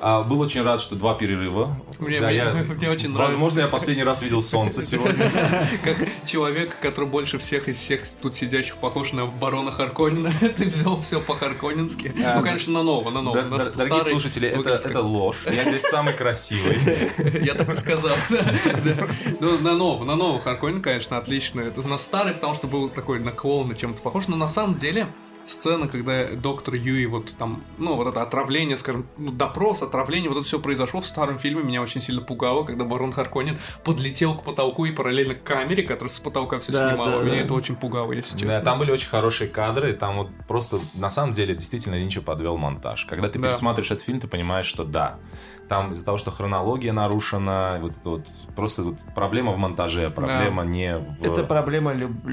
А, 0.00 0.22
Был 0.22 0.40
очень 0.40 0.62
рад, 0.62 0.80
что 0.80 0.94
два 0.94 1.14
перерыва. 1.14 1.76
Мне- 1.98 2.20
очень 2.20 3.10
нравится. 3.10 3.14
Возможно, 3.36 3.60
я 3.60 3.66
последний 3.68 4.04
раз 4.04 4.22
видел 4.22 4.40
солнце 4.40 4.82
сегодня. 4.82 5.30
Как 5.82 5.96
человек, 6.24 6.76
который 6.80 7.08
больше 7.08 7.38
всех 7.38 7.68
из 7.68 7.78
всех 7.78 8.02
тут 8.22 8.36
сидящих 8.36 8.76
похож 8.76 9.12
на 9.12 9.26
барона 9.26 9.72
Харконина. 9.72 10.30
Ты 10.56 10.66
взял 10.66 11.00
все 11.00 11.20
по-харконински. 11.20 12.12
Ну, 12.14 12.42
конечно, 12.42 12.72
на 12.72 12.82
нового, 12.84 13.10
на 13.10 13.20
нового. 13.22 13.58
На 13.70 13.76
Дорогие 13.78 14.00
старый 14.00 14.20
слушатели, 14.20 14.48
это, 14.48 14.58
выглядит 14.58 14.86
это 14.86 15.00
ложь. 15.00 15.46
Я 15.46 15.64
здесь 15.64 15.82
самый 15.82 16.14
красивый. 16.14 16.78
Я 17.42 17.54
так 17.54 17.72
и 17.72 17.76
сказал. 17.76 18.12
Ну, 19.40 19.58
на 19.58 19.74
нового, 19.74 20.04
на 20.04 20.16
нового 20.16 20.40
Харконин, 20.40 20.80
конечно, 20.80 21.16
отлично. 21.18 21.60
Это 21.60 21.86
на 21.86 21.98
старый, 21.98 22.34
потому 22.34 22.54
что 22.54 22.66
был 22.66 22.88
такой 22.88 23.18
на 23.18 23.32
клоуна 23.32 23.74
чем-то 23.74 24.00
похож. 24.02 24.28
Но 24.28 24.36
на 24.36 24.48
самом 24.48 24.76
деле 24.76 25.06
сцена, 25.44 25.88
когда 25.88 26.24
доктор 26.24 26.74
Юи 26.74 27.06
вот 27.06 27.34
там, 27.38 27.62
ну, 27.78 27.96
вот 27.96 28.06
это 28.08 28.22
отравление, 28.22 28.76
скажем, 28.76 29.06
ну, 29.18 29.30
допрос, 29.30 29.82
отравление, 29.82 30.28
вот 30.30 30.38
это 30.38 30.46
все 30.46 30.58
произошло 30.58 31.00
в 31.00 31.06
старом 31.06 31.38
фильме, 31.38 31.62
меня 31.62 31.82
очень 31.82 32.00
сильно 32.00 32.22
пугало, 32.22 32.64
когда 32.64 32.84
барон 32.84 33.12
Харконин 33.12 33.58
подлетел 33.84 34.34
к 34.34 34.42
потолку 34.44 34.84
и 34.86 34.92
параллельно 34.92 35.34
к 35.34 35.42
камере, 35.42 35.82
которая 35.82 36.12
с 36.12 36.20
потолка 36.20 36.58
все 36.60 36.72
Да, 36.72 36.90
снимала. 36.90 37.10
да, 37.18 37.22
Меня 37.24 37.36
да. 37.36 37.40
это 37.44 37.54
очень 37.54 37.76
пугало, 37.76 38.12
если 38.12 38.36
честно. 38.38 38.56
Да, 38.56 38.60
там 38.62 38.78
были 38.78 38.90
очень 38.90 39.08
хорошие 39.08 39.48
кадры, 39.48 39.92
там 39.92 40.16
вот 40.16 40.28
просто, 40.48 40.78
на 40.94 41.10
самом 41.10 41.32
деле, 41.32 41.54
действительно 41.54 41.94
Линча 41.96 42.22
подвел 42.22 42.56
монтаж. 42.56 43.04
Когда 43.06 43.28
ты 43.28 43.38
Да. 43.38 43.48
пересматриваешь 43.48 43.90
этот 43.90 44.04
фильм, 44.04 44.20
ты 44.20 44.28
понимаешь, 44.28 44.66
что 44.66 44.84
да, 44.84 45.18
там 45.68 45.92
из-за 45.92 46.04
того, 46.04 46.18
что 46.18 46.30
хронология 46.30 46.92
нарушена, 46.92 47.78
вот 47.80 47.92
это 47.92 48.10
вот 48.10 48.28
просто 48.54 48.82
вот 48.82 48.96
проблема 49.14 49.52
в 49.52 49.56
монтаже, 49.58 50.10
проблема 50.10 50.62
не 50.64 50.98
в... 50.98 51.22
Это 51.24 51.42
проблема 51.44 51.92
люб- 51.94 52.24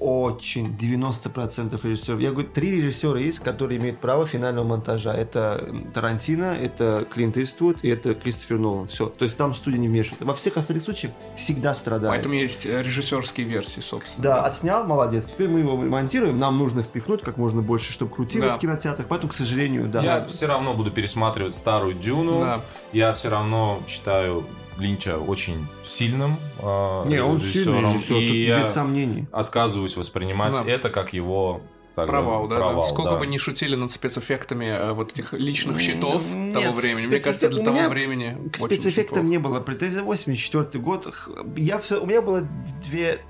очень 0.00 0.76
90% 0.76 1.80
режиссеров. 1.82 2.20
Я 2.20 2.30
говорю, 2.30 2.48
три 2.56 2.70
режиссера 2.70 3.18
есть, 3.20 3.40
которые 3.40 3.78
имеют 3.78 3.98
право 3.98 4.24
финального 4.26 4.64
монтажа. 4.66 5.12
Это 5.12 5.62
Тарантино, 5.92 6.56
это 6.58 7.04
Клинт 7.12 7.36
Иствуд 7.36 7.76
и 7.82 7.88
это 7.90 8.14
Кристофер 8.14 8.56
Нолан. 8.58 8.86
Все. 8.86 9.08
То 9.10 9.26
есть 9.26 9.36
там 9.36 9.54
студия 9.54 9.78
не 9.78 9.88
вмешивается. 9.88 10.24
Во 10.24 10.34
всех 10.34 10.56
остальных 10.56 10.82
случаях 10.82 11.12
всегда 11.34 11.74
страдает. 11.74 12.14
Поэтому 12.14 12.32
есть 12.34 12.64
э, 12.64 12.82
режиссерские 12.82 13.46
версии, 13.46 13.80
собственно. 13.80 14.22
Да, 14.22 14.42
отснял, 14.44 14.86
молодец. 14.86 15.26
Теперь 15.26 15.48
мы 15.48 15.58
его 15.58 15.76
монтируем. 15.76 16.38
Нам 16.38 16.56
нужно 16.56 16.82
впихнуть 16.82 17.20
как 17.20 17.36
можно 17.36 17.60
больше, 17.60 17.92
чтобы 17.92 18.14
крутилось 18.14 18.52
Да. 18.52 18.56
в 18.56 18.58
кинотеатрах. 18.58 19.06
Поэтому, 19.06 19.30
к 19.30 19.34
сожалению, 19.34 19.86
да. 19.88 20.02
Я 20.02 20.24
все 20.24 20.46
равно 20.46 20.72
буду 20.72 20.90
пересматривать 20.90 21.54
старую 21.54 21.92
Дюну. 21.92 22.40
Да. 22.40 22.60
Я 22.94 23.12
все 23.12 23.28
равно 23.28 23.82
считаю 23.86 24.46
Линча 24.78 25.18
очень 25.18 25.66
сильным 25.82 26.36
э, 26.58 27.04
Не, 27.08 27.22
он 27.22 27.38
сильный 27.38 27.80
режиссер, 27.82 28.16
и 28.16 28.28
тут 28.28 28.36
я 28.36 28.60
без 28.60 28.70
сомнений. 28.70 29.26
отказываюсь 29.30 29.96
воспринимать 29.96 30.52
Да. 30.54 30.64
это 30.70 30.88
как 30.88 31.12
его 31.12 31.60
так 31.96 32.08
Провал, 32.08 32.46
да, 32.46 32.56
провал, 32.56 32.82
да. 32.82 32.88
Сколько 32.88 33.12
да. 33.12 33.16
бы 33.16 33.26
ни 33.26 33.38
шутили 33.38 33.74
над 33.74 33.90
спецэффектами 33.90 34.66
э, 34.66 34.92
вот 34.92 35.14
этих 35.14 35.32
личных 35.32 35.80
щитов 35.80 36.22
нет, 36.34 36.52
того 36.52 36.76
времени, 36.76 37.06
мне 37.06 37.16
спецэффект- 37.16 37.24
кажется, 37.24 37.48
для 37.48 37.62
у 37.62 37.64
того 37.64 37.76
меня 37.76 37.88
времени 37.88 38.50
К 38.50 38.56
спецэффектам 38.58 39.30
не 39.30 39.38
было 39.38 39.60
претензий. 39.60 40.00
84 40.00 40.84
год. 40.84 41.10
Я 41.56 41.78
все, 41.78 41.98
у 41.98 42.04
меня 42.04 42.20
было 42.20 42.46
две 42.86 43.20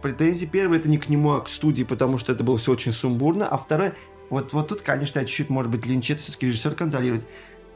претензии. 0.00 0.46
Первая 0.46 0.78
это 0.78 0.88
не 0.88 0.98
к 0.98 1.08
нему, 1.08 1.32
а 1.32 1.40
к 1.40 1.48
студии, 1.48 1.82
потому 1.82 2.16
что 2.16 2.32
это 2.32 2.44
было 2.44 2.56
все 2.56 2.70
очень 2.70 2.92
сумбурно. 2.92 3.48
А 3.48 3.58
вторая, 3.58 3.94
вот, 4.30 4.52
вот 4.52 4.68
тут, 4.68 4.82
конечно, 4.82 5.18
я 5.18 5.24
чуть-чуть, 5.24 5.50
может 5.50 5.72
быть, 5.72 5.84
Линч 5.84 6.08
это 6.08 6.22
все-таки 6.22 6.46
режиссер 6.46 6.76
контролирует. 6.76 7.26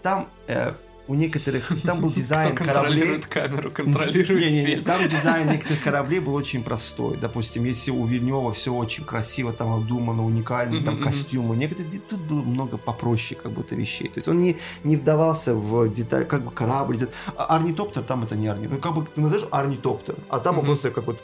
Там 0.03 0.29
э, 0.47 0.75
у 1.09 1.15
некоторых, 1.15 1.73
там 1.83 2.01
был 2.01 2.11
дизайн 2.17 2.55
Кто 2.55 2.65
кораблей. 2.65 3.01
контролирует 3.01 3.27
камеру, 3.27 3.71
контролирует 3.71 4.41
Не-не-не, 4.43 4.67
фильм. 4.67 4.85
там 4.85 5.09
дизайн 5.09 5.49
некоторых 5.53 5.83
кораблей 5.83 6.21
был 6.21 6.35
очень 6.35 6.63
простой. 6.63 7.17
Допустим, 7.17 7.65
если 7.65 7.91
у 7.91 8.05
Вильнева 8.05 8.53
все 8.53 8.73
очень 8.73 9.05
красиво, 9.05 9.53
там 9.53 9.73
обдумано, 9.73 10.25
уникально, 10.25 10.85
там 10.85 11.01
костюмы. 11.03 11.57
Некоторые 11.57 12.01
тут 12.09 12.21
было 12.21 12.43
много 12.43 12.77
попроще, 12.77 13.41
как 13.43 13.53
будто 13.53 13.75
вещей. 13.75 14.09
То 14.09 14.19
есть 14.19 14.29
он 14.29 14.39
не, 14.41 14.59
не 14.85 14.97
вдавался 14.97 15.55
в 15.55 15.89
деталь, 15.93 16.25
как 16.27 16.45
бы 16.45 16.51
корабль. 16.51 16.97
где- 16.97 17.09
А 17.37 17.57
Орнитоптер 17.57 18.03
там 18.03 18.25
это 18.25 18.37
не 18.37 18.49
орнитоптер. 18.49 18.77
Ну, 18.77 18.81
как 18.83 18.95
бы 18.95 19.07
ты 19.15 19.21
называешь 19.21 19.49
орнитоптер, 19.51 20.15
а 20.29 20.39
там 20.41 20.59
он 20.59 20.67
просто 20.67 20.91
как 20.91 21.07
вот 21.07 21.19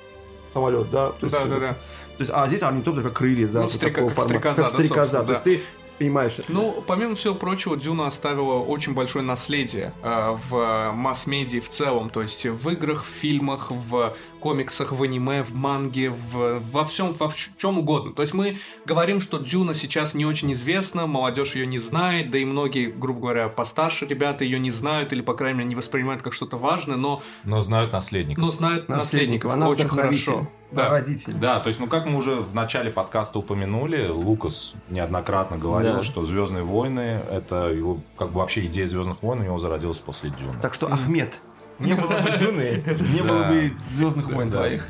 самолет, 0.55 0.91
да? 0.91 1.13
Да, 1.21 1.45
да, 1.45 1.59
да. 1.61 1.73
То 2.17 2.21
есть, 2.21 2.31
а 2.33 2.47
здесь 2.49 2.63
орнитоптер 2.63 3.03
как 3.03 3.13
крылья, 3.15 3.49
да, 3.49 3.63
Ну, 3.63 3.67
вот 3.69 3.81
такого 3.81 4.09
как 4.09 4.17
формата. 4.17 4.25
стрекоза, 4.29 4.55
Как 4.55 4.57
да, 4.57 4.69
стрекоза. 4.79 5.11
собственно, 5.11 5.25
То 5.25 5.33
есть 5.33 5.43
ты 5.45 5.61
понимаешь, 5.99 6.39
Ну, 6.49 6.83
помимо 6.87 7.15
всего 7.15 7.35
прочего, 7.35 7.77
Дюна 7.77 8.07
оставила 8.07 8.55
очень 8.61 8.95
большое 8.95 9.25
наследие 9.25 9.93
э, 10.03 10.37
в 10.49 10.93
масс-медиа 10.93 11.61
в 11.61 11.69
целом, 11.69 12.11
то 12.11 12.23
есть 12.23 12.45
в 12.47 12.69
играх, 12.71 13.05
в 13.05 13.09
фильмах, 13.09 13.71
в 13.71 14.17
комиксах, 14.45 14.93
в 14.93 15.03
аниме, 15.03 15.43
в 15.43 15.55
манге, 15.55 16.11
в, 16.11 16.61
во 16.71 16.85
всем, 16.85 17.15
во 17.19 17.31
чем 17.57 17.79
угодно. 17.79 18.13
То 18.13 18.21
есть 18.21 18.35
мы 18.35 18.59
говорим, 18.85 19.19
что 19.19 19.39
Дюна 19.39 19.73
сейчас 19.73 20.13
не 20.13 20.27
очень 20.27 20.53
известна, 20.53 21.07
молодежь 21.07 21.55
ее 21.55 21.67
не 21.67 21.79
знает, 21.79 22.31
да 22.31 22.37
и 22.37 22.45
многие, 22.45 22.91
грубо 22.91 23.21
говоря, 23.21 23.49
постарше 23.49 24.05
ребята 24.07 24.45
ее 24.45 24.59
не 24.61 24.71
знают 24.71 25.15
или, 25.15 25.23
по 25.23 25.33
крайней 25.33 25.59
мере, 25.61 25.71
не 25.71 25.75
воспринимают 25.75 26.21
как 26.21 26.35
что-то 26.35 26.59
важное, 26.59 26.97
но, 26.99 27.23
Но 27.47 27.63
знают 27.63 27.93
наследников. 27.95 28.45
но 28.45 28.51
знают 28.51 28.87
наследников, 28.91 29.51
наследников, 29.51 29.53
она 29.55 29.69
очень 29.71 29.89
хорошо. 29.89 30.47
Да. 30.71 30.89
родитель. 30.89 31.35
Да, 31.35 31.61
то 31.61 31.69
есть, 31.69 31.79
ну 31.79 31.87
как 31.87 32.05
мы 32.07 32.17
уже 32.17 32.35
в 32.41 32.53
начале 32.53 32.91
подкаста 32.91 33.39
упомянули, 33.39 34.09
Лукас 34.09 34.75
неоднократно 34.91 35.57
говорил, 35.57 35.95
Да. 35.95 36.03
что 36.03 36.27
Звездные 36.27 36.65
войны 36.65 37.23
это 37.31 37.71
его 37.71 38.01
как 38.19 38.33
бы 38.33 38.41
вообще 38.41 38.67
идея 38.67 38.87
Звездных 38.89 39.23
войн 39.23 39.41
у 39.41 39.45
него 39.45 39.59
зародилась 39.59 40.01
после 40.01 40.31
Дюны. 40.31 40.59
Так 40.61 40.75
что, 40.75 40.89
Ахмед, 40.93 41.41
не 41.79 41.95
было 41.95 42.19
бы 42.19 42.39
Дюны, 42.39 42.83
не 43.13 43.23
было 43.23 43.45
бы 43.45 43.73
Звездных 43.91 44.33
войн 44.33 44.51
твоих. 44.51 44.89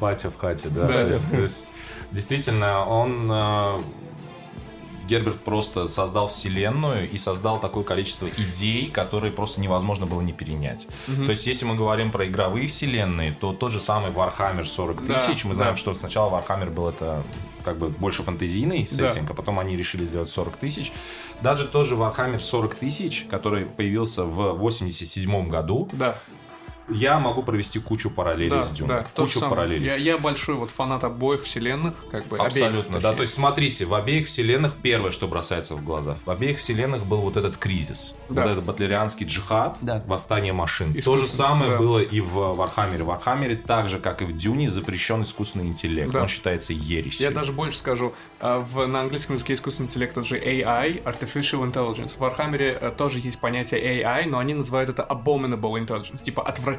Батя 0.00 0.30
в 0.30 0.36
хате, 0.36 0.68
да. 0.68 1.08
Действительно, 2.10 2.84
он 2.84 3.30
э, 3.30 3.82
Герберт 5.06 5.40
просто 5.44 5.88
создал 5.88 6.28
вселенную 6.28 7.10
и 7.10 7.18
создал 7.18 7.58
такое 7.60 7.84
количество 7.84 8.28
идей, 8.28 8.88
которые 8.90 9.32
просто 9.32 9.60
невозможно 9.60 10.06
было 10.06 10.20
не 10.20 10.32
перенять. 10.32 10.86
Мгм. 11.08 11.24
То 11.26 11.30
есть, 11.30 11.46
если 11.46 11.64
мы 11.64 11.74
говорим 11.74 12.10
про 12.10 12.26
игровые 12.26 12.66
вселенные, 12.68 13.32
то 13.32 13.52
тот 13.52 13.72
же 13.72 13.80
самый 13.80 14.10
Warhammer 14.10 14.64
40 14.64 15.04
Да, 15.06 15.14
тысяч, 15.14 15.44
мы 15.44 15.54
знаем, 15.54 15.72
да. 15.74 15.76
что 15.76 15.94
сначала 15.94 16.30
Warhammer 16.40 16.70
был 16.70 16.88
это 16.88 17.22
как 17.64 17.78
бы 17.78 17.90
больше 17.90 18.22
фантазийный 18.24 18.88
Да. 18.90 19.10
сеттинг, 19.10 19.30
а 19.30 19.34
потом 19.34 19.58
они 19.58 19.76
решили 19.76 20.04
сделать 20.04 20.28
40 20.28 20.56
тысяч. 20.56 20.92
Даже 21.42 21.66
тот 21.66 21.86
же 21.86 21.94
Warhammer 21.94 22.40
40 22.40 22.74
тысяч, 22.74 23.26
который 23.30 23.66
появился 23.66 24.24
в 24.24 24.52
87 24.54 25.48
году, 25.48 25.88
Да, 25.92 26.16
я 26.88 27.18
могу 27.18 27.42
провести 27.42 27.78
кучу 27.80 28.10
параллелей 28.10 28.50
да, 28.50 28.62
с 28.62 28.70
Дюной. 28.70 28.88
да, 28.96 29.06
кучу 29.14 29.38
самое. 29.38 29.50
параллелей. 29.56 29.86
Я, 29.86 29.96
я 29.96 30.18
большой 30.18 30.56
вот 30.56 30.70
фанат 30.70 31.04
обоих 31.04 31.42
вселенных, 31.42 31.94
как 32.10 32.26
бы 32.26 32.36
обеих, 32.36 32.46
Абсолютно, 32.46 32.94
да. 32.94 33.00
точнее. 33.00 33.16
То 33.16 33.22
есть, 33.22 33.34
смотрите, 33.34 33.84
в 33.86 33.94
обеих 33.94 34.26
вселенных 34.26 34.74
первое, 34.82 35.10
что 35.10 35.28
бросается 35.28 35.74
в 35.76 35.84
глаза, 35.84 36.16
в 36.24 36.28
обеих 36.30 36.58
вселенных 36.58 37.06
был 37.06 37.18
вот 37.18 37.36
этот 37.36 37.56
кризис, 37.56 38.14
Да. 38.28 38.42
вот 38.42 38.50
этот 38.52 38.64
батлерианский 38.64 39.26
джихад, 39.26 39.78
Да. 39.82 40.02
восстание 40.06 40.52
машин. 40.52 40.88
Искусственный, 40.88 41.16
То 41.16 41.22
же 41.22 41.28
самое 41.32 41.70
да. 41.72 41.78
было 41.78 41.98
и 42.00 42.20
в 42.20 42.34
Вархаммере. 42.56 43.04
В 43.04 43.06
Вархаммере, 43.06 43.56
так 43.56 43.88
же, 43.88 43.98
как 44.00 44.22
и 44.22 44.24
в 44.24 44.36
Дюне, 44.36 44.68
запрещен 44.68 45.22
искусственный 45.22 45.66
интеллект. 45.68 46.12
Да. 46.12 46.22
Он 46.22 46.26
считается 46.28 46.72
ересью. 46.72 47.26
Я 47.28 47.32
даже 47.32 47.52
больше 47.52 47.78
скажу, 47.78 48.12
а, 48.40 48.58
в, 48.58 48.86
на 48.86 49.00
английском 49.02 49.36
языке 49.36 49.54
искусственный 49.54 49.88
интеллект 49.88 50.12
это 50.16 50.24
же 50.26 50.38
AI, 50.38 51.02
Artificial 51.04 51.62
Intelligence. 51.70 52.16
В 52.18 52.22
Warhammer 52.22 52.58
э, 52.80 52.90
тоже 52.96 53.20
есть 53.20 53.38
понятие 53.38 54.02
AI, 54.02 54.26
но 54.26 54.38
они 54.38 54.54
называют 54.54 54.90
это 54.90 55.06
Abominable 55.08 55.74
Intelligence, 55.86 56.22
типа 56.22 56.42
отвратительный 56.42 56.71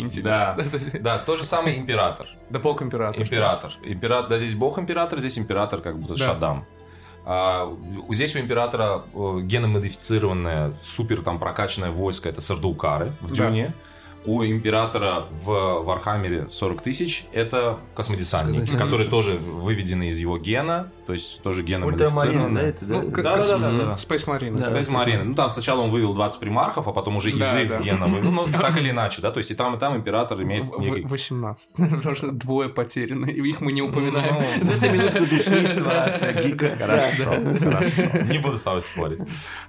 интеллект. 0.00 0.24
Да, 0.24 0.58
да, 1.00 1.18
то 1.18 1.36
же 1.36 1.44
самое 1.44 1.78
император. 1.78 2.26
Да 2.50 2.58
полк 2.58 2.82
император. 2.82 3.22
Император. 3.22 3.72
Император. 3.82 4.28
Да, 4.28 4.38
здесь 4.38 4.54
бог 4.54 4.78
император, 4.78 5.18
здесь 5.18 5.38
император 5.38 5.80
как 5.80 5.98
будто 5.98 6.14
Да. 6.14 6.24
Шадам. 6.26 6.66
А, 7.24 7.72
здесь 8.10 8.34
у 8.34 8.40
императора 8.40 9.04
э, 9.12 9.40
геномодифицированное, 9.42 10.72
супер 10.80 11.22
там 11.22 11.38
прокачанное 11.38 11.90
войско, 11.90 12.28
это 12.28 12.40
сардаукары 12.40 13.12
в 13.20 13.32
Да. 13.66 13.74
У 14.26 14.44
императора 14.44 15.24
в 15.30 15.82
Вархаммере 15.82 16.46
40 16.50 16.82
тысяч 16.82 17.24
это 17.32 17.78
космодесантники, 17.94 18.76
которые 18.76 19.08
тоже 19.08 19.38
выведены 19.38 20.10
из 20.10 20.18
его 20.18 20.36
гена, 20.36 20.90
то 21.06 21.14
есть 21.14 21.40
тоже 21.42 21.62
Ультрамарина, 21.62 21.96
геномодифицированные. 21.96 22.62
да, 22.62 22.68
это, 22.68 22.84
да? 22.84 22.94
Ну, 23.02 23.10
Да, 23.10 23.22
да, 23.22 23.42
да, 23.44 23.58
да, 23.58 23.70
да. 23.86 23.92
Space 23.94 24.26
Marine. 24.26 24.58
Да. 24.60 24.70
Space 24.70 24.88
Marine. 24.90 25.22
Ну, 25.22 25.34
там 25.34 25.48
сначала 25.48 25.80
он 25.80 25.90
вывел 25.90 26.12
20 26.12 26.38
примархов, 26.38 26.86
а 26.86 26.92
потом 26.92 27.16
уже 27.16 27.30
из 27.30 27.38
Да, 27.38 27.60
их 27.62 27.70
да. 27.70 27.80
гена 27.80 28.06
вывел. 28.08 28.30
Ну, 28.30 28.46
так 28.46 28.76
или 28.76 28.90
иначе, 28.90 29.22
да, 29.22 29.30
то 29.30 29.38
есть 29.38 29.50
и 29.52 29.54
там, 29.54 29.76
и 29.76 29.78
там 29.78 29.96
император 29.96 30.42
имеет 30.42 30.64
В- 30.68 30.78
некий... 30.80 31.00
в- 31.02 31.08
18. 31.10 31.76
Потому 31.90 32.14
что 32.14 32.30
двое 32.30 32.68
потеряны, 32.68 33.30
и 33.30 33.40
их 33.48 33.62
мы 33.62 33.72
не 33.72 33.80
упоминаем. 33.80 34.44
Ну, 34.62 34.70
Это 34.70 34.90
минутка 34.90 35.20
душничества 35.20 35.92
от 36.04 36.44
гика. 36.44 36.76
Хорошо, 36.76 37.24
хорошо. 37.58 38.32
Не 38.32 38.38
буду 38.38 38.58
с 38.58 38.62
тобой 38.62 38.82
спорить. 38.82 39.20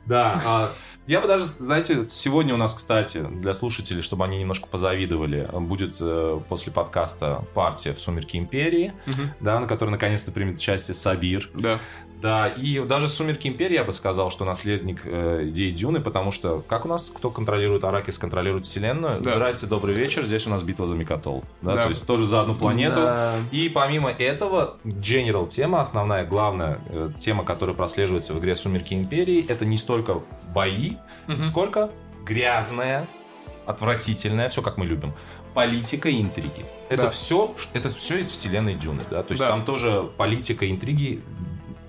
Да, 0.06 0.41
а, 0.45 0.69
я 1.07 1.19
бы 1.22 1.28
даже, 1.28 1.44
знаете, 1.45 2.06
сегодня 2.10 2.53
у 2.53 2.57
нас, 2.57 2.73
кстати, 2.73 3.19
для 3.19 3.53
слушателей, 3.53 4.02
чтобы 4.02 4.23
они 4.26 4.38
немножко 4.38 4.68
позавидовали, 4.68 5.49
будет 5.53 5.98
э, 5.99 6.40
после 6.48 6.72
подкаста 6.72 7.44
партия 7.53 7.94
в 7.94 7.99
«Сумерки 7.99 8.38
Империи», 8.38 8.94
Мгм. 9.06 9.32
да, 9.40 9.60
на 9.60 9.68
которой 9.68 9.90
наконец-то 9.90 10.32
примет 10.32 10.57
участие 10.57 10.95
Сабир. 10.95 11.49
Да. 11.53 11.80
Да, 12.22 12.48
и 12.49 12.80
даже 12.86 13.07
«Сумерки 13.07 13.48
Империи» 13.48 13.73
я 13.73 13.84
бы 13.84 13.91
сказал, 13.94 14.30
что 14.30 14.45
наследник 14.45 15.02
э, 15.06 15.45
идеи 15.48 15.72
Дюны, 15.72 15.99
потому 16.02 16.32
что, 16.32 16.64
как 16.68 16.86
у 16.86 16.88
нас, 16.88 17.10
кто 17.14 17.32
контролирует 17.32 17.84
Аракис, 17.84 18.19
контролирует 18.19 18.65
Вселенную? 18.65 19.22
Да. 19.22 19.34
Здрасте, 19.34 19.65
добрый 19.65 19.95
вечер, 19.95 20.23
здесь 20.23 20.45
у 20.45 20.52
нас 20.52 20.61
битва 20.61 20.86
за 20.86 20.95
Микотол. 20.95 21.44
Да, 21.64 21.73
Да. 21.76 21.84
то 21.84 21.90
есть 21.90 22.06
тоже 22.06 22.28
за 22.28 22.41
одну 22.41 22.53
планету. 22.53 22.98
Да. 22.98 23.34
И 23.52 23.69
помимо 23.69 24.11
этого, 24.11 24.78
General 24.86 25.48
тема, 25.48 25.82
основная, 25.82 26.23
главная 26.23 26.78
э, 26.90 27.10
тема, 27.18 27.44
которая 27.44 27.76
прослеживается 27.76 28.36
в 28.36 28.40
игре 28.40 28.56
«Сумерки 28.56 28.94
Империи», 28.94 29.44
это 29.49 29.65
не 29.65 29.78
столько 29.78 30.19
бои, 30.53 30.90
Мгм. 31.27 31.41
сколько 31.41 31.89
грязная, 32.26 33.07
отвратительная, 33.65 34.49
все 34.49 34.61
как 34.61 34.77
мы 34.77 34.85
любим, 34.85 35.13
политика 35.53 36.09
и 36.09 36.22
интриги. 36.22 36.65
Это 36.89 37.03
Да. 37.03 37.09
все, 37.09 37.53
это 37.73 37.89
все 37.89 38.18
из 38.19 38.30
вселенной 38.30 38.76
Дюны, 38.76 39.03
да. 39.09 39.23
То 39.23 39.31
есть 39.31 39.41
Да. 39.41 39.49
там 39.49 39.63
тоже 39.65 40.09
политика 40.18 40.65
и 40.65 40.72
интриги 40.72 41.22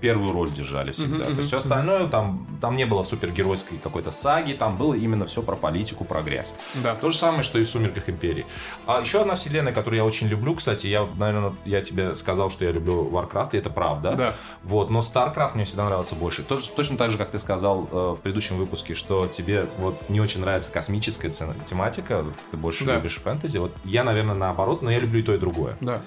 первую 0.03 0.33
роль 0.33 0.51
держали 0.51 0.91
всегда. 0.91 1.23
Мгм, 1.23 1.31
То 1.35 1.37
есть 1.37 1.47
все 1.47 1.57
остальное 1.59 2.07
там, 2.07 2.45
там 2.59 2.75
не 2.75 2.85
было 2.85 3.03
супергеройской 3.03 3.77
какой-то 3.77 4.11
саги, 4.11 4.51
там 4.51 4.75
было 4.77 4.93
именно 4.95 5.25
все 5.25 5.41
про 5.41 5.55
политику, 5.55 6.03
про 6.03 6.21
грязь. 6.21 6.55
Да. 6.83 6.93
То 6.95 7.09
же 7.09 7.17
самое, 7.17 7.41
что 7.43 7.57
и 7.57 7.63
в 7.63 7.69
«Сумерках 7.69 8.09
Империи». 8.09 8.45
А 8.85 8.99
еще 8.99 9.21
одна 9.21 9.35
вселенная, 9.35 9.71
которую 9.71 9.97
я 9.99 10.05
очень 10.05 10.27
люблю, 10.27 10.55
кстати, 10.55 10.87
я, 10.87 11.07
наверное, 11.17 11.53
я 11.63 11.79
тебе 11.81 12.17
сказал, 12.17 12.49
что 12.49 12.65
я 12.65 12.71
люблю 12.71 13.09
Warcraft, 13.09 13.49
и 13.53 13.57
это 13.57 13.69
правда. 13.69 14.11
Да. 14.17 14.33
Вот, 14.63 14.89
но 14.89 14.99
StarCraft 14.99 15.51
мне 15.55 15.63
всегда 15.63 15.85
нравился 15.85 16.15
больше. 16.15 16.43
Тоже, 16.43 16.69
точно 16.69 16.97
так 16.97 17.09
же, 17.09 17.17
как 17.17 17.31
ты 17.31 17.37
сказал 17.37 17.87
э, 17.89 18.13
в 18.17 18.21
предыдущем 18.21 18.57
выпуске, 18.57 18.95
что 18.95 19.27
тебе 19.27 19.67
вот 19.77 20.09
не 20.09 20.19
очень 20.19 20.41
нравится 20.41 20.69
космическая 20.69 21.29
тематика, 21.29 22.23
вот 22.23 22.33
ты 22.51 22.57
больше 22.57 22.83
Да. 22.83 22.95
любишь 22.95 23.15
фэнтези. 23.15 23.57
Вот 23.59 23.71
я, 23.85 24.03
наверное, 24.03 24.35
наоборот, 24.35 24.81
но 24.81 24.91
я 24.91 24.99
люблю 24.99 25.21
и 25.21 25.23
то, 25.23 25.33
и 25.33 25.37
другое. 25.37 25.77
Да. 25.79 26.01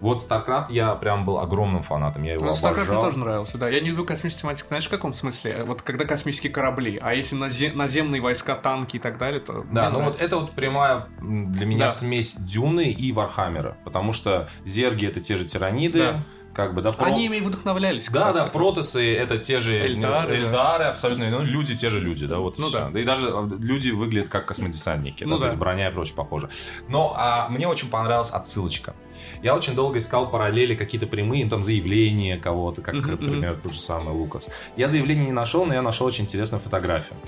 Вот 0.00 0.18
StarCraft 0.20 0.66
я 0.70 0.94
прям 0.94 1.24
был 1.24 1.38
огромным 1.38 1.82
фанатом, 1.82 2.22
я 2.24 2.32
его 2.34 2.44
Ну, 2.46 2.50
StarCraft 2.52 2.72
мне 2.72 2.82
обожал. 2.82 3.00
тоже 3.02 3.18
нравился, 3.18 3.58
да. 3.58 3.68
Я 3.68 3.80
не 3.80 3.88
люблю 3.90 4.04
космическую 4.04 4.42
тематику, 4.42 4.68
знаешь, 4.68 4.86
в 4.86 4.90
каком 4.90 5.14
смысле? 5.14 5.64
Вот 5.66 5.82
когда 5.82 6.04
космические 6.04 6.52
корабли, 6.52 6.98
а 7.02 7.14
если 7.14 7.36
назе- 7.36 7.72
наземные 7.72 8.20
войска, 8.20 8.54
танки 8.56 8.96
и 8.96 8.98
так 8.98 9.18
далее, 9.18 9.40
то... 9.40 9.64
Да, 9.72 9.90
ну 9.90 10.02
вот 10.02 10.20
это 10.20 10.36
вот 10.38 10.52
прямая 10.52 11.06
для 11.20 11.66
меня 11.66 11.86
Да. 11.86 11.90
смесь 11.90 12.34
Дюны 12.34 12.90
и 12.90 13.12
Вархаммера, 13.12 13.76
потому 13.84 14.12
что 14.12 14.48
зерги 14.64 15.06
это 15.06 15.20
те 15.20 15.36
же 15.36 15.44
тираниды, 15.44 15.98
Да. 15.98 16.22
как 16.54 16.74
бы, 16.74 16.82
да, 16.82 16.92
про- 16.92 17.06
Они 17.06 17.26
ими 17.26 17.40
вдохновлялись, 17.40 18.06
Да, 18.08 18.28
кстати. 18.30 18.36
да, 18.36 18.44
протоссы 18.46 19.14
это 19.16 19.38
те 19.38 19.60
же 19.60 19.74
эльдары, 19.76 20.28
ну, 20.36 20.42
да. 20.42 20.48
эльдары, 20.48 20.84
абсолютно, 20.84 21.28
ну, 21.30 21.42
люди 21.42 21.76
те 21.76 21.90
же 21.90 22.00
люди, 22.00 22.26
да, 22.26 22.38
вот 22.38 22.58
Ну 22.58 22.66
всё. 22.66 22.90
да. 22.90 23.00
И 23.00 23.04
даже 23.04 23.26
э, 23.28 23.48
люди 23.58 23.90
выглядят 23.90 24.28
как 24.30 24.46
космодесантники, 24.46 25.24
Ну 25.24 25.30
да, 25.30 25.36
то 25.36 25.40
да. 25.42 25.46
есть 25.48 25.58
броня 25.58 25.88
и 25.88 25.92
прочее 25.92 26.14
похоже. 26.16 26.48
Но 26.88 27.14
а, 27.16 27.48
мне 27.48 27.66
очень 27.66 27.88
понравилась 27.90 28.30
отсылочка. 28.30 28.94
Я 29.42 29.54
очень 29.54 29.74
долго 29.74 29.98
искал 29.98 30.30
параллели, 30.30 30.74
какие-то 30.74 31.06
прямые, 31.06 31.44
ну, 31.44 31.50
там 31.50 31.62
заявления 31.62 32.36
кого-то, 32.36 32.82
как, 32.82 32.94
например, 32.94 33.58
тот 33.62 33.74
же 33.74 33.80
самый 33.80 34.12
Лукас. 34.14 34.50
Я 34.76 34.88
заявление 34.88 35.26
не 35.26 35.32
нашел, 35.32 35.64
но 35.66 35.74
я 35.74 35.82
нашел 35.82 36.06
очень 36.06 36.24
интересную 36.24 36.60
фотографию. 36.60 37.18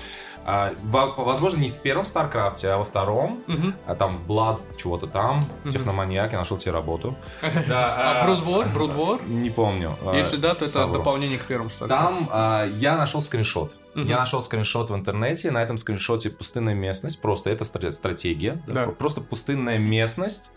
А, 0.49 0.73
во- 0.83 1.13
возможно, 1.17 1.57
не 1.59 1.67
в 1.69 1.73
первом 1.81 2.05
Старкрафте, 2.05 2.69
а 2.69 2.77
во 2.77 2.83
втором. 2.85 3.43
А 3.85 3.95
там 3.95 4.23
Блад 4.25 4.61
чего-то 4.77 5.05
там, 5.07 5.49
Мгм. 5.63 5.71
техноманьяк, 5.71 6.31
я 6.31 6.39
нашел 6.39 6.57
тебе 6.57 6.71
работу. 6.71 7.15
А 7.43 7.63
Да, 7.67 8.23
Брудвор? 8.25 8.65
Брудвор? 8.73 9.23
Не 9.27 9.49
помню. 9.49 9.97
а, 10.05 10.15
Если 10.15 10.37
да, 10.37 10.53
то 10.53 10.65
это 10.65 10.87
дополнение 10.87 11.37
к 11.37 11.43
первому 11.43 11.69
старту. 11.69 11.93
Там 11.93 12.29
а, 12.31 12.65
я 12.65 12.95
нашел 12.97 13.21
скриншот. 13.21 13.77
Я 13.95 14.17
нашел 14.19 14.41
скриншот 14.41 14.89
в 14.91 14.95
интернете. 14.95 15.49
На 15.51 15.61
этом 15.63 15.77
скриншоте 15.77 16.29
пустынная 16.29 16.75
местность. 16.75 17.19
Просто 17.19 17.49
это 17.49 17.63
стра- 17.63 17.91
стратегия. 17.91 18.61
Да. 18.67 18.83
Про- 18.85 18.91
Просто 18.93 19.21
пустынная 19.21 19.79
местность. 19.79 20.51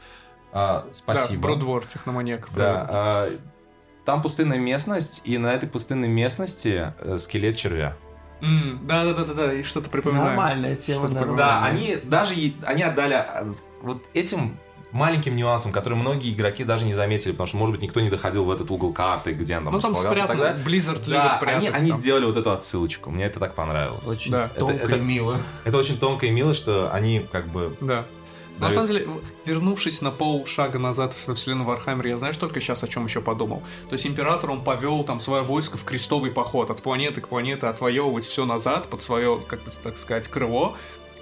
А, 0.52 0.82
Да, 0.82 0.86
спасибо. 0.92 1.42
Брудвор, 1.42 1.86
техноманьяк. 1.86 2.48
Да, 2.54 2.86
а, 2.88 3.30
там 4.04 4.22
пустынная 4.22 4.58
местность, 4.58 5.22
и 5.24 5.38
на 5.38 5.48
этой 5.52 5.68
пустынной 5.68 6.08
местности 6.08 6.92
э, 6.98 7.18
скелет 7.18 7.56
червя. 7.56 7.96
М, 8.40 8.80
Да, 8.86 9.04
да, 9.04 9.12
да, 9.14 9.24
да, 9.24 9.34
да, 9.34 9.52
и 9.52 9.62
что-то 9.62 9.90
припоминаю. 9.90 10.28
Нормальная 10.28 10.74
тема, 10.76 11.08
нормальная. 11.08 11.36
Да, 11.36 11.64
они 11.64 11.96
даже 12.02 12.34
они 12.64 12.82
отдали 12.82 13.12
а, 13.14 13.46
вот 13.82 14.02
этим 14.14 14.58
маленьким 14.92 15.36
нюансом, 15.36 15.70
который 15.70 15.94
многие 15.94 16.32
игроки 16.32 16.64
даже 16.64 16.84
не 16.84 16.94
заметили, 16.94 17.30
потому 17.30 17.46
что, 17.46 17.56
может 17.58 17.72
быть, 17.74 17.82
никто 17.82 18.00
не 18.00 18.10
доходил 18.10 18.42
в 18.44 18.50
этот 18.50 18.70
угол 18.72 18.92
карты, 18.92 19.32
где 19.34 19.56
он 19.58 19.64
там 19.64 19.74
Ну 19.74 19.80
там 19.80 19.94
далее. 19.94 20.64
Blizzard 20.66 21.04
Да, 21.08 21.38
любит 21.38 21.48
они, 21.54 21.68
они 21.68 21.90
там. 21.90 22.00
сделали 22.00 22.24
вот 22.24 22.36
эту 22.36 22.50
отсылочку. 22.50 23.10
Мне 23.10 23.26
это 23.26 23.38
так 23.38 23.54
понравилось. 23.54 24.04
Очень 24.08 24.32
Да. 24.32 24.48
тонко 24.48 24.74
Это- 24.74 24.86
это- 24.86 24.96
и 24.96 25.00
мило. 25.00 25.36
Это 25.64 25.76
очень 25.78 25.96
тонко 25.96 26.26
и 26.26 26.30
мило, 26.30 26.54
что 26.54 26.90
они 26.92 27.20
как 27.30 27.46
бы... 27.48 27.76
Да. 27.80 28.04
На 28.60 28.72
самом 28.72 28.88
деле, 28.88 29.08
вернувшись 29.46 30.02
на 30.02 30.10
пол 30.10 30.46
шага 30.46 30.78
назад 30.78 31.14
в 31.14 31.34
вселенную 31.34 31.66
Вархаммер, 31.66 32.06
я 32.06 32.16
знаешь 32.16 32.36
только 32.36 32.60
сейчас 32.60 32.82
о 32.84 32.88
чем 32.88 33.06
еще 33.06 33.20
подумал. 33.20 33.62
То 33.88 33.94
есть 33.94 34.06
император, 34.06 34.50
он 34.50 34.62
повел 34.62 35.02
там 35.04 35.18
свое 35.20 35.42
войско 35.42 35.78
в 35.78 35.84
крестовый 35.84 36.30
поход 36.30 36.70
от 36.70 36.82
планеты 36.82 37.20
к 37.20 37.28
планете, 37.28 37.66
отвоевывать 37.66 38.24
все 38.26 38.44
назад 38.44 38.88
под 38.88 39.02
свое, 39.02 39.40
как 39.46 39.60
бы 39.64 39.70
так 39.82 39.98
сказать, 39.98 40.28
крыло. 40.28 40.76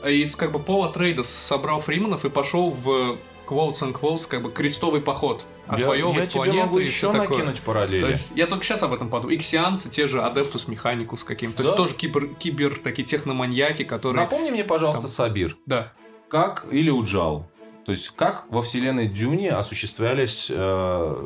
И 0.07 0.27
как 0.27 0.53
бы 0.53 0.59
Пол 0.59 0.85
Атрейдес 0.85 1.29
собрал 1.29 1.81
фриманов 1.81 2.25
и 2.25 2.31
пошел 2.31 2.71
в 2.71 3.17
quotes 3.49 3.81
and 3.81 3.99
quotes, 3.99 4.29
как 4.29 4.43
бы 4.43 4.51
крестовый 4.51 5.01
поход. 5.01 5.47
Я, 5.69 5.75
Отвоевывать 5.75 6.19
я 6.19 6.27
тебе 6.27 6.45
планеты 6.45 6.67
могу 6.67 6.79
еще 6.79 7.13
такое. 7.13 7.29
накинуть 7.29 7.61
параллели. 7.63 8.01
То 8.01 8.09
есть, 8.09 8.33
я 8.35 8.47
только 8.47 8.65
сейчас 8.65 8.83
об 8.83 8.93
этом 8.95 9.09
подумал. 9.11 9.35
Иксианцы, 9.35 9.89
те 9.91 10.07
же 10.07 10.23
Adeptus 10.23 10.69
Mechanicus 10.69 11.25
каким-то. 11.25 11.59
То 11.59 11.63
есть 11.65 11.73
Да. 11.73 11.77
тоже 11.77 11.95
кибер, 11.95 12.29
кибер 12.35 12.79
такие 12.79 13.05
техноманьяки, 13.07 13.85
которые... 13.85 14.23
Напомни 14.23 14.51
мне, 14.51 14.65
пожалуйста, 14.65 15.03
Там- 15.03 15.11
Сабир. 15.11 15.57
Да. 15.67 15.93
Как 16.29 16.67
или 16.71 16.91
Уджал? 16.91 17.47
То 17.89 17.93
есть, 17.93 18.11
как 18.17 18.45
во 18.51 18.61
вселенной 18.61 19.07
Дюны 19.07 19.47
осуществлялись 19.47 20.49
э, 20.51 21.17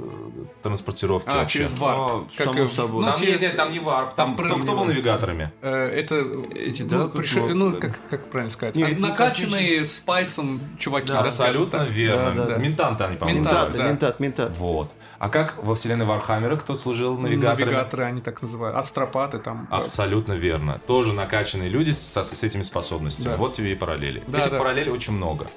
транспортировки 0.63 1.29
А, 1.29 1.39
вообще? 1.39 1.59
через 1.67 1.77
варп. 1.81 1.99
А, 2.01 2.25
Как 2.37 2.55
само 2.55 2.69
собой. 2.69 3.05
ну, 3.05 3.11
там, 3.11 3.19
через- 3.19 3.33
нет, 3.33 3.41
нет, 3.43 3.57
там 3.57 3.73
не 3.73 3.81
варп. 3.81 4.15
Там, 4.15 4.37
там 4.37 4.47
кто, 4.47 4.55
кто 4.61 4.77
был 4.77 4.85
навигаторами? 4.85 5.51
Э, 5.61 5.89
Это 5.89 6.25
Эти, 6.55 6.83
ну, 6.83 6.89
да, 6.89 6.99
как 7.09 7.15
приши- 7.15 7.41
вот, 7.41 7.53
ну 7.55 7.71
да. 7.73 7.79
как, 7.81 7.99
как 8.11 8.31
правильно 8.31 8.53
сказать, 8.53 8.77
Не, 8.77 8.85
а- 8.85 8.89
ну, 8.97 9.09
накачанные 9.09 9.85
спайсом 9.85 10.61
чуваки. 10.79 11.09
Да, 11.09 11.15
да, 11.15 11.21
Абсолютно 11.23 11.81
так. 11.81 11.89
верно. 11.89 12.31
Да, 12.33 12.45
да, 12.47 12.55
да. 12.55 12.57
Ментанты 12.59 13.03
они, 13.03 13.17
по-моему, 13.17 13.41
Ментанты, 13.41 13.61
назывались. 13.73 13.81
да. 13.81 13.89
Ментат, 13.91 14.21
ментат. 14.21 14.57
Вот. 14.57 14.95
А 15.19 15.29
как 15.31 15.65
во 15.65 15.75
вселенной 15.75 16.07
Вархаммера 16.07 16.55
кто 16.55 16.77
служил 16.77 17.19
навигаторами? 17.19 17.65
Навигаторы 17.73 18.05
они 18.05 18.21
так 18.21 18.41
называют. 18.41 18.77
Астропаты 18.77 19.41
там. 19.41 19.67
Абсолютно 19.69 20.35
верно. 20.35 20.81
Тоже 20.87 21.13
накачанные 21.13 21.69
люди 21.71 21.91
со- 21.91 22.23
с, 22.23 22.41
этими 22.45 22.63
способностями. 22.63 23.33
Да. 23.33 23.37
Вот 23.37 23.53
тебе 23.53 23.73
и 23.73 23.75
параллели. 23.75 24.23
Да, 24.29 24.39
Этих 24.39 24.53
да. 24.53 24.59
параллелей 24.61 24.93
очень 24.93 25.13
много. 25.15 25.49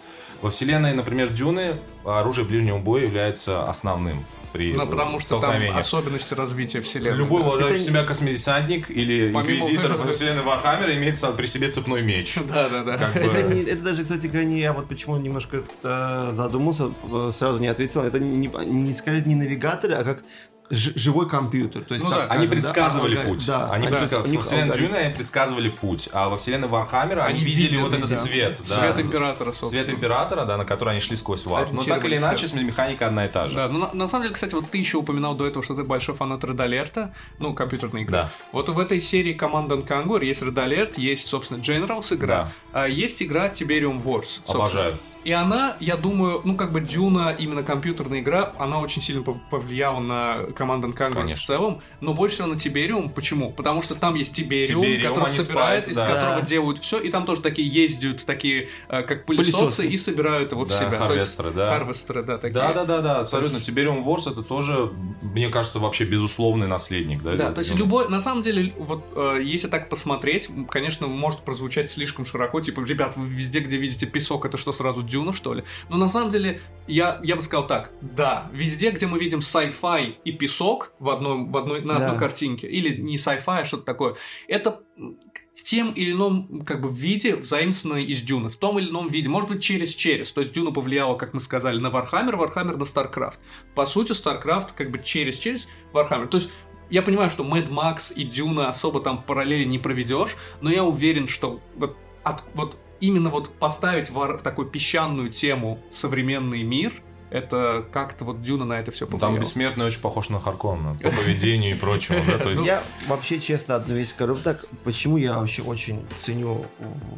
Во 0.42 0.50
вселенной, 0.50 0.94
например, 0.94 1.30
Дюны 1.30 1.78
оружие 2.06 2.46
ближнего 2.46 2.80
боя 2.80 3.04
является 3.04 3.64
основным 3.68 4.26
при 4.54 4.72
Ну, 4.74 4.88
потому 4.88 5.20
что 5.20 5.40
там 5.42 5.54
особенности 5.76 6.34
развития 6.34 6.80
вселенной. 6.82 7.18
Любой 7.18 7.42
да. 7.42 7.48
уважающий 7.50 7.82
Это- 7.82 7.92
себя 7.92 8.04
космодесантник 8.04 8.90
или 8.90 9.34
Помимо- 9.34 9.42
инквизитор 9.42 9.98
во 9.98 10.14
вселенной 10.14 10.44
Вархаммера 10.44 10.96
имеет 10.96 11.16
при 11.36 11.46
себе 11.46 11.70
цепной 11.70 12.02
меч. 12.04 12.38
Да, 12.48 12.70
да, 12.70 12.84
да. 12.84 12.98
Как 12.98 13.14
бы- 13.16 13.20
Это, 13.20 13.42
не- 13.54 13.64
это 13.64 13.82
даже, 13.84 14.04
кстати, 14.04 14.28
говоря, 14.28 14.46
не 14.46 14.60
я 14.62 14.72
вот 14.72 14.88
почему 14.88 15.18
немножко 15.18 15.64
э, 15.84 16.32
задумался, 16.34 16.92
э, 17.12 17.32
сразу 17.38 17.60
не 17.60 17.68
ответил. 17.68 18.02
Это 18.02 18.20
не, 18.20 18.48
не 18.48 18.94
сказать 18.94 19.26
не 19.26 19.36
навигаторы, 19.36 19.94
а 19.96 20.04
как 20.06 20.24
живой 20.70 21.30
компьютер. 21.30 21.84
То 21.84 21.94
есть, 21.94 22.04
Ну 22.04 22.10
так 22.10 22.20
да. 22.20 22.26
скажем, 22.26 22.42
Они 22.42 22.48
да, 22.50 22.56
предсказывали 22.56 23.16
алгоритм. 23.16 23.34
путь. 23.36 23.48
Да, 23.48 23.70
они 23.72 23.88
они- 23.88 23.96
предска- 23.96 24.24
у 24.24 24.28
них 24.28 24.38
Во 24.38 24.44
вселенной. 24.44 24.78
Дюны 24.78 24.96
они 24.96 25.14
предсказывали 25.14 25.70
путь, 25.70 26.10
а 26.12 26.30
во 26.30 26.38
вселенной 26.38 26.68
Вархаммера 26.68 27.22
они, 27.24 27.36
Они 27.40 27.46
видели 27.46 27.78
вот 27.80 27.94
этот 27.94 28.10
да. 28.10 28.16
свет. 28.16 28.60
да. 28.68 28.76
Свет 28.76 29.00
императора, 29.00 29.52
собственно. 29.52 29.84
Свет 29.84 29.90
императора, 29.96 30.46
да, 30.46 30.58
на 30.58 30.66
который 30.66 30.92
они 30.92 31.00
шли 31.00 31.16
сквозь 31.18 31.46
варп. 31.46 31.72
Но 31.72 31.84
так 31.84 32.04
или 32.06 32.18
иначе, 32.18 32.48
механика 32.56 33.08
одна 33.08 33.26
и 33.26 33.30
та 33.30 33.48
же. 33.48 33.56
Да, 33.56 33.68
ну 33.68 33.80
на, 33.80 33.94
на 33.94 34.08
самом 34.08 34.24
деле, 34.24 34.34
кстати, 34.34 34.56
вот 34.56 34.70
ты 34.72 34.78
еще 34.78 34.98
упоминал 34.98 35.36
до 35.36 35.46
этого, 35.46 35.64
что 35.64 35.76
ты 35.76 35.84
большой 35.84 36.16
фанат 36.16 36.44
Red 36.44 36.58
Alert, 36.58 37.12
ну, 37.40 37.54
компьютерной 37.54 38.02
игры. 38.04 38.12
Да. 38.14 38.32
Вот 38.52 38.70
в 38.70 38.80
этой 38.80 39.00
серии 39.02 39.38
Command 39.38 39.68
and 39.70 39.88
Conquer 39.88 40.26
есть 40.26 40.42
Red 40.42 40.56
Alert, 40.56 40.94
есть, 40.98 41.28
собственно, 41.28 41.60
Generals 41.60 42.14
игра, 42.16 42.52
а 42.74 42.88
есть 42.88 43.22
игра 43.22 43.48
Tiberium 43.50 44.04
Wars. 44.04 44.40
собственно. 44.46 44.64
Обожаю. 44.66 44.98
И 45.26 45.32
она, 45.32 45.76
я 45.80 45.98
думаю, 45.98 46.42
ну 46.46 46.56
как 46.56 46.72
бы 46.72 46.80
Дюна, 46.82 47.36
именно 47.38 47.64
компьютерная 47.64 48.20
игра, 48.20 48.54
она 48.60 48.80
очень 48.80 49.02
сильно 49.02 49.22
пов- 49.22 49.40
повлияла 49.50 50.00
на 50.00 50.38
Command 50.56 50.84
and 50.84 50.96
Conquer 50.96 51.34
в 51.34 51.40
целом, 51.44 51.82
но 52.00 52.14
больше 52.14 52.36
всего 52.36 52.48
на 52.48 52.58
Тибериум. 52.58 53.10
Почему? 53.10 53.52
Потому 53.52 53.82
что 53.82 54.00
там 54.00 54.14
есть 54.14 54.36
Тибериум, 54.36 54.84
Тибериум, 54.84 55.16
который 55.16 55.30
собирает, 55.30 55.84
Spice, 55.84 55.92
из 55.92 55.98
да. 55.98 56.08
которого 56.08 56.42
делают 56.42 56.78
все, 56.78 57.00
и 57.00 57.10
там 57.10 57.26
тоже 57.26 57.42
такие 57.42 57.68
ездят, 57.68 58.24
такие 58.24 58.70
э, 58.88 59.02
как 59.02 59.26
пылесосы, 59.26 59.58
Пылесосы. 59.58 59.88
и 59.88 59.98
собирают 59.98 60.52
его 60.52 60.64
в 60.64 60.70
Да, 60.70 60.76
себя. 60.78 60.90
То 60.92 60.94
есть 60.94 61.36
харвестеры, 61.36 61.52
да. 61.52 61.70
Харвестеры, 61.76 62.22
да, 62.24 62.38
такие. 62.38 62.54
Да, 62.54 62.74
да, 62.74 62.86
да, 62.86 63.02
да, 63.02 63.20
абсолютно. 63.22 63.58
Tiberium 63.58 64.06
Wars 64.06 64.32
это 64.32 64.44
тоже, 64.44 64.92
мне 65.24 65.50
кажется, 65.50 65.80
вообще 65.80 66.04
безусловный 66.06 66.68
наследник. 66.68 67.24
Да, 67.24 67.34
Да, 67.34 67.52
то 67.52 67.60
есть 67.62 67.74
любой, 67.74 68.10
на 68.10 68.22
самом 68.22 68.44
деле, 68.44 68.76
вот 68.78 69.04
э, 69.16 69.40
если 69.44 69.70
так 69.70 69.90
посмотреть, 69.90 70.50
конечно, 70.70 71.08
может 71.08 71.40
прозвучать 71.40 71.90
слишком 71.90 72.26
широко, 72.26 72.62
типа, 72.62 72.82
ребят, 72.82 73.18
вы 73.18 73.26
везде, 73.28 73.60
где 73.60 73.78
видите 73.78 74.06
песок, 74.06 74.46
это 74.46 74.58
что, 74.60 74.72
сразу 74.72 75.02
дюна, 75.02 75.15
что 75.34 75.54
ли? 75.54 75.64
Но 75.90 75.98
на 75.98 76.10
самом 76.10 76.32
деле, 76.32 76.60
я, 76.88 77.20
я 77.24 77.36
бы 77.36 77.42
сказал 77.42 77.68
так, 77.68 77.92
да, 78.02 78.50
везде, 78.54 78.92
где 78.92 79.08
мы 79.08 79.18
видим 79.20 79.40
sci-fi 79.40 80.16
и 80.24 80.32
песок 80.32 80.92
в 81.00 81.10
одной, 81.10 81.46
в 81.46 81.58
одной, 81.58 81.82
на 81.82 81.98
Да. 82.00 82.06
одной 82.06 82.20
картинке, 82.20 82.68
или 82.68 82.96
не 83.02 83.16
sci-fi, 83.16 83.62
а 83.62 83.66
что-то 83.66 83.84
такое, 83.84 84.16
это 84.48 84.82
в 84.98 85.64
тем 85.64 85.92
или 85.92 86.12
ином 86.12 86.62
как 86.66 86.82
бы 86.82 86.90
виде 86.92 87.42
заимствовано 87.42 88.00
из 88.00 88.22
Дюны, 88.22 88.50
в 88.50 88.56
том 88.58 88.78
или 88.78 88.90
ином 88.90 89.10
виде, 89.10 89.30
может 89.30 89.50
быть 89.50 89.64
через 89.64 89.96
через, 89.96 90.32
то 90.32 90.42
есть 90.42 90.54
Дюна 90.54 90.72
повлияла, 90.72 91.16
как 91.18 91.34
мы 91.34 91.40
сказали, 91.40 91.80
на 91.80 91.90
Warhammer, 91.90 92.36
Warhammer 92.36 92.78
на 92.78 92.84
StarCraft. 92.84 93.38
По 93.74 93.86
сути, 93.86 94.12
StarCraft 94.12 94.70
как 94.76 94.92
бы 94.92 95.02
через 95.04 95.38
через 95.38 95.68
Warhammer. 95.94 96.28
То 96.28 96.38
есть 96.38 96.52
я 96.92 97.02
понимаю, 97.02 97.30
что 97.32 97.44
Mad 97.44 97.70
Max 97.70 98.14
и 98.14 98.24
Дюна 98.24 98.70
особо 98.70 99.00
там 99.00 99.24
параллели 99.24 99.64
не 99.64 99.80
проведешь, 99.80 100.36
но 100.62 100.70
я 100.70 100.84
уверен, 100.84 101.28
что 101.28 101.60
вот, 101.76 101.98
от- 102.24 102.44
вот 102.54 102.78
именно 103.06 103.30
вот 103.30 103.50
поставить 103.60 104.10
в 104.10 104.38
такую 104.40 104.68
песчаную 104.68 105.30
тему 105.30 105.80
современный 105.92 106.64
мир, 106.64 106.94
это 107.32 107.84
как-то 107.92 108.24
вот 108.24 108.42
Дюна 108.42 108.66
на 108.66 108.80
это 108.80 108.92
все 108.92 109.06
повлияла. 109.08 109.34
Там 109.34 109.42
бессмертный 109.42 109.86
очень 109.86 110.00
похож 110.02 110.30
на 110.30 110.40
Харконна 110.40 110.96
по 111.02 111.10
поведению 111.12 111.76
и 111.76 111.80
прочему. 111.80 112.24
да, 112.28 112.38
то 112.38 112.50
есть- 112.52 112.66
Я 112.66 112.84
вообще 113.08 113.40
честно 113.40 113.76
одну 113.76 113.96
вещь 113.96 114.10
скажу 114.10 114.36
так, 114.38 114.66
почему 114.84 115.18
я 115.18 115.34
вообще 115.40 115.62
очень 115.64 116.06
ценю 116.16 116.66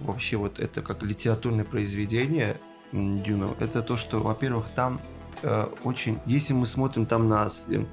вообще 0.03 0.37
вот 0.37 0.59
это 0.59 0.81
как 0.81 1.03
литературное 1.03 1.65
произведение, 1.65 2.57
м, 2.93 3.17
Дюну, 3.17 3.55
это 3.59 3.81
то, 3.81 3.97
что, 3.97 4.19
во-первых, 4.19 4.65
там 4.75 4.99
э, 5.43 5.67
очень... 5.83 6.17
Если 6.25 6.53
мы 6.53 6.65
смотрим 6.65 7.05
там 7.05 7.27
на 7.29 7.47
э, 7.69 7.85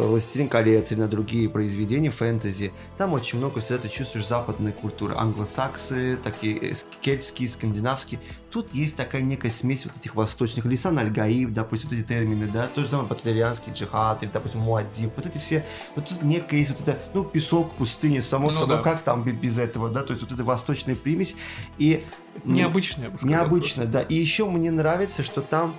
«Властелин 0.00 0.48
колец» 0.48 0.92
или 0.92 1.00
на 1.00 1.08
другие 1.08 1.48
произведения 1.48 2.10
фэнтези, 2.10 2.72
там 2.98 3.12
очень 3.12 3.38
много 3.38 3.60
всегда 3.60 3.82
ты 3.82 3.88
чувствуешь 3.88 4.26
западной 4.26 4.72
культуры. 4.72 5.14
Англосаксы, 5.16 6.18
такие 6.22 6.56
э, 6.72 6.74
кельтские, 7.00 7.48
скандинавские. 7.48 8.20
Тут 8.50 8.72
есть 8.72 8.96
такая 8.96 9.22
некая 9.22 9.50
смесь 9.50 9.84
вот 9.86 9.96
этих 9.96 10.14
восточных. 10.14 10.64
Лисан 10.64 10.98
Аль-Гаиб, 10.98 11.52
допустим, 11.52 11.90
вот 11.90 11.98
эти 11.98 12.06
термины, 12.06 12.46
да, 12.46 12.68
то 12.68 12.82
же 12.82 12.88
самое 12.88 13.08
батарианский 13.08 13.72
джихад, 13.72 14.22
или, 14.22 14.30
допустим, 14.32 14.60
муаддиб. 14.60 15.10
Вот 15.16 15.26
эти 15.26 15.38
все... 15.38 15.64
Вот 15.94 16.08
тут 16.08 16.22
некая 16.22 16.56
есть 16.58 16.70
вот 16.70 16.80
это, 16.80 16.98
ну, 17.12 17.24
песок, 17.24 17.74
пустыня, 17.74 18.22
само 18.22 18.50
Ну 18.50 18.58
собой, 18.58 18.76
да. 18.76 18.82
как 18.82 19.02
там 19.02 19.24
бе- 19.24 19.32
без 19.32 19.58
этого, 19.58 19.90
да, 19.90 20.02
то 20.02 20.12
есть 20.12 20.22
вот 20.22 20.32
эта 20.32 20.44
восточная 20.44 20.94
примесь. 20.96 21.36
И 21.78 22.02
Необычно, 22.44 23.04
я 23.04 23.10
бы 23.10 23.18
сказал. 23.18 23.36
Необычно, 23.36 23.84
да. 23.84 24.02
И 24.02 24.14
еще 24.14 24.48
мне 24.48 24.70
нравится, 24.70 25.22
что 25.22 25.42
там 25.42 25.78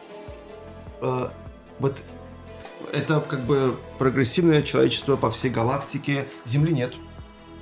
э, 1.02 1.30
вот 1.80 2.04
это 2.98 3.20
как 3.20 3.42
бы 3.42 3.78
прогрессивное 4.00 4.62
человечество 4.62 5.16
по 5.16 5.30
всей 5.32 5.50
галактике. 5.50 6.26
Земли 6.46 6.74
нет. 6.74 6.94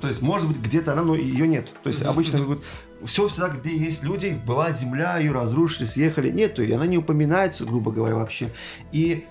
То 0.00 0.08
есть, 0.08 0.20
может 0.20 0.48
быть, 0.48 0.58
где-то 0.58 0.92
она, 0.92 1.02
но 1.02 1.14
ее 1.14 1.46
нет. 1.46 1.72
То 1.82 1.88
есть, 1.88 2.02
Мгм, 2.02 2.10
обычно 2.10 2.42
вот 2.42 2.62
все 3.04 3.28
всегда, 3.28 3.48
где 3.48 3.74
есть 3.74 4.02
люди, 4.02 4.38
была 4.46 4.72
земля, 4.72 5.18
ее 5.18 5.32
разрушили, 5.32 5.86
съехали. 5.86 6.30
Нету 6.30 6.62
ее, 6.62 6.76
она 6.76 6.86
не 6.86 6.98
упоминается, 6.98 7.64
грубо 7.64 7.92
говоря, 7.92 8.16
вообще. 8.16 8.50
И 8.92 9.24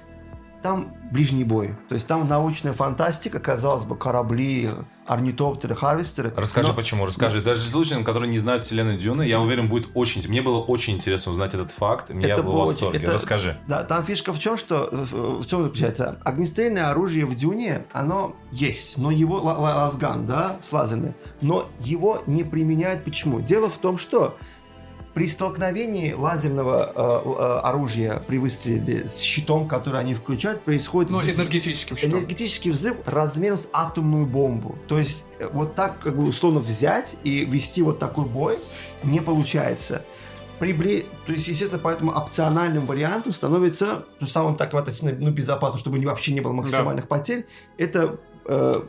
там 0.66 0.96
ближний 1.12 1.44
бой. 1.44 1.76
То 1.90 1.94
есть 1.96 2.08
там 2.08 2.28
научная 2.28 2.74
фантастика, 2.74 3.40
казалось 3.40 3.84
бы, 3.84 3.96
корабли, 3.96 4.72
орнитоптеры, 5.06 5.76
харвестеры. 5.76 6.34
Расскажи, 6.36 6.70
но- 6.70 6.74
почему, 6.74 7.06
расскажи. 7.06 7.40
Даже 7.42 7.62
слушателям, 7.70 8.04
которые 8.04 8.32
не 8.32 8.40
знают 8.40 8.64
вселенную 8.64 8.98
Дюны, 8.98 9.22
я 9.22 9.40
уверен, 9.40 9.70
будет 9.70 9.90
очень... 9.94 10.28
Мне 10.28 10.42
было 10.42 10.60
очень 10.60 10.96
интересно 10.96 11.32
узнать 11.32 11.54
этот 11.54 11.70
факт, 11.70 12.10
я 12.10 12.30
Это 12.34 12.42
был 12.42 12.54
в 12.54 12.56
очень- 12.56 12.72
восторге. 12.72 12.98
это- 12.98 13.12
Расскажи. 13.14 13.58
Да, 13.68 13.84
там 13.84 14.04
фишка 14.04 14.34
в 14.34 14.40
чем, 14.40 14.58
что 14.58 14.90
в 14.92 15.46
чем 15.46 15.64
заключается? 15.64 16.18
Огнестрельное 16.24 16.90
оружие 16.90 17.26
в 17.28 17.36
Дюне, 17.36 17.86
оно 17.94 18.36
есть, 18.52 18.98
но 18.98 19.12
его 19.12 19.38
ла- 19.38 19.58
ла- 19.60 19.76
лазган, 19.86 20.26
да, 20.26 20.58
с 20.64 20.74
лазерным, 20.74 21.14
но 21.42 21.70
его 21.80 22.24
не 22.26 22.44
применяют. 22.44 23.04
Почему? 23.04 23.40
Дело 23.40 23.70
в 23.70 23.78
том, 23.78 24.00
что 24.00 24.36
при 25.16 25.28
столкновении 25.28 26.12
лазерного 26.12 26.92
э, 26.94 27.30
э, 27.30 27.60
оружия 27.64 28.22
при 28.28 28.38
выстреле 28.38 29.08
с 29.08 29.20
щитом, 29.22 29.66
который 29.66 30.02
они 30.02 30.14
включают, 30.14 30.62
происходит 30.64 31.10
Ну, 31.10 31.20
вз- 31.22 31.38
энергетическим 31.38 31.96
щитом. 31.96 32.20
энергетический 32.20 32.70
взрыв 32.72 32.98
размером 33.06 33.58
с 33.58 33.70
атомную 33.72 34.26
бомбу. 34.26 34.78
То 34.88 35.00
есть 35.00 35.24
э, 35.40 35.48
вот 35.54 35.74
так 35.74 36.00
как 36.00 36.18
бы 36.18 36.26
условно 36.26 36.60
взять 36.60 37.16
и 37.24 37.46
вести 37.46 37.82
вот 37.82 37.98
такой 37.98 38.26
бой 38.26 38.60
не 39.04 39.22
получается. 39.22 40.04
При 40.60 40.74
бле- 40.74 41.06
То 41.26 41.32
есть, 41.32 41.48
естественно, 41.48 41.82
поэтому 41.82 42.12
опциональным 42.12 42.86
вариантом 42.86 43.32
становится, 43.32 44.04
ну, 44.20 44.28
самым 44.28 44.58
так 44.58 44.74
относительно 44.74 45.16
ну, 45.18 45.32
безопасным, 45.32 45.80
чтобы 45.80 45.98
вообще 46.06 46.34
не 46.34 46.42
было 46.42 46.52
максимальных 46.52 47.08
потерь, 47.08 47.46
это 47.78 48.20
э, 48.46 48.82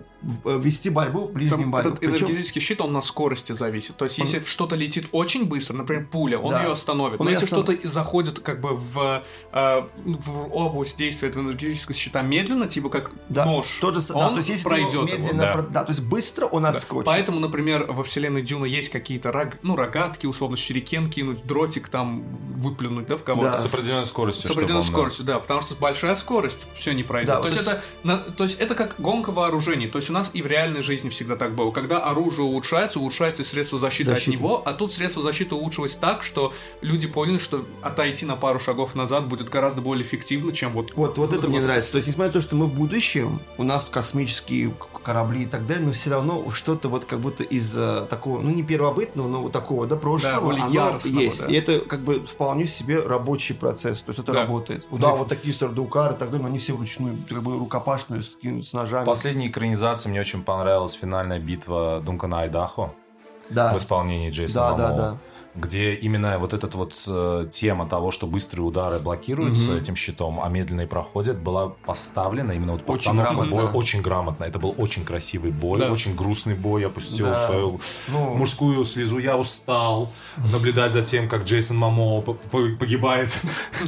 вести 0.45 0.91
борьбу 0.91 1.29
в 1.29 1.33
ближнем 1.33 1.63
Там 1.63 1.71
бою. 1.71 1.85
этот 1.87 2.01
Причем- 2.01 2.27
энергетический 2.27 2.61
щит, 2.61 2.81
он 2.81 2.93
на 2.93 3.03
скорости 3.03 3.53
зависит. 3.53 3.97
То 3.97 4.05
есть, 4.07 4.19
если 4.19 4.41
что-то 4.41 4.75
летит 4.77 5.07
очень 5.13 5.45
быстро, 5.47 5.75
например, 5.77 6.07
пуля, 6.11 6.39
он 6.39 6.51
Да. 6.51 6.63
ее 6.65 6.73
остановит. 6.73 7.21
Он 7.21 7.27
Но 7.27 7.31
если 7.33 7.47
останов- 7.47 7.65
что-то 7.73 7.89
заходит 7.89 8.41
как 8.41 8.61
бы 8.61 8.71
в, 8.75 9.23
э, 9.53 9.83
в 10.05 10.55
область 10.57 10.97
действия 10.97 11.29
этого 11.29 11.43
энергетического 11.45 11.95
щита 11.95 12.23
медленно, 12.23 12.67
типа 12.69 12.89
как 12.89 13.11
да, 13.29 13.45
нож, 13.45 13.79
тот 13.81 13.95
же, 13.95 14.01
с- 14.03 14.09
да, 14.09 14.17
он 14.17 14.31
то 14.33 14.37
есть, 14.39 14.49
если 14.51 14.69
его 14.69 14.91
пройдет 14.91 14.93
его. 15.11 15.23
медленно 15.23 15.43
да. 15.43 15.53
про- 15.53 15.63
да, 15.63 15.85
то 15.85 15.93
есть 15.93 16.03
быстро 16.03 16.47
он 16.47 16.63
Да. 16.63 16.71
отскочит. 16.71 17.07
Поэтому, 17.07 17.41
например, 17.41 17.85
во 17.91 18.03
вселенной 18.05 18.43
Дюна 18.43 18.65
есть 18.67 18.89
какие-то 18.91 19.31
рог- 19.31 19.59
ну, 19.63 19.77
рогатки, 19.77 20.27
условно, 20.27 20.57
щурикен 20.57 21.09
кинуть, 21.11 21.47
дротик 21.47 21.89
там 21.89 22.25
выплюнуть, 22.55 23.07
да, 23.07 23.17
в 23.17 23.23
кого-то. 23.25 23.53
Да. 23.53 23.59
С 23.59 23.67
определенной 23.67 24.07
скоростью. 24.07 24.49
С 24.49 24.51
определенной 24.53 24.81
он, 24.81 24.87
скоростью, 24.87 25.25
да, 25.25 25.39
потому 25.39 25.61
что 25.63 25.75
большая 25.77 26.17
скорость 26.17 26.67
все 26.75 26.93
не 26.93 27.03
пройдет. 27.03 27.29
Да, 27.29 27.37
то, 27.37 27.43
вот 27.49 27.53
есть 27.53 27.65
то 27.65 27.71
это, 27.73 27.83
на- 28.03 28.17
то 28.19 28.45
есть 28.45 28.59
это 28.61 28.75
как 28.75 28.97
гонка 28.99 29.31
вооружений. 29.31 29.87
То 29.89 29.99
есть 29.99 30.11
у 30.11 30.13
нас 30.17 30.31
и 30.35 30.43
в 30.43 30.47
реальной 30.47 30.83
жизни 30.83 31.09
всегда 31.09 31.37
так 31.37 31.55
было. 31.55 31.71
Когда 31.71 31.99
оружие 31.99 32.45
улучшается, 32.47 32.99
улучшается 32.99 33.43
и 33.43 33.45
средства 33.45 33.79
защиты 33.79 34.11
Защита. 34.11 34.31
от 34.31 34.37
него, 34.41 34.63
а 34.65 34.73
тут 34.73 34.93
средства 34.93 35.23
защиты 35.23 35.55
улучшилось 35.55 35.97
так, 35.97 36.23
что 36.23 36.53
люди 36.81 37.07
поняли, 37.07 37.39
что 37.39 37.65
отойти 37.83 38.27
на 38.27 38.37
пару 38.37 38.59
шагов 38.59 38.95
назад 38.95 39.29
будет 39.29 39.49
гораздо 39.49 39.81
более 39.81 40.05
эффективно, 40.05 40.53
чем 40.53 40.73
вот... 40.73 40.93
Вот, 40.97 41.19
вот 41.19 41.33
это 41.33 41.49
мне 41.49 41.59
Вот. 41.59 41.67
нравится. 41.67 41.93
То 41.93 41.99
есть, 41.99 42.09
несмотря 42.09 42.29
на 42.29 42.33
то, 42.33 42.41
что 42.41 42.57
мы 42.57 42.67
в 42.67 42.75
будущем, 42.75 43.41
у 43.59 43.63
нас 43.63 43.85
космические 43.87 44.75
корабли 45.03 45.43
и 45.45 45.47
так 45.47 45.67
далее, 45.67 45.87
но 45.87 45.93
все 45.93 46.11
равно 46.11 46.51
что-то 46.53 46.89
вот 46.89 47.05
как 47.05 47.21
будто 47.21 47.43
из 47.43 47.77
э, 47.77 48.07
такого, 48.11 48.41
ну 48.41 48.51
не 48.51 48.63
первобытного, 48.63 49.29
но 49.29 49.43
вот 49.43 49.53
такого, 49.53 49.87
да, 49.87 49.97
прошлого, 49.97 50.41
более 50.41 50.65
оно 50.65 50.99
есть. 51.21 51.47
да. 51.47 51.53
И 51.53 51.55
это 51.55 51.81
как 51.81 52.01
бы 52.01 52.25
вполне 52.27 52.67
себе 52.67 53.01
рабочий 53.01 53.55
процесс. 53.55 54.01
То 54.03 54.11
есть 54.11 54.21
это 54.21 54.33
Да. 54.33 54.43
работает. 54.43 54.87
Ну 54.91 54.99
да, 54.99 55.11
и 55.11 55.13
вот 55.17 55.27
в- 55.27 55.31
такие 55.31 55.55
сардукары 55.55 56.15
и 56.15 56.19
так 56.19 56.29
далее, 56.31 56.43
но 56.43 56.49
они 56.49 56.59
все 56.59 56.73
вручную, 56.75 57.17
как 57.29 57.43
бы 57.43 57.57
рукопашную, 57.59 58.23
с, 58.23 58.37
с 58.43 58.71
В 58.71 58.75
ножами. 58.75 59.05
последней 59.05 59.49
экранизации 59.49 59.77
мне 60.05 60.21
очень 60.21 60.43
понравилась 60.45 60.93
финальная 60.93 61.39
битва 61.39 62.03
Дункана 62.05 62.41
Айдахо 62.41 62.93
Да. 63.49 63.73
в 63.73 63.77
исполнении 63.79 64.31
Джейсона 64.31 64.71
Да, 64.71 64.77
да, 64.77 64.89
Момоа. 64.91 65.11
да. 65.13 65.17
Где 65.57 65.95
именно 65.95 66.39
вот 66.39 66.53
эта 66.55 66.69
вот 66.77 66.95
э, 67.07 67.47
тема 67.51 67.87
того, 67.89 68.11
что 68.11 68.27
быстрые 68.27 68.65
удары 68.67 68.99
блокируются 68.99 69.71
Мгм. 69.71 69.79
этим 69.79 69.97
щитом, 69.97 70.41
а 70.43 70.49
медленные 70.49 70.87
проходят, 70.87 71.39
была 71.39 71.69
поставлена 71.87 72.53
именно 72.53 72.73
вот 72.73 72.83
Очень 72.83 72.99
постановка 72.99 73.35
грамотно. 73.35 73.57
боя 73.57 73.67
очень 73.73 74.03
грамотно. 74.03 74.45
Это 74.45 74.59
был 74.59 74.75
очень 74.79 75.05
красивый 75.05 75.51
бой, 75.51 75.81
Да. 75.81 75.91
очень 75.91 76.15
грустный 76.15 76.55
бой. 76.55 76.83
Я 76.83 76.89
пустил 76.91 77.27
Да. 77.27 77.47
свою 77.47 77.81
Ну, 78.09 78.35
мужскую 78.35 78.85
слезу. 78.85 79.19
Я 79.19 79.37
устал 79.37 80.13
наблюдать 80.53 80.93
за 80.93 81.03
тем, 81.03 81.29
как 81.29 81.45
Джейсон 81.45 81.77
Мамо 81.77 82.21
погибает 82.21 83.29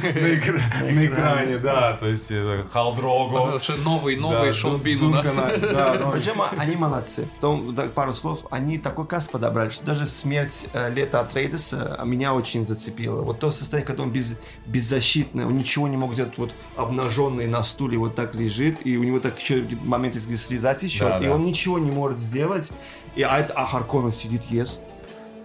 на 0.01 0.07
экра- 0.07 0.61
на 0.91 1.05
экране. 1.05 1.57
Да, 1.57 1.93
то 1.93 2.07
есть 2.07 2.31
Халдрого. 2.71 3.59
Новый, 3.83 4.15
новый 4.17 4.47
Да, 4.47 4.53
Шон 4.53 4.71
Дун- 4.73 4.81
Бин 4.81 5.03
у 5.03 5.09
нас. 5.09 5.35
Да, 5.35 5.93
Причем 6.13 6.41
они 6.57 6.75
молодцы. 6.75 7.27
Да, 7.41 7.83
пару 7.93 8.13
слов, 8.13 8.45
они 8.51 8.77
такой 8.77 9.05
каст 9.05 9.31
подобрали, 9.31 9.69
что 9.69 9.85
даже 9.85 10.05
смерть 10.05 10.67
э, 10.73 10.89
Лета 10.93 11.19
Атрейдеса 11.21 11.58
а, 11.73 12.03
меня 12.05 12.33
очень 12.33 12.65
зацепила. 12.65 13.21
Вот 13.21 13.39
то 13.39 13.51
состояние, 13.51 13.85
когда 13.87 14.03
он 14.03 14.11
без, 14.11 14.35
беззащитный, 14.65 15.45
он 15.45 15.57
ничего 15.57 15.87
не 15.87 15.97
мог 15.97 16.13
сделать, 16.13 16.37
вот 16.37 16.53
обнаженный 16.75 17.47
на 17.47 17.63
стуле 17.63 17.97
вот 17.97 18.15
так 18.15 18.35
лежит, 18.35 18.85
и 18.85 18.97
у 18.97 19.03
него 19.03 19.19
так 19.19 19.39
еще 19.39 19.65
момент, 19.83 20.15
где 20.15 20.37
слеза 20.37 20.73
течет, 20.75 21.09
Да, 21.09 21.17
и 21.17 21.25
да. 21.25 21.35
он 21.35 21.43
ничего 21.43 21.79
не 21.79 21.91
может 21.91 22.19
сделать, 22.19 22.71
и, 23.15 23.21
а, 23.21 23.37
а 23.55 23.65
Харконнен 23.65 24.13
сидит, 24.13 24.43
ест. 24.45 24.81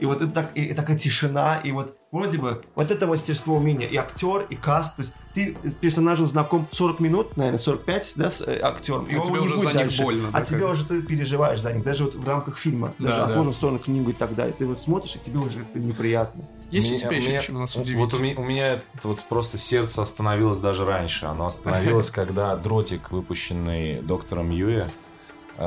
И 0.01 0.07
вот 0.07 0.21
это 0.23 0.31
так, 0.33 0.51
и, 0.57 0.65
и 0.65 0.75
такая 0.75 0.99
тишина, 0.99 1.61
и 1.63 1.71
вот 1.73 1.97
вроде 2.11 2.39
бы 2.39 2.63
вот 2.75 2.91
это 2.91 3.07
мастерство 3.07 3.57
умения, 3.57 3.87
и 3.87 3.97
актер, 3.97 4.47
и 4.51 4.57
каст, 4.57 4.97
то 4.97 5.03
есть 5.03 5.15
ты 5.35 5.57
с 5.65 5.75
персонажем 5.75 6.27
знаком 6.27 6.67
40 6.71 7.01
минут, 7.01 7.37
наверное, 7.37 7.59
45, 7.59 8.13
да, 8.17 8.31
с 8.31 8.41
э, 8.43 8.59
актером, 8.61 9.05
и 9.07 9.15
А 9.15 9.21
он 9.21 9.27
тебе 9.27 9.41
уже 9.41 9.57
за 9.57 9.65
них 9.67 9.75
дальше. 9.75 10.03
больно, 10.03 10.31
а 10.33 10.43
тебе 10.43 10.67
уже 10.67 10.85
ты 10.85 11.03
переживаешь 11.03 11.61
за 11.61 11.73
них, 11.73 11.85
даже 11.85 12.05
вот 12.05 12.15
в 12.17 12.29
рамках 12.29 12.59
фильма, 12.59 12.93
Да, 12.99 13.07
даже 13.09 13.19
да. 13.21 13.27
отложим 13.27 13.53
в 13.53 13.57
сторону 13.57 13.79
книгу 13.79 14.11
и 14.11 14.15
так 14.15 14.35
далее. 14.35 14.55
Ты 14.59 14.67
вот 14.67 14.81
смотришь, 14.81 15.17
и 15.17 15.19
тебе 15.21 15.39
уже 15.39 15.61
как-то 15.61 15.79
неприятно. 15.79 16.45
Есть 16.71 16.89
у 16.89 16.91
Меня- 16.95 17.01
тебя 17.07 17.17
еще 17.17 17.29
меня- 17.29 17.41
чем 17.41 17.61
нас 17.61 17.77
Вот 17.77 17.83
удивить? 17.85 18.15
у 18.15 18.19
меня, 18.19 18.35
у 18.41 18.45
меня 18.45 18.69
это 18.75 19.09
вот 19.09 19.25
просто 19.29 19.59
сердце 19.59 20.03
остановилось 20.03 20.59
даже 20.59 20.85
раньше. 20.85 21.27
Оно 21.27 21.47
остановилось, 21.47 22.11
когда 22.11 22.57
дротик, 22.57 23.13
выпущенный 23.13 24.01
доктором 24.03 24.51
Юэ, 24.51 24.81
э, 24.81 24.85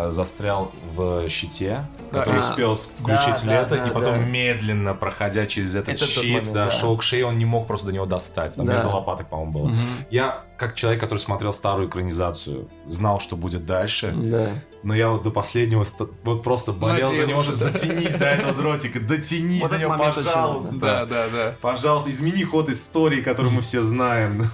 застрял 0.09 0.71
в 0.95 1.27
щите, 1.29 1.85
Да, 2.11 2.19
который 2.19 2.37
и- 2.37 2.39
успел 2.39 2.75
включить 2.75 3.45
да, 3.45 3.61
лето, 3.61 3.75
да, 3.77 3.87
и 3.87 3.91
потом 3.91 4.15
да. 4.19 4.25
медленно, 4.25 4.93
проходя 4.93 5.45
через 5.45 5.75
этот 5.75 5.95
Это 5.95 6.05
щит, 6.05 6.23
момент, 6.33 6.53
да, 6.53 6.65
да. 6.65 6.71
шел 6.71 6.97
к 6.97 7.03
шее, 7.03 7.25
он 7.25 7.37
не 7.37 7.45
мог 7.45 7.67
просто 7.67 7.87
до 7.87 7.93
него 7.93 8.05
достать. 8.05 8.55
Там 8.55 8.65
Да. 8.65 8.73
между 8.73 8.89
лопаток, 8.89 9.29
по-моему, 9.29 9.51
было. 9.51 9.71
Я, 10.09 10.43
как 10.57 10.73
человек, 10.75 10.99
который 11.01 11.19
смотрел 11.19 11.53
старую 11.53 11.87
экранизацию, 11.87 12.67
знал, 12.85 13.19
что 13.19 13.35
будет 13.37 13.65
дальше, 13.65 14.13
Да. 14.15 14.49
но 14.83 14.93
я 14.95 15.09
вот 15.09 15.23
до 15.23 15.31
последнего 15.31 15.83
вот 16.23 16.43
просто 16.43 16.71
болел 16.73 17.13
за 17.13 17.25
него, 17.25 17.41
что 17.41 17.55
да. 17.55 17.69
дотянись 17.69 18.13
до 18.15 18.25
этого 18.25 18.53
дротика, 18.53 18.99
дотянись 18.99 19.61
Вот 19.61 19.71
до 19.71 19.77
него, 19.77 19.95
пожалуйста. 19.97 20.75
Да, 20.75 21.05
да, 21.05 21.25
да. 21.33 21.55
Пожалуйста, 21.61 22.09
измени 22.09 22.43
ход 22.43 22.69
истории, 22.69 23.21
которую 23.21 23.53
мы 23.53 23.61
все 23.61 23.81
знаем. 23.81 24.49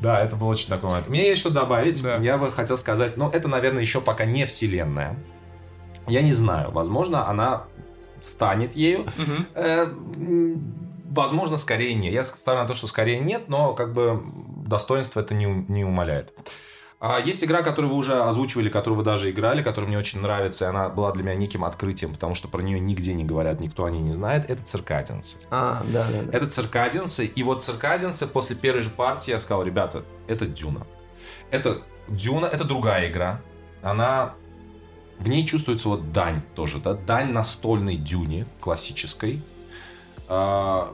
Да, 0.00 0.20
это 0.22 0.36
был 0.36 0.48
очень 0.48 0.68
такой 0.68 0.88
момент. 0.90 1.08
Мне 1.08 1.28
есть 1.28 1.40
что 1.40 1.50
добавить. 1.50 2.02
Да. 2.02 2.16
Я 2.16 2.38
бы 2.38 2.50
хотел 2.50 2.76
сказать, 2.76 3.16
ну, 3.16 3.28
это, 3.30 3.48
наверное, 3.48 3.82
еще 3.82 4.00
пока 4.00 4.24
не 4.24 4.46
вселенная. 4.46 5.16
Я 6.08 6.22
не 6.22 6.32
знаю, 6.32 6.70
возможно, 6.70 7.28
она 7.28 7.64
станет 8.20 8.74
ею. 8.76 9.04
М, 9.54 10.74
Возможно, 11.10 11.56
скорее 11.56 11.94
нет. 11.94 12.12
Я 12.12 12.22
ставлю 12.22 12.62
на 12.62 12.68
то, 12.68 12.74
что 12.74 12.86
скорее 12.86 13.18
нет, 13.18 13.48
но 13.48 13.74
как 13.74 13.92
бы 13.92 14.22
достоинство 14.64 15.18
это 15.18 15.34
не, 15.34 15.48
у- 15.48 15.64
не 15.66 15.84
умаляет. 15.84 16.32
А 17.00 17.18
есть 17.18 17.42
игра, 17.42 17.62
которую 17.62 17.92
вы 17.92 17.96
уже 17.96 18.22
озвучивали, 18.22 18.68
которую 18.68 18.98
вы 18.98 19.04
даже 19.04 19.30
играли, 19.30 19.62
которая 19.62 19.88
мне 19.88 19.98
очень 19.98 20.20
нравится, 20.20 20.66
и 20.66 20.68
она 20.68 20.90
была 20.90 21.12
для 21.12 21.24
меня 21.24 21.34
неким 21.34 21.64
открытием, 21.64 22.12
потому 22.12 22.34
что 22.34 22.46
про 22.46 22.60
нее 22.60 22.78
нигде 22.78 23.14
не 23.14 23.24
говорят, 23.24 23.58
никто 23.58 23.86
о 23.86 23.90
ней 23.90 24.00
не 24.00 24.12
знает. 24.12 24.50
Это 24.50 24.62
Circadians. 24.62 25.38
А, 25.50 25.82
да, 25.90 26.06
да, 26.12 26.22
да. 26.22 26.36
Это 26.36 26.46
Circadians 26.46 27.11
ы. 27.11 27.24
И 27.24 27.42
вот 27.42 27.64
Circadians 27.64 28.20
ы 28.20 28.26
после 28.26 28.54
первой 28.54 28.82
же 28.82 28.90
партии 28.90 29.30
я 29.30 29.38
сказал, 29.38 29.62
ребята, 29.62 30.04
это 30.26 30.44
Дюна. 30.44 30.86
Это 31.50 31.80
Дюна, 32.06 32.44
это 32.44 32.64
другая 32.64 33.10
игра. 33.10 33.40
Она... 33.82 34.34
В 35.18 35.28
ней 35.28 35.46
чувствуется 35.46 35.88
вот 35.88 36.12
дань 36.12 36.42
тоже, 36.54 36.80
да? 36.80 36.94
Дань 36.94 37.32
настольной 37.32 37.96
Дюне, 37.96 38.46
классической. 38.60 39.42
А, 40.28 40.92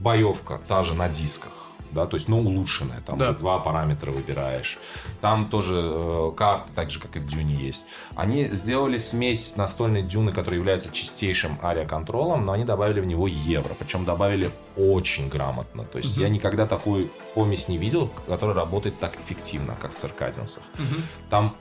боевка 0.00 0.60
та 0.66 0.82
же 0.82 0.94
на 0.94 1.08
дисках 1.08 1.65
да, 1.92 2.06
то 2.06 2.16
есть, 2.16 2.28
но 2.28 2.38
улучшенная. 2.38 3.00
Там 3.02 3.18
Да. 3.18 3.30
уже 3.30 3.38
два 3.38 3.58
параметра 3.58 4.10
выбираешь. 4.12 4.78
Там 5.20 5.48
тоже 5.48 5.74
э, 5.82 6.32
карты, 6.36 6.70
так 6.74 6.90
же, 6.90 7.00
как 7.00 7.16
и 7.16 7.18
в 7.18 7.26
Дюне 7.26 7.54
есть. 7.54 7.86
Они 8.14 8.44
сделали 8.44 8.98
смесь 8.98 9.54
настольной 9.56 10.02
Дюны, 10.02 10.32
которая 10.32 10.58
является 10.58 10.92
чистейшим 10.92 11.58
ариаконтролом, 11.62 12.44
но 12.44 12.52
они 12.52 12.64
добавили 12.64 13.00
в 13.00 13.06
него 13.06 13.26
евро. 13.26 13.74
Причем 13.78 14.04
добавили 14.04 14.52
очень 14.76 15.28
грамотно. 15.28 15.84
То 15.84 15.98
есть, 15.98 16.16
я 16.16 16.28
никогда 16.28 16.66
такую 16.66 17.10
помесь 17.34 17.68
не 17.68 17.78
видел, 17.78 18.10
которая 18.26 18.54
работает 18.56 18.98
так 18.98 19.16
эффективно, 19.20 19.76
как 19.80 19.92
в 19.94 19.96
Циркадинсах. 19.96 20.62
Мгм. 20.74 21.02
Там 21.30 21.56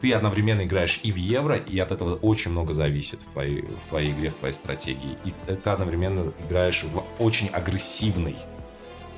ты 0.00 0.12
одновременно 0.12 0.62
играешь 0.62 1.00
и 1.02 1.12
в 1.12 1.16
евро, 1.16 1.56
и 1.56 1.78
от 1.78 1.92
этого 1.92 2.16
очень 2.16 2.50
много 2.50 2.72
зависит 2.72 3.22
в 3.22 3.32
твоей, 3.32 3.62
в 3.62 3.88
твоей 3.88 4.10
игре, 4.12 4.30
в 4.30 4.34
твоей 4.34 4.52
стратегии. 4.54 5.16
И 5.24 5.30
ты 5.54 5.70
одновременно 5.70 6.32
играешь 6.46 6.84
в 6.84 7.04
очень 7.18 7.48
агрессивный 7.48 8.36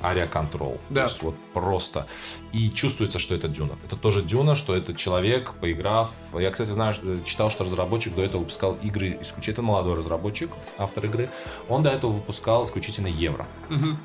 ариаконтрол. 0.09 0.79
Да. 0.89 1.05
То 1.05 1.11
есть 1.11 1.21
вот 1.23 1.35
просто. 1.53 2.05
И 2.53 2.69
чувствуется, 2.69 3.19
что 3.19 3.35
это 3.35 3.47
Дюна. 3.47 3.73
Это 3.85 3.95
тоже 3.95 4.21
Дюна, 4.21 4.55
что 4.55 4.75
это 4.75 4.93
человек, 4.93 5.53
поиграв... 5.61 6.11
Я, 6.33 6.49
кстати, 6.51 6.69
знаю, 6.69 6.93
что- 6.93 7.19
читал, 7.19 7.49
что 7.49 7.63
разработчик 7.63 8.15
до 8.15 8.21
этого 8.23 8.39
выпускал 8.41 8.77
игры 8.81 9.17
исключительно 9.21 9.67
молодой 9.67 9.95
разработчик, 9.95 10.49
автор 10.77 11.05
игры. 11.05 11.29
Он 11.69 11.83
до 11.83 11.89
этого 11.89 12.11
выпускал 12.11 12.65
исключительно 12.65 13.07
евро. 13.07 13.45
Мгм. 13.69 13.97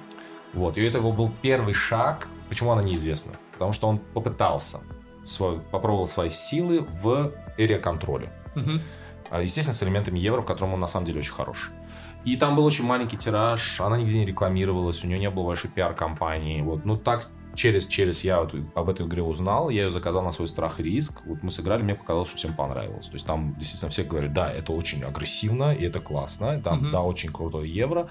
Вот, 0.55 0.77
и 0.77 0.83
это 0.83 0.99
его 0.99 1.13
был 1.13 1.33
первый 1.43 1.75
шаг. 1.75 2.29
Почему 2.49 2.73
она 2.73 2.83
неизвестна? 2.83 3.33
Потому 3.53 3.73
что 3.73 3.89
он 3.89 3.99
попытался, 3.99 4.81
свой- 5.25 5.61
попробовал 5.71 6.07
свои 6.09 6.29
силы 6.29 6.81
в 7.03 7.33
эре 7.57 7.79
контроля. 7.79 8.31
Мгм. 8.55 8.81
А, 9.31 9.41
Естественно, 9.41 9.75
с 9.75 9.83
элементами 9.83 10.19
евро, 10.19 10.43
в 10.43 10.45
котором 10.45 10.75
он 10.75 10.81
на 10.81 10.87
самом 10.87 11.07
деле 11.07 11.21
очень 11.21 11.33
хорош. 11.33 11.71
И 12.25 12.37
там 12.37 12.55
был 12.57 12.65
очень 12.65 12.85
маленький 12.85 13.17
тираж, 13.17 13.81
она 13.81 13.99
нигде 13.99 14.21
не 14.21 14.27
рекламировалась, 14.27 15.05
у 15.05 15.09
нее 15.09 15.19
не 15.19 15.31
было 15.31 15.47
большой 15.47 15.71
пиар-компании. 15.71 16.63
Вот, 16.63 16.85
ну 16.85 16.97
так 16.97 17.29
через 17.55 17.87
через 17.87 18.25
я 18.25 18.41
вот 18.41 18.55
об 18.75 18.89
этой 18.89 19.07
игре 19.07 19.23
узнал, 19.23 19.69
я 19.71 19.83
ее 19.85 19.91
заказал 19.91 20.23
на 20.23 20.33
свой 20.33 20.49
страх 20.49 20.81
и 20.81 20.83
риск. 20.83 21.21
Вот 21.27 21.43
мы 21.43 21.51
сыграли, 21.51 21.83
мне 21.83 21.95
показалось, 21.95 22.29
что 22.29 22.39
всем 22.39 22.55
понравилось. 22.55 23.09
То 23.09 23.15
есть 23.15 23.27
там 23.27 23.55
действительно 23.59 23.91
все 23.91 24.05
говорят, 24.05 24.33
да, 24.33 24.51
это 24.51 24.73
очень 24.73 25.03
агрессивно, 25.03 25.75
и 25.75 25.85
это 25.85 26.01
классно, 26.01 26.61
там, 26.63 26.79
Мгм. 26.79 26.91
да, 26.93 27.03
очень 27.03 27.31
крутой 27.31 27.69
евро. 27.69 28.09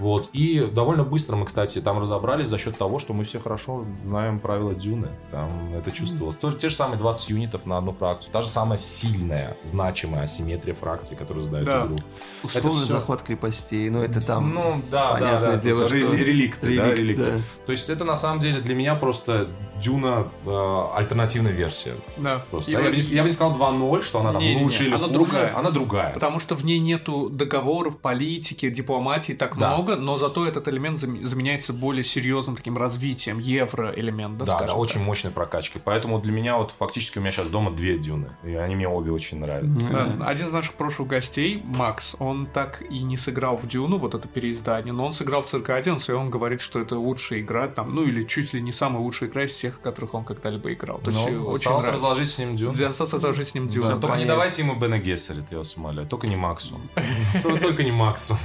Вот. 0.00 0.30
И 0.32 0.68
довольно 0.72 1.04
быстро 1.04 1.36
мы, 1.36 1.46
кстати, 1.46 1.80
там 1.80 1.98
разобрались 2.00 2.48
за 2.48 2.58
счет 2.58 2.76
того, 2.76 2.98
что 2.98 3.12
мы 3.12 3.22
все 3.24 3.38
хорошо 3.38 3.84
знаем 4.04 4.40
правила 4.40 4.74
Дюны. 4.74 5.08
Там 5.30 5.50
это 5.74 5.92
чувствовалось. 5.92 6.36
Тоже 6.36 6.56
те 6.56 6.68
же 6.70 6.74
самые 6.74 6.98
20 6.98 7.30
юнитов 7.30 7.66
на 7.66 7.78
одну 7.78 7.92
фракцию. 7.92 8.32
Та 8.32 8.42
же 8.42 8.48
самая 8.48 8.78
сильная, 8.78 9.56
значимая 9.62 10.24
асимметрия 10.24 10.74
фракций, 10.74 11.16
которую 11.16 11.42
задает 11.44 11.66
Да. 11.66 11.84
игру. 11.84 11.98
Условный 12.42 12.70
всё- 12.72 12.86
захват 12.94 13.22
крепостей, 13.22 13.90
но 13.90 14.02
это 14.02 14.20
там... 14.20 14.54
ну, 14.54 14.82
да, 14.90 15.12
да, 15.12 15.18
понятное 15.18 15.50
да. 15.52 15.56
дело, 15.56 15.88
Ре- 15.88 16.04
что- 16.06 16.14
Реликты, 16.14 16.76
да, 16.76 16.84
Реликт, 16.84 16.98
реликты. 16.98 17.24
да. 17.32 17.40
То 17.66 17.72
есть 17.72 17.88
это 17.90 18.04
на 18.04 18.16
самом 18.16 18.40
деле 18.40 18.60
для 18.60 18.74
меня 18.74 18.94
просто 18.94 19.48
Дюна 19.80 20.26
э, 20.44 20.84
альтернативная 20.96 21.52
версия. 21.52 21.94
Да. 22.18 22.44
Просто. 22.50 22.70
И 22.70 22.74
Да, 22.74 22.80
я, 22.82 22.90
бы 22.90 22.96
не, 22.96 23.02
я 23.02 23.22
бы 23.22 23.28
не 23.28 23.32
сказал 23.32 23.54
2.0, 23.56 24.02
что 24.02 24.20
она 24.20 24.32
там 24.32 24.42
Не-не-не, 24.42 24.62
лучше 24.64 24.82
или 24.84 24.90
она 24.94 24.98
хуже. 25.04 25.12
другая. 25.14 25.56
Она 25.56 25.70
другая. 25.70 26.12
Потому 26.12 26.38
что 26.38 26.54
в 26.54 26.64
ней 26.64 26.78
нету 26.78 27.30
договоров, 27.30 27.98
политики, 27.98 28.68
дипломатии 28.70 29.32
так 29.32 29.56
Да. 29.58 29.74
много, 29.74 29.89
но 29.96 30.16
зато 30.16 30.46
этот 30.46 30.68
элемент 30.68 30.98
зам- 30.98 31.22
заменяется 31.24 31.72
более 31.72 32.04
серьезным 32.04 32.56
таким 32.56 32.76
развитием, 32.78 33.38
евро-элемент, 33.38 34.38
да, 34.38 34.44
Да, 34.46 34.52
да, 34.52 34.58
скажем 34.58 34.78
очень 34.78 34.94
так. 34.98 35.06
мощной 35.06 35.32
прокачкой. 35.32 35.80
Поэтому 35.84 36.18
для 36.20 36.32
меня 36.32 36.56
вот 36.56 36.70
фактически 36.72 37.18
у 37.18 37.20
меня 37.20 37.32
сейчас 37.32 37.48
дома 37.48 37.70
две 37.70 37.98
дюны. 37.98 38.30
И 38.44 38.54
они 38.54 38.76
мне 38.76 38.88
обе 38.88 39.12
очень 39.12 39.38
нравятся. 39.40 39.90
Да, 39.90 40.26
Один 40.26 40.46
из 40.46 40.52
наших 40.52 40.74
прошлых 40.74 41.08
гостей, 41.08 41.62
Макс, 41.64 42.16
он 42.18 42.46
так 42.46 42.82
и 42.82 43.00
не 43.02 43.16
сыграл 43.16 43.56
в 43.56 43.66
Дюну, 43.66 43.98
вот 43.98 44.14
это 44.14 44.26
переиздание, 44.28 44.92
но 44.92 45.06
он 45.06 45.12
сыграл 45.12 45.42
в 45.42 45.46
Циркадианс, 45.46 46.08
и 46.08 46.12
он 46.12 46.30
говорит, 46.30 46.60
что 46.60 46.80
это 46.80 46.98
лучшая 46.98 47.40
игра, 47.40 47.68
там, 47.68 47.94
ну 47.94 48.04
или 48.04 48.22
чуть 48.24 48.52
ли 48.54 48.60
не 48.60 48.72
самая 48.72 49.02
лучшая 49.02 49.28
игра 49.28 49.44
из 49.44 49.52
всех, 49.52 49.76
в 49.76 49.80
которых 49.80 50.14
он 50.14 50.24
когда-либо 50.24 50.72
играл. 50.72 50.98
То 50.98 51.10
есть, 51.10 51.26
э, 51.26 51.30
Ну, 51.30 51.46
очень 51.46 51.56
осталось 51.58 51.84
нравится. 51.84 51.92
разложить 51.92 52.30
с 52.30 52.38
ним 52.38 52.56
дюн. 52.56 52.74
Да, 52.74 52.88
осталось 52.88 53.12
разложить 53.12 53.48
с 53.48 53.54
ним 53.54 53.66
Да, 53.68 53.72
Дюну. 53.72 53.88
только 54.00 54.06
не 54.08 54.10
конец. 54.22 54.28
давайте 54.28 54.62
ему 54.62 54.74
Бена 54.74 54.98
Гессерит, 54.98 55.44
я 55.50 55.58
вас 55.58 55.76
умоляю. 55.76 56.06
Только 56.08 56.26
не 56.26 56.36
Максу. 56.36 56.80
Только- 57.42 57.82
не 57.82 57.92
Максу. 57.92 58.36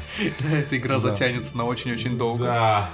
Эта 0.52 0.78
игра 0.78 0.96
Да. 0.96 1.02
Затянется 1.36 1.58
на 1.58 1.66
очень-очень 1.66 2.18
долго. 2.18 2.46
Да. 2.46 2.90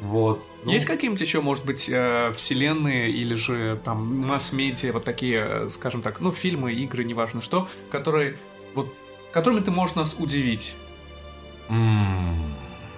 Вот. 0.00 0.50
Ну, 0.64 0.72
Есть 0.72 0.86
какие-нибудь 0.86 1.20
еще, 1.20 1.40
может 1.42 1.64
быть, 1.66 1.88
э, 1.90 2.32
вселенные 2.34 3.10
или 3.10 3.34
же 3.34 3.78
там 3.84 4.20
масс-медиа, 4.26 4.92
вот 4.92 5.04
такие, 5.04 5.44
э, 5.46 5.68
скажем 5.70 6.00
так, 6.00 6.20
ну, 6.20 6.32
фильмы, 6.32 6.72
игры, 6.72 7.04
неважно 7.04 7.42
что, 7.42 7.68
которые 7.90 8.36
вот 8.74 8.92
которыми 9.32 9.60
ты 9.60 9.70
можешь 9.70 9.96
нас 9.96 10.14
удивить? 10.18 10.74
м, 11.68 12.34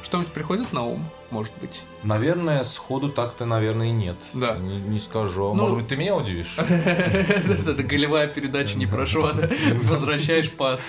Что-нибудь 0.02 0.32
приходит 0.32 0.72
на 0.72 0.84
ум, 0.84 1.04
может 1.32 1.52
быть? 1.60 1.82
Наверное, 2.04 2.62
сходу 2.64 3.08
так-то, 3.08 3.46
наверное, 3.46 3.88
и 3.88 3.90
нет. 3.90 4.16
Да. 4.34 4.56
Не, 4.56 4.78
не 4.80 4.98
скажу. 5.00 5.48
Ну- 5.54 5.62
Может 5.62 5.78
быть, 5.78 5.88
ты 5.88 5.96
меня 5.96 6.14
удивишь? 6.14 6.56
Это 6.58 7.82
голевая 7.82 8.28
передача 8.28 8.78
не 8.78 8.86
прошла? 8.86 9.32
Возвращаешь 9.82 10.50
пас. 10.50 10.88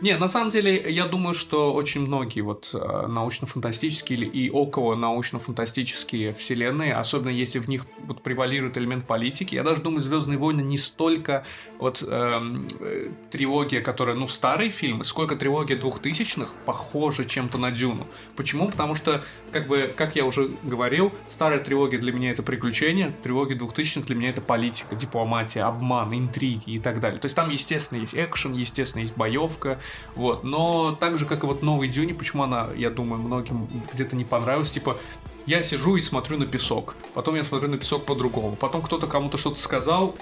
Не, 0.00 0.16
на 0.16 0.28
самом 0.28 0.50
деле, 0.50 0.90
я 0.90 1.06
думаю, 1.06 1.34
что 1.34 1.72
очень 1.74 2.02
многие 2.02 2.40
вот 2.42 2.70
э, 2.74 3.06
научно-фантастические 3.08 4.20
и 4.26 4.50
около 4.50 4.94
научно-фантастические 4.94 6.34
вселенные, 6.34 6.94
особенно 6.94 7.30
если 7.30 7.58
в 7.58 7.68
них 7.68 7.86
вот 8.06 8.22
превалирует 8.22 8.78
элемент 8.78 9.06
политики, 9.06 9.54
я 9.54 9.62
даже 9.62 9.82
думаю, 9.82 10.00
Звездные 10.00 10.38
войны 10.38 10.60
не 10.62 10.78
столько 10.78 11.44
вот 11.78 12.02
эм, 12.06 12.66
э, 12.80 13.10
трилогия, 13.30 13.80
которая, 13.80 14.14
ну, 14.14 14.28
старые 14.28 14.70
фильмы, 14.70 15.04
сколько 15.04 15.36
трилогия 15.36 15.76
двухтысячных 15.76 16.52
похожа 16.66 17.24
чем-то 17.24 17.58
на 17.58 17.70
Дюну. 17.70 18.06
Почему? 18.36 18.68
Потому 18.70 18.94
что, 18.94 19.24
как 19.52 19.68
бы, 19.68 19.92
как 19.94 20.16
я 20.16 20.24
уже 20.24 20.50
говорил, 20.62 21.12
старая 21.28 21.58
трилогия 21.58 21.98
для 21.98 22.12
меня 22.12 22.30
это 22.30 22.42
приключения, 22.42 23.12
трилогия 23.22 23.56
двухтысячных 23.56 24.06
для 24.06 24.16
меня 24.16 24.30
это 24.30 24.40
политика, 24.40 24.96
дипломатия, 24.96 25.62
обман, 25.62 26.14
интриги 26.14 26.70
и 26.70 26.78
так 26.78 27.00
далее. 27.00 27.20
То 27.20 27.26
есть 27.26 27.36
там, 27.36 27.50
естественно, 27.50 28.00
есть 28.00 28.14
экшен, 28.14 28.54
естественно, 28.54 29.02
есть 29.02 29.16
боевка, 29.16 29.78
вот. 30.14 30.42
Но 30.42 30.96
так 30.98 31.18
же, 31.18 31.26
как 31.26 31.44
и 31.44 31.46
вот 31.46 31.62
новый 31.62 31.88
Дюни, 31.88 32.12
почему 32.12 32.42
она, 32.44 32.70
я 32.76 32.90
думаю, 32.90 33.22
многим 33.22 33.68
где-то 33.92 34.16
не 34.16 34.24
понравилась, 34.24 34.70
типа, 34.70 34.98
я 35.46 35.62
сижу 35.62 35.96
и 35.96 36.00
смотрю 36.00 36.38
на 36.38 36.46
песок, 36.46 36.94
потом 37.14 37.34
я 37.34 37.44
смотрю 37.44 37.68
на 37.68 37.76
песок 37.76 38.04
по-другому, 38.04 38.56
потом 38.56 38.80
кто-то 38.80 39.06
кому-то 39.06 39.36
что-то 39.36 39.60
сказал, 39.60 40.16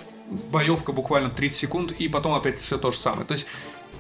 боевка 0.51 0.93
буквально 0.93 1.31
30 1.31 1.57
секунд, 1.57 1.93
и 1.93 2.09
потом 2.09 2.35
опять 2.35 2.59
все 2.59 2.79
то 2.79 2.91
же 2.91 2.99
самое. 2.99 3.25
То 3.27 3.33
есть 3.33 3.47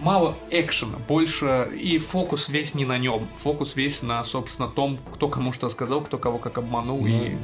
мало 0.01 0.37
экшена, 0.51 0.99
больше 1.09 1.71
и 1.75 1.99
фокус 1.99 2.49
весь 2.49 2.75
не 2.75 2.85
на 2.85 2.99
нем, 2.99 3.29
фокус 3.37 3.77
весь 3.77 4.03
на, 4.03 4.23
собственно, 4.25 4.69
том, 4.69 4.99
кто 5.15 5.29
кому 5.29 5.53
что 5.53 5.69
сказал, 5.69 6.01
кто 6.01 6.19
кого 6.19 6.39
как 6.39 6.59
обманул 6.59 7.05
и 7.07 7.37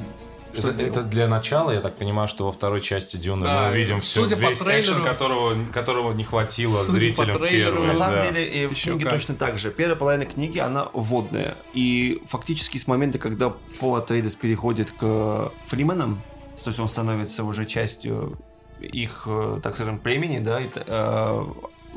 что 0.53 0.69
Это, 0.69 0.73
сделал. 0.73 0.91
это 0.91 1.03
для 1.03 1.29
начала, 1.29 1.71
я 1.71 1.81
так 1.81 1.97
понимаю, 1.97 2.29
что 2.29 2.47
во 2.47 2.53
второй 2.53 2.81
части 2.81 3.19
Дюны 3.19 3.45
Да, 3.45 3.65
мы 3.67 3.73
увидим 3.73 4.01
все, 4.01 4.23
судя 4.23 4.37
по 4.37 4.49
весь 4.49 4.61
трейлеру- 4.63 4.81
экшен, 4.81 5.03
которого, 5.05 5.65
которого 5.71 6.13
не 6.15 6.25
хватило 6.25 6.71
Судя 6.73 6.87
по 6.87 6.93
зрителям 6.93 7.37
в 7.37 7.41
трейлеру- 7.43 7.73
первой. 7.73 7.87
На 7.89 7.95
самом 7.95 8.15
да. 8.15 8.31
деле, 8.31 8.47
и 8.47 8.67
в 8.67 8.73
Ещё 8.73 8.91
книге 8.93 9.05
как. 9.05 9.15
точно 9.15 9.35
так 9.35 9.59
же. 9.59 9.71
Первая 9.71 9.97
половина 9.97 10.25
книги, 10.25 10.59
она 10.59 10.89
вводная. 10.95 11.59
И 11.75 12.23
фактически 12.29 12.79
с 12.79 12.87
момента, 12.87 13.19
когда 13.19 13.51
Пол 13.81 13.97
Атрейдес 13.97 14.35
переходит 14.35 14.93
к 14.93 15.53
Фрименам, 15.67 16.23
то 16.65 16.71
есть 16.71 16.81
он 16.81 16.89
становится 16.89 17.45
уже 17.45 17.67
частью 17.67 18.39
их, 18.81 19.25
э, 19.27 19.61
так 19.63 19.75
скажем, 19.75 19.99
племени, 19.99 20.39
да, 20.39 20.59
это, 20.59 20.85
э, 20.87 21.45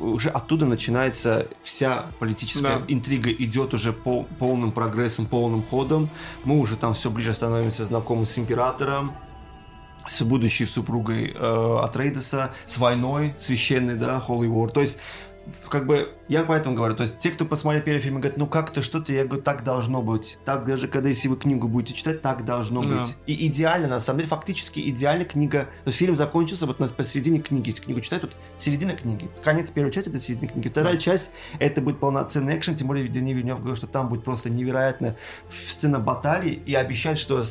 уже 0.00 0.30
оттуда 0.30 0.66
начинается 0.66 1.46
вся 1.62 2.06
политическая 2.18 2.78
Да. 2.78 2.84
интрига 2.88 3.30
идет 3.30 3.74
уже 3.74 3.92
по 3.92 4.24
полным 4.38 4.72
прогрессом, 4.72 5.26
полным 5.26 5.62
ходом. 5.62 6.10
Мы 6.44 6.58
уже 6.58 6.76
там 6.76 6.94
все 6.94 7.10
ближе 7.10 7.34
становимся 7.34 7.84
знакомы 7.84 8.26
с 8.26 8.38
императором, 8.38 9.12
с 10.06 10.22
будущей 10.22 10.66
супругой 10.66 11.34
э, 11.38 11.78
Атрейдеса, 11.82 12.50
с 12.66 12.78
войной 12.78 13.34
священной, 13.38 13.94
да, 13.94 14.22
Holy 14.26 14.48
War. 14.48 14.68
То 14.70 14.80
есть, 14.80 14.98
как 15.68 15.86
бы, 15.86 16.08
я 16.28 16.44
поэтому 16.44 16.74
говорю, 16.76 16.94
то 16.94 17.02
есть, 17.02 17.18
те, 17.18 17.30
кто 17.30 17.44
посмотрел 17.44 17.82
первый 17.82 18.00
фильм, 18.00 18.16
говорят, 18.20 18.38
ну 18.38 18.46
как-то 18.46 18.82
что-то, 18.82 19.12
я 19.12 19.24
говорю, 19.24 19.42
так 19.42 19.64
должно 19.64 20.02
быть. 20.02 20.38
Так 20.44 20.64
даже, 20.64 20.88
когда 20.88 21.08
если 21.08 21.28
вы 21.28 21.36
книгу 21.36 21.68
будете 21.68 21.94
читать, 21.94 22.22
так 22.22 22.44
должно 22.44 22.82
Да. 22.82 23.00
быть. 23.00 23.16
И 23.26 23.46
идеально, 23.48 23.88
на 23.88 24.00
самом 24.00 24.18
деле, 24.20 24.28
фактически 24.28 24.80
идеально 24.80 25.24
книга, 25.24 25.68
то 25.84 25.88
есть, 25.88 25.98
фильм 25.98 26.16
закончился 26.16 26.66
вот 26.66 26.78
на 26.80 26.88
посередине 26.88 27.40
книги, 27.40 27.68
если 27.70 27.82
книгу 27.82 28.00
читать, 28.00 28.22
тут 28.22 28.32
середина 28.58 28.92
книги. 28.92 29.28
Конец 29.42 29.70
первой 29.70 29.90
части, 29.92 30.08
это 30.08 30.20
середина 30.20 30.48
книги. 30.48 30.68
Вторая 30.68 30.96
часть, 30.96 31.30
это 31.58 31.80
будет 31.80 32.00
полноценный 32.00 32.56
экшен, 32.56 32.76
тем 32.76 32.88
более 32.88 33.08
Дени 33.08 33.34
Вильнев 33.34 33.58
говорил, 33.58 33.76
что 33.76 33.86
там 33.86 34.08
будет 34.08 34.24
просто 34.24 34.50
невероятно 34.50 35.16
сцена 35.50 35.98
баталий, 35.98 36.62
и 36.66 36.74
обещать, 36.74 37.18
что 37.18 37.44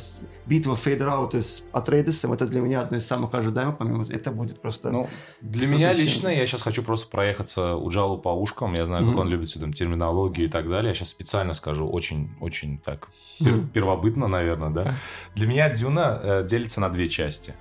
битва 0.46 0.76
Фейдраут 0.76 1.34
с 1.34 1.62
Атрейдесом, 1.72 2.32
это 2.32 2.46
для 2.46 2.60
меня 2.60 2.80
одно 2.80 2.96
из 2.96 3.06
самых 3.06 3.34
ожидаемых, 3.34 3.78
помимо 3.78 4.04
это 4.08 4.30
будет 4.30 4.60
просто... 4.60 4.90
Ну, 4.90 5.08
для 5.40 5.66
меня 5.66 5.92
лично, 5.92 6.28
я 6.28 6.46
сейчас 6.46 6.62
хочу 6.62 6.82
просто 6.82 7.08
проехаться 7.08 7.76
Джалу 7.90 8.16
по 8.18 8.30
ушкам. 8.30 8.72
Я 8.74 8.86
знаю, 8.86 9.04
как 9.04 9.12
Мгм. 9.12 9.20
он 9.20 9.28
любит 9.28 9.48
всю 9.48 9.60
там 9.60 9.72
терминологию 9.72 10.46
и 10.46 10.50
так 10.50 10.68
далее. 10.68 10.88
Я 10.90 10.94
сейчас 10.94 11.08
специально 11.10 11.52
скажу, 11.52 11.88
очень, 11.88 12.30
очень 12.40 12.78
так 12.78 13.08
пер- 13.40 13.66
первобытно, 13.68 14.28
наверное, 14.28 14.70
да. 14.70 14.94
Для 15.34 15.46
меня 15.46 15.68
Дюна 15.68 16.18
э, 16.22 16.46
делится 16.48 16.80
на 16.80 16.88
две 16.88 17.08
части. 17.08 17.54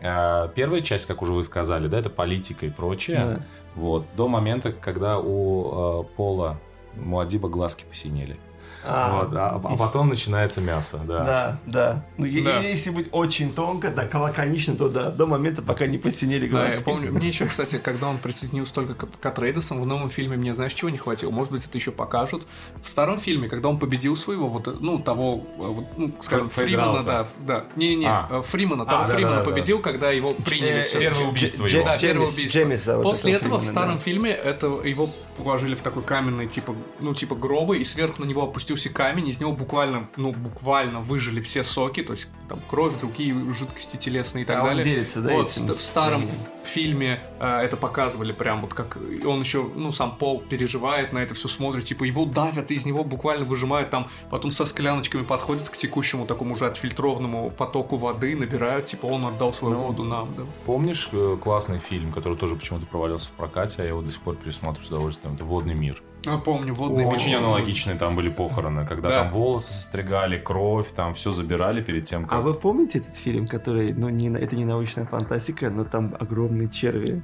Э, 0.00 0.48
Первая 0.54 0.80
часть, 0.80 1.06
как 1.06 1.22
уже 1.22 1.32
вы 1.32 1.44
сказали, 1.44 1.86
да, 1.88 1.98
это 1.98 2.10
политика 2.10 2.66
и 2.66 2.70
прочее. 2.70 3.18
Да. 3.36 3.42
Вот, 3.76 4.06
до 4.16 4.26
момента, 4.28 4.72
когда 4.72 5.18
у 5.18 6.02
э, 6.02 6.04
Пола 6.16 6.58
Муадиба 6.96 7.48
глазки 7.48 7.84
посинели. 7.88 8.36
А. 8.84 9.22
Вот, 9.22 9.34
а, 9.36 9.60
а 9.62 9.76
потом 9.76 10.08
начинается 10.08 10.60
мясо, 10.60 11.00
да. 11.04 11.24
Да, 11.24 11.58
да. 11.66 12.04
Ну, 12.16 12.26
Да. 12.44 12.60
Если 12.60 12.90
быть 12.90 13.08
очень 13.12 13.52
тонко, 13.52 13.90
так 13.90 14.12
лаконично, 14.14 14.74
то 14.74 14.88
да, 14.88 15.10
до 15.10 15.26
момента, 15.26 15.62
пока 15.62 15.86
не 15.86 15.98
посинели 15.98 16.46
Да, 16.46 16.66
глазки. 16.66 16.78
я 16.78 16.84
помню. 16.84 17.12
Мне 17.12 17.28
еще, 17.28 17.46
кстати, 17.46 17.78
когда 17.78 18.08
он 18.08 18.18
присоединился 18.18 18.74
только 18.74 18.94
к, 18.94 19.06
к 19.18 19.26
Атрейдесам, 19.26 19.80
в 19.82 19.86
новом 19.86 20.10
фильме 20.10 20.36
мне, 20.36 20.54
знаешь, 20.54 20.72
чего 20.72 20.90
не 20.90 20.98
хватило? 20.98 21.30
Может 21.30 21.52
быть, 21.52 21.64
это 21.64 21.76
еще 21.76 21.90
покажут. 21.92 22.46
В 22.82 22.88
старом 22.88 23.18
фильме, 23.18 23.48
когда 23.48 23.68
он 23.68 23.78
победил 23.78 24.16
своего, 24.16 24.48
вот, 24.48 24.68
э, 24.68 24.74
ну, 24.80 24.98
того, 24.98 25.44
э, 25.58 25.62
вот, 25.62 25.84
ну, 25.96 26.14
скажем, 26.22 26.48
Фред 26.50 26.68
Фримана, 26.68 27.02
Граута. 27.02 27.28
да, 27.40 27.60
да. 27.60 27.64
Не-не, 27.76 28.06
А. 28.08 28.28
э, 28.30 28.42
Фримана, 28.42 28.86
того 28.86 29.04
А, 29.04 29.06
да, 29.06 29.14
Фримана 29.14 29.36
да, 29.36 29.44
да, 29.44 29.50
победил, 29.50 29.80
когда 29.80 30.10
его 30.10 30.32
приняли 30.32 30.80
Э, 30.80 30.84
все. 30.84 30.98
Первое 31.00 31.26
убийство 31.26 31.66
его. 31.66 31.84
Да, 31.84 31.98
первое 31.98 32.26
убийство. 32.26 33.02
После 33.02 33.32
этого 33.34 33.58
в 33.58 33.64
старом 33.64 33.94
да. 33.96 34.00
фильме 34.00 34.30
это 34.30 34.66
его 34.66 35.10
положили 35.36 35.74
в 35.74 35.80
такой 35.80 36.02
каменный 36.02 36.46
типа 36.46 36.74
ну 37.00 37.14
типа 37.14 37.34
гроба 37.34 37.76
и 37.76 37.84
сверху 37.84 38.22
на 38.22 38.26
него 38.26 38.42
опустился 38.70 38.88
камень 38.90 39.28
из 39.28 39.40
него 39.40 39.52
буквально 39.52 40.08
ну 40.16 40.32
буквально 40.32 41.00
выжили 41.00 41.40
все 41.40 41.64
соки 41.64 42.02
то 42.02 42.12
есть 42.12 42.28
там 42.48 42.60
кровь 42.68 42.98
другие 42.98 43.34
жидкости 43.52 43.96
телесные 43.96 44.42
и 44.42 44.46
так 44.46 44.58
А 44.58 44.62
он 44.62 44.68
далее. 44.68 44.84
делится, 44.84 45.20
да, 45.20 45.32
вот 45.32 45.50
этим 45.50 45.66
в 45.68 45.80
старом 45.80 46.30
мнением? 46.62 46.70
фильме 46.70 47.20
э, 47.40 47.46
это 47.62 47.76
показывали 47.76 48.32
прям 48.32 48.60
вот 48.60 48.74
как 48.74 48.96
он 49.26 49.40
еще 49.40 49.66
ну 49.74 49.92
сам 49.92 50.16
Пол 50.16 50.40
переживает 50.40 51.12
на 51.12 51.18
это 51.18 51.34
все 51.34 51.48
смотрит 51.48 51.84
типа 51.84 52.04
его 52.04 52.24
давят 52.26 52.70
из 52.70 52.86
него 52.86 53.02
буквально 53.04 53.44
выжимают 53.44 53.90
там 53.90 54.08
потом 54.30 54.50
со 54.50 54.66
скляночками 54.66 55.22
подходят 55.24 55.68
к 55.68 55.76
текущему 55.76 56.26
такому 56.26 56.54
уже 56.54 56.66
отфильтрованному 56.66 57.50
потоку 57.50 57.96
воды 57.96 58.36
набирают 58.36 58.86
типа 58.86 59.06
он 59.06 59.24
отдал 59.24 59.52
свою 59.52 59.74
Ну, 59.74 59.86
воду 59.86 60.04
нам 60.04 60.34
да. 60.36 60.44
Помнишь 60.64 61.08
э, 61.12 61.36
классный 61.42 61.78
фильм, 61.78 62.12
который 62.12 62.36
тоже 62.36 62.56
почему-то 62.56 62.86
провалился 62.86 63.28
в 63.30 63.32
прокате, 63.32 63.82
а 63.82 63.84
я 63.84 63.88
его 63.90 64.02
до 64.02 64.10
сих 64.12 64.20
пор 64.20 64.36
пересматриваю 64.36 64.84
с 64.86 64.88
удовольствием? 64.90 65.34
Это 65.34 65.44
«Водный 65.44 65.74
мир». 65.74 66.02
А, 66.26 66.36
помню 66.36 66.74
водный 66.74 67.04
мир. 67.04 67.14
Очень 67.14 67.34
аналогичные 67.34 67.96
там 67.96 68.14
были 68.14 68.28
похороны, 68.28 68.86
когда 68.86 69.08
Да. 69.08 69.16
там 69.22 69.30
волосы 69.30 69.72
состригали, 69.72 70.38
кровь, 70.38 70.92
там 70.92 71.14
все 71.14 71.30
забирали 71.32 71.80
перед 71.80 72.04
тем, 72.04 72.24
как... 72.26 72.38
А 72.38 72.42
вы 72.42 72.52
помните 72.52 72.98
этот 72.98 73.16
фильм, 73.16 73.46
который, 73.46 73.94
ну, 73.94 74.10
не, 74.10 74.28
это 74.28 74.54
не 74.54 74.66
научная 74.66 75.06
фантастика, 75.06 75.70
но 75.70 75.84
там 75.84 76.14
огромные 76.50 76.68
черви? 76.68 77.22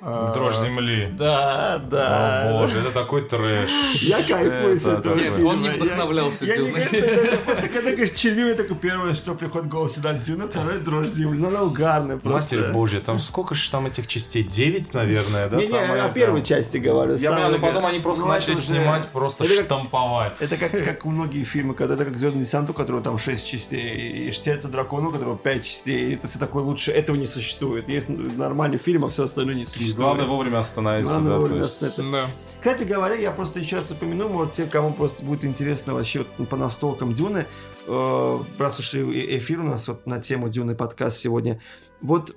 А, 0.00 0.32
Дрожь 0.34 0.56
земли. 0.58 1.08
Да, 1.12 1.78
да. 1.90 2.50
О 2.50 2.52
боже, 2.58 2.78
это 2.80 2.90
такой 2.90 3.22
трэш. 3.22 3.70
Я 4.02 4.22
кайфую 4.22 4.78
с 4.78 4.84
Это 4.84 4.98
этого 5.10 5.14
Нет, 5.16 5.38
он 5.38 5.62
не 5.62 5.70
вдохновлялся 5.70 6.44
Я, 6.44 6.56
не 6.58 6.68
это, 6.70 7.36
просто 7.38 7.68
когда 7.68 7.90
говоришь 7.92 8.12
черви, 8.12 8.44
мне 8.44 8.54
такое 8.54 8.76
первое, 8.76 9.14
что 9.14 9.34
приходит 9.34 9.66
в 9.68 9.70
голову 9.70 9.90
да, 9.98 10.12
Дюна, 10.12 10.46
второе 10.46 10.78
дрожь 10.78 11.08
земли. 11.08 11.38
Ну, 11.38 11.48
она 11.48 11.62
угарная 11.62 12.18
просто. 12.18 12.56
Матерь 12.56 12.72
божья, 12.72 13.00
там 13.00 13.18
сколько 13.18 13.54
же 13.54 13.70
там 13.70 13.86
этих 13.86 14.06
частей? 14.06 14.42
Девять, 14.42 14.92
наверное, 14.92 15.48
да? 15.48 15.56
Не-не, 15.56 15.70
Там, 15.72 15.90
о 15.92 16.08
э, 16.08 16.12
первой 16.12 16.42
части 16.42 16.76
говорю. 16.76 17.16
Я 17.16 17.30
такая- 17.30 17.58
потом 17.58 17.86
они 17.86 18.00
просто 18.00 18.24
Ну, 18.26 18.32
начали 18.32 18.54
снимать, 18.54 19.08
просто 19.08 19.44
это 19.44 19.56
как- 19.56 19.64
штамповать. 19.64 20.42
Это 20.42 20.56
как, 20.56 20.70
как 20.84 21.04
многие 21.06 21.44
фильмы, 21.44 21.74
когда 21.74 21.94
это 21.94 22.04
как 22.04 22.16
Звездный 22.16 22.42
десант, 22.42 22.68
у 22.70 22.74
которого 22.74 23.02
там 23.02 23.18
6 23.18 23.46
частей, 23.46 24.28
и 24.28 24.32
Сердце 24.32 24.68
дракона, 24.68 25.08
у 25.08 25.10
которого 25.12 25.38
5 25.38 25.64
частей, 25.64 26.14
это 26.14 26.26
все 26.26 26.38
такое 26.38 26.62
лучше. 26.62 26.90
Этого 26.90 27.16
не 27.16 27.26
существует. 27.26 27.88
Есть 27.88 28.08
нормальный 28.08 28.78
фильм, 28.78 29.04
а 29.04 29.08
все 29.08 29.24
остальное 29.24 29.54
не 29.54 29.64
существует. 29.64 29.73
Главное 29.96 30.26
вовремя 30.26 30.58
остановиться, 30.58 31.14
Главное 31.14 31.30
да, 31.30 31.36
то 31.36 31.40
вовремя 31.40 31.62
есть- 31.62 31.82
остановиться. 31.82 32.28
Да. 32.28 32.30
Кстати 32.60 32.84
говоря, 32.84 33.14
я 33.14 33.30
просто 33.30 33.60
еще 33.60 33.76
раз 33.76 33.90
упомяну, 33.90 34.28
может, 34.28 34.54
тем, 34.54 34.68
кому 34.68 34.92
просто 34.92 35.24
будет 35.24 35.44
интересно 35.44 35.94
вообще 35.94 36.24
вот 36.38 36.48
по 36.48 36.56
настолкам 36.56 37.14
Дюны, 37.14 37.46
э, 37.86 38.38
раз 38.58 38.78
уж 38.78 38.94
и- 38.94 39.36
эфир 39.38 39.60
у 39.60 39.64
нас 39.64 39.86
вот 39.88 40.06
на 40.06 40.20
тему 40.20 40.48
Дюны 40.48 40.74
подкаст 40.74 41.18
сегодня. 41.18 41.60
Вот 42.00 42.34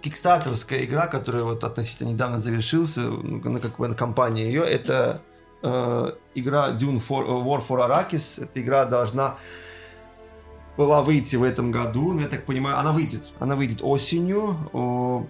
кикстартерская 0.00 0.84
игра, 0.84 1.06
которая 1.06 1.44
вот 1.44 1.64
относительно 1.64 2.10
недавно 2.10 2.38
завершился, 2.38 3.00
ну, 3.00 3.40
на 3.50 3.58
как 3.60 3.76
бы 3.78 3.88
на 3.88 3.94
компании 3.94 4.44
ее, 4.44 4.62
это 4.62 5.22
э, 5.62 6.12
игра 6.34 6.70
Dune 6.72 6.98
for, 7.00 7.26
War 7.42 7.66
for 7.66 7.78
Arrakis. 7.88 8.42
Эта 8.44 8.60
игра 8.60 8.84
должна 8.84 9.36
была 10.76 11.02
выйти 11.02 11.36
в 11.36 11.42
этом 11.42 11.70
году, 11.70 12.12
но 12.12 12.22
я 12.22 12.28
так 12.28 12.44
понимаю, 12.44 12.78
она 12.78 12.92
выйдет. 12.92 13.32
Она 13.38 13.56
выйдет 13.56 13.78
осенью. 13.82 14.56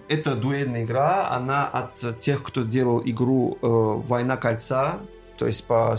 Это 0.07 0.35
дуэльная 0.35 0.83
игра, 0.83 1.29
она 1.29 1.65
от 1.67 2.19
тех, 2.19 2.41
кто 2.43 2.63
делал 2.63 3.01
игру 3.05 3.57
э, 3.61 3.67
«Война 4.07 4.37
кольца», 4.37 4.99
то 5.37 5.45
есть 5.47 5.65
по 5.65 5.97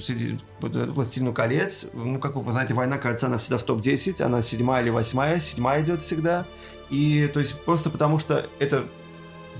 среди- 0.00 0.38
«Властелину 0.60 1.32
колец». 1.32 1.86
Ну, 1.92 2.18
как 2.18 2.36
вы 2.36 2.52
знаете, 2.52 2.74
«Война 2.74 2.98
кольца», 2.98 3.26
она 3.26 3.38
всегда 3.38 3.58
в 3.58 3.62
топ-10, 3.62 4.22
она 4.22 4.42
седьмая 4.42 4.82
или 4.82 4.90
восьмая, 4.90 5.40
седьмая 5.40 5.82
идет 5.82 6.02
всегда. 6.02 6.46
И 6.90 7.30
то 7.32 7.40
есть 7.40 7.60
просто 7.64 7.90
потому, 7.90 8.18
что 8.18 8.46
это 8.58 8.84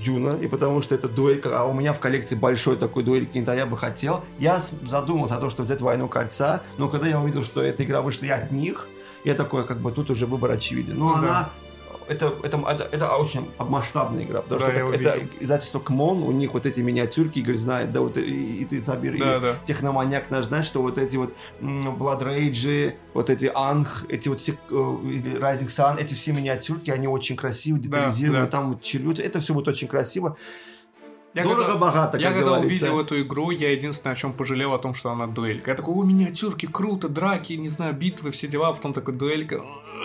Дюна, 0.01 0.35
и 0.41 0.47
потому 0.47 0.81
что 0.81 0.95
это 0.95 1.07
дуэль, 1.07 1.41
а 1.45 1.65
у 1.65 1.73
меня 1.73 1.93
в 1.93 1.99
коллекции 1.99 2.35
большой 2.35 2.75
такой 2.75 3.03
дуэль, 3.03 3.27
какие-то 3.27 3.53
я 3.53 3.65
бы 3.65 3.77
хотел. 3.77 4.23
Я 4.39 4.59
задумался 4.59 5.35
о 5.35 5.39
том, 5.39 5.49
что 5.49 5.63
взять 5.63 5.79
«Войну 5.79 6.07
кольца», 6.07 6.61
но 6.77 6.89
когда 6.89 7.07
я 7.07 7.19
увидел, 7.19 7.43
что 7.43 7.61
эта 7.61 7.83
игра 7.83 8.01
вышла 8.01 8.25
и 8.25 8.29
от 8.29 8.51
них, 8.51 8.87
я 9.23 9.35
такой, 9.35 9.65
как 9.65 9.79
бы, 9.79 9.91
тут 9.91 10.09
уже 10.09 10.25
выбор 10.25 10.51
очевиден. 10.51 10.97
Но 10.97 11.15
Ну 11.15 11.21
да. 11.21 11.27
она... 11.29 11.49
Это, 12.07 12.33
это, 12.43 12.57
это, 12.67 12.89
это 12.91 13.15
очень 13.15 13.49
масштабная 13.57 14.25
игра, 14.25 14.41
потому 14.41 14.59
Да, 14.59 14.69
что 14.69 14.75
это, 14.93 15.09
это 15.09 15.27
издательство 15.39 15.79
КМОН, 15.79 16.23
у 16.23 16.31
них 16.31 16.53
вот 16.53 16.65
эти 16.65 16.81
миниатюрки, 16.81 17.39
Игорь 17.39 17.55
знает, 17.55 17.93
да, 17.93 18.01
вот 18.01 18.17
и, 18.17 18.61
и 18.61 18.65
ты 18.65 18.81
забери, 18.81 19.17
Да, 19.17 19.37
и 19.37 19.39
да. 19.39 19.55
техноманьяк 19.65 20.29
наш, 20.29 20.45
знаешь, 20.45 20.65
что 20.65 20.81
вот 20.81 20.97
эти 20.97 21.15
вот 21.15 21.33
Blood 21.61 22.23
Rage, 22.23 22.95
вот 23.13 23.29
эти 23.29 23.49
Анх, 23.53 24.05
эти 24.09 24.27
вот 24.27 24.41
все, 24.41 24.53
э, 24.53 24.73
Rising 24.73 25.67
Sun, 25.67 26.01
эти 26.01 26.13
все 26.13 26.33
миниатюрки, 26.33 26.91
они 26.91 27.07
очень 27.07 27.37
красиво, 27.37 27.79
детализированы, 27.79 28.41
да. 28.41 28.47
там 28.47 28.73
вот 28.73 28.81
челюд, 28.81 29.19
это 29.19 29.39
все 29.39 29.53
будет 29.53 29.69
очень 29.69 29.87
красиво. 29.87 30.35
Я 31.33 31.43
когда- 31.43 31.55
Дорого-богато, 31.63 32.11
как 32.13 32.21
Я 32.21 32.31
когда 32.33 32.45
говорится. 32.57 32.85
увидел 32.85 32.99
эту 32.99 33.21
игру, 33.21 33.51
я 33.51 33.71
единственное, 33.71 34.13
о 34.13 34.15
чем 34.15 34.33
пожалел, 34.33 34.73
о 34.73 34.79
том, 34.79 34.93
что 34.93 35.11
она 35.11 35.27
дуэлька. 35.27 35.71
Я 35.71 35.75
такой, 35.77 35.93
о, 35.95 36.03
миниатюрки, 36.03 36.65
круто, 36.65 37.07
драки, 37.07 37.53
не 37.53 37.69
знаю, 37.69 37.93
битвы, 37.93 38.31
все 38.31 38.47
дела, 38.47 38.69
а 38.69 38.73
потом 38.73 38.91
такой 38.93 39.13
дуэлька. 39.13 39.61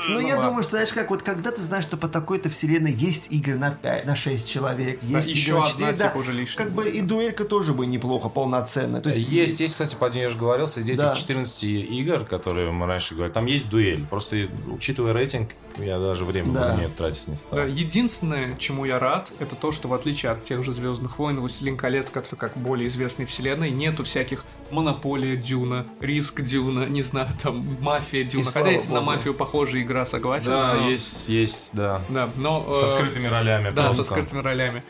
Ну, 0.09 0.21
я 0.21 0.37
думаю, 0.37 0.63
что, 0.63 0.73
знаешь, 0.73 0.93
как 0.93 1.11
вот 1.11 1.23
когда 1.23 1.51
ты 1.51 1.61
знаешь, 1.63 1.85
что 1.85 1.97
по 1.97 2.09
такой-то 2.09 2.49
вселенной 2.51 2.93
есть 2.93 3.29
игры 3.31 3.55
на 3.57 3.71
5, 3.71 4.05
на 4.05 4.15
6 4.15 4.49
человек, 4.49 5.01
Да, 5.03 5.19
есть 5.19 5.29
еще 5.31 5.55
одна, 5.59 5.71
4, 5.71 5.93
да, 5.93 6.09
типа, 6.09 6.19
уже 6.19 6.33
лишняя. 6.33 6.65
как 6.65 6.73
бы 6.75 6.89
и 6.89 7.01
дуэлька 7.01 7.45
тоже 7.45 7.73
бы 7.73 7.87
неплохо, 7.87 8.29
полноценная. 8.29 9.01
То 9.01 9.09
есть, 9.09 9.29
Есть, 9.29 9.61
есть, 9.61 9.75
кстати, 9.75 9.95
по 9.97 10.11
я 10.11 10.29
же 10.29 10.37
говорил, 10.39 10.69
среди 10.69 10.93
этих 10.93 11.03
Да. 11.05 11.15
14 11.15 11.65
игр, 11.65 12.25
которые 12.25 12.71
мы 12.73 12.87
раньше 12.87 13.15
говорили, 13.15 13.33
там 13.33 13.47
есть 13.47 13.69
дуэль. 13.69 14.05
Просто 14.07 14.49
учитывая 14.69 15.13
рейтинг, 15.13 15.51
я 15.79 15.99
даже 15.99 16.25
время 16.25 16.53
Да. 16.53 16.75
на 16.75 16.77
нее 16.79 16.89
тратить 16.89 17.29
не 17.29 17.37
стал. 17.37 17.59
Да, 17.59 17.65
единственное, 17.65 18.57
чему 18.57 18.85
я 18.85 18.99
рад, 18.99 19.33
это 19.39 19.57
то, 19.57 19.73
что 19.73 19.89
в 19.89 19.95
отличие 19.95 20.33
от 20.33 20.43
тех 20.43 20.63
же 20.63 20.73
Звездных 20.73 21.19
войн, 21.19 21.41
Властелин 21.41 21.77
колец, 21.77 22.11
которые 22.11 22.39
как 22.39 22.57
более 22.57 22.89
известные 22.89 23.27
вселенной, 23.27 23.71
нету 23.71 24.05
всяких 24.05 24.45
монополия 24.71 25.37
Дюна, 25.37 25.87
риск 26.01 26.41
Дюна, 26.43 26.87
не 26.87 27.03
знаю, 27.03 27.29
там 27.43 27.77
мафия 27.81 28.25
Дюна. 28.25 28.45
Хотя 28.45 28.53
слава 28.61 28.69
есть 28.69 28.91
на 28.91 29.01
мафию 29.01 29.35
похожая 29.35 29.83
игра, 29.83 30.07
согласен. 30.07 30.51
Да, 30.51 30.75
но- 30.75 30.89
есть, 30.89 31.29
есть, 31.29 31.71
да. 31.75 32.01
Да, 32.09 32.29
но... 32.37 32.65
Со 32.81 32.87
э, 32.87 32.89
скрытыми 32.89 33.27
ролями 33.27 33.71
Да, 33.71 33.85
просто. 33.85 34.03
со 34.03 34.09
скрытыми 34.11 34.41
ролями. 34.41 34.83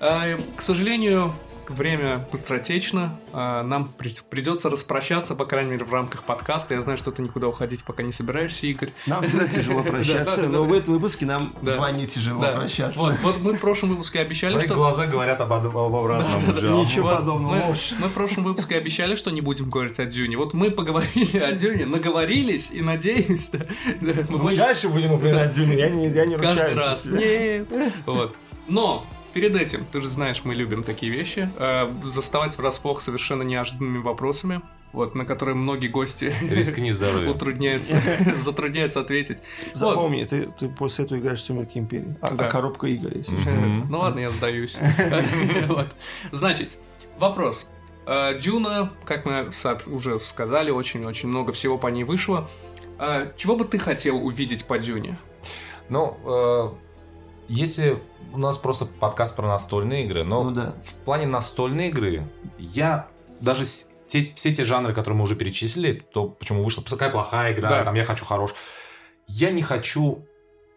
А, 0.00 0.38
К 0.56 0.62
сожалению, 0.62 1.32
время 1.70 2.26
быстротечно. 2.30 3.18
А, 3.32 3.62
Нам 3.62 3.88
при- 3.88 4.14
придется 4.28 4.70
распрощаться, 4.70 5.34
по 5.34 5.44
крайней 5.44 5.72
мере, 5.72 5.84
в 5.84 5.92
рамках 5.92 6.24
подкаста. 6.24 6.74
Я 6.74 6.82
знаю, 6.82 6.98
что 6.98 7.10
ты 7.10 7.22
никуда 7.22 7.48
уходить 7.48 7.84
пока 7.84 8.02
не 8.02 8.12
собираешься, 8.12 8.66
Игорь. 8.66 8.92
нам 9.06 9.22
всегда 9.22 9.46
тяжело 9.46 9.82
прощаться, 9.84 10.48
но 10.48 10.64
в 10.64 10.72
этом 10.72 10.94
выпуске 10.94 11.26
нам 11.26 11.54
вдвойне 11.60 12.06
тяжело 12.06 12.42
прощаться. 12.42 12.98
Вот, 12.98 13.36
мы 13.42 13.52
в 13.54 13.60
прошлом 13.60 13.90
выпуске 13.90 14.20
обещали, 14.20 14.58
что... 14.58 14.74
глаза 14.74 15.06
говорят 15.06 15.40
об, 15.40 15.52
об 15.52 15.76
обратном. 15.76 16.40
Ничего 16.80 17.16
подобного, 17.16 17.54
мы, 17.54 17.62
ложь. 17.68 17.92
мы 17.98 18.08
в 18.08 18.12
прошлом 18.12 18.44
выпуске 18.44 18.76
обещали, 18.76 19.14
что 19.14 19.30
не 19.30 19.40
будем 19.40 19.70
говорить 19.70 19.98
о 19.98 20.04
Дюне. 20.06 20.36
Вот 20.36 20.54
мы 20.54 20.70
поговорили 20.70 21.38
о 21.38 21.52
Дюне, 21.52 21.86
наговорились 21.86 22.70
и 22.70 22.80
надеемся, 22.80 23.66
мы 24.00 24.56
дальше 24.56 24.88
будем 24.88 25.12
упоминать 25.12 25.54
Дюну, 25.54 25.72
я 25.72 25.88
не, 25.88 26.08
я 26.08 26.26
не 26.26 26.36
каждый 26.36 26.74
ручаюсь. 26.74 27.02
за 27.02 27.10
раз. 27.10 27.20
Нет. 27.20 27.68
Вот. 28.06 28.36
Но 28.68 29.06
перед 29.32 29.56
этим, 29.56 29.84
ты 29.92 30.00
же 30.00 30.08
знаешь, 30.08 30.42
мы 30.44 30.54
любим 30.54 30.82
такие 30.84 31.10
вещи, 31.12 31.50
э, 31.56 31.92
заставать 32.04 32.56
врасплох 32.58 33.00
совершенно 33.00 33.42
неожиданными 33.42 33.98
вопросами, 33.98 34.60
вот, 34.92 35.14
на 35.14 35.24
которые 35.24 35.54
многие 35.54 35.88
гости 35.88 36.32
Рискни 36.50 36.90
здоровья. 36.90 37.30
утрудняются, 37.30 38.00
затрудняются 38.36 39.00
ответить. 39.00 39.38
Вот. 39.74 39.76
Запомни, 39.76 40.24
ты, 40.24 40.48
ты 40.58 40.68
после 40.68 41.04
этого 41.04 41.18
играешь 41.18 41.40
в 41.40 41.44
«Сумерки 41.44 41.78
Империи». 41.78 42.16
А, 42.22 42.30
Да. 42.32 42.46
а 42.46 42.50
коробка 42.50 42.86
игр. 42.86 43.10
Мгм. 43.28 43.86
Ну 43.90 43.98
ладно, 43.98 44.20
я 44.20 44.30
сдаюсь. 44.30 44.78
Вот. 45.68 45.94
Значит, 46.32 46.78
вопрос. 47.18 47.68
Э, 48.06 48.38
Дюна, 48.40 48.90
как 49.04 49.26
мы 49.26 49.50
уже 49.86 50.18
сказали, 50.20 50.70
очень-очень 50.70 51.28
много 51.28 51.52
всего 51.52 51.76
по 51.76 51.88
ней 51.88 52.04
вышло. 52.04 52.48
Э, 52.98 53.30
Чего 53.36 53.56
бы 53.56 53.64
ты 53.66 53.78
хотел 53.78 54.16
увидеть 54.24 54.64
по 54.64 54.78
Дюне? 54.78 55.18
Ну, 55.90 56.16
э, 56.24 56.70
если 57.48 57.98
у 58.32 58.38
нас 58.38 58.58
просто 58.58 58.86
подкаст 58.86 59.36
про 59.36 59.46
настольные 59.46 60.04
игры, 60.04 60.24
но 60.24 60.44
Ну 60.44 60.50
да. 60.52 60.74
в 60.82 60.94
плане 61.04 61.26
настольной 61.26 61.88
игры 61.88 62.28
я 62.58 63.08
даже 63.40 63.64
с- 63.64 63.88
те- 64.06 64.26
все 64.34 64.52
те 64.52 64.64
жанры, 64.64 64.94
которые 64.94 65.16
мы 65.18 65.24
уже 65.24 65.36
перечислили, 65.36 65.92
то 66.12 66.28
почему 66.28 66.62
вышла 66.62 66.82
какая 66.82 67.10
плохая 67.10 67.52
игра, 67.52 67.68
Да. 67.68 67.84
там 67.84 67.94
я 67.94 68.04
хочу 68.04 68.24
хорош, 68.24 68.54
я 69.26 69.50
не 69.50 69.62
хочу 69.62 70.24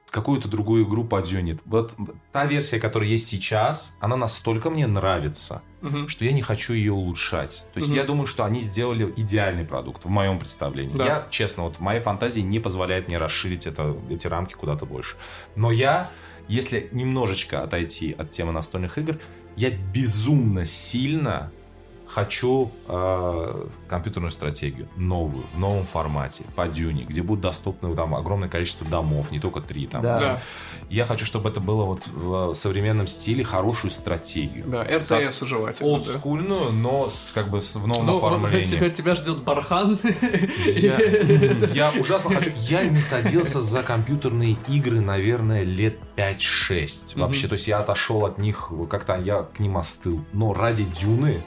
какую-то 0.09 0.49
другую 0.49 0.85
игру 0.85 1.05
по 1.05 1.21
Дюне. 1.21 1.57
Вот 1.63 1.93
та 2.33 2.45
версия, 2.45 2.79
которая 2.81 3.07
есть 3.07 3.27
сейчас, 3.27 3.95
она 4.01 4.17
настолько 4.17 4.69
мне 4.69 4.87
нравится. 4.87 5.61
Мгм. 5.81 6.07
что 6.09 6.25
я 6.25 6.31
не 6.31 6.43
хочу 6.43 6.73
ее 6.73 6.91
улучшать. 6.93 7.65
То 7.73 7.77
есть 7.79 7.87
Мгм. 7.87 7.97
я 7.97 8.03
думаю, 8.03 8.27
что 8.27 8.43
они 8.45 8.59
сделали 8.59 9.11
идеальный 9.17 9.65
продукт 9.65 10.05
в 10.05 10.09
моем 10.09 10.37
представлении. 10.37 10.95
Да. 10.95 11.03
Я, 11.05 11.27
честно, 11.31 11.63
вот 11.63 11.79
моей 11.79 12.01
фантазии 12.01 12.41
не 12.41 12.59
позволяет 12.59 13.07
мне 13.07 13.17
расширить 13.17 13.65
это, 13.65 13.97
эти 14.11 14.27
рамки 14.27 14.53
куда-то 14.53 14.85
больше. 14.85 15.15
Но 15.55 15.71
я, 15.71 16.11
если 16.51 16.89
немножечко 16.91 17.63
отойти 17.63 18.13
от 18.17 18.31
темы 18.31 18.51
настольных 18.51 18.97
игр, 18.97 19.17
я 19.55 19.71
безумно 19.71 20.65
сильно 20.65 21.49
хочу 22.11 22.71
э, 22.87 23.67
компьютерную 23.87 24.31
стратегию 24.31 24.89
новую, 24.97 25.45
в 25.53 25.59
новом 25.59 25.85
формате, 25.85 26.43
по 26.55 26.67
дюне, 26.67 27.05
где 27.07 27.21
будет 27.23 27.39
доступно 27.41 27.95
там 27.95 28.13
огромное 28.15 28.49
количество 28.49 28.85
домов, 28.85 29.31
не 29.31 29.39
только 29.39 29.61
три 29.61 29.87
там. 29.87 30.01
Да. 30.01 30.19
Да, 30.19 30.41
Я 30.89 31.05
хочу, 31.05 31.25
чтобы 31.25 31.49
это 31.49 31.61
было 31.61 31.85
вот 31.85 32.07
в 32.07 32.53
современном 32.53 33.07
стиле 33.07 33.43
хорошую 33.45 33.91
стратегию. 33.91 34.65
да, 34.67 34.83
РТС 34.83 35.39
желательно. 35.41 35.89
да. 35.89 35.95
Олдскульную, 35.95 36.71
но 36.73 37.09
с, 37.09 37.31
как 37.31 37.49
бы 37.49 37.61
с- 37.61 37.75
в 37.77 37.87
новом 37.87 38.05
Ну, 38.05 38.17
оформлении. 38.17 38.65
тебя, 38.65 38.89
тебя 38.89 39.15
ждет 39.15 39.43
бархан. 39.43 39.97
Я, 40.65 40.99
я 41.73 41.91
ужасно 41.99 42.35
хочу. 42.35 42.51
Я 42.57 42.83
не 42.83 42.99
садился 43.01 43.61
за 43.61 43.83
компьютерные 43.83 44.57
игры, 44.67 44.99
наверное, 44.99 45.63
лет 45.63 45.97
5-6. 46.17 47.17
Вообще, 47.19 47.47
то 47.47 47.53
есть 47.53 47.67
я 47.67 47.79
отошел 47.79 48.25
от 48.25 48.37
них, 48.37 48.71
как-то 48.89 49.17
я 49.17 49.43
к 49.43 49.59
ним 49.59 49.77
остыл. 49.77 50.23
Но 50.33 50.53
ради 50.53 50.83
Дюны 50.83 51.43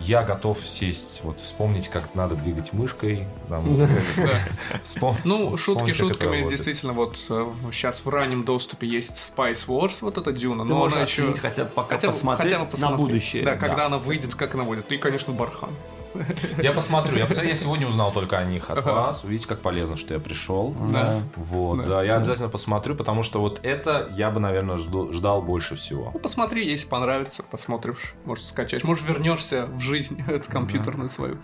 я 0.00 0.22
готов 0.22 0.58
сесть, 0.58 1.22
вот 1.24 1.38
вспомнить, 1.38 1.88
как 1.88 2.14
надо 2.14 2.34
двигать 2.34 2.72
мышкой. 2.72 3.26
Ну, 5.24 5.56
шутки 5.56 5.92
шутками, 5.92 6.48
действительно, 6.48 6.92
вот 6.92 7.16
сейчас 7.16 8.04
в 8.04 8.08
раннем 8.08 8.44
доступе 8.44 8.86
есть 8.86 9.16
Spice 9.16 9.66
Wars, 9.66 9.98
вот 10.00 10.18
эта 10.18 10.32
Дюна, 10.32 10.64
Ты 10.64 10.70
но 10.70 10.78
можешь 10.78 10.96
она 10.96 11.04
еще... 11.04 11.22
оценить 11.22 11.38
хотя 11.38 11.64
бы 11.64 11.70
пока 11.70 11.98
посмотреть 11.98 12.80
на 12.80 12.90
будущее. 12.92 13.42
Да, 13.42 13.56
когда 13.56 13.86
она 13.86 13.98
выйдет, 13.98 14.34
как 14.34 14.54
она 14.54 14.64
выйдет. 14.64 14.90
И, 14.92 14.98
конечно, 14.98 15.32
Бархан. 15.32 15.70
Я 16.62 16.72
посмотрю. 16.72 17.18
Я, 17.18 17.26
я 17.42 17.54
сегодня 17.54 17.86
узнал 17.86 18.12
только 18.12 18.38
о 18.38 18.44
них 18.44 18.70
от 18.70 18.84
вас. 18.84 19.24
Видите, 19.24 19.48
как 19.48 19.60
полезно, 19.60 19.96
что 19.96 20.14
я 20.14 20.20
пришел. 20.20 20.74
Да. 20.78 21.22
Вот, 21.36 21.78
Да. 21.78 21.84
да, 21.84 22.02
я 22.02 22.16
обязательно 22.16 22.48
посмотрю, 22.48 22.94
потому 22.94 23.22
что 23.22 23.40
вот 23.40 23.60
это 23.62 24.08
я 24.12 24.30
бы, 24.30 24.40
наверное, 24.40 24.76
ждал 24.76 25.42
больше 25.42 25.74
всего. 25.76 26.10
Ну, 26.14 26.20
посмотри, 26.20 26.66
если 26.68 26.86
понравится, 26.88 27.42
посмотришь, 27.42 28.14
может, 28.24 28.44
скачаешь, 28.44 28.84
может, 28.84 29.06
вернешься 29.06 29.66
в 29.66 29.80
жизнь 29.80 30.22
эту 30.28 30.50
компьютерную 30.50 31.08
свою. 31.08 31.38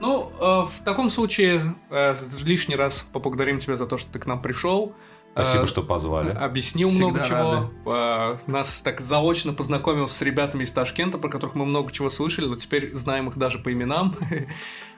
Ну, 0.00 0.32
э, 0.38 0.42
в 0.42 0.84
таком 0.84 1.10
случае 1.10 1.74
э, 1.90 2.16
лишний 2.42 2.76
раз 2.76 3.06
поблагодарим 3.12 3.58
тебя 3.58 3.76
за 3.76 3.86
то, 3.86 3.98
что 3.98 4.10
ты 4.10 4.18
к 4.18 4.26
нам 4.26 4.40
пришел. 4.40 4.94
Спасибо, 5.32 5.64
Э, 5.64 5.66
что 5.66 5.82
позвали. 5.82 6.30
Объяснил 6.30 6.88
Всегда 6.88 7.06
много 7.06 7.26
чего. 7.26 7.70
Э, 7.86 8.36
Нас 8.46 8.80
так 8.82 9.00
заочно 9.00 9.52
познакомил 9.52 10.08
с 10.08 10.20
ребятами 10.22 10.64
из 10.64 10.72
Ташкента, 10.72 11.18
про 11.18 11.28
которых 11.28 11.54
мы 11.54 11.64
много 11.66 11.92
чего 11.92 12.10
слышали, 12.10 12.46
но 12.46 12.56
теперь 12.56 12.94
знаем 12.94 13.28
их 13.28 13.38
даже 13.38 13.58
по 13.58 13.72
именам. 13.72 14.14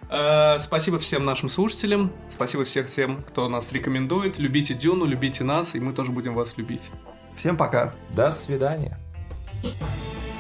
Э, 0.08 0.58
Спасибо 0.60 0.98
всем 0.98 1.24
нашим 1.24 1.48
слушателям. 1.48 2.10
Спасибо 2.28 2.64
всех 2.64 2.90
тем, 2.90 3.22
кто 3.22 3.48
нас 3.48 3.72
рекомендует. 3.72 4.38
Любите 4.38 4.74
Дюну, 4.74 5.04
любите 5.04 5.44
нас, 5.44 5.74
и 5.74 5.80
мы 5.80 5.92
тоже 5.92 6.12
будем 6.12 6.34
вас 6.34 6.56
любить. 6.56 6.90
Всем 7.36 7.56
пока. 7.56 7.94
До 8.10 8.30
свидания. 8.30 8.98
Thank 9.62 10.31